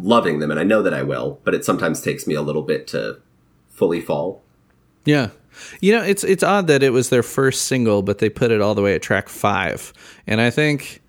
loving 0.00 0.40
them, 0.40 0.50
and 0.50 0.58
I 0.58 0.64
know 0.64 0.82
that 0.82 0.94
I 0.94 1.02
will, 1.02 1.40
but 1.44 1.54
it 1.54 1.64
sometimes 1.64 2.00
takes 2.02 2.26
me 2.26 2.34
a 2.34 2.42
little 2.42 2.62
bit 2.62 2.86
to 2.88 3.20
fully 3.70 4.00
fall. 4.00 4.42
Yeah. 5.04 5.30
You 5.80 5.92
know, 5.96 6.02
it's 6.02 6.24
it's 6.24 6.42
odd 6.42 6.66
that 6.68 6.82
it 6.82 6.90
was 6.90 7.08
their 7.10 7.22
first 7.22 7.62
single, 7.66 8.02
but 8.02 8.18
they 8.18 8.28
put 8.30 8.50
it 8.50 8.60
all 8.60 8.74
the 8.74 8.82
way 8.82 8.94
at 8.94 9.02
track 9.02 9.28
five. 9.28 9.92
And 10.26 10.40
I 10.40 10.50
think 10.50 11.00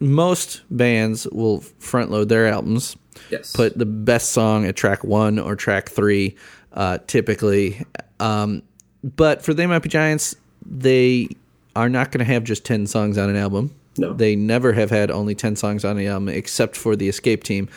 most 0.00 0.62
bands 0.70 1.26
will 1.28 1.60
front 1.78 2.10
load 2.10 2.28
their 2.28 2.46
albums, 2.46 2.96
Yes. 3.30 3.52
put 3.52 3.78
the 3.78 3.86
best 3.86 4.30
song 4.32 4.66
at 4.66 4.76
track 4.76 5.04
one 5.04 5.38
or 5.38 5.56
track 5.56 5.88
three, 5.88 6.36
uh, 6.72 6.98
typically. 7.06 7.84
Um, 8.20 8.62
but 9.02 9.42
for 9.42 9.54
They 9.54 9.66
Might 9.66 9.80
Be 9.80 9.88
Giants, 9.88 10.34
they 10.66 11.28
are 11.76 11.88
not 11.88 12.10
going 12.10 12.24
to 12.24 12.32
have 12.32 12.44
just 12.44 12.64
10 12.64 12.86
songs 12.86 13.18
on 13.18 13.30
an 13.30 13.36
album. 13.36 13.74
No. 13.96 14.12
They 14.12 14.34
never 14.34 14.72
have 14.72 14.90
had 14.90 15.10
only 15.10 15.34
10 15.34 15.56
songs 15.56 15.84
on 15.84 15.96
the 15.96 16.06
album 16.08 16.28
except 16.28 16.76
for 16.76 16.96
the 16.96 17.08
Escape 17.08 17.44
Team. 17.44 17.68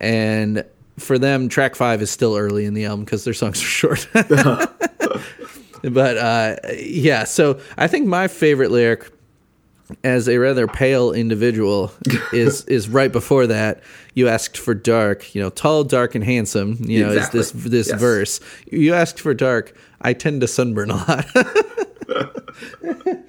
And 0.00 0.64
for 0.98 1.18
them, 1.18 1.48
track 1.50 1.74
five 1.74 2.00
is 2.00 2.10
still 2.10 2.36
early 2.36 2.64
in 2.64 2.72
the 2.74 2.86
album 2.86 3.04
because 3.04 3.24
their 3.24 3.34
songs 3.34 3.60
are 3.60 3.64
short. 3.64 4.08
but 5.82 6.16
uh, 6.18 6.56
yeah, 6.78 7.24
so 7.24 7.60
I 7.76 7.86
think 7.86 8.06
my 8.06 8.28
favorite 8.28 8.70
lyric 8.70 9.10
as 10.02 10.28
a 10.28 10.38
rather 10.38 10.66
pale 10.66 11.12
individual 11.12 11.92
is 12.32 12.64
is 12.64 12.88
right 12.88 13.12
before 13.12 13.46
that 13.46 13.80
you 14.14 14.26
asked 14.26 14.58
for 14.58 14.74
dark 14.74 15.32
you 15.32 15.40
know 15.40 15.48
tall 15.48 15.84
dark 15.84 16.16
and 16.16 16.24
handsome 16.24 16.76
you 16.80 17.00
know 17.04 17.12
Exactly. 17.12 17.38
is 17.38 17.52
this 17.52 17.64
this 17.70 17.88
Yes. 17.90 18.00
verse 18.00 18.40
you 18.68 18.94
asked 18.94 19.20
for 19.20 19.32
dark 19.32 19.76
i 20.00 20.12
tend 20.12 20.40
to 20.40 20.48
sunburn 20.48 20.90
a 20.90 20.96
lot 20.96 21.24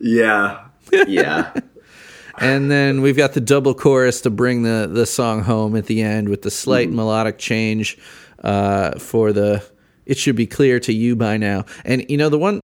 yeah. 0.00 0.66
Yeah. 1.06 1.54
and 2.38 2.70
then 2.70 3.00
we've 3.00 3.16
got 3.16 3.32
the 3.32 3.40
double 3.40 3.74
chorus 3.74 4.20
to 4.22 4.30
bring 4.30 4.62
the 4.62 4.88
the 4.92 5.06
song 5.06 5.42
home 5.42 5.74
at 5.76 5.86
the 5.86 6.02
end 6.02 6.28
with 6.28 6.42
the 6.42 6.50
slight 6.50 6.90
melodic 6.90 7.38
change 7.38 7.96
uh, 8.42 8.98
for 8.98 9.32
the 9.32 9.64
it 10.06 10.18
should 10.18 10.36
be 10.36 10.46
clear 10.46 10.78
to 10.80 10.92
you 10.92 11.16
by 11.16 11.36
now 11.36 11.64
and 11.84 12.08
you 12.10 12.16
know 12.16 12.28
the 12.28 12.38
one 12.38 12.60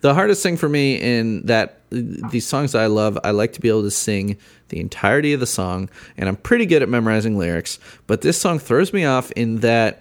the 0.00 0.14
hardest 0.14 0.42
thing 0.42 0.56
for 0.56 0.68
me 0.68 0.96
in 1.00 1.46
that 1.46 1.80
these 1.90 2.46
songs 2.46 2.74
I 2.74 2.86
love, 2.86 3.18
I 3.22 3.30
like 3.30 3.52
to 3.54 3.60
be 3.60 3.68
able 3.68 3.82
to 3.82 3.90
sing 3.90 4.38
the 4.68 4.80
entirety 4.80 5.32
of 5.32 5.40
the 5.40 5.46
song, 5.46 5.90
and 6.16 6.28
I'm 6.28 6.36
pretty 6.36 6.66
good 6.66 6.82
at 6.82 6.88
memorizing 6.88 7.38
lyrics. 7.38 7.78
But 8.06 8.22
this 8.22 8.40
song 8.40 8.58
throws 8.58 8.92
me 8.92 9.04
off 9.04 9.30
in 9.32 9.60
that 9.60 10.00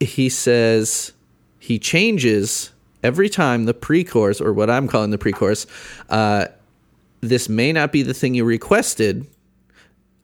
he 0.00 0.28
says 0.28 1.12
he 1.58 1.78
changes 1.78 2.72
every 3.02 3.28
time 3.28 3.64
the 3.64 3.74
pre-chorus 3.74 4.40
or 4.40 4.52
what 4.52 4.68
I'm 4.68 4.88
calling 4.88 5.10
the 5.10 5.18
pre-chorus. 5.18 5.66
Uh, 6.10 6.46
this 7.20 7.48
may 7.48 7.72
not 7.72 7.92
be 7.92 8.02
the 8.02 8.14
thing 8.14 8.34
you 8.34 8.44
requested. 8.44 9.26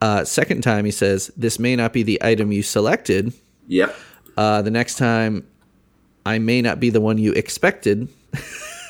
Uh, 0.00 0.24
second 0.24 0.62
time 0.62 0.84
he 0.84 0.90
says 0.90 1.30
this 1.36 1.58
may 1.58 1.76
not 1.76 1.92
be 1.92 2.02
the 2.02 2.22
item 2.22 2.52
you 2.52 2.62
selected. 2.62 3.32
Yep. 3.68 3.96
Uh, 4.36 4.62
the 4.62 4.70
next 4.70 4.96
time, 4.96 5.46
I 6.26 6.38
may 6.38 6.62
not 6.62 6.80
be 6.80 6.90
the 6.90 7.00
one 7.00 7.18
you 7.18 7.32
expected. 7.32 8.08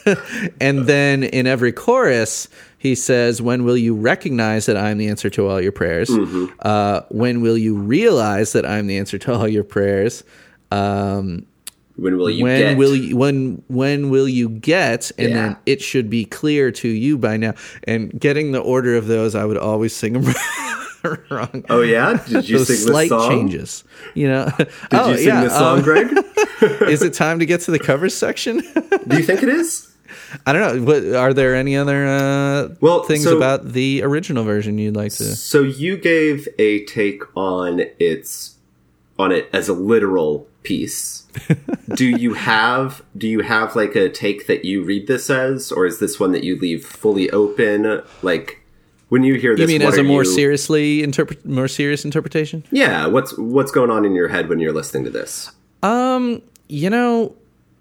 and 0.61 0.87
then 0.87 1.23
in 1.25 1.47
every 1.47 1.73
chorus, 1.73 2.49
he 2.79 2.95
says, 2.95 3.41
When 3.43 3.65
will 3.65 3.77
you 3.77 3.95
recognize 3.95 4.66
that 4.66 4.77
I'm 4.77 4.99
the 4.99 5.09
answer 5.09 5.31
to 5.31 5.49
all 5.49 5.61
your 5.61 5.73
prayers? 5.73 6.11
Uh, 6.61 7.01
when 7.11 7.41
will 7.41 7.57
you 7.59 7.77
realize 7.77 8.53
that 8.53 8.66
I'm 8.66 8.87
the 8.87 8.99
answer 8.99 9.19
to 9.19 9.33
all 9.35 9.49
your 9.49 9.65
prayers? 9.65 10.23
Um, 10.71 11.47
When 11.97 12.16
will 12.19 12.31
you 12.31 12.43
when 12.43 12.59
get? 12.61 12.77
will 12.79 12.95
you, 12.97 13.16
when 13.16 13.62
when 13.69 14.11
will 14.11 14.29
you 14.29 14.49
get 14.49 15.12
and 15.19 15.29
Yeah. 15.31 15.35
then 15.35 15.57
it 15.66 15.81
should 15.81 16.11
be 16.11 16.25
clear 16.25 16.73
to 16.73 16.89
you 16.89 17.16
by 17.16 17.37
now 17.37 17.55
and 17.85 18.11
getting 18.19 18.51
the 18.53 18.59
order 18.59 18.97
of 18.97 19.07
those 19.07 19.37
i 19.37 19.45
would 19.45 19.57
always 19.59 19.95
sing 19.95 20.12
them 20.21 20.35
wrong 21.31 21.64
oh 21.68 21.82
yeah, 21.82 22.22
did 22.28 22.48
you 22.48 22.59
sing 22.64 22.76
slight 22.76 23.02
this 23.02 23.09
song? 23.10 23.31
changes 23.31 23.85
you 24.14 24.28
know 24.28 24.51
Did 24.59 24.68
oh 24.93 25.10
you 25.10 25.16
sing 25.18 25.26
yeah 25.28 25.44
this 25.44 25.52
song, 25.52 25.78
um, 25.78 25.85
Greg? 25.85 26.06
is 26.89 27.02
it 27.02 27.14
time 27.14 27.39
to 27.39 27.47
get 27.47 27.60
to 27.62 27.70
the 27.70 27.78
covers 27.78 28.14
section 28.14 28.59
Do 29.09 29.16
you 29.16 29.22
think 29.22 29.43
it 29.43 29.48
is? 29.48 29.90
i 30.47 30.52
don't 30.52 30.62
know 30.62 30.82
what, 30.85 31.05
are 31.14 31.32
there 31.35 31.55
any 31.55 31.76
other 31.76 32.06
uh 32.06 32.68
Well, 32.81 33.02
things 33.05 33.24
so- 33.24 33.36
about 33.36 33.72
the 33.72 34.02
original 34.02 34.44
version 34.44 34.78
you'd 34.78 34.97
like 34.97 35.12
to 35.12 35.24
So 35.36 35.62
you 35.62 35.97
gave 35.97 36.48
a 36.59 36.85
take 36.86 37.22
on 37.36 37.82
its 37.98 38.56
on 39.18 39.31
it 39.31 39.48
as 39.52 39.68
a 39.68 39.72
literal 39.72 40.48
piece. 40.64 41.26
do 41.94 42.06
you 42.09 42.35
have 42.35 43.02
do 43.16 43.28
you 43.28 43.43
have 43.43 43.76
like 43.76 43.94
a 43.94 44.09
take 44.09 44.47
that 44.48 44.64
you 44.64 44.82
read 44.82 45.06
this 45.06 45.31
as, 45.31 45.70
or 45.70 45.86
is 45.86 45.98
this 46.01 46.18
one 46.18 46.32
that 46.32 46.43
you 46.43 46.59
leave 46.59 46.85
fully 46.85 47.31
open? 47.31 48.02
Like 48.22 48.64
when 49.15 49.23
you 49.23 49.35
hear 49.35 49.55
this, 49.57 49.70
you 49.70 49.78
mean 49.78 49.86
as 49.86 49.97
a 49.97 50.03
more 50.03 50.24
you- 50.24 50.31
seriously 50.41 51.03
interpret 51.03 51.39
more 51.47 51.69
serious 51.69 52.05
interpretation 52.05 52.65
Yeah, 52.73 53.07
what's 53.07 53.31
what's 53.39 53.70
going 53.70 53.91
on 53.91 54.05
in 54.05 54.12
your 54.15 54.28
head 54.28 54.49
when 54.49 54.59
you're 54.59 54.73
listening 54.81 55.05
to 55.05 55.11
this? 55.11 55.51
Um, 55.82 56.43
you 56.69 56.91
know, 56.91 57.35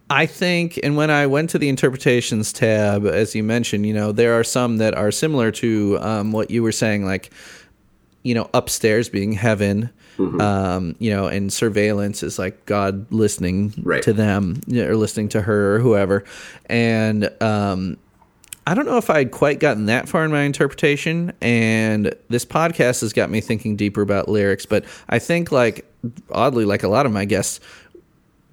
I 0.09 0.25
think, 0.27 0.79
and 0.83 0.95
when 0.95 1.09
I 1.09 1.25
went 1.25 1.49
to 1.51 1.57
the 1.57 1.69
interpretations 1.69 2.53
tab, 2.53 3.05
as 3.07 3.33
you 3.33 3.41
mentioned, 3.43 3.85
you 3.87 3.93
know, 3.93 4.11
there 4.11 4.33
are 4.37 4.43
some 4.43 4.77
that 4.77 4.93
are 4.95 5.09
similar 5.11 5.49
to 5.63 5.97
um, 6.01 6.31
what 6.31 6.51
you 6.51 6.61
were 6.61 6.71
saying, 6.73 7.03
like, 7.05 7.31
you 8.21 8.35
know, 8.35 8.47
upstairs 8.53 9.09
being 9.09 9.31
heaven, 9.33 9.89
um, 10.39 10.95
you 10.99 11.09
know, 11.09 11.25
and 11.27 11.51
surveillance 11.51 12.21
is 12.21 12.37
like 12.37 12.63
God 12.67 13.05
listening 13.11 13.73
Right. 13.81 14.03
to 14.03 14.13
them 14.13 14.61
you 14.67 14.83
know, 14.83 14.89
or 14.91 14.95
listening 14.95 15.29
to 15.29 15.41
her 15.41 15.75
or 15.75 15.79
whoever. 15.79 16.23
And, 16.67 17.29
um, 17.41 17.97
I 18.65 18.73
don't 18.73 18.85
know 18.85 18.97
if 18.97 19.09
I 19.09 19.19
had 19.19 19.31
quite 19.31 19.59
gotten 19.59 19.87
that 19.87 20.07
far 20.07 20.23
in 20.23 20.31
my 20.31 20.43
interpretation, 20.43 21.33
and 21.41 22.15
this 22.29 22.45
podcast 22.45 23.01
has 23.01 23.11
got 23.11 23.29
me 23.29 23.41
thinking 23.41 23.75
deeper 23.75 24.01
about 24.01 24.29
lyrics. 24.29 24.65
But 24.65 24.85
I 25.09 25.19
think, 25.19 25.51
like, 25.51 25.85
oddly, 26.31 26.65
like 26.65 26.83
a 26.83 26.87
lot 26.87 27.05
of 27.05 27.11
my 27.11 27.25
guests, 27.25 27.59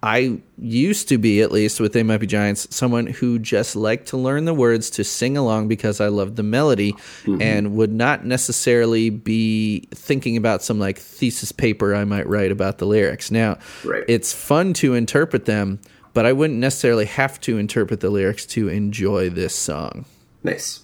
I 0.02 0.40
used 0.58 1.08
to 1.10 1.18
be, 1.18 1.42
at 1.42 1.52
least 1.52 1.78
with 1.78 1.92
They 1.92 2.02
Might 2.02 2.18
Be 2.18 2.26
Giants, 2.26 2.74
someone 2.74 3.06
who 3.06 3.38
just 3.38 3.76
liked 3.76 4.08
to 4.08 4.16
learn 4.16 4.46
the 4.46 4.54
words 4.54 4.88
to 4.90 5.04
sing 5.04 5.36
along 5.36 5.68
because 5.68 6.00
I 6.00 6.08
loved 6.08 6.36
the 6.36 6.42
melody 6.42 6.92
mm-hmm. 6.92 7.40
and 7.40 7.76
would 7.76 7.92
not 7.92 8.24
necessarily 8.24 9.10
be 9.10 9.80
thinking 9.90 10.38
about 10.38 10.62
some 10.62 10.78
like 10.78 10.98
thesis 10.98 11.52
paper 11.52 11.94
I 11.94 12.04
might 12.04 12.26
write 12.26 12.50
about 12.50 12.78
the 12.78 12.86
lyrics. 12.86 13.30
Now, 13.30 13.58
Right. 13.84 14.04
it's 14.08 14.32
fun 14.32 14.72
to 14.74 14.94
interpret 14.94 15.44
them, 15.44 15.80
but 16.12 16.26
I 16.26 16.32
wouldn't 16.32 16.58
necessarily 16.58 17.06
have 17.06 17.40
to 17.42 17.58
interpret 17.58 18.00
the 18.00 18.10
lyrics 18.10 18.46
to 18.46 18.68
enjoy 18.68 19.30
this 19.30 19.54
song. 19.54 20.04
Nice. 20.42 20.82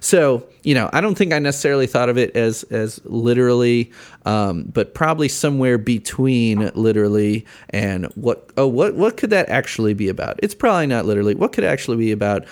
So, 0.00 0.46
you 0.62 0.74
know, 0.74 0.90
I 0.92 1.00
don't 1.00 1.16
think 1.16 1.32
I 1.32 1.38
necessarily 1.38 1.86
thought 1.86 2.08
of 2.08 2.18
it 2.18 2.34
as 2.36 2.64
as 2.64 3.00
literally, 3.04 3.92
um, 4.24 4.64
but 4.64 4.94
probably 4.94 5.28
somewhere 5.28 5.78
between 5.78 6.70
literally 6.74 7.46
and 7.70 8.06
what 8.14 8.50
oh 8.56 8.66
what 8.66 8.94
what 8.94 9.16
could 9.16 9.30
that 9.30 9.48
actually 9.48 9.94
be 9.94 10.08
about? 10.08 10.40
It's 10.42 10.54
probably 10.54 10.86
not 10.86 11.06
literally. 11.06 11.34
What 11.34 11.52
could 11.52 11.64
it 11.64 11.68
actually 11.68 11.98
be 11.98 12.12
about? 12.12 12.46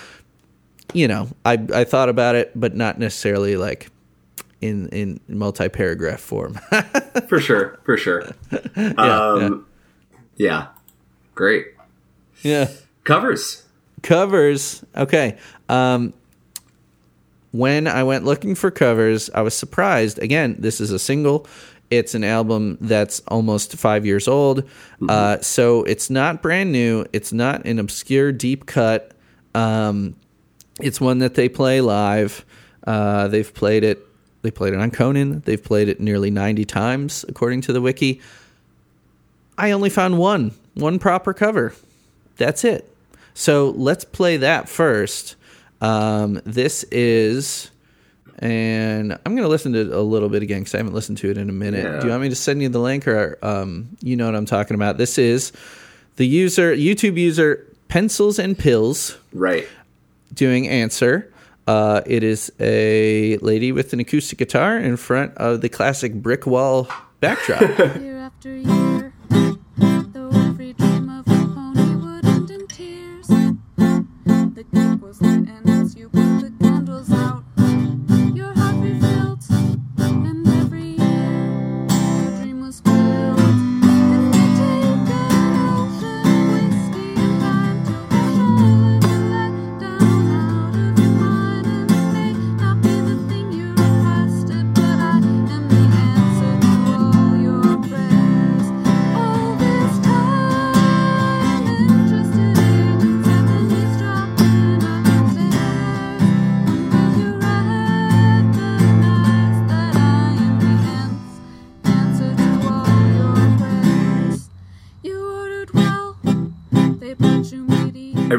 You 0.93 1.09
know, 1.09 1.29
I 1.45 1.55
I 1.75 1.85
thought 1.85 2.09
about 2.09 2.35
it, 2.35 2.53
but 2.55 2.77
not 2.77 2.99
necessarily 2.99 3.57
like 3.57 3.89
in 4.61 4.89
in 4.89 5.21
multi 5.29 5.69
paragraph 5.69 6.21
form. 6.21 6.55
For 7.29 7.41
sure, 7.41 7.79
for 7.85 7.97
sure. 7.97 8.25
um, 8.97 9.67
yeah. 10.37 10.69
Great. 11.35 11.74
Yeah. 12.45 12.71
Covers. 13.05 13.65
covers. 14.03 14.85
Okay. 14.97 15.37
Um 15.69 16.13
when 17.51 17.87
i 17.87 18.03
went 18.03 18.25
looking 18.25 18.57
for 18.57 18.69
covers 18.71 19.31
i 19.31 19.41
was 19.41 19.55
surprised. 19.55 20.19
Again 20.19 20.57
this 20.59 20.81
is 20.81 20.91
a 20.91 20.99
single. 20.99 21.47
It's 21.91 22.15
an 22.15 22.25
album 22.25 22.79
that's 22.81 23.21
almost 23.29 23.75
five 23.77 24.05
years 24.07 24.27
old. 24.29 24.69
Uh 25.09 25.39
so 25.41 25.83
it's 25.85 26.11
not 26.11 26.43
brand 26.43 26.73
new. 26.73 27.05
It's 27.13 27.33
not 27.33 27.65
an 27.67 27.79
obscure 27.79 28.33
deep 28.33 28.67
cut. 28.67 29.13
Um 29.55 30.17
it's 30.81 31.01
one 31.01 31.19
that 31.19 31.35
they 31.35 31.49
play 31.49 31.81
live. 31.81 32.45
Uh 32.87 33.29
they've 33.29 33.53
played 33.53 33.85
it 33.85 34.07
they 34.43 34.51
played 34.51 34.75
it 34.75 34.81
on 34.81 34.91
conan. 34.91 35.41
They've 35.41 35.63
played 35.63 35.89
it 35.89 36.01
nearly 36.01 36.31
90 36.31 36.65
times 36.67 37.25
according 37.29 37.63
to 37.63 37.73
the 37.73 37.81
wiki. 37.81 38.21
I 39.57 39.71
only 39.71 39.91
found 39.91 40.19
one 40.19 40.53
one 40.75 40.99
proper 40.99 41.33
cover 41.33 41.73
that's 42.37 42.65
it. 42.65 42.91
So 43.35 43.71
let's 43.77 44.05
play 44.05 44.37
that 44.39 44.69
first. 44.69 45.37
Um, 45.81 46.41
this 46.45 46.85
is, 46.91 47.71
and 48.39 49.13
I'm 49.13 49.35
going 49.35 49.43
to 49.43 49.49
listen 49.49 49.73
to 49.73 49.81
it 49.81 49.89
a 49.89 50.01
little 50.01 50.29
bit 50.29 50.43
again 50.43 50.61
because 50.61 50.75
I 50.75 50.79
haven't 50.79 50.95
listened 50.95 51.19
to 51.19 51.31
it 51.31 51.37
in 51.39 51.49
a 51.49 51.53
minute. 51.53 51.85
Yeah. 51.85 51.99
Do 52.01 52.07
you 52.07 52.11
want 52.11 52.23
me 52.23 52.29
to 52.29 52.37
send 52.37 52.63
you 52.63 52.69
the 52.69 52.79
link 52.79 53.07
or 53.09 53.39
um, 53.43 53.89
you 54.01 54.17
know 54.17 54.27
what 54.27 54.35
I'm 54.35 54.47
talking 54.47 54.75
about? 54.77 54.99
This 54.99 55.19
is 55.19 55.53
the 56.17 56.27
user, 56.27 56.75
YouTube 56.75 57.17
user 57.19 57.67
Pencils 57.89 58.39
and 58.39 58.59
Pills 58.59 59.19
Right. 59.33 59.67
doing 60.33 60.69
Answer. 60.69 61.31
Uh, 61.67 62.03
it 62.07 62.23
is 62.23 62.53
a 62.61 63.37
lady 63.39 63.73
with 63.73 63.93
an 63.95 64.01
acoustic 64.01 64.39
guitar 64.39 64.79
in 64.79 64.97
front 64.97 65.35
of 65.39 65.61
the 65.61 65.69
classic 65.69 66.13
brick 66.15 66.47
wall 66.47 66.89
backdrop. 67.21 67.63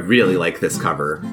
really 0.05 0.37
like 0.37 0.59
this 0.59 0.79
cover. 0.81 1.23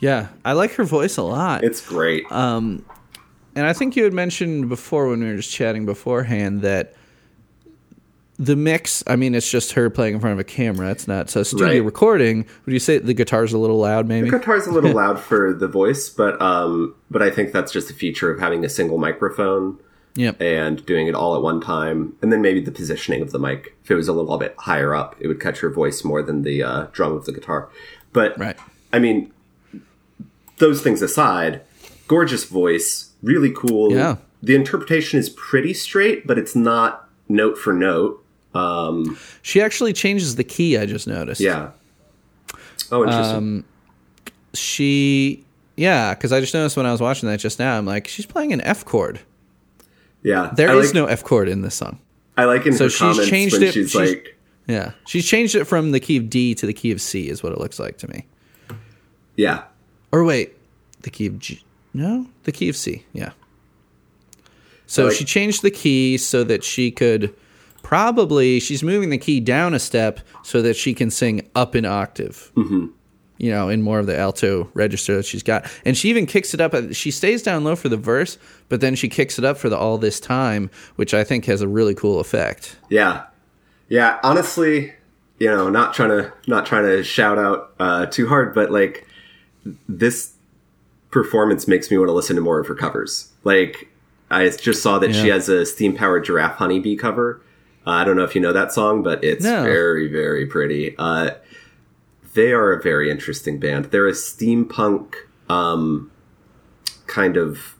yeah, 0.00 0.28
I 0.44 0.52
like 0.52 0.72
her 0.74 0.84
voice 0.84 1.16
a 1.16 1.22
lot. 1.22 1.64
It's 1.64 1.86
great. 1.86 2.30
Um, 2.30 2.84
and 3.54 3.66
I 3.66 3.72
think 3.72 3.96
you 3.96 4.04
had 4.04 4.12
mentioned 4.12 4.68
before 4.68 5.08
when 5.08 5.20
we 5.20 5.26
were 5.26 5.36
just 5.36 5.50
chatting 5.52 5.84
beforehand 5.86 6.62
that 6.62 6.94
the 8.38 8.56
mix, 8.56 9.04
I 9.06 9.14
mean, 9.16 9.34
it's 9.34 9.48
just 9.50 9.72
her 9.72 9.90
playing 9.90 10.14
in 10.14 10.20
front 10.20 10.32
of 10.32 10.38
a 10.40 10.44
camera. 10.44 10.90
It's 10.90 11.06
not 11.06 11.30
so 11.30 11.42
studio 11.42 11.66
Right. 11.68 11.84
recording. 11.84 12.46
Would 12.64 12.72
you 12.72 12.78
say 12.80 12.98
the 12.98 13.14
guitar's 13.14 13.52
a 13.52 13.58
little 13.58 13.78
loud, 13.78 14.08
maybe? 14.08 14.28
The 14.30 14.38
guitar's 14.38 14.66
a 14.66 14.72
little 14.72 14.92
loud 14.94 15.20
for 15.20 15.52
the 15.52 15.68
voice, 15.68 16.08
but 16.08 16.40
um, 16.40 16.94
but 17.10 17.22
I 17.22 17.30
think 17.30 17.52
that's 17.52 17.70
just 17.70 17.90
a 17.90 17.94
feature 17.94 18.30
of 18.32 18.40
having 18.40 18.64
a 18.64 18.68
single 18.68 18.98
microphone 18.98 19.78
Yep. 20.14 20.42
and 20.42 20.84
doing 20.84 21.06
it 21.06 21.14
all 21.14 21.34
at 21.36 21.42
one 21.42 21.60
time, 21.60 22.14
and 22.20 22.30
then 22.30 22.42
maybe 22.42 22.60
the 22.60 22.70
positioning 22.70 23.22
of 23.22 23.30
the 23.32 23.38
mic. 23.38 23.74
If 23.82 23.90
it 23.90 23.94
was 23.94 24.08
a 24.08 24.12
little 24.12 24.36
bit 24.36 24.54
higher 24.58 24.94
up, 24.94 25.16
it 25.18 25.26
would 25.26 25.40
catch 25.40 25.62
your 25.62 25.70
voice 25.70 26.04
more 26.04 26.22
than 26.22 26.42
the 26.42 26.62
uh, 26.62 26.86
drum 26.92 27.12
of 27.12 27.24
the 27.24 27.32
guitar. 27.32 27.70
But 28.12 28.38
Right. 28.38 28.56
I 28.92 28.98
mean, 28.98 29.32
those 30.58 30.82
things 30.82 31.00
aside, 31.02 31.62
gorgeous 32.08 32.44
voice, 32.44 33.10
really 33.22 33.50
cool. 33.50 33.90
Yeah. 33.92 34.16
The 34.42 34.54
interpretation 34.54 35.18
is 35.18 35.30
pretty 35.30 35.72
straight, 35.72 36.26
but 36.26 36.36
it's 36.38 36.54
not 36.54 37.08
note 37.28 37.56
for 37.56 37.72
note. 37.72 38.22
Um, 38.54 39.16
She 39.40 39.62
actually 39.62 39.94
changes 39.94 40.36
the 40.36 40.44
key. 40.44 40.76
I 40.76 40.84
just 40.84 41.06
noticed. 41.06 41.40
yeah. 41.40 41.70
Oh, 42.90 43.02
interesting. 43.04 43.36
Um, 43.36 43.64
She, 44.52 45.44
yeah, 45.76 46.12
because 46.14 46.32
I 46.32 46.40
just 46.40 46.52
noticed 46.52 46.76
when 46.76 46.84
I 46.84 46.92
was 46.92 47.00
watching 47.00 47.28
that 47.30 47.40
just 47.40 47.58
now, 47.58 47.78
I'm 47.78 47.86
like, 47.86 48.06
she's 48.08 48.26
playing 48.26 48.52
an 48.52 48.60
F 48.60 48.84
chord. 48.84 49.20
Yeah. 50.22 50.52
There 50.56 50.76
is 50.78 50.88
like, 50.88 50.94
no 50.94 51.06
F 51.06 51.22
chord 51.24 51.48
in 51.48 51.62
this 51.62 51.74
song. 51.74 51.98
I 52.36 52.44
like 52.44 52.66
in 52.66 52.72
so 52.74 52.88
she's 52.88 53.28
changed 53.28 53.52
when 53.54 53.62
it- 53.64 53.74
she's, 53.74 53.90
she's- 53.90 53.94
like, 54.10 54.38
Yeah, 54.68 54.92
she's 55.06 55.26
changed 55.26 55.54
it 55.54 55.64
from 55.64 55.90
the 55.90 56.00
key 56.00 56.16
of 56.16 56.30
D 56.30 56.54
to 56.54 56.66
the 56.66 56.72
key 56.72 56.92
of 56.92 57.00
C, 57.00 57.28
is 57.28 57.42
what 57.42 57.52
it 57.52 57.58
looks 57.58 57.78
like 57.78 57.98
to 57.98 58.08
me. 58.08 58.26
yeah, 59.36 59.64
Or 60.12 60.24
wait, 60.24 60.54
the 61.02 61.10
key 61.10 61.26
of 61.26 61.38
G? 61.38 61.62
No, 61.94 62.26
the 62.44 62.52
key 62.52 62.68
of 62.68 62.76
C. 62.76 63.04
Yeah. 63.12 63.32
So 64.86 65.06
like- 65.06 65.16
she 65.16 65.24
changed 65.24 65.62
the 65.62 65.70
key 65.70 66.16
so 66.18 66.44
that 66.44 66.62
she 66.64 66.90
could 66.90 67.34
probably 67.82 68.60
she's 68.60 68.82
moving 68.82 69.10
the 69.10 69.18
key 69.18 69.40
down 69.40 69.74
a 69.74 69.78
step 69.78 70.20
so 70.42 70.62
that 70.62 70.76
she 70.76 70.94
can 70.94 71.10
sing 71.10 71.48
up 71.54 71.74
an 71.74 71.84
octave. 71.84 72.52
Mm-hmm. 72.56 72.86
You 73.42 73.50
know, 73.50 73.68
in 73.68 73.82
more 73.82 73.98
of 73.98 74.06
the 74.06 74.16
alto 74.16 74.70
register 74.72 75.16
that 75.16 75.26
she's 75.26 75.42
got, 75.42 75.66
and 75.84 75.96
she 75.96 76.08
even 76.10 76.26
kicks 76.26 76.54
it 76.54 76.60
up. 76.60 76.74
She 76.92 77.10
stays 77.10 77.42
down 77.42 77.64
low 77.64 77.74
for 77.74 77.88
the 77.88 77.96
verse, 77.96 78.38
but 78.68 78.80
then 78.80 78.94
she 78.94 79.08
kicks 79.08 79.36
it 79.38 79.44
up 79.44 79.58
for 79.58 79.68
the 79.68 79.76
all 79.76 79.98
this 79.98 80.20
time, 80.20 80.70
which 80.94 81.12
I 81.12 81.24
think 81.24 81.44
has 81.46 81.60
a 81.60 81.66
really 81.66 81.94
cool 81.94 82.20
effect. 82.20 82.76
yeah, 82.88 83.24
yeah. 83.88 84.20
Honestly, 84.22 84.92
you 85.38 85.48
know, 85.48 85.68
not 85.68 85.92
trying 85.92 86.10
to 86.10 86.32
not 86.46 86.66
trying 86.66 86.84
to 86.84 87.02
shout 87.02 87.36
out 87.36 87.72
uh, 87.80 88.06
too 88.06 88.28
hard, 88.28 88.54
but 88.54 88.70
like 88.70 89.08
this 89.88 90.34
performance 91.10 91.66
makes 91.68 91.90
me 91.90 91.98
want 91.98 92.08
to 92.08 92.12
listen 92.12 92.36
to 92.36 92.42
more 92.42 92.60
of 92.60 92.66
her 92.68 92.74
covers. 92.74 93.30
Like 93.44 93.88
I 94.30 94.48
just 94.50 94.82
saw 94.82 94.98
that 95.00 95.14
she 95.14 95.28
has 95.28 95.48
a 95.48 95.66
steam 95.66 95.96
powered 95.96 96.24
giraffe 96.24 96.56
honeybee 96.56 96.96
cover. 96.96 97.40
Uh, 97.86 97.90
I 97.90 98.04
don't 98.04 98.16
know 98.16 98.24
if 98.24 98.34
you 98.34 98.40
know 98.40 98.52
that 98.52 98.72
song, 98.72 99.02
but 99.02 99.22
it's 99.24 99.44
No. 99.44 99.64
very 99.64 100.06
very 100.06 100.46
pretty. 100.46 100.94
Uh, 100.96 101.32
they 102.34 102.52
are 102.52 102.72
a 102.72 102.82
very 102.82 103.10
interesting 103.10 103.58
band. 103.60 103.86
They're 103.86 104.08
a 104.08 104.12
steampunk 104.12 105.14
um, 105.48 106.10
kind 107.06 107.36
of 107.36 107.74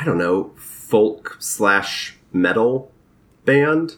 I 0.00 0.04
don't 0.04 0.18
know 0.18 0.52
folk 0.56 1.36
slash 1.38 2.16
metal 2.32 2.92
band. 3.44 3.96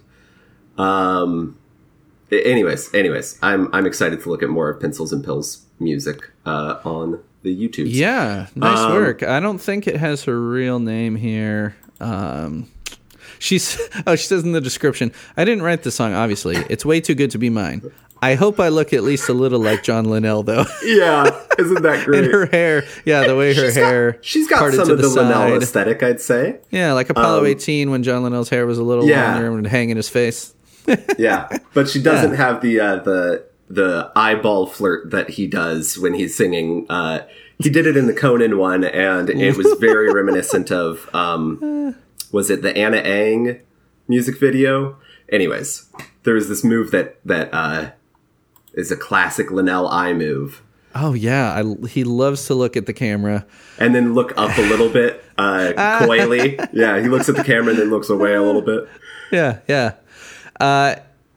Um. 0.78 1.56
Anyways, 2.32 2.94
anyways, 2.94 3.38
I'm 3.42 3.68
I'm 3.74 3.86
excited 3.86 4.22
to 4.22 4.28
look 4.28 4.42
at 4.42 4.48
more 4.50 4.70
of 4.70 4.80
Pencils 4.80 5.12
and 5.12 5.24
Pills 5.24 5.66
music 5.80 6.30
uh, 6.46 6.76
on 6.84 7.20
the 7.42 7.54
YouTube. 7.56 7.86
Yeah, 7.88 8.46
nice 8.54 8.78
Um, 8.78 8.92
work. 8.92 9.22
I 9.24 9.40
don't 9.40 9.58
think 9.58 9.88
it 9.88 9.96
has 9.96 10.24
her 10.24 10.40
real 10.40 10.78
name 10.78 11.16
here. 11.16 11.74
Um, 11.98 12.70
she's 13.40 13.80
oh, 14.06 14.14
she 14.14 14.26
says 14.26 14.44
in 14.44 14.52
the 14.52 14.60
description. 14.60 15.10
I 15.36 15.44
didn't 15.44 15.62
write 15.64 15.82
the 15.82 15.90
song. 15.90 16.14
Obviously, 16.14 16.56
it's 16.70 16.84
way 16.84 17.00
too 17.00 17.16
good 17.16 17.32
to 17.32 17.38
be 17.38 17.50
mine. 17.50 17.90
I 18.22 18.34
hope 18.34 18.60
I 18.60 18.68
look 18.68 18.92
at 18.92 19.02
least 19.02 19.28
a 19.28 19.32
little 19.32 19.60
like 19.60 19.82
John 19.82 20.04
Linnell, 20.04 20.42
though. 20.42 20.64
yeah, 20.84 21.30
isn't 21.58 21.82
that 21.82 22.04
great? 22.06 22.24
and 22.24 22.32
her 22.32 22.46
hair, 22.46 22.84
yeah, 23.04 23.26
the 23.26 23.34
way 23.36 23.54
her 23.54 23.64
She's 23.66 23.74
hair. 23.74 24.12
got, 24.12 24.24
she's 24.24 24.48
got 24.48 24.72
some 24.72 24.90
of 24.90 24.98
the, 24.98 25.08
Linnell 25.08 25.32
side. 25.32 25.62
aesthetic, 25.62 26.02
I'd 26.02 26.20
say. 26.20 26.58
Yeah, 26.70 26.92
like 26.92 27.08
Apollo 27.10 27.46
18 27.46 27.90
when 27.90 28.02
John 28.02 28.22
Linnell's 28.22 28.48
hair 28.50 28.66
was 28.66 28.78
a 28.78 28.82
little 28.82 29.06
Yeah. 29.08 29.32
longer 29.32 29.46
and 29.46 29.54
would 29.56 29.66
hang 29.66 29.90
in 29.90 29.96
his 29.96 30.08
face. 30.08 30.54
Yeah, 31.18 31.48
but 31.74 31.88
she 31.88 32.02
doesn't 32.02 32.30
Yeah. 32.32 32.36
have 32.36 32.62
the 32.62 32.80
uh, 32.80 32.96
the 32.96 33.44
the 33.68 34.10
eyeball 34.16 34.66
flirt 34.66 35.10
that 35.12 35.30
he 35.30 35.46
does 35.46 35.96
when 35.98 36.14
he's 36.14 36.36
singing. 36.36 36.86
Uh, 36.90 37.20
he 37.58 37.70
did 37.70 37.86
it 37.86 37.96
in 37.96 38.06
the 38.06 38.14
Conan 38.14 38.58
one, 38.58 38.82
and 38.84 39.30
it 39.30 39.56
was 39.56 39.72
very 39.78 40.12
reminiscent 40.12 40.72
of 40.72 41.08
um, 41.14 41.94
was 42.32 42.50
it 42.50 42.62
the 42.62 42.76
Ana 42.76 42.96
Ng 42.96 43.60
music 44.08 44.40
video? 44.40 44.96
Anyways, 45.30 45.86
there 46.24 46.34
was 46.34 46.48
this 46.48 46.64
move 46.64 46.90
that 46.90 47.18
that 47.24 47.50
uh, 47.52 47.90
is 48.74 48.90
a 48.90 48.96
classic 48.96 49.50
Linnell 49.50 49.88
eye 49.88 50.12
move, 50.12 50.62
Oh 50.94 51.14
yeah, 51.14 51.52
I, 51.62 51.86
he 51.86 52.02
loves 52.02 52.46
to 52.46 52.54
look 52.54 52.76
at 52.76 52.86
the 52.86 52.92
camera. 52.92 53.46
and 53.78 53.94
then 53.94 54.12
look 54.14 54.32
up 54.36 54.56
a 54.58 54.62
little 54.62 54.88
bit 54.88 55.24
uh, 55.38 56.00
coyly. 56.04 56.58
Yeah, 56.72 57.00
he 57.00 57.08
looks 57.08 57.28
at 57.28 57.36
the 57.36 57.44
camera 57.44 57.70
and 57.70 57.78
then 57.78 57.90
looks 57.90 58.10
away 58.10 58.34
a 58.34 58.42
little 58.42 58.62
bit. 58.62 58.88
Yeah, 59.30 59.60
yeah. 59.68 59.94
Uh, 60.58 60.96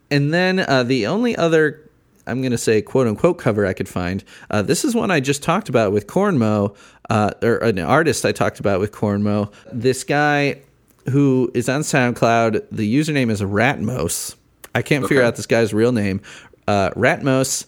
and 0.09 0.33
then 0.33 0.59
uh, 0.59 0.81
the 0.83 1.05
only 1.05 1.35
other, 1.35 1.87
I'm 2.25 2.41
going 2.41 2.51
to 2.51 2.57
say 2.57 2.81
quote 2.81 3.05
unquote 3.05 3.37
cover 3.37 3.65
I 3.67 3.73
could 3.73 3.87
find. 3.87 4.23
Uh, 4.49 4.63
this 4.63 4.83
is 4.83 4.95
one 4.95 5.11
I 5.11 5.19
just 5.19 5.43
talked 5.43 5.69
about 5.69 5.91
with 5.91 6.07
Cornmo, 6.07 6.75
uh, 7.11 7.31
or 7.43 7.57
an 7.57 7.77
artist 7.77 8.25
I 8.25 8.31
talked 8.31 8.59
about 8.59 8.79
with 8.79 8.91
Cornmo. 8.91 9.53
This 9.71 10.03
guy 10.03 10.61
who 11.11 11.51
is 11.53 11.69
on 11.69 11.81
SoundCloud, 11.81 12.65
the 12.71 12.91
username 12.95 13.29
is 13.29 13.41
Ratmos. 13.41 14.35
I 14.73 14.81
can't 14.81 15.07
figure 15.07 15.21
out 15.23 15.35
this 15.35 15.45
guy's 15.45 15.73
real 15.75 15.91
name. 15.91 16.21
Uh, 16.67 16.89
Ratmos. 16.91 17.65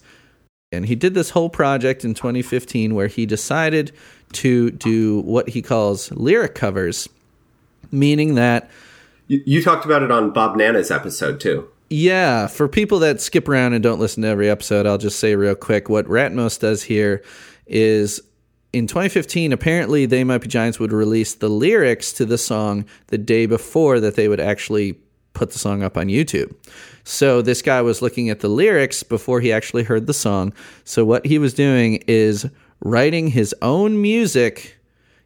And 0.72 0.86
he 0.86 0.94
did 0.94 1.14
this 1.14 1.30
whole 1.30 1.48
project 1.48 2.04
in 2.04 2.14
2015 2.14 2.94
where 2.94 3.06
he 3.06 3.24
decided 3.24 3.92
to 4.32 4.70
do 4.72 5.20
what 5.20 5.48
he 5.50 5.62
calls 5.62 6.10
lyric 6.12 6.54
covers, 6.54 7.08
meaning 7.92 8.34
that 8.34 8.68
You, 9.28 9.42
you 9.46 9.62
talked 9.62 9.84
about 9.84 10.02
it 10.02 10.10
on 10.10 10.32
Bob 10.32 10.56
Nanna's 10.56 10.90
episode 10.90 11.40
too. 11.40 11.68
Yeah, 11.88 12.48
for 12.48 12.66
people 12.66 12.98
that 12.98 13.20
skip 13.20 13.48
around 13.48 13.74
and 13.74 13.82
don't 13.82 14.00
listen 14.00 14.24
to 14.24 14.28
every 14.28 14.50
episode, 14.50 14.86
I'll 14.86 14.98
just 14.98 15.20
say 15.20 15.36
real 15.36 15.54
quick 15.54 15.88
what 15.88 16.06
Ratmos 16.06 16.58
does 16.58 16.82
here 16.82 17.22
is 17.66 18.20
in 18.72 18.86
2015, 18.86 19.52
apparently 19.52 20.04
They 20.04 20.24
Might 20.24 20.42
Be 20.42 20.48
Giants 20.48 20.78
would 20.78 20.92
release 20.92 21.34
the 21.34 21.48
lyrics 21.48 22.12
to 22.14 22.26
the 22.26 22.36
song 22.36 22.84
the 23.06 23.18
day 23.18 23.46
before 23.46 24.00
that 24.00 24.16
they 24.16 24.28
would 24.28 24.40
actually 24.40 24.98
put 25.32 25.52
the 25.52 25.58
song 25.58 25.82
up 25.82 25.96
on 25.96 26.08
YouTube. 26.08 26.54
So 27.08 27.40
this 27.40 27.62
guy 27.62 27.82
was 27.82 28.02
looking 28.02 28.30
at 28.30 28.40
the 28.40 28.48
lyrics 28.48 29.04
before 29.04 29.40
he 29.40 29.52
actually 29.52 29.84
heard 29.84 30.08
the 30.08 30.12
song. 30.12 30.52
So 30.82 31.04
what 31.04 31.24
he 31.24 31.38
was 31.38 31.54
doing 31.54 32.02
is 32.08 32.50
writing 32.80 33.28
his 33.28 33.54
own 33.62 34.02
music 34.02 34.76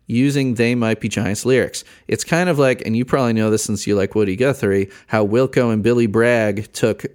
using 0.07 0.55
They 0.55 0.75
Might 0.75 1.01
Be 1.01 1.09
Giants 1.09 1.47
lyrics. 1.47 1.83
It's 2.07 2.23
kind 2.23 2.51
of 2.51 2.59
like, 2.59 2.83
and 2.85 2.95
you 2.95 3.07
probably 3.07 3.33
know 3.33 3.51
this 3.51 3.65
since 3.65 3.87
you 3.87 3.95
like 3.95 4.15
Woody 4.15 4.37
Guthrie, 4.37 4.91
how 5.07 5.27
Wilco 5.27 5.73
and 5.73 5.83
Billy 5.83 6.07
Bragg 6.07 6.71
took 6.75 7.07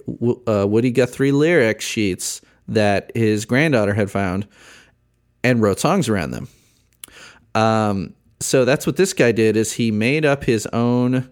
uh, 0.47 0.65
Woody 0.67 0.89
Guthrie 0.89 1.31
lyric 1.31 1.79
sheets 1.79 2.41
that 2.67 3.11
his 3.13 3.45
granddaughter 3.45 3.93
had 3.93 4.09
found 4.09 4.47
and 5.43 5.61
wrote 5.61 5.79
songs 5.79 6.09
around 6.09 6.31
them. 6.31 6.47
Um, 7.53 8.15
so 8.39 8.65
that's 8.65 8.87
what 8.87 8.97
this 8.97 9.13
guy 9.13 9.31
did 9.31 9.57
is 9.57 9.73
he 9.73 9.91
made 9.91 10.25
up 10.25 10.43
his 10.43 10.65
own 10.73 11.29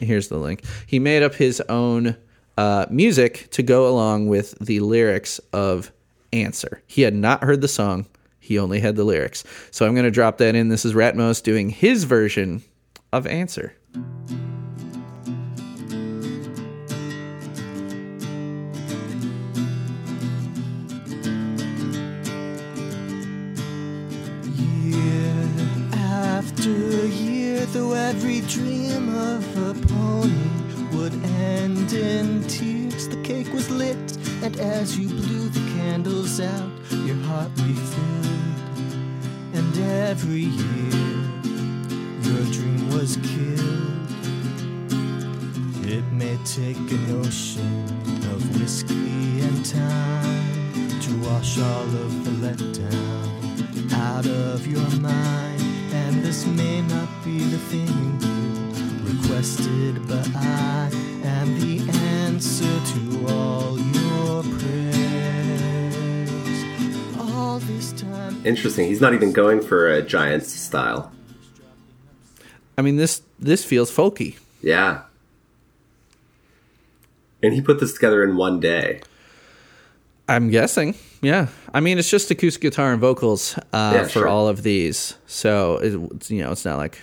here's 0.00 0.28
the 0.28 0.38
link. 0.38 0.64
He 0.86 0.98
made 0.98 1.22
up 1.22 1.34
his 1.34 1.60
own 1.68 2.16
uh, 2.56 2.86
music 2.90 3.48
to 3.52 3.62
go 3.62 3.88
along 3.88 4.28
with 4.28 4.58
the 4.58 4.80
lyrics 4.80 5.38
of 5.52 5.92
answer. 6.32 6.82
He 6.86 7.02
had 7.02 7.14
not 7.14 7.42
heard 7.44 7.60
the 7.60 7.68
song. 7.68 8.06
He 8.40 8.58
only 8.58 8.80
had 8.80 8.96
the 8.96 9.04
lyrics. 9.04 9.44
So 9.70 9.86
i'm 9.86 9.94
going 9.94 10.04
to 10.04 10.10
drop 10.10 10.38
that 10.38 10.54
in. 10.54 10.68
This 10.68 10.84
is 10.84 10.94
ratmos 10.94 11.42
doing 11.42 11.70
his 11.70 12.04
version 12.04 12.62
of 13.12 13.26
answer 13.26 13.74
though 27.72 27.92
every 27.92 28.40
dream 28.42 29.14
of 29.14 29.42
a 29.58 29.74
pony 29.86 30.96
would 30.96 31.12
end 31.24 31.92
in 31.92 32.42
tears, 32.44 33.08
the 33.08 33.20
cake 33.22 33.52
was 33.52 33.68
lit, 33.70 34.16
and 34.42 34.58
as 34.58 34.98
you 34.98 35.08
blew 35.08 35.48
the 35.48 35.60
candles 35.72 36.40
out, 36.40 36.70
your 36.90 37.16
heart 37.26 37.50
refilled. 37.56 38.78
And 39.52 39.78
every 40.08 40.46
year, 40.64 41.18
your 42.22 42.44
dream 42.52 42.90
was 42.90 43.16
killed. 43.16 44.08
It 45.86 46.04
may 46.12 46.38
take 46.44 46.76
an 46.76 47.24
ocean 47.24 47.84
of 48.32 48.60
whiskey 48.60 49.40
and 49.40 49.64
time 49.64 51.00
to 51.00 51.16
wash 51.26 51.58
all 51.58 51.82
of 51.82 52.24
the 52.24 52.30
letdown 52.46 53.92
out 53.92 54.26
of 54.26 54.66
your 54.66 54.90
mind. 55.00 55.57
And 56.08 56.22
this 56.24 56.46
may 56.46 56.80
not 56.80 57.08
be 57.22 57.38
the 57.38 57.58
thing 57.58 57.86
you 57.86 59.12
requested, 59.12 60.08
but 60.08 60.26
I 60.34 60.88
am 61.22 61.60
the 61.60 61.80
answer 61.92 62.64
to 62.64 63.26
all 63.28 63.78
your 63.78 64.42
prayers. 64.58 66.30
All 67.20 67.58
this 67.58 67.92
time. 67.92 68.40
Interesting. 68.46 68.88
He's 68.88 69.02
not 69.02 69.12
even 69.12 69.32
going 69.32 69.60
for 69.60 69.86
a 69.86 70.00
Giants 70.00 70.50
style. 70.50 71.12
i 72.78 72.80
mean 72.82 72.96
this 72.96 73.20
this 73.38 73.62
feels 73.64 73.90
folky 73.94 74.38
Yeah. 74.62 75.02
And 77.42 77.52
he 77.52 77.60
put 77.60 77.80
this 77.80 77.92
together 77.92 78.24
in 78.24 78.36
one 78.36 78.60
day. 78.60 79.02
I'm 80.28 80.50
guessing 80.50 80.94
yeah 81.22 81.48
i 81.74 81.80
mean 81.80 81.98
it's 81.98 82.10
just 82.10 82.30
acoustic 82.30 82.62
guitar 82.62 82.92
and 82.92 83.00
vocals 83.00 83.56
uh, 83.72 83.92
Yeah, 83.94 84.02
for 84.04 84.08
sure. 84.10 84.28
all 84.28 84.48
of 84.48 84.62
these 84.62 85.14
so 85.26 85.78
it, 85.78 85.94
it's, 86.16 86.30
you 86.30 86.42
know 86.42 86.52
it's 86.52 86.64
not 86.64 86.78
like 86.78 86.98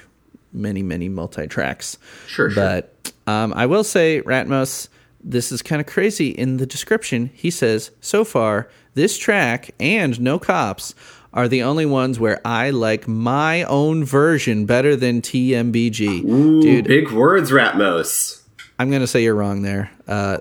many, 0.53 0.81
many 0.81 1.09
multi 1.09 1.47
tracks. 1.47 1.97
Sure, 2.27 2.49
sure. 2.49 2.63
But 2.63 3.11
um, 3.27 3.51
I 3.57 3.65
will 3.65 3.83
say, 3.83 4.21
Ratmos, 4.21 4.87
this 5.21 5.51
is 5.51 5.61
kind 5.61 5.81
of 5.81 5.85
crazy. 5.85 6.29
In 6.29 6.55
the 6.55 6.65
description, 6.65 7.29
he 7.33 7.51
says, 7.51 7.91
so 7.99 8.23
far, 8.23 8.69
this 8.93 9.17
track 9.17 9.71
and 9.81 10.17
No 10.21 10.39
Cops 10.39 10.95
are 11.33 11.49
the 11.49 11.61
only 11.61 11.85
ones 11.85 12.21
where 12.21 12.39
I 12.47 12.69
like 12.69 13.05
my 13.05 13.63
own 13.63 14.05
version 14.05 14.65
better 14.65 14.95
than 14.95 15.21
TMBG. 15.21 16.23
Ooh, 16.23 16.61
Dude, 16.61 16.85
big 16.87 17.11
words, 17.11 17.51
Ratmos. 17.51 18.41
I'm 18.79 18.89
going 18.89 19.01
to 19.01 19.07
say 19.07 19.23
you're 19.23 19.35
wrong 19.35 19.61
there. 19.61 19.91
Uh, 20.07 20.37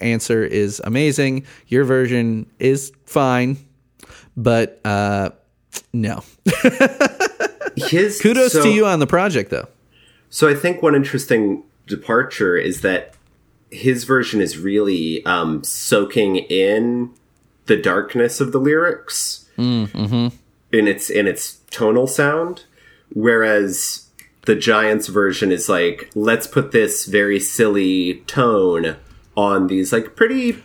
answer 0.00 0.44
is 0.44 0.80
amazing. 0.84 1.46
Your 1.66 1.84
version 1.84 2.46
is 2.58 2.92
fine, 3.06 3.58
but 4.36 4.80
uh, 4.84 5.30
no. 5.92 6.22
His 7.76 8.20
Kudos 8.20 8.52
so- 8.52 8.62
to 8.62 8.70
you 8.70 8.86
on 8.86 8.98
the 8.98 9.06
project, 9.06 9.50
though. 9.50 9.68
So 10.30 10.48
I 10.48 10.54
think 10.54 10.82
one 10.82 10.94
interesting 10.94 11.62
departure 11.86 12.56
is 12.56 12.82
that 12.82 13.14
his 13.70 14.04
version 14.04 14.40
is 14.40 14.58
really 14.58 15.24
um, 15.24 15.64
soaking 15.64 16.36
in 16.36 17.10
the 17.66 17.76
darkness 17.76 18.40
of 18.40 18.52
the 18.52 18.58
lyrics 18.58 19.48
in 20.70 20.86
its 20.86 21.10
in 21.10 21.26
its 21.26 21.56
tonal 21.70 22.06
sound, 22.06 22.64
whereas 23.12 24.08
the 24.46 24.54
Giants 24.54 25.08
version 25.08 25.50
is 25.52 25.68
like 25.68 26.10
let's 26.14 26.46
put 26.46 26.72
this 26.72 27.04
very 27.06 27.40
silly 27.40 28.22
tone 28.26 28.96
on 29.38 29.68
these 29.68 29.92
like 29.92 30.16
pretty 30.16 30.60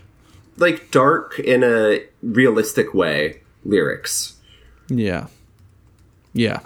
like 0.58 0.90
dark 0.90 1.38
in 1.38 1.64
a 1.64 2.04
realistic 2.24 2.92
way 2.94 3.40
lyrics. 3.64 4.36
Yeah. 4.90 5.28
Yeah. 6.34 6.60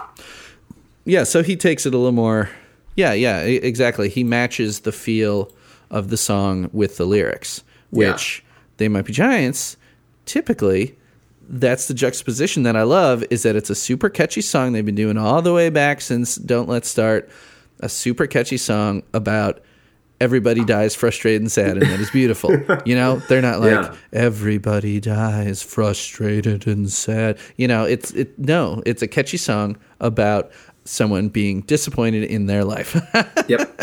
Yeah, 1.04 1.24
so 1.24 1.42
he 1.42 1.54
takes 1.54 1.84
it 1.84 1.92
a 1.92 1.98
little 1.98 2.12
more. 2.12 2.48
Yeah, 2.96 3.12
yeah, 3.12 3.40
exactly. 3.40 4.08
He 4.08 4.24
matches 4.24 4.80
the 4.80 4.92
feel 4.92 5.52
of 5.90 6.08
the 6.08 6.16
song 6.16 6.70
with 6.72 6.96
the 6.96 7.04
lyrics, 7.04 7.62
which 7.90 8.42
they 8.78 8.88
might 8.88 9.04
be 9.04 9.12
giants. 9.12 9.76
Typically, 10.24 10.96
that's 11.48 11.88
the 11.88 11.94
juxtaposition 11.94 12.62
that 12.62 12.76
I 12.76 12.82
love 12.82 13.22
is 13.30 13.42
that 13.42 13.54
it's 13.54 13.70
a 13.70 13.74
super 13.74 14.08
catchy 14.08 14.40
song 14.40 14.72
they've 14.72 14.84
been 14.84 14.94
doing 14.94 15.18
all 15.18 15.42
the 15.42 15.52
way 15.52 15.68
back 15.70 16.00
since 16.00 16.36
Don't 16.36 16.68
Let's 16.68 16.88
Start. 16.88 17.30
A 17.80 17.88
super 17.88 18.26
catchy 18.26 18.56
song 18.56 19.02
about 19.14 19.62
everybody 20.20 20.64
dies 20.64 20.94
frustrated 20.94 21.40
and 21.42 21.52
sad 21.52 21.76
and 21.76 21.82
that 21.82 22.00
is 22.00 22.10
beautiful. 22.10 22.50
you 22.84 22.94
know, 22.94 23.16
they're 23.28 23.42
not 23.42 23.60
like 23.66 23.70
Yeah. 23.70 23.94
everybody 24.12 25.00
dies 25.00 25.62
frustrated 25.62 26.66
and 26.66 26.90
sad. 26.90 27.38
You 27.56 27.68
know, 27.68 27.84
it's 27.84 28.10
it 28.12 28.38
no, 28.38 28.82
it's 28.86 29.02
a 29.02 29.08
catchy 29.08 29.36
song 29.36 29.76
about 30.00 30.50
someone 30.84 31.28
being 31.28 31.60
disappointed 31.62 32.24
in 32.24 32.46
their 32.46 32.64
life. 32.64 32.96
Yep. 33.48 33.80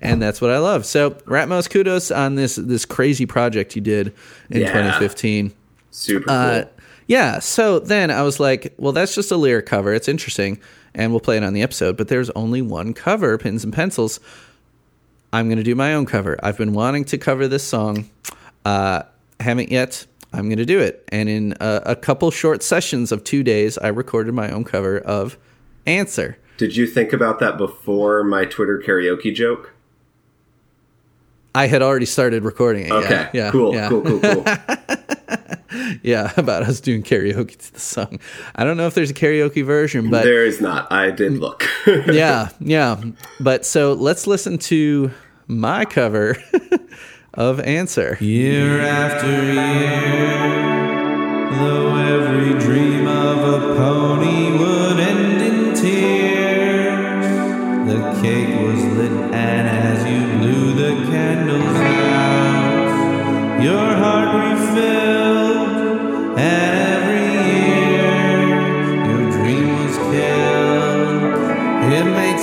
and 0.00 0.20
that's 0.22 0.40
what 0.40 0.50
I 0.50 0.58
love. 0.58 0.84
So, 0.86 1.10
Ratmos 1.10 1.68
kudos 1.70 2.10
on 2.10 2.34
this 2.34 2.56
this 2.56 2.84
crazy 2.84 3.26
project 3.26 3.76
you 3.76 3.82
did 3.82 4.08
in 4.50 4.62
Yeah. 4.62 4.66
2015. 4.72 5.52
Super 5.90 6.24
cool. 6.26 6.34
Uh, 6.34 6.64
yeah. 7.06 7.38
So 7.40 7.78
then 7.80 8.10
I 8.10 8.22
was 8.22 8.38
like, 8.40 8.74
well, 8.78 8.92
that's 8.92 9.14
just 9.14 9.30
a 9.32 9.36
lyric 9.36 9.66
cover. 9.66 9.92
It's 9.92 10.08
interesting, 10.08 10.60
and 10.94 11.10
we'll 11.12 11.20
play 11.20 11.36
it 11.36 11.42
on 11.44 11.52
the 11.52 11.62
episode. 11.62 11.96
But 11.96 12.08
there's 12.08 12.30
only 12.30 12.62
one 12.62 12.94
cover, 12.94 13.36
pins 13.38 13.64
and 13.64 13.72
pencils. 13.72 14.20
I'm 15.32 15.46
going 15.46 15.58
to 15.58 15.64
do 15.64 15.74
my 15.74 15.94
own 15.94 16.06
cover. 16.06 16.38
I've 16.42 16.58
been 16.58 16.72
wanting 16.72 17.04
to 17.06 17.18
cover 17.18 17.46
this 17.46 17.62
song, 17.62 18.10
uh, 18.64 19.02
haven't 19.38 19.70
yet. 19.70 20.06
I'm 20.32 20.46
going 20.46 20.58
to 20.58 20.66
do 20.66 20.78
it. 20.80 21.04
And 21.08 21.28
in 21.28 21.54
a, 21.60 21.82
a 21.86 21.96
couple 21.96 22.30
short 22.30 22.62
sessions 22.62 23.12
of 23.12 23.24
two 23.24 23.42
days, 23.42 23.78
I 23.78 23.88
recorded 23.88 24.32
my 24.32 24.50
own 24.50 24.64
cover 24.64 24.98
of 24.98 25.36
"Answer." 25.86 26.38
Did 26.56 26.76
you 26.76 26.86
think 26.86 27.12
about 27.12 27.38
that 27.40 27.56
before 27.56 28.22
my 28.22 28.44
Twitter 28.44 28.82
karaoke 28.84 29.34
joke? 29.34 29.72
I 31.54 31.66
had 31.66 31.82
already 31.82 32.06
started 32.06 32.44
recording 32.44 32.86
it. 32.86 32.92
Okay. 32.92 33.10
Yeah. 33.10 33.30
yeah 33.32 33.50
cool, 33.50 33.74
yeah. 33.74 33.88
cool. 33.88 34.02
Cool. 34.02 34.20
Cool. 34.20 34.44
Yeah, 36.02 36.32
about 36.36 36.62
us 36.62 36.80
doing 36.80 37.02
karaoke 37.02 37.56
to 37.56 37.72
the 37.72 37.80
song. 37.80 38.20
I 38.54 38.64
don't 38.64 38.76
know 38.76 38.86
if 38.86 38.94
there's 38.94 39.10
a 39.10 39.14
karaoke 39.14 39.64
version, 39.64 40.10
but 40.10 40.24
there 40.24 40.44
is 40.44 40.60
not. 40.60 40.90
I 40.90 41.10
did 41.10 41.38
look. 41.38 41.66
yeah, 41.86 42.48
yeah. 42.60 43.00
But 43.38 43.66
so 43.66 43.92
let's 43.92 44.26
listen 44.26 44.58
to 44.58 45.10
my 45.46 45.84
cover 45.84 46.36
of 47.34 47.60
Answer. 47.60 48.18
Year 48.20 48.80
after 48.80 49.30
year, 49.52 50.30
though 51.58 51.96
every 51.96 52.58
dream 52.58 53.06
of 53.06 53.38
a 53.38 53.76
pony 53.76 54.49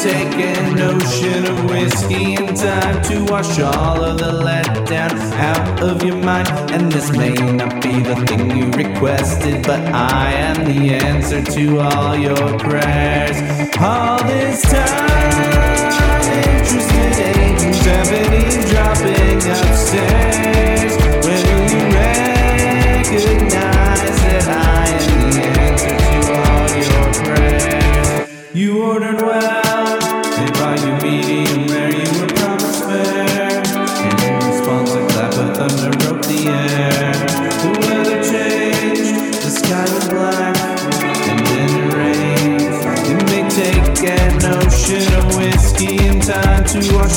take 0.01 0.33
an 0.33 0.79
ocean 0.79 1.45
of 1.45 1.65
whiskey 1.69 2.35
and 2.35 2.55
time 2.55 3.01
to 3.03 3.23
wash 3.25 3.59
all 3.59 4.03
of 4.03 4.17
the 4.17 4.31
letdown 4.31 5.11
out 5.33 5.81
of 5.81 6.03
your 6.03 6.17
mind. 6.17 6.47
And 6.71 6.91
this 6.91 7.11
may 7.11 7.33
not 7.33 7.81
be 7.81 7.99
the 8.01 8.15
thing 8.27 8.55
you 8.55 8.69
requested, 8.71 9.63
but 9.63 9.81
I 9.93 10.31
am 10.33 10.65
the 10.65 10.93
answer 10.93 11.41
to 11.43 11.79
all 11.79 12.15
your 12.15 12.59
prayers. 12.59 13.37
All 13.79 14.23
this 14.23 14.61
time, 14.61 15.77
interested 16.67 17.47
have 17.87 18.09
been 18.09 18.61
dropping 18.69 19.37
upstairs. 19.37 20.93
Will 21.25 21.43
you 21.49 21.59
recognize 23.07 24.17
that 24.27 24.45
I 24.47 24.87
am 24.91 25.31
the 25.31 25.45
answer 25.65 25.95
to 26.07 26.19
all 26.37 26.69
your 26.83 27.05
prayers? 27.23 28.27
You 28.53 28.69
ordered 28.83 29.21
well, 29.21 29.46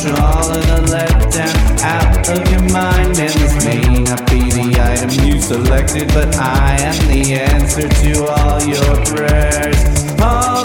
all 0.06 0.50
of 0.50 0.66
the 0.66 0.80
letdown 0.92 1.80
out 1.82 2.28
of 2.28 2.50
your 2.50 2.62
mind. 2.72 3.18
And 3.18 3.32
this 3.34 3.64
may 3.64 3.82
not 4.02 4.28
be 4.30 4.40
the 4.50 4.80
item 4.80 5.10
you 5.26 5.40
selected, 5.40 6.08
but 6.08 6.36
I 6.36 6.76
am 6.80 6.96
the 7.08 7.34
answer 7.34 7.88
to 7.88 8.26
all 8.26 8.62
your 8.62 8.94
prayers. 9.06 9.76
All 10.20 10.64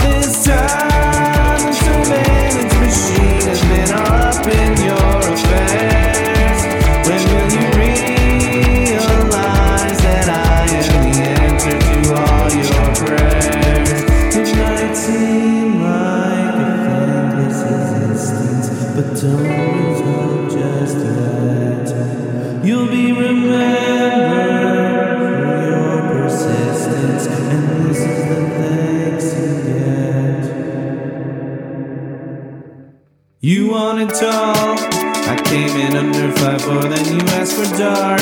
five 36.66 36.90
then 36.90 37.06
you 37.14 37.22
asked 37.38 37.56
for 37.56 37.78
dark. 37.78 38.22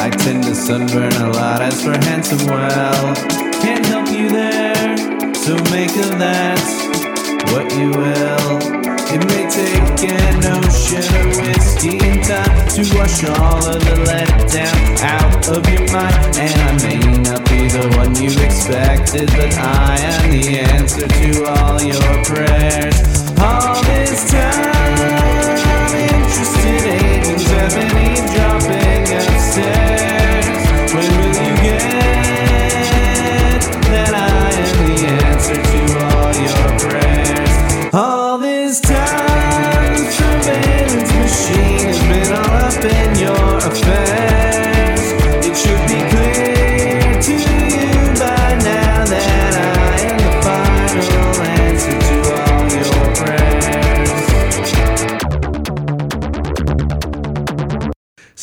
I 0.00 0.10
tend 0.10 0.44
to 0.44 0.54
sunburn 0.54 1.12
a 1.12 1.30
lot, 1.30 1.60
as 1.60 1.82
for 1.82 1.92
handsome, 1.92 2.46
well, 2.46 3.14
can't 3.60 3.84
help 3.86 4.08
you 4.08 4.28
there, 4.30 4.96
so 5.34 5.54
make 5.70 5.90
of 5.96 6.18
that 6.18 6.60
what 7.52 7.70
you 7.76 7.90
will. 7.90 8.86
It 9.08 9.22
may 9.28 9.48
take 9.48 10.10
an 10.10 10.44
ocean 10.44 11.06
of 11.20 11.36
whiskey 11.40 11.98
and 12.02 12.22
time 12.24 12.68
to 12.74 12.82
wash 12.98 13.24
all 13.24 13.64
of 13.64 13.80
the 13.80 13.96
letdown 14.04 15.00
out 15.00 15.48
of 15.48 15.62
your 15.68 15.86
mind. 15.92 16.36
And 16.36 16.60
I 16.60 16.72
may 16.82 16.98
not 17.22 17.44
be 17.48 17.68
the 17.68 17.86
one 17.96 18.14
you 18.16 18.30
expected, 18.44 19.28
but 19.28 19.54
I 19.56 19.96
am 20.00 20.30
the 20.30 20.58
answer 20.58 21.06
to 21.06 21.44
all 21.46 21.80
your 21.80 22.24
prayers. 22.24 22.98
All 23.38 23.80
this 23.84 24.30
time, 24.30 24.45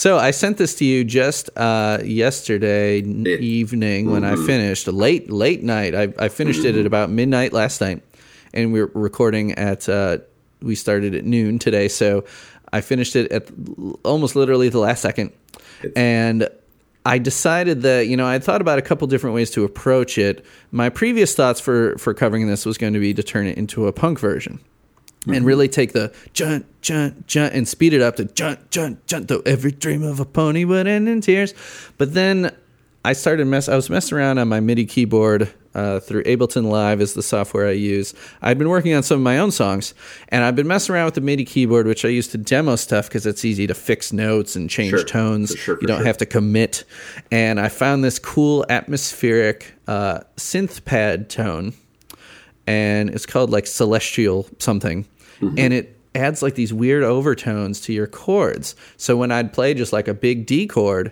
So 0.04 0.18
I 0.18 0.32
sent 0.32 0.58
this 0.58 0.76
to 0.76 0.84
you 0.84 1.06
just 1.06 1.50
uh, 1.56 2.00
yesterday 2.04 3.00
It- 3.00 3.40
evening 3.40 4.12
when 4.12 4.26
I 4.26 4.36
finished 4.36 4.86
late 4.88 5.32
late 5.32 5.64
night. 5.64 5.96
I, 5.96 6.14
I 6.20 6.28
finished 6.28 6.66
it 6.66 6.76
at 6.76 6.86
about 6.86 7.10
midnight 7.10 7.54
last 7.54 7.80
night, 7.80 8.04
and 8.54 8.74
we 8.74 8.82
are 8.82 8.92
recording 8.94 9.54
at. 9.54 9.88
Uh, 9.88 10.18
we 10.62 10.76
started 10.76 11.16
at 11.16 11.24
noon 11.24 11.58
today, 11.58 11.88
so 11.88 12.26
I 12.74 12.82
finished 12.82 13.16
it 13.16 13.32
at 13.32 13.50
almost 14.04 14.36
literally 14.36 14.68
the 14.68 14.80
last 14.80 15.02
second, 15.02 15.32
and. 15.96 16.50
I 17.06 17.18
decided 17.18 17.82
that 17.82 18.08
you 18.08 18.16
know 18.16 18.26
I 18.26 18.40
thought 18.40 18.62
about 18.62 18.80
a 18.80 18.82
couple 18.82 19.06
different 19.08 19.36
ways 19.36 19.52
to 19.52 19.66
approach 19.66 20.18
it. 20.18 20.46
My 20.72 20.88
previous 20.88 21.36
thoughts 21.36 21.60
for 21.60 21.98
for 21.98 22.14
covering 22.14 22.48
this 22.48 22.66
was 22.66 22.78
going 22.78 22.94
to 22.94 23.00
be 23.02 23.14
to 23.14 23.22
turn 23.22 23.46
it 23.46 23.58
into 23.58 23.88
a 23.88 23.92
punk 23.92 24.20
version 24.20 24.62
and 25.28 25.46
really 25.46 25.68
take 25.68 25.94
the 25.94 26.14
junt, 26.34 26.66
junt, 26.82 27.28
junt 27.28 27.54
and 27.54 27.68
speed 27.68 27.94
it 27.94 28.02
up 28.02 28.18
to 28.18 28.26
junt, 28.26 28.72
junt, 28.72 29.06
junt. 29.08 29.28
Though 29.28 29.42
every 29.46 29.72
dream 29.72 30.04
of 30.04 30.20
a 30.20 30.26
pony 30.26 30.66
would 30.66 30.88
end 30.88 31.08
in 31.08 31.22
tears. 31.22 31.54
But 31.98 32.14
then 32.14 32.52
I 33.06 33.14
started 33.14 33.48
mess. 33.48 33.68
I 33.68 33.76
was 33.76 33.90
messing 33.90 34.18
around 34.18 34.38
on 34.38 34.48
my 34.48 34.60
MIDI 34.60 34.86
keyboard 34.86 35.54
uh, 35.76 36.00
through 36.00 36.24
Ableton 36.24 36.70
Live 36.70 37.02
is 37.02 37.14
the 37.14 37.24
software 37.24 37.68
I 37.68 37.72
use. 37.72 38.14
I'd 38.42 38.58
been 38.58 38.70
working 38.70 38.94
on 38.94 39.04
some 39.04 39.18
of 39.18 39.24
my 39.24 39.40
own 39.40 39.52
songs, 39.52 39.94
and 40.30 40.44
I've 40.44 40.56
been 40.56 40.68
messing 40.68 40.96
around 40.96 41.06
with 41.06 41.16
the 41.16 41.22
MIDI 41.22 41.46
keyboard, 41.46 41.88
which 41.88 42.06
I 42.06 42.10
use 42.10 42.28
to 42.30 42.38
demo 42.38 42.76
stuff 42.76 43.08
because 43.08 43.26
it's 43.26 43.44
easy 43.44 43.68
to 43.68 43.74
fix 43.74 44.14
notes 44.14 44.56
and 44.56 44.70
change 44.70 44.92
Sure. 44.92 45.04
tones. 45.04 45.52
For 45.52 45.58
sure, 45.58 45.76
for 45.76 45.82
you 45.82 45.88
don't 45.88 46.00
sure. 46.00 46.06
have 46.06 46.18
to 46.20 46.26
commit. 46.26 46.84
And 47.32 47.60
I 47.60 47.70
found 47.70 48.04
this 48.04 48.20
cool 48.20 48.66
atmospheric 48.70 49.74
uh, 49.88 50.22
synth 50.38 50.86
pad 50.86 51.30
tone 51.30 51.74
and 52.66 53.10
it's 53.10 53.26
called 53.26 53.50
like 53.50 53.68
celestial 53.68 54.48
something 54.60 55.06
Mm-hmm. 55.44 55.60
and 55.60 55.74
it 55.74 55.98
adds 56.16 56.42
like 56.42 56.56
these 56.56 56.74
weird 56.74 57.04
overtones 57.04 57.82
to 57.82 57.94
your 57.94 58.08
chords. 58.08 58.76
So 58.98 59.18
when 59.18 59.32
i'd 59.32 59.54
play 59.54 59.74
just 59.74 59.94
like 59.94 60.08
a 60.08 60.14
big 60.14 60.46
d 60.46 60.68
chord 60.68 61.12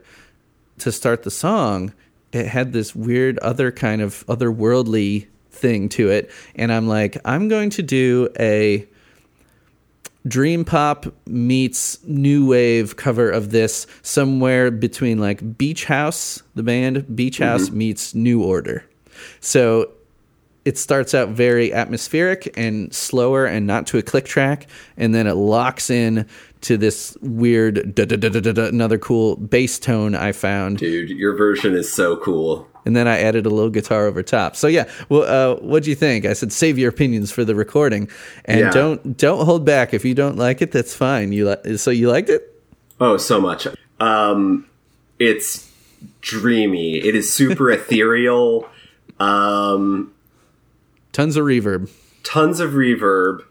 to 0.79 0.91
start 0.91 1.23
the 1.23 1.31
song 1.31 1.93
it 2.31 2.47
had 2.47 2.71
this 2.71 2.95
weird 2.95 3.37
other 3.39 3.71
kind 3.71 4.01
of 4.01 4.25
otherworldly 4.27 5.27
thing 5.51 5.89
to 5.89 6.09
it. 6.09 6.31
And 6.55 6.71
i'm 6.71 6.87
like 6.87 7.17
i'm 7.25 7.47
going 7.47 7.69
to 7.71 7.83
do 7.83 8.29
a 8.39 8.87
dream 10.27 10.63
pop 10.63 11.07
meets 11.25 11.97
new 12.05 12.45
wave 12.45 12.95
cover 12.95 13.29
of 13.31 13.49
this 13.49 13.87
somewhere 14.03 14.69
between 14.69 15.17
like 15.17 15.57
beach 15.57 15.85
house 15.85 16.43
the 16.53 16.61
band 16.61 17.15
beach 17.15 17.39
house 17.39 17.69
mm-hmm. 17.69 17.77
meets 17.77 18.13
new 18.13 18.43
order. 18.43 18.83
So 19.39 19.91
it 20.63 20.77
starts 20.77 21.13
out 21.15 21.29
very 21.29 21.73
atmospheric 21.73 22.53
and 22.57 22.93
slower 22.93 23.45
and 23.45 23.65
not 23.65 23.87
to 23.87 23.97
a 23.97 24.01
click 24.01 24.25
track 24.25 24.67
and 24.97 25.13
then 25.15 25.25
it 25.27 25.33
locks 25.33 25.89
in 25.89 26.27
to 26.61 26.77
this 26.77 27.17
weird 27.21 27.95
da, 27.95 28.05
da, 28.05 28.15
da, 28.17 28.65
another 28.67 28.97
cool 28.99 29.35
bass 29.37 29.79
tone 29.79 30.13
i 30.13 30.31
found 30.31 30.77
Dude, 30.77 31.09
your 31.09 31.35
version 31.35 31.73
is 31.73 31.91
so 31.91 32.15
cool. 32.17 32.67
and 32.85 32.95
then 32.95 33.07
i 33.07 33.17
added 33.19 33.47
a 33.47 33.49
little 33.49 33.71
guitar 33.71 34.05
over 34.05 34.21
top 34.21 34.55
so 34.55 34.67
yeah 34.67 34.87
well 35.09 35.23
uh, 35.23 35.55
what 35.61 35.81
do 35.83 35.89
you 35.89 35.95
think 35.95 36.25
i 36.25 36.33
said 36.33 36.53
save 36.53 36.77
your 36.77 36.89
opinions 36.89 37.31
for 37.31 37.43
the 37.43 37.55
recording 37.55 38.07
and 38.45 38.59
Yeah. 38.59 38.69
don't 38.71 39.17
don't 39.17 39.45
hold 39.45 39.65
back 39.65 39.93
if 39.95 40.05
you 40.05 40.13
don't 40.13 40.37
like 40.37 40.61
it 40.61 40.71
that's 40.71 40.95
fine 40.95 41.31
you 41.31 41.49
li- 41.49 41.77
so 41.77 41.89
you 41.91 42.09
liked 42.09 42.29
it 42.29 42.47
Oh, 43.03 43.17
so 43.17 43.41
much. 43.41 43.65
Um, 43.99 44.67
it's 45.17 45.67
dreamy. 46.21 46.97
It 46.97 47.15
is 47.15 47.33
super 47.33 47.71
ethereal. 47.77 48.69
Um, 49.19 50.13
tons 51.11 51.35
of 51.37 51.45
reverb 51.45 51.89
tons 52.23 52.59
of 52.59 52.71
reverb. 52.71 53.43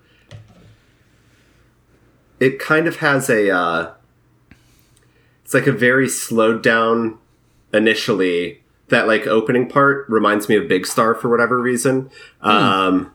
It 2.38 2.58
kind 2.58 2.86
of 2.86 2.96
has 2.96 3.28
a. 3.28 3.50
Uh, 3.54 3.92
it's 5.44 5.54
like 5.54 5.66
a 5.66 5.72
very 5.72 6.08
slowed 6.08 6.62
down 6.62 7.18
initially. 7.72 8.62
That 8.88 9.06
like 9.06 9.26
opening 9.26 9.68
part 9.68 10.08
reminds 10.08 10.48
me 10.48 10.56
of 10.56 10.66
Big 10.66 10.86
Star 10.86 11.14
for 11.14 11.28
whatever 11.28 11.60
reason. 11.60 12.10
Um, 12.40 13.12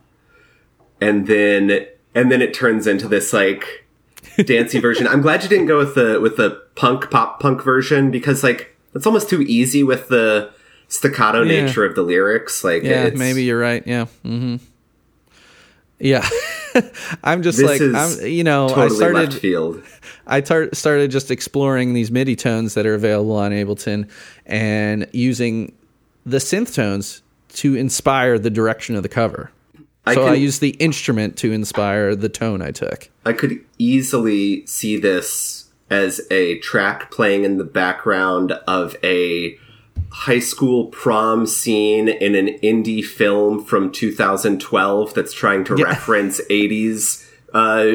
and 1.00 1.26
then 1.26 1.86
and 2.14 2.32
then 2.32 2.40
it 2.40 2.54
turns 2.54 2.86
into 2.86 3.08
this 3.08 3.32
like 3.32 3.86
dancey 4.44 4.78
version. 4.78 5.06
I'm 5.06 5.20
glad 5.20 5.42
you 5.42 5.48
didn't 5.48 5.66
go 5.66 5.76
with 5.76 5.94
the 5.94 6.18
with 6.20 6.36
the 6.36 6.62
punk 6.76 7.10
pop 7.10 7.40
punk 7.40 7.62
version 7.62 8.10
because 8.10 8.42
like 8.42 8.74
it's 8.94 9.06
almost 9.06 9.28
too 9.28 9.42
easy 9.42 9.82
with 9.82 10.08
the 10.08 10.50
staccato 10.88 11.42
Yeah. 11.42 11.62
nature 11.64 11.84
of 11.84 11.94
the 11.94 12.02
lyrics. 12.02 12.62
Like 12.64 12.82
yeah 12.82 13.04
it's, 13.04 13.18
maybe 13.18 13.44
you're 13.44 13.58
right 13.58 13.82
yeah 13.86 14.06
mm-hmm 14.24 14.56
yeah 15.98 16.28
i'm 17.24 17.42
just 17.42 17.58
like 17.62 17.80
i'm 17.80 18.20
you 18.26 18.44
know 18.44 18.68
totally 18.68 18.86
i 18.86 18.88
started 18.94 19.30
left 19.30 19.40
field. 19.40 19.82
I 20.26 20.40
tar- 20.40 20.74
started 20.74 21.10
just 21.10 21.30
exploring 21.30 21.94
these 21.94 22.10
MIDI 22.10 22.34
tones 22.36 22.74
that 22.74 22.84
are 22.84 22.94
available 22.94 23.36
on 23.36 23.52
Ableton 23.52 24.10
and 24.44 25.06
using 25.12 25.72
the 26.24 26.38
synth 26.38 26.74
tones 26.74 27.22
to 27.54 27.76
inspire 27.76 28.38
the 28.38 28.50
direction 28.50 28.96
of 28.96 29.04
the 29.04 29.08
cover. 29.08 29.52
I 30.04 30.14
so 30.14 30.26
I 30.26 30.34
used 30.34 30.60
the 30.60 30.70
instrument 30.70 31.36
to 31.38 31.52
inspire 31.52 32.16
the 32.16 32.28
tone 32.28 32.60
I 32.60 32.72
took. 32.72 33.08
I 33.24 33.32
could 33.32 33.64
easily 33.78 34.66
see 34.66 34.98
this 34.98 35.70
as 35.90 36.20
a 36.30 36.58
track 36.58 37.10
playing 37.12 37.44
in 37.44 37.56
the 37.58 37.64
background 37.64 38.52
of 38.66 38.96
a 39.04 39.56
high 40.10 40.38
school 40.38 40.86
prom 40.86 41.46
scene 41.46 42.08
in 42.08 42.34
an 42.34 42.48
indie 42.62 43.04
film 43.04 43.62
from 43.64 43.92
2012 43.92 45.14
that's 45.14 45.32
trying 45.32 45.64
to 45.64 45.74
reference 45.76 46.40
80s 46.50 47.28
uh, 47.52 47.86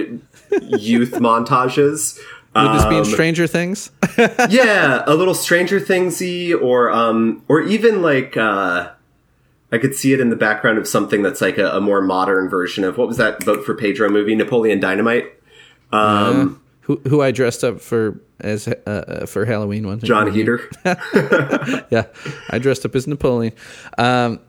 youth 0.61 1.11
montages. 1.13 2.19
Would 2.53 2.73
this 2.73 2.85
be 2.85 2.95
in 2.95 2.97
Um, 2.99 3.05
Stranger 3.05 3.47
Things? 3.47 3.91
yeah, 4.49 5.03
a 5.07 5.15
little 5.15 5.33
Stranger 5.45 5.79
Thingsy, 5.79 6.59
or 6.59 6.91
um, 6.91 7.43
or 7.47 7.61
even 7.61 8.01
like 8.01 8.35
uh, 8.35 8.89
I 9.71 9.77
could 9.77 9.95
see 9.95 10.11
it 10.11 10.19
in 10.19 10.29
the 10.29 10.35
background 10.35 10.77
of 10.77 10.85
something 10.87 11.21
that's 11.23 11.39
like 11.39 11.57
a, 11.57 11.69
a 11.71 11.79
more 11.79 12.01
modern 12.01 12.49
version 12.49 12.83
of 12.83 12.97
what 12.97 13.07
was 13.07 13.15
that 13.17 13.41
Vote 13.43 13.65
for 13.65 13.73
Pedro 13.73 14.09
movie, 14.09 14.35
Napoleon 14.35 14.81
Dynamite. 14.81 15.31
Um, 15.93 16.60
who 16.91 17.09
who 17.09 17.21
I 17.21 17.31
dressed 17.31 17.63
up 17.63 17.79
for 17.79 18.19
as 18.39 18.67
uh, 18.67 18.73
uh, 18.85 19.25
for 19.25 19.45
Halloween 19.45 19.87
one 19.87 19.99
Jon 19.99 20.31
Heder. 20.31 20.69
yeah, 21.89 22.05
I 22.49 22.59
dressed 22.59 22.85
up 22.85 22.95
as 22.95 23.07
Napoleon. 23.07 23.53
Um, 23.97 24.39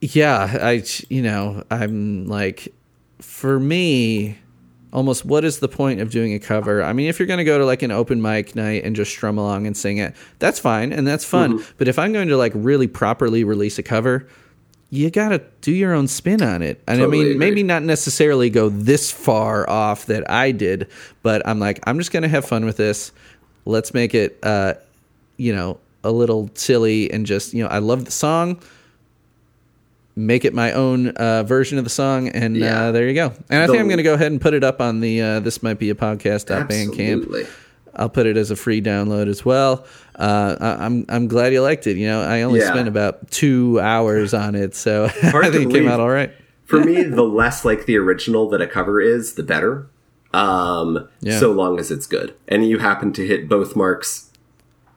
yeah, 0.00 0.58
I 0.62 0.84
you 1.08 1.22
know 1.22 1.62
I'm 1.70 2.26
like, 2.26 2.74
for 3.20 3.60
me, 3.60 4.38
almost 4.92 5.24
what 5.24 5.44
is 5.44 5.60
the 5.60 5.68
point 5.68 6.00
of 6.00 6.10
doing 6.10 6.34
a 6.34 6.38
cover? 6.38 6.82
I 6.82 6.92
mean, 6.92 7.08
if 7.08 7.18
you're 7.18 7.28
going 7.28 7.38
to 7.38 7.44
go 7.44 7.58
to 7.58 7.64
like 7.64 7.82
an 7.82 7.92
open 7.92 8.20
mic 8.20 8.56
night 8.56 8.84
and 8.84 8.96
just 8.96 9.10
strum 9.12 9.38
along 9.38 9.66
and 9.66 9.76
sing 9.76 9.98
it, 9.98 10.14
that's 10.38 10.58
fine 10.58 10.92
and 10.92 11.06
that's 11.06 11.24
fun. 11.24 11.58
Mm-hmm. 11.58 11.72
But 11.78 11.88
if 11.88 11.98
I'm 11.98 12.12
going 12.12 12.28
to 12.28 12.36
like 12.36 12.52
really 12.54 12.88
properly 12.88 13.44
release 13.44 13.78
a 13.78 13.82
cover. 13.82 14.28
You 14.90 15.10
gotta 15.10 15.42
do 15.62 15.72
your 15.72 15.92
own 15.94 16.06
spin 16.06 16.42
on 16.42 16.62
it, 16.62 16.80
and 16.86 16.98
Totally 17.00 17.18
I 17.18 17.22
mean, 17.22 17.30
agree. 17.32 17.38
maybe 17.38 17.62
not 17.64 17.82
necessarily 17.82 18.50
go 18.50 18.68
this 18.68 19.10
far 19.10 19.68
off 19.68 20.06
that 20.06 20.30
I 20.30 20.52
did, 20.52 20.86
but 21.22 21.46
I'm 21.46 21.58
like, 21.58 21.80
I'm 21.88 21.98
just 21.98 22.12
gonna 22.12 22.28
have 22.28 22.44
fun 22.44 22.64
with 22.64 22.76
this. 22.76 23.10
Let's 23.64 23.92
make 23.92 24.14
it, 24.14 24.38
uh, 24.44 24.74
you 25.38 25.52
know, 25.54 25.78
a 26.04 26.12
little 26.12 26.48
silly 26.54 27.10
and 27.10 27.26
just, 27.26 27.52
you 27.52 27.64
know, 27.64 27.68
I 27.68 27.78
love 27.78 28.04
the 28.04 28.12
song. 28.12 28.60
Make 30.18 30.44
it 30.46 30.54
my 30.54 30.72
own 30.72 31.08
uh, 31.08 31.42
version 31.42 31.76
of 31.78 31.84
the 31.84 31.90
song, 31.90 32.28
and 32.28 32.56
Yeah. 32.56 32.84
uh, 32.86 32.92
there 32.92 33.06
you 33.08 33.14
go. 33.14 33.32
And 33.50 33.62
I 33.62 33.66
The- 33.66 33.72
think 33.72 33.80
I'm 33.82 33.88
going 33.88 33.98
to 33.98 34.02
go 34.04 34.14
ahead 34.14 34.30
and 34.32 34.40
put 34.40 34.54
it 34.54 34.64
up 34.64 34.80
on 34.80 35.00
the 35.00 35.20
uh, 35.20 35.40
this 35.40 35.62
might 35.64 35.78
be 35.78 35.90
a 35.90 35.94
podcast 35.94 36.46
Bandcamp. 36.46 37.46
I'll 37.96 38.08
put 38.08 38.26
it 38.26 38.36
as 38.36 38.50
a 38.50 38.56
free 38.56 38.80
download 38.82 39.28
as 39.28 39.44
well. 39.44 39.86
Uh, 40.18 40.56
I, 40.60 40.84
I'm 40.86 41.04
I'm 41.08 41.28
glad 41.28 41.52
you 41.52 41.62
liked 41.62 41.86
it. 41.86 41.96
You 41.96 42.06
know, 42.08 42.22
I 42.22 42.42
only 42.42 42.60
Yeah. 42.60 42.68
spent 42.68 42.88
about 42.88 43.30
two 43.30 43.80
hours 43.80 44.32
on 44.34 44.54
it, 44.54 44.74
so 44.74 45.04
I 45.22 45.50
think 45.50 45.70
it 45.70 45.72
came 45.72 45.88
out 45.88 46.00
all 46.00 46.10
right. 46.10 46.32
For 46.64 46.80
me, 46.80 47.02
the 47.02 47.22
less 47.22 47.64
like 47.64 47.86
the 47.86 47.96
original 47.96 48.48
that 48.50 48.60
a 48.60 48.66
cover 48.66 49.00
is, 49.00 49.34
the 49.34 49.42
better. 49.42 49.88
Um, 50.32 51.08
Yeah. 51.20 51.38
so 51.38 51.52
long 51.52 51.78
as 51.78 51.90
it's 51.90 52.06
good, 52.06 52.34
and 52.48 52.68
you 52.68 52.78
happen 52.78 53.12
to 53.14 53.26
hit 53.26 53.48
both 53.48 53.74
marks 53.76 54.30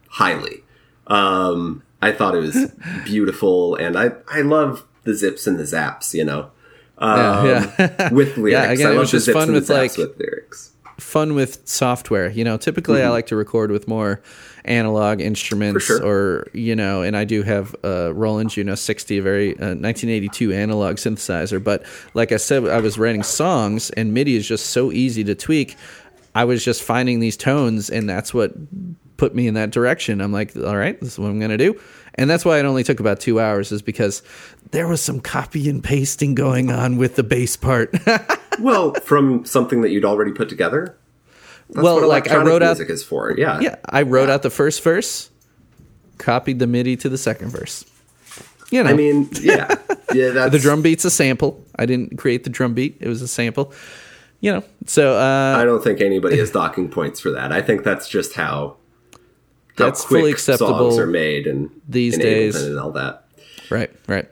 highly. 0.09 0.63
Um, 1.07 1.83
I 2.01 2.11
thought 2.11 2.35
it 2.35 2.39
was 2.39 2.71
beautiful, 3.05 3.75
and 3.75 3.97
I 3.97 4.11
I 4.27 4.41
love 4.41 4.85
the 5.03 5.13
zips 5.13 5.47
and 5.47 5.57
the 5.59 5.63
zaps. 5.63 6.13
You 6.13 6.25
know, 6.25 6.51
um, 6.97 7.45
Yeah, 7.45 7.71
yeah. 7.79 8.13
with 8.13 8.37
lyrics. 8.37 8.71
again, 8.73 8.87
I 8.87 8.91
it 8.91 8.93
love 8.93 8.99
was 9.01 9.11
the 9.11 9.17
just 9.17 9.25
zips 9.27 9.37
fun 9.37 9.47
and 9.49 9.57
the 9.57 9.61
zaps 9.61 9.77
like- 9.77 9.97
with 9.97 10.17
lyrics. 10.19 10.68
Fun 10.99 11.33
with 11.33 11.67
software. 11.67 12.29
You 12.29 12.43
know, 12.43 12.57
typically 12.57 13.01
I 13.03 13.09
like 13.09 13.27
to 13.27 13.35
record 13.35 13.71
with 13.71 13.87
more 13.87 14.21
analog 14.65 15.21
instruments, 15.21 15.85
Mm-hmm. 15.89 15.97
Sure. 16.03 16.05
or 16.05 16.47
you 16.53 16.75
know, 16.75 17.01
and 17.01 17.15
I 17.17 17.23
do 17.25 17.43
have 17.43 17.75
a 17.83 18.13
Roland 18.13 18.49
Juno 18.51 18.75
60, 18.75 19.17
a 19.17 19.21
very 19.21 19.51
uh, 19.53 19.75
1982 19.75 20.51
analog 20.53 20.97
synthesizer. 20.97 21.63
But 21.63 21.83
like 22.13 22.31
I 22.31 22.37
said, 22.37 22.65
I 22.67 22.79
was 22.79 22.97
writing 22.97 23.23
songs, 23.23 23.89
and 23.91 24.13
MIDI 24.13 24.35
is 24.35 24.47
just 24.47 24.67
so 24.67 24.91
easy 24.91 25.23
to 25.23 25.35
tweak. 25.35 25.75
I 26.35 26.45
was 26.45 26.63
just 26.63 26.83
finding 26.83 27.19
these 27.19 27.35
tones, 27.37 27.89
and 27.89 28.07
that's 28.09 28.33
what 28.33 28.53
put 29.17 29.35
me 29.35 29.47
in 29.47 29.55
that 29.55 29.71
direction. 29.71 30.21
I'm 30.21 30.31
like, 30.31 30.55
all 30.55 30.77
right, 30.77 30.99
this 30.99 31.13
is 31.13 31.19
what 31.19 31.29
I'm 31.29 31.39
gonna 31.39 31.57
do. 31.57 31.79
And 32.15 32.29
that's 32.29 32.43
why 32.43 32.59
it 32.59 32.65
only 32.65 32.83
took 32.83 32.99
about 32.99 33.19
two 33.19 33.39
hours, 33.39 33.71
is 33.71 33.81
because 33.81 34.23
there 34.71 34.87
was 34.87 35.01
some 35.01 35.19
copy 35.19 35.69
and 35.69 35.83
pasting 35.83 36.35
going 36.35 36.71
on 36.71 36.97
with 36.97 37.15
the 37.15 37.23
bass 37.23 37.55
part. 37.55 37.95
Well, 38.61 38.93
from 38.95 39.45
something 39.45 39.81
that 39.81 39.89
you'd 39.91 40.05
already 40.05 40.31
put 40.31 40.49
together. 40.49 40.97
That's 41.69 41.83
well, 41.83 42.05
like 42.07 42.29
I 42.29 42.37
wrote 42.37 42.63
out 42.63 42.77
music 42.77 42.89
is 42.89 43.03
for. 43.03 43.33
Yeah. 43.37 43.59
Yeah, 43.59 43.75
I 43.85 44.01
wrote 44.01 44.29
out 44.29 44.41
the 44.41 44.49
first 44.49 44.83
verse, 44.83 45.29
copied 46.17 46.59
the 46.59 46.67
MIDI 46.67 46.97
to 46.97 47.09
the 47.09 47.17
second 47.17 47.51
verse. 47.51 47.85
You 48.71 48.83
know, 48.83 48.89
I 48.89 48.93
mean, 48.93 49.29
yeah, 49.41 49.75
yeah. 50.13 50.29
That's 50.29 50.51
the 50.51 50.59
drum 50.59 50.81
beat's 50.81 51.05
a 51.05 51.09
sample. 51.09 51.63
I 51.77 51.85
didn't 51.85 52.17
create 52.17 52.43
the 52.43 52.49
drum 52.49 52.73
beat; 52.73 52.97
it 52.99 53.07
was 53.07 53.21
a 53.21 53.27
sample. 53.27 53.73
You 54.41 54.53
know, 54.53 54.63
so 54.85 55.17
uh, 55.17 55.55
I 55.57 55.65
don't 55.65 55.83
think 55.83 56.01
anybody 56.01 56.37
has 56.37 56.51
docking 56.51 56.89
points 56.89 57.19
for 57.19 57.31
that. 57.31 57.51
I 57.51 57.61
think 57.61 57.83
that's 57.83 58.07
just 58.07 58.33
how 58.33 58.77
That's 59.79 60.03
fully 60.03 60.31
acceptable 60.31 60.91
songs 60.91 60.97
are 60.99 61.07
made 61.07 61.47
and 61.47 61.69
these 61.87 62.13
in 62.15 62.19
days. 62.21 62.55
Ableton 62.55 62.67
and 62.67 62.79
all 62.79 62.91
that. 62.91 63.25
right, 63.69 63.91
right. 64.07 64.27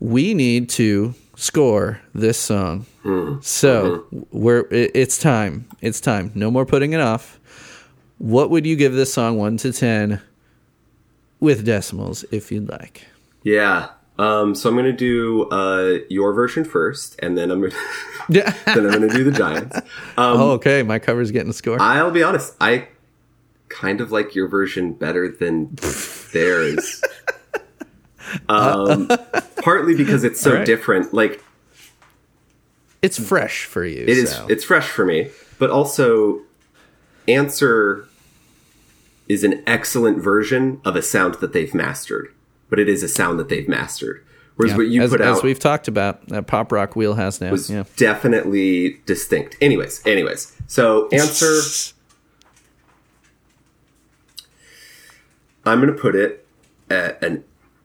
We 0.00 0.34
need 0.34 0.68
to 0.70 1.14
score 1.36 2.00
this 2.14 2.38
song. 2.38 2.86
Hmm. 3.02 3.36
So 3.40 4.04
Mm-hmm. 4.12 4.20
we're 4.38 4.60
it, 4.70 4.90
it's 4.94 5.18
time. 5.18 5.66
It's 5.80 6.00
time. 6.00 6.30
No 6.34 6.50
more 6.50 6.64
putting 6.66 6.92
it 6.92 7.00
off. 7.00 7.38
What 8.18 8.50
would 8.50 8.64
you 8.66 8.76
give 8.76 8.92
this 8.92 9.12
song 9.12 9.36
one 9.38 9.56
to 9.58 9.72
ten 9.72 10.20
with 11.40 11.64
decimals, 11.64 12.24
if 12.30 12.52
you'd 12.52 12.68
like? 12.68 13.06
Yeah. 13.42 13.88
Um, 14.18 14.54
so 14.54 14.68
I'm 14.68 14.76
gonna 14.76 14.92
do 14.92 15.44
uh, 15.50 15.98
your 16.08 16.32
version 16.32 16.64
first, 16.64 17.16
and 17.20 17.36
then 17.36 17.50
I'm 17.50 17.60
gonna 17.62 17.74
Yeah. 18.28 18.50
then 18.66 18.86
I'm 18.86 18.92
gonna 18.92 19.08
do 19.08 19.24
the 19.24 19.32
Giants. 19.32 19.76
Um, 20.18 20.40
oh, 20.40 20.50
okay. 20.52 20.82
My 20.82 20.98
cover's 20.98 21.30
getting 21.30 21.48
a 21.50 21.54
score. 21.54 21.80
I'll 21.80 22.10
be 22.10 22.22
honest, 22.22 22.54
I 22.60 22.86
kind 23.72 24.00
of 24.00 24.12
like 24.12 24.34
your 24.34 24.48
version 24.48 24.92
better 24.92 25.28
than 25.28 25.70
theirs. 26.32 27.02
Um, 28.48 29.08
partly 29.62 29.94
because 29.94 30.24
it's 30.24 30.40
so 30.40 30.54
right. 30.54 30.66
different. 30.66 31.12
Like 31.12 31.42
it's 33.02 33.18
fresh 33.18 33.64
for 33.64 33.84
you. 33.84 34.02
it 34.02 34.08
is, 34.08 34.30
so. 34.30 34.46
it's 34.48 34.64
fresh 34.64 34.88
for 34.88 35.04
me, 35.04 35.30
but 35.58 35.70
also 35.70 36.40
answer 37.26 38.06
is 39.28 39.44
an 39.44 39.62
excellent 39.66 40.22
version 40.22 40.80
of 40.84 40.96
a 40.96 41.02
sound 41.02 41.34
that 41.34 41.52
they've 41.52 41.74
mastered. 41.74 42.32
But 42.70 42.78
it 42.78 42.88
is 42.88 43.02
a 43.02 43.08
sound 43.08 43.38
that 43.38 43.48
they've 43.48 43.68
mastered. 43.68 44.24
Whereas 44.56 44.72
Yeah. 44.72 44.76
what 44.78 44.86
you 44.88 45.02
as, 45.02 45.10
put 45.10 45.20
as 45.20 45.38
out 45.38 45.42
we've 45.42 45.58
talked 45.58 45.88
about, 45.88 46.28
that 46.28 46.46
pop 46.46 46.72
rock 46.72 46.94
wheelhouse 46.94 47.40
now. 47.40 47.50
was 47.50 47.70
yeah. 47.70 47.84
definitely 47.96 49.00
distinct. 49.06 49.56
Anyways, 49.60 50.04
anyways. 50.06 50.54
So 50.66 51.08
answer 51.08 51.60
I'm 55.64 55.80
going 55.80 55.94
to 55.94 56.00
put 56.00 56.16
it 56.16 56.44
at 56.90 57.22
an 57.22 57.44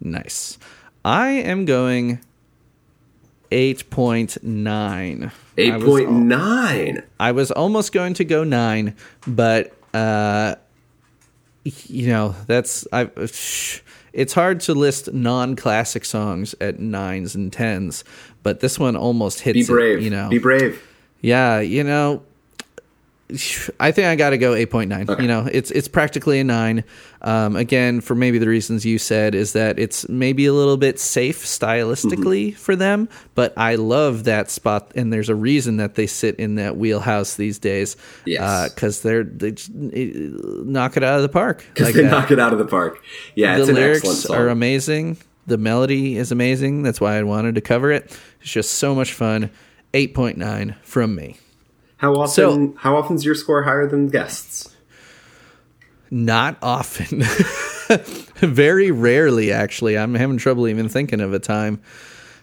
Nice. 0.00 0.58
I 1.04 1.28
am 1.28 1.66
going 1.66 2.18
8.9. 3.52 5.30
I 5.56 5.76
was, 5.76 5.84
8.9. 5.84 7.04
I 7.20 7.32
was 7.32 7.52
almost 7.52 7.92
going 7.92 8.14
to 8.14 8.24
go 8.24 8.42
9, 8.42 8.96
but 9.26 9.72
uh 9.92 10.56
you 11.64 12.08
know, 12.08 12.34
that's 12.46 12.86
I 12.92 13.04
it's 14.14 14.32
hard 14.32 14.60
to 14.60 14.74
list 14.74 15.12
non-classic 15.12 16.04
songs 16.04 16.54
at 16.60 16.78
9s 16.78 17.34
and 17.34 17.52
10s, 17.52 18.04
but 18.42 18.60
this 18.60 18.78
one 18.78 18.96
almost 18.96 19.40
hits 19.40 19.54
Be 19.54 19.60
it, 19.60 19.66
brave. 19.66 20.02
you 20.02 20.10
know. 20.10 20.30
Be 20.30 20.38
brave. 20.38 20.80
Yeah, 21.20 21.60
you 21.60 21.82
know, 21.84 22.22
I 23.80 23.90
think 23.90 24.06
I 24.06 24.16
got 24.16 24.30
to 24.30 24.38
go 24.38 24.52
8.9. 24.52 25.20
You 25.22 25.26
know, 25.26 25.48
it's 25.50 25.70
it's 25.70 25.88
practically 25.88 26.40
a 26.40 26.44
9. 26.44 26.84
Um, 27.22 27.56
again, 27.56 28.02
for 28.02 28.14
maybe 28.14 28.36
the 28.38 28.48
reasons 28.48 28.84
you 28.84 28.98
said 28.98 29.34
is 29.34 29.54
that 29.54 29.78
it's 29.78 30.06
maybe 30.10 30.44
a 30.44 30.52
little 30.52 30.76
bit 30.76 31.00
safe 31.00 31.42
stylistically 31.44 32.48
Mm-hmm. 32.48 32.56
for 32.56 32.76
them, 32.76 33.08
but 33.34 33.54
I 33.56 33.76
love 33.76 34.24
that 34.24 34.50
spot 34.50 34.92
and 34.94 35.10
there's 35.10 35.30
a 35.30 35.34
reason 35.34 35.78
that 35.78 35.94
they 35.94 36.06
sit 36.06 36.36
in 36.36 36.56
that 36.56 36.76
wheelhouse 36.76 37.36
these 37.36 37.58
days. 37.58 37.96
Yes. 38.26 38.74
cuz 38.74 39.00
they're 39.00 39.24
they 39.24 39.52
just, 39.52 39.70
eh, 39.94 40.10
knock 40.64 40.96
it 40.98 41.02
out 41.02 41.16
of 41.16 41.22
the 41.22 41.28
park. 41.30 41.64
Because 41.72 41.86
like 41.88 41.94
they 41.94 42.02
that. 42.02 42.10
knock 42.10 42.30
it 42.30 42.38
out 42.38 42.52
of 42.52 42.58
the 42.58 42.66
park. 42.66 43.02
Yeah, 43.34 43.56
it's 43.56 43.66
the 43.68 43.72
an 43.72 43.78
excellent 43.78 44.02
lyrics 44.04 44.18
song. 44.24 44.36
are 44.36 44.48
amazing. 44.48 45.16
The 45.46 45.56
melody 45.58 46.16
is 46.18 46.30
amazing. 46.30 46.82
That's 46.82 47.00
why 47.00 47.16
I 47.18 47.22
wanted 47.22 47.54
to 47.54 47.60
cover 47.62 47.90
it. 47.90 48.16
It's 48.42 48.50
just 48.52 48.74
so 48.74 48.94
much 48.94 49.12
fun. 49.14 49.50
8.9 49.94 50.74
from 50.82 51.14
me. 51.14 51.36
How 52.04 52.14
often? 52.16 52.28
So- 52.28 52.74
how 52.78 52.96
often's 52.96 53.24
your 53.24 53.34
score 53.34 53.62
higher 53.62 53.86
than 53.86 54.08
guests? 54.08 54.68
Not 56.10 56.56
often. 56.62 57.22
Very 58.36 58.90
rarely, 58.90 59.50
actually. 59.52 59.96
I'm 59.98 60.14
having 60.14 60.36
trouble 60.36 60.68
even 60.68 60.88
thinking 60.88 61.20
of 61.20 61.32
a 61.32 61.38
time. 61.38 61.80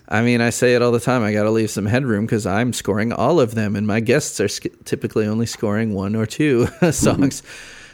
I 0.10 0.24
mean, 0.24 0.42
I 0.42 0.50
say 0.50 0.74
it 0.76 0.82
all 0.82 0.92
the 0.92 1.00
time. 1.00 1.24
I 1.24 1.32
got 1.32 1.44
to 1.44 1.52
leave 1.52 1.70
some 1.70 1.86
headroom 1.86 2.26
because 2.26 2.46
I'm 2.46 2.74
scoring 2.74 3.14
all 3.14 3.40
of 3.40 3.56
them, 3.56 3.76
and 3.76 3.88
my 3.88 4.00
guests 4.02 4.42
are 4.42 4.48
sk- 4.50 4.84
typically 4.84 5.26
only 5.26 5.46
scoring 5.46 5.94
one 5.94 6.16
or 6.16 6.26
two 6.26 6.66
songs. 6.92 7.44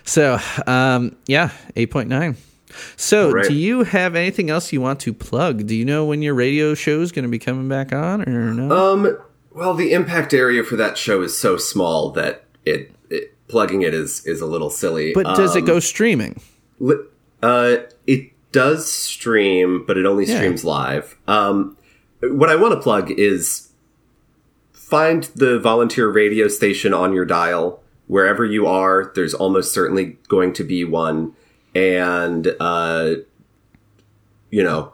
So, 0.04 0.40
um, 0.66 1.16
yeah, 1.28 1.50
8.9. 1.76 2.38
So, 2.96 3.32
Right. 3.32 3.48
do 3.48 3.54
you 3.54 3.84
have 3.84 4.16
anything 4.16 4.50
else 4.50 4.72
you 4.74 4.82
want 4.82 5.00
to 5.02 5.14
plug? 5.14 5.68
Do 5.68 5.76
you 5.76 5.86
know 5.86 6.06
when 6.06 6.22
your 6.22 6.34
radio 6.34 6.74
show 6.74 7.02
is 7.02 7.12
going 7.12 7.24
to 7.24 7.30
be 7.30 7.40
coming 7.40 7.68
back 7.68 7.92
on, 7.94 8.28
or 8.28 8.54
no? 8.54 8.72
Um, 8.94 9.18
well, 9.58 9.74
the 9.74 9.92
impact 9.92 10.34
area 10.34 10.64
for 10.64 10.76
that 10.76 10.98
show 10.98 11.22
is 11.24 11.38
so 11.38 11.58
small 11.58 12.12
that 12.12 12.44
it, 12.66 12.92
it 13.10 13.34
plugging 13.48 13.82
it 13.82 13.94
is 13.94 14.26
is 14.26 14.40
a 14.40 14.46
little 14.46 14.70
silly. 14.70 15.14
but 15.14 15.36
does 15.36 15.56
it 15.56 15.62
Um, 15.62 15.66
go 15.66 15.80
streaming? 15.80 16.40
li- 16.80 16.96
Uh, 17.42 17.78
it 18.06 18.32
does 18.52 18.92
stream, 18.92 19.84
but 19.86 19.98
it 19.98 20.06
only 20.06 20.26
Yeah. 20.26 20.38
streams 20.38 20.64
live. 20.64 21.16
Um, 21.28 21.76
what 22.22 22.50
I 22.50 22.56
want 22.56 22.74
to 22.74 22.80
plug 22.80 23.12
is 23.12 23.68
find 24.74 25.30
the 25.36 25.60
volunteer 25.60 26.08
radio 26.10 26.48
station 26.48 26.94
on 26.94 27.14
your 27.14 27.26
dial 27.26 27.82
wherever 28.08 28.46
you 28.46 28.66
are. 28.66 29.12
There's 29.16 29.34
almost 29.34 29.72
certainly 29.74 30.18
going 30.28 30.54
to 30.54 30.64
be 30.64 30.84
one, 30.84 31.34
and 31.76 32.56
uh, 32.60 33.16
you 34.50 34.64
know, 34.64 34.92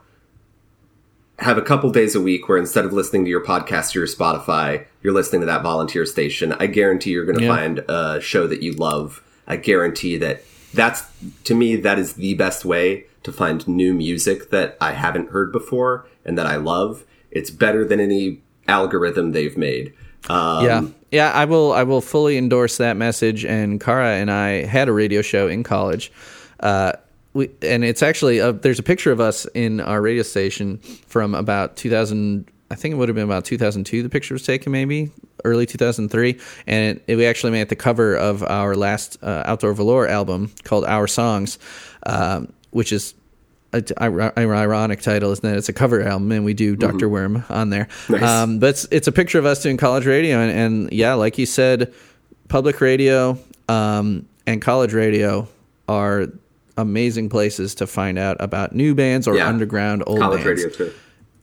have 1.44 1.58
a 1.58 1.62
couple 1.62 1.90
days 1.92 2.16
a 2.16 2.22
week 2.22 2.48
where 2.50 2.58
instead 2.58 2.86
of 2.86 2.94
listening 2.94 3.24
to 3.26 3.30
your 3.30 3.44
podcast 3.44 3.96
or 3.96 4.00
your 4.00 4.08
Spotify, 4.08 4.86
you're 5.02 5.14
listening 5.14 5.42
to 5.42 5.46
that 5.48 5.62
volunteer 5.62 6.06
station. 6.06 6.54
I 6.54 6.68
guarantee 6.68 7.12
you're 7.12 7.26
going 7.26 7.38
to 7.40 7.44
Yeah. 7.46 7.56
find 7.56 7.80
a 7.90 8.20
show 8.22 8.48
that 8.48 8.62
you 8.64 8.72
love. 8.74 9.22
I 9.48 9.58
guarantee 9.58 10.18
that 10.18 10.44
that's 10.74 11.04
to 11.44 11.54
me 11.54 11.76
that 11.76 12.00
is 12.00 12.14
the 12.14 12.34
best 12.34 12.66
way 12.66 13.06
to 13.24 13.32
find 13.32 13.68
new 13.68 13.94
music 13.94 14.50
that 14.50 14.78
I 14.82 14.94
haven't 14.94 15.30
heard 15.32 15.52
before 15.52 16.06
and 16.26 16.38
that 16.38 16.46
I 16.46 16.56
love. 16.56 17.04
It's 17.32 17.50
better 17.50 17.86
than 17.86 18.00
any 18.00 18.42
algorithm 18.68 19.32
they've 19.34 19.58
made. 19.58 19.94
Um, 20.30 20.66
yeah, 20.66 20.82
yeah. 21.12 21.32
I 21.34 21.46
will. 21.46 21.74
I 21.74 21.84
will 21.84 22.00
fully 22.02 22.38
endorse 22.38 22.78
that 22.78 22.96
message. 22.96 23.44
And 23.44 23.82
Kara 23.82 24.12
and 24.16 24.32
I 24.32 24.66
had 24.66 24.88
a 24.88 24.94
radio 24.94 25.22
show 25.22 25.48
in 25.48 25.64
college. 25.64 26.12
Uh, 26.62 26.94
we, 27.34 27.50
and 27.62 27.84
it's 27.84 28.04
actually 28.04 28.40
uh 28.40 28.52
there's 28.52 28.80
a 28.80 28.84
picture 28.84 29.12
of 29.12 29.20
us 29.20 29.46
in 29.54 29.80
our 29.82 30.02
radio 30.02 30.24
station 30.24 30.78
from 31.08 31.36
about 31.36 31.76
2000. 31.76 32.50
I 32.72 32.76
think 32.76 32.94
it 32.94 32.98
would 32.98 33.08
have 33.08 33.16
been 33.16 33.26
about 33.26 33.46
2002. 33.46 34.02
The 34.02 34.10
picture 34.10 34.34
was 34.34 34.44
taken, 34.44 34.72
maybe 34.72 35.12
early 35.46 35.68
2003, 35.68 36.40
and 36.66 37.00
it, 37.06 37.16
we 37.16 37.26
actually 37.26 37.52
made 37.52 37.70
the 37.70 37.76
cover 37.76 38.16
of 38.16 38.42
our 38.42 38.76
last 38.76 39.18
uh, 39.22 39.44
Outdoor 39.46 39.74
Velour 39.74 40.08
album 40.08 40.52
called 40.64 40.84
Our 40.86 41.06
Songs, 41.06 41.60
um, 42.08 42.52
which 42.72 42.92
is 42.92 43.14
a 43.74 43.84
ir- 44.02 44.34
ironic 44.38 45.02
title, 45.02 45.32
isn't 45.32 45.46
it? 45.46 45.58
It's 45.58 45.70
a 45.70 45.74
cover 45.74 46.02
album, 46.02 46.32
and 46.32 46.46
we 46.46 46.54
do 46.54 46.76
Doctor 46.76 47.10
Worm 47.10 47.44
on 47.50 47.70
there. 47.70 47.88
Nice. 48.10 48.24
Um, 48.24 48.60
but 48.60 48.70
it's, 48.72 48.88
it's 48.92 49.08
a 49.08 49.12
picture 49.12 49.40
of 49.40 49.46
us 49.46 49.62
doing 49.62 49.78
college 49.78 50.06
radio, 50.06 50.40
and, 50.40 50.52
and 50.52 50.94
yeah, 50.94 51.14
like 51.14 51.38
you 51.38 51.46
said, 51.46 51.94
public 52.48 52.82
radio 52.82 53.38
um, 53.68 54.28
and 54.46 54.62
college 54.62 54.94
radio 54.94 55.48
are 55.88 56.28
amazing 56.78 57.30
places 57.30 57.76
to 57.76 57.88
find 57.88 58.18
out 58.18 58.38
about 58.40 58.74
new 58.76 58.96
bands 58.96 59.28
or 59.28 59.36
Yeah. 59.36 59.48
underground 59.48 60.04
old 60.08 60.20
college 60.20 60.44
bands. 60.44 60.64
radio 60.64 60.78
too. 60.78 60.94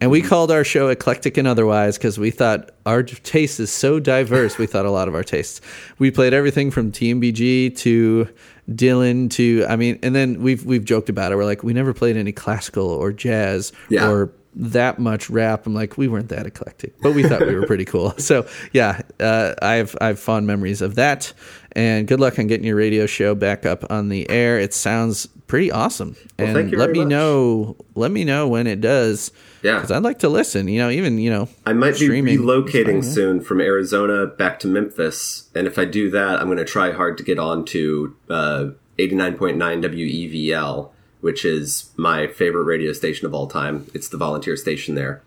And 0.03 0.11
we 0.11 0.21
mm-hmm. 0.21 0.29
called 0.31 0.51
our 0.51 0.65
show 0.65 0.89
Eclectic 0.89 1.37
and 1.37 1.47
Otherwise 1.47 1.99
because 1.99 2.19
we 2.19 2.31
thought 2.31 2.71
our 2.87 3.03
taste 3.03 3.61
is 3.61 3.71
so 3.71 4.01
diverse. 4.01 4.57
we 4.57 4.67
thought 4.67 4.87
a 4.87 4.91
lot 4.91 5.09
of 5.09 5.15
our 5.15 5.23
tastes. 5.23 5.61
We 5.99 6.11
played 6.11 6.33
everything 6.33 6.71
from 6.71 6.91
TMBG 6.91 7.77
to 7.79 8.27
Dylan 8.71 9.31
to 9.33 9.67
I 9.69 9.77
mean, 9.77 9.99
and 10.03 10.15
then 10.15 10.41
we've 10.43 10.65
we've 10.65 10.85
joked 10.85 11.09
about 11.11 11.33
it. 11.33 11.37
We're 11.37 11.45
like, 11.45 11.63
we 11.63 11.73
never 11.75 11.93
played 11.93 12.17
any 12.17 12.33
classical 12.33 12.89
or 12.89 13.13
jazz 13.13 13.73
Yeah. 13.91 14.09
or 14.09 14.33
that 14.55 14.99
much 14.99 15.31
rap. 15.31 15.67
I'm 15.67 15.75
like, 15.75 15.97
we 15.97 16.09
weren't 16.09 16.29
that 16.31 16.47
eclectic, 16.47 17.01
but 17.01 17.15
we 17.15 17.23
thought 17.23 17.47
we 17.47 17.55
were 17.55 17.67
pretty 17.67 17.85
cool. 17.85 18.15
So 18.19 18.47
yeah, 18.73 19.01
uh, 19.19 19.55
I 19.63 19.75
have 19.75 19.97
I 20.01 20.09
have 20.09 20.21
fond 20.21 20.47
memories 20.47 20.83
of 20.83 20.95
that. 20.97 21.33
And 21.73 22.07
good 22.09 22.21
luck 22.21 22.39
on 22.39 22.49
getting 22.49 22.67
your 22.67 22.77
radio 22.77 23.07
show 23.07 23.35
back 23.35 23.65
up 23.65 23.91
on 23.91 24.09
the 24.09 24.29
air. 24.29 24.59
It 24.59 24.75
sounds 24.75 25.27
pretty 25.47 25.71
awesome. 25.71 26.17
Well, 26.39 26.57
and 26.57 26.73
let 26.73 26.91
me 26.91 27.01
much. 27.01 27.09
know 27.09 27.77
let 27.95 28.11
me 28.11 28.25
know 28.25 28.49
when 28.49 28.67
it 28.67 28.81
does. 28.81 29.33
Yeah. 29.63 29.77
because 29.77 29.91
I'd 29.91 30.03
like 30.03 30.21
to 30.21 30.29
listen. 30.29 30.69
You 30.69 30.81
know, 30.81 30.91
even 30.91 31.19
you 31.19 31.31
know, 31.31 31.49
I 31.67 31.73
might 31.73 31.99
be 31.99 32.09
relocating 32.09 33.05
soon 33.05 33.41
from 33.41 33.61
Arizona 33.61 34.27
back 34.27 34.59
to 34.61 34.69
Memphis, 34.69 35.51
and 35.55 35.67
if 35.67 35.79
I 35.79 35.85
do 35.85 36.11
that, 36.11 36.41
I'm 36.41 36.47
going 36.47 36.59
to 36.59 36.65
try 36.65 36.93
hard 36.93 37.19
to 37.19 37.25
get 37.25 37.39
on 37.39 37.65
to 37.67 38.17
uh, 38.29 38.67
89.9 38.99 39.57
WEVL 39.59 40.91
which 41.21 41.45
is 41.45 41.91
my 41.97 42.27
favorite 42.27 42.65
radio 42.65 42.93
station 42.93 43.27
of 43.27 43.35
all 43.35 43.47
time. 43.47 43.91
It's 43.95 44.09
the 44.09 44.17
volunteer 44.17 44.57
station 44.57 44.95
there. 44.95 45.23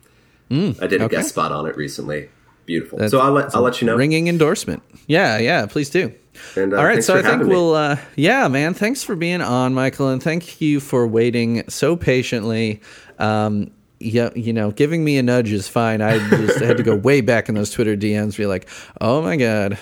I 0.52 0.88
did 0.88 1.02
a 1.02 1.06
okay. 1.06 1.16
guest 1.16 1.30
spot 1.30 1.52
on 1.52 1.66
it 1.66 1.76
recently. 1.76 2.30
Beautiful. 2.66 3.00
That's- 3.00 3.12
so 3.12 3.20
I'll 3.20 3.32
let 3.32 3.56
I'll 3.56 3.62
let 3.62 3.82
you 3.82 3.88
know. 3.88 3.96
Ringing 3.96 4.28
endorsement. 4.28 4.84
Yeah, 5.08 5.38
yeah, 5.38 5.66
please 5.66 5.90
do. 5.90 6.14
And, 6.56 6.74
uh, 6.74 6.78
All 6.78 6.86
right, 6.86 7.04
so 7.04 7.18
I 7.18 7.22
think 7.22 7.44
we'll, 7.44 7.76
uh, 7.76 7.98
yeah, 8.16 8.48
man, 8.48 8.74
thanks 8.74 9.04
for 9.04 9.16
being 9.16 9.42
on, 9.42 9.74
Michael, 9.76 10.10
and 10.10 10.22
thank 10.22 10.62
you 10.62 10.80
for 10.80 11.06
waiting 11.06 11.64
so 11.70 11.96
patiently. 11.96 12.82
Um, 13.20 13.70
yeah, 14.00 14.30
you 14.36 14.52
know, 14.52 14.72
giving 14.72 15.04
me 15.04 15.18
a 15.18 15.24
nudge 15.24 15.52
is 15.52 15.68
fine. 15.68 16.02
I 16.02 16.18
just 16.30 16.60
had 16.60 16.78
to 16.78 16.84
go 16.84 16.96
way 17.10 17.22
back 17.22 17.50
in 17.50 17.56
those 17.56 17.70
Twitter 17.70 17.96
DMs, 17.96 18.36
be 18.36 18.48
like, 18.48 18.68
oh 19.00 19.22
my 19.22 19.36
god, 19.36 19.78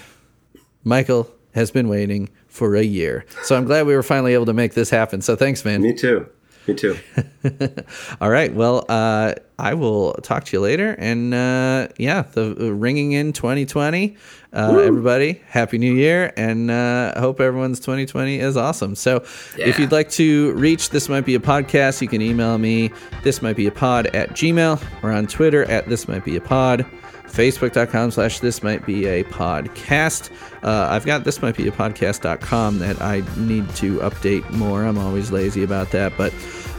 Michael 0.83 1.31
has 1.53 1.71
been 1.71 1.87
waiting 1.87 2.29
for 2.47 2.75
a 2.75 2.83
year. 2.83 3.25
So 3.43 3.55
I'm 3.55 3.65
glad 3.65 3.85
we 3.85 3.95
were 3.95 4.03
finally 4.03 4.33
able 4.33 4.45
to 4.45 4.53
make 4.53 4.73
this 4.73 4.89
happen. 4.89 5.21
So 5.21 5.35
thanks, 5.35 5.63
man. 5.65 5.81
Me 5.81 5.93
too. 5.93 6.27
Me 6.67 6.75
too. 6.75 6.95
All 8.21 8.29
right. 8.29 8.53
Well, 8.53 8.85
uh, 8.87 9.33
I 9.57 9.73
will 9.73 10.13
talk 10.21 10.45
to 10.45 10.57
you 10.57 10.61
later. 10.61 10.95
And 10.99 11.33
uh, 11.33 11.87
yeah, 11.97 12.21
the 12.21 12.73
ringing 12.73 13.13
in 13.13 13.33
2020. 13.33 14.15
Uh, 14.53 14.79
everybody, 14.79 15.41
happy 15.47 15.77
new 15.77 15.93
year, 15.93 16.33
and 16.35 16.69
uh, 16.69 17.17
hope 17.17 17.39
everyone's 17.39 17.79
2020 17.79 18.37
is 18.37 18.57
awesome. 18.57 18.95
So, 18.95 19.23
if 19.57 19.79
you'd 19.79 19.93
like 19.93 20.09
to 20.11 20.51
reach 20.55 20.89
This 20.89 21.07
Might 21.07 21.21
Be 21.21 21.35
a 21.35 21.39
Podcast, 21.39 22.01
you 22.01 22.09
can 22.09 22.21
email 22.21 22.57
me, 22.57 22.91
This 23.23 23.41
Might 23.41 23.55
Be 23.55 23.65
a 23.67 23.71
Pod 23.71 24.07
at 24.07 24.31
Gmail, 24.31 24.83
or 25.03 25.11
on 25.13 25.25
Twitter 25.27 25.63
at 25.71 25.87
This 25.87 26.05
Might 26.09 26.25
Be 26.25 26.35
a 26.35 26.41
Pod 26.41 26.85
facebook.com 27.31 28.11
slash 28.11 28.39
this 28.39 28.63
might 28.63 28.85
be 28.85 29.07
a 29.07 29.23
podcast. 29.25 30.31
Uh, 30.63 30.87
i've 30.91 31.05
got 31.05 31.23
this 31.23 31.41
might 31.41 31.55
be 31.55 31.67
a 31.67 31.71
podcast.com 31.71 32.79
that 32.79 33.01
i 33.01 33.21
need 33.37 33.69
to 33.75 33.99
update 33.99 34.49
more. 34.51 34.85
I'm 34.85 34.97
always 34.97 35.31
lazy 35.31 35.63
about 35.63 35.91
that 35.91 36.17
but 36.17 36.33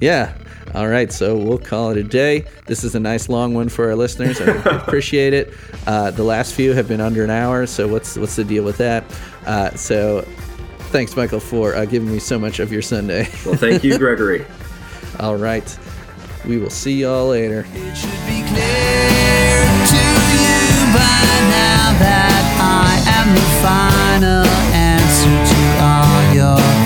Yeah. 0.00 0.34
All 0.74 0.88
right. 0.88 1.12
So 1.12 1.36
we'll 1.36 1.58
call 1.58 1.90
it 1.90 1.96
a 1.96 2.02
day. 2.02 2.44
This 2.66 2.84
is 2.84 2.94
a 2.94 3.00
nice 3.00 3.28
long 3.28 3.54
one 3.54 3.68
for 3.68 3.88
our 3.88 3.96
listeners. 3.96 4.40
I 4.40 4.46
appreciate 4.76 5.32
it. 5.34 5.52
Uh, 5.86 6.10
the 6.10 6.22
last 6.22 6.54
few 6.54 6.72
have 6.72 6.88
been 6.88 7.00
under 7.00 7.24
an 7.24 7.30
hour. 7.30 7.66
So 7.66 7.88
what's 7.88 8.16
what's 8.16 8.36
the 8.36 8.44
deal 8.44 8.64
with 8.64 8.78
that? 8.78 9.04
Uh, 9.46 9.70
so 9.72 10.22
thanks, 10.90 11.16
Michael, 11.16 11.40
for 11.40 11.74
uh, 11.74 11.84
giving 11.84 12.10
me 12.10 12.18
so 12.18 12.38
much 12.38 12.58
of 12.60 12.72
your 12.72 12.82
Sunday. 12.82 13.28
Well, 13.44 13.56
thank 13.56 13.82
you, 13.84 13.98
Gregory. 14.04 14.44
All 15.20 15.36
right. 15.36 15.78
We 16.46 16.58
will 16.58 16.70
see 16.70 17.00
y'all 17.00 17.28
later 17.28 17.66
by 20.94 21.28
now 21.50 21.92
that 21.98 22.42
I 22.60 23.00
am 23.18 23.28
the 23.34 23.48
final 23.64 24.44
answer 24.72 25.34
to 25.52 25.60
all 25.84 26.22
your 26.34 26.77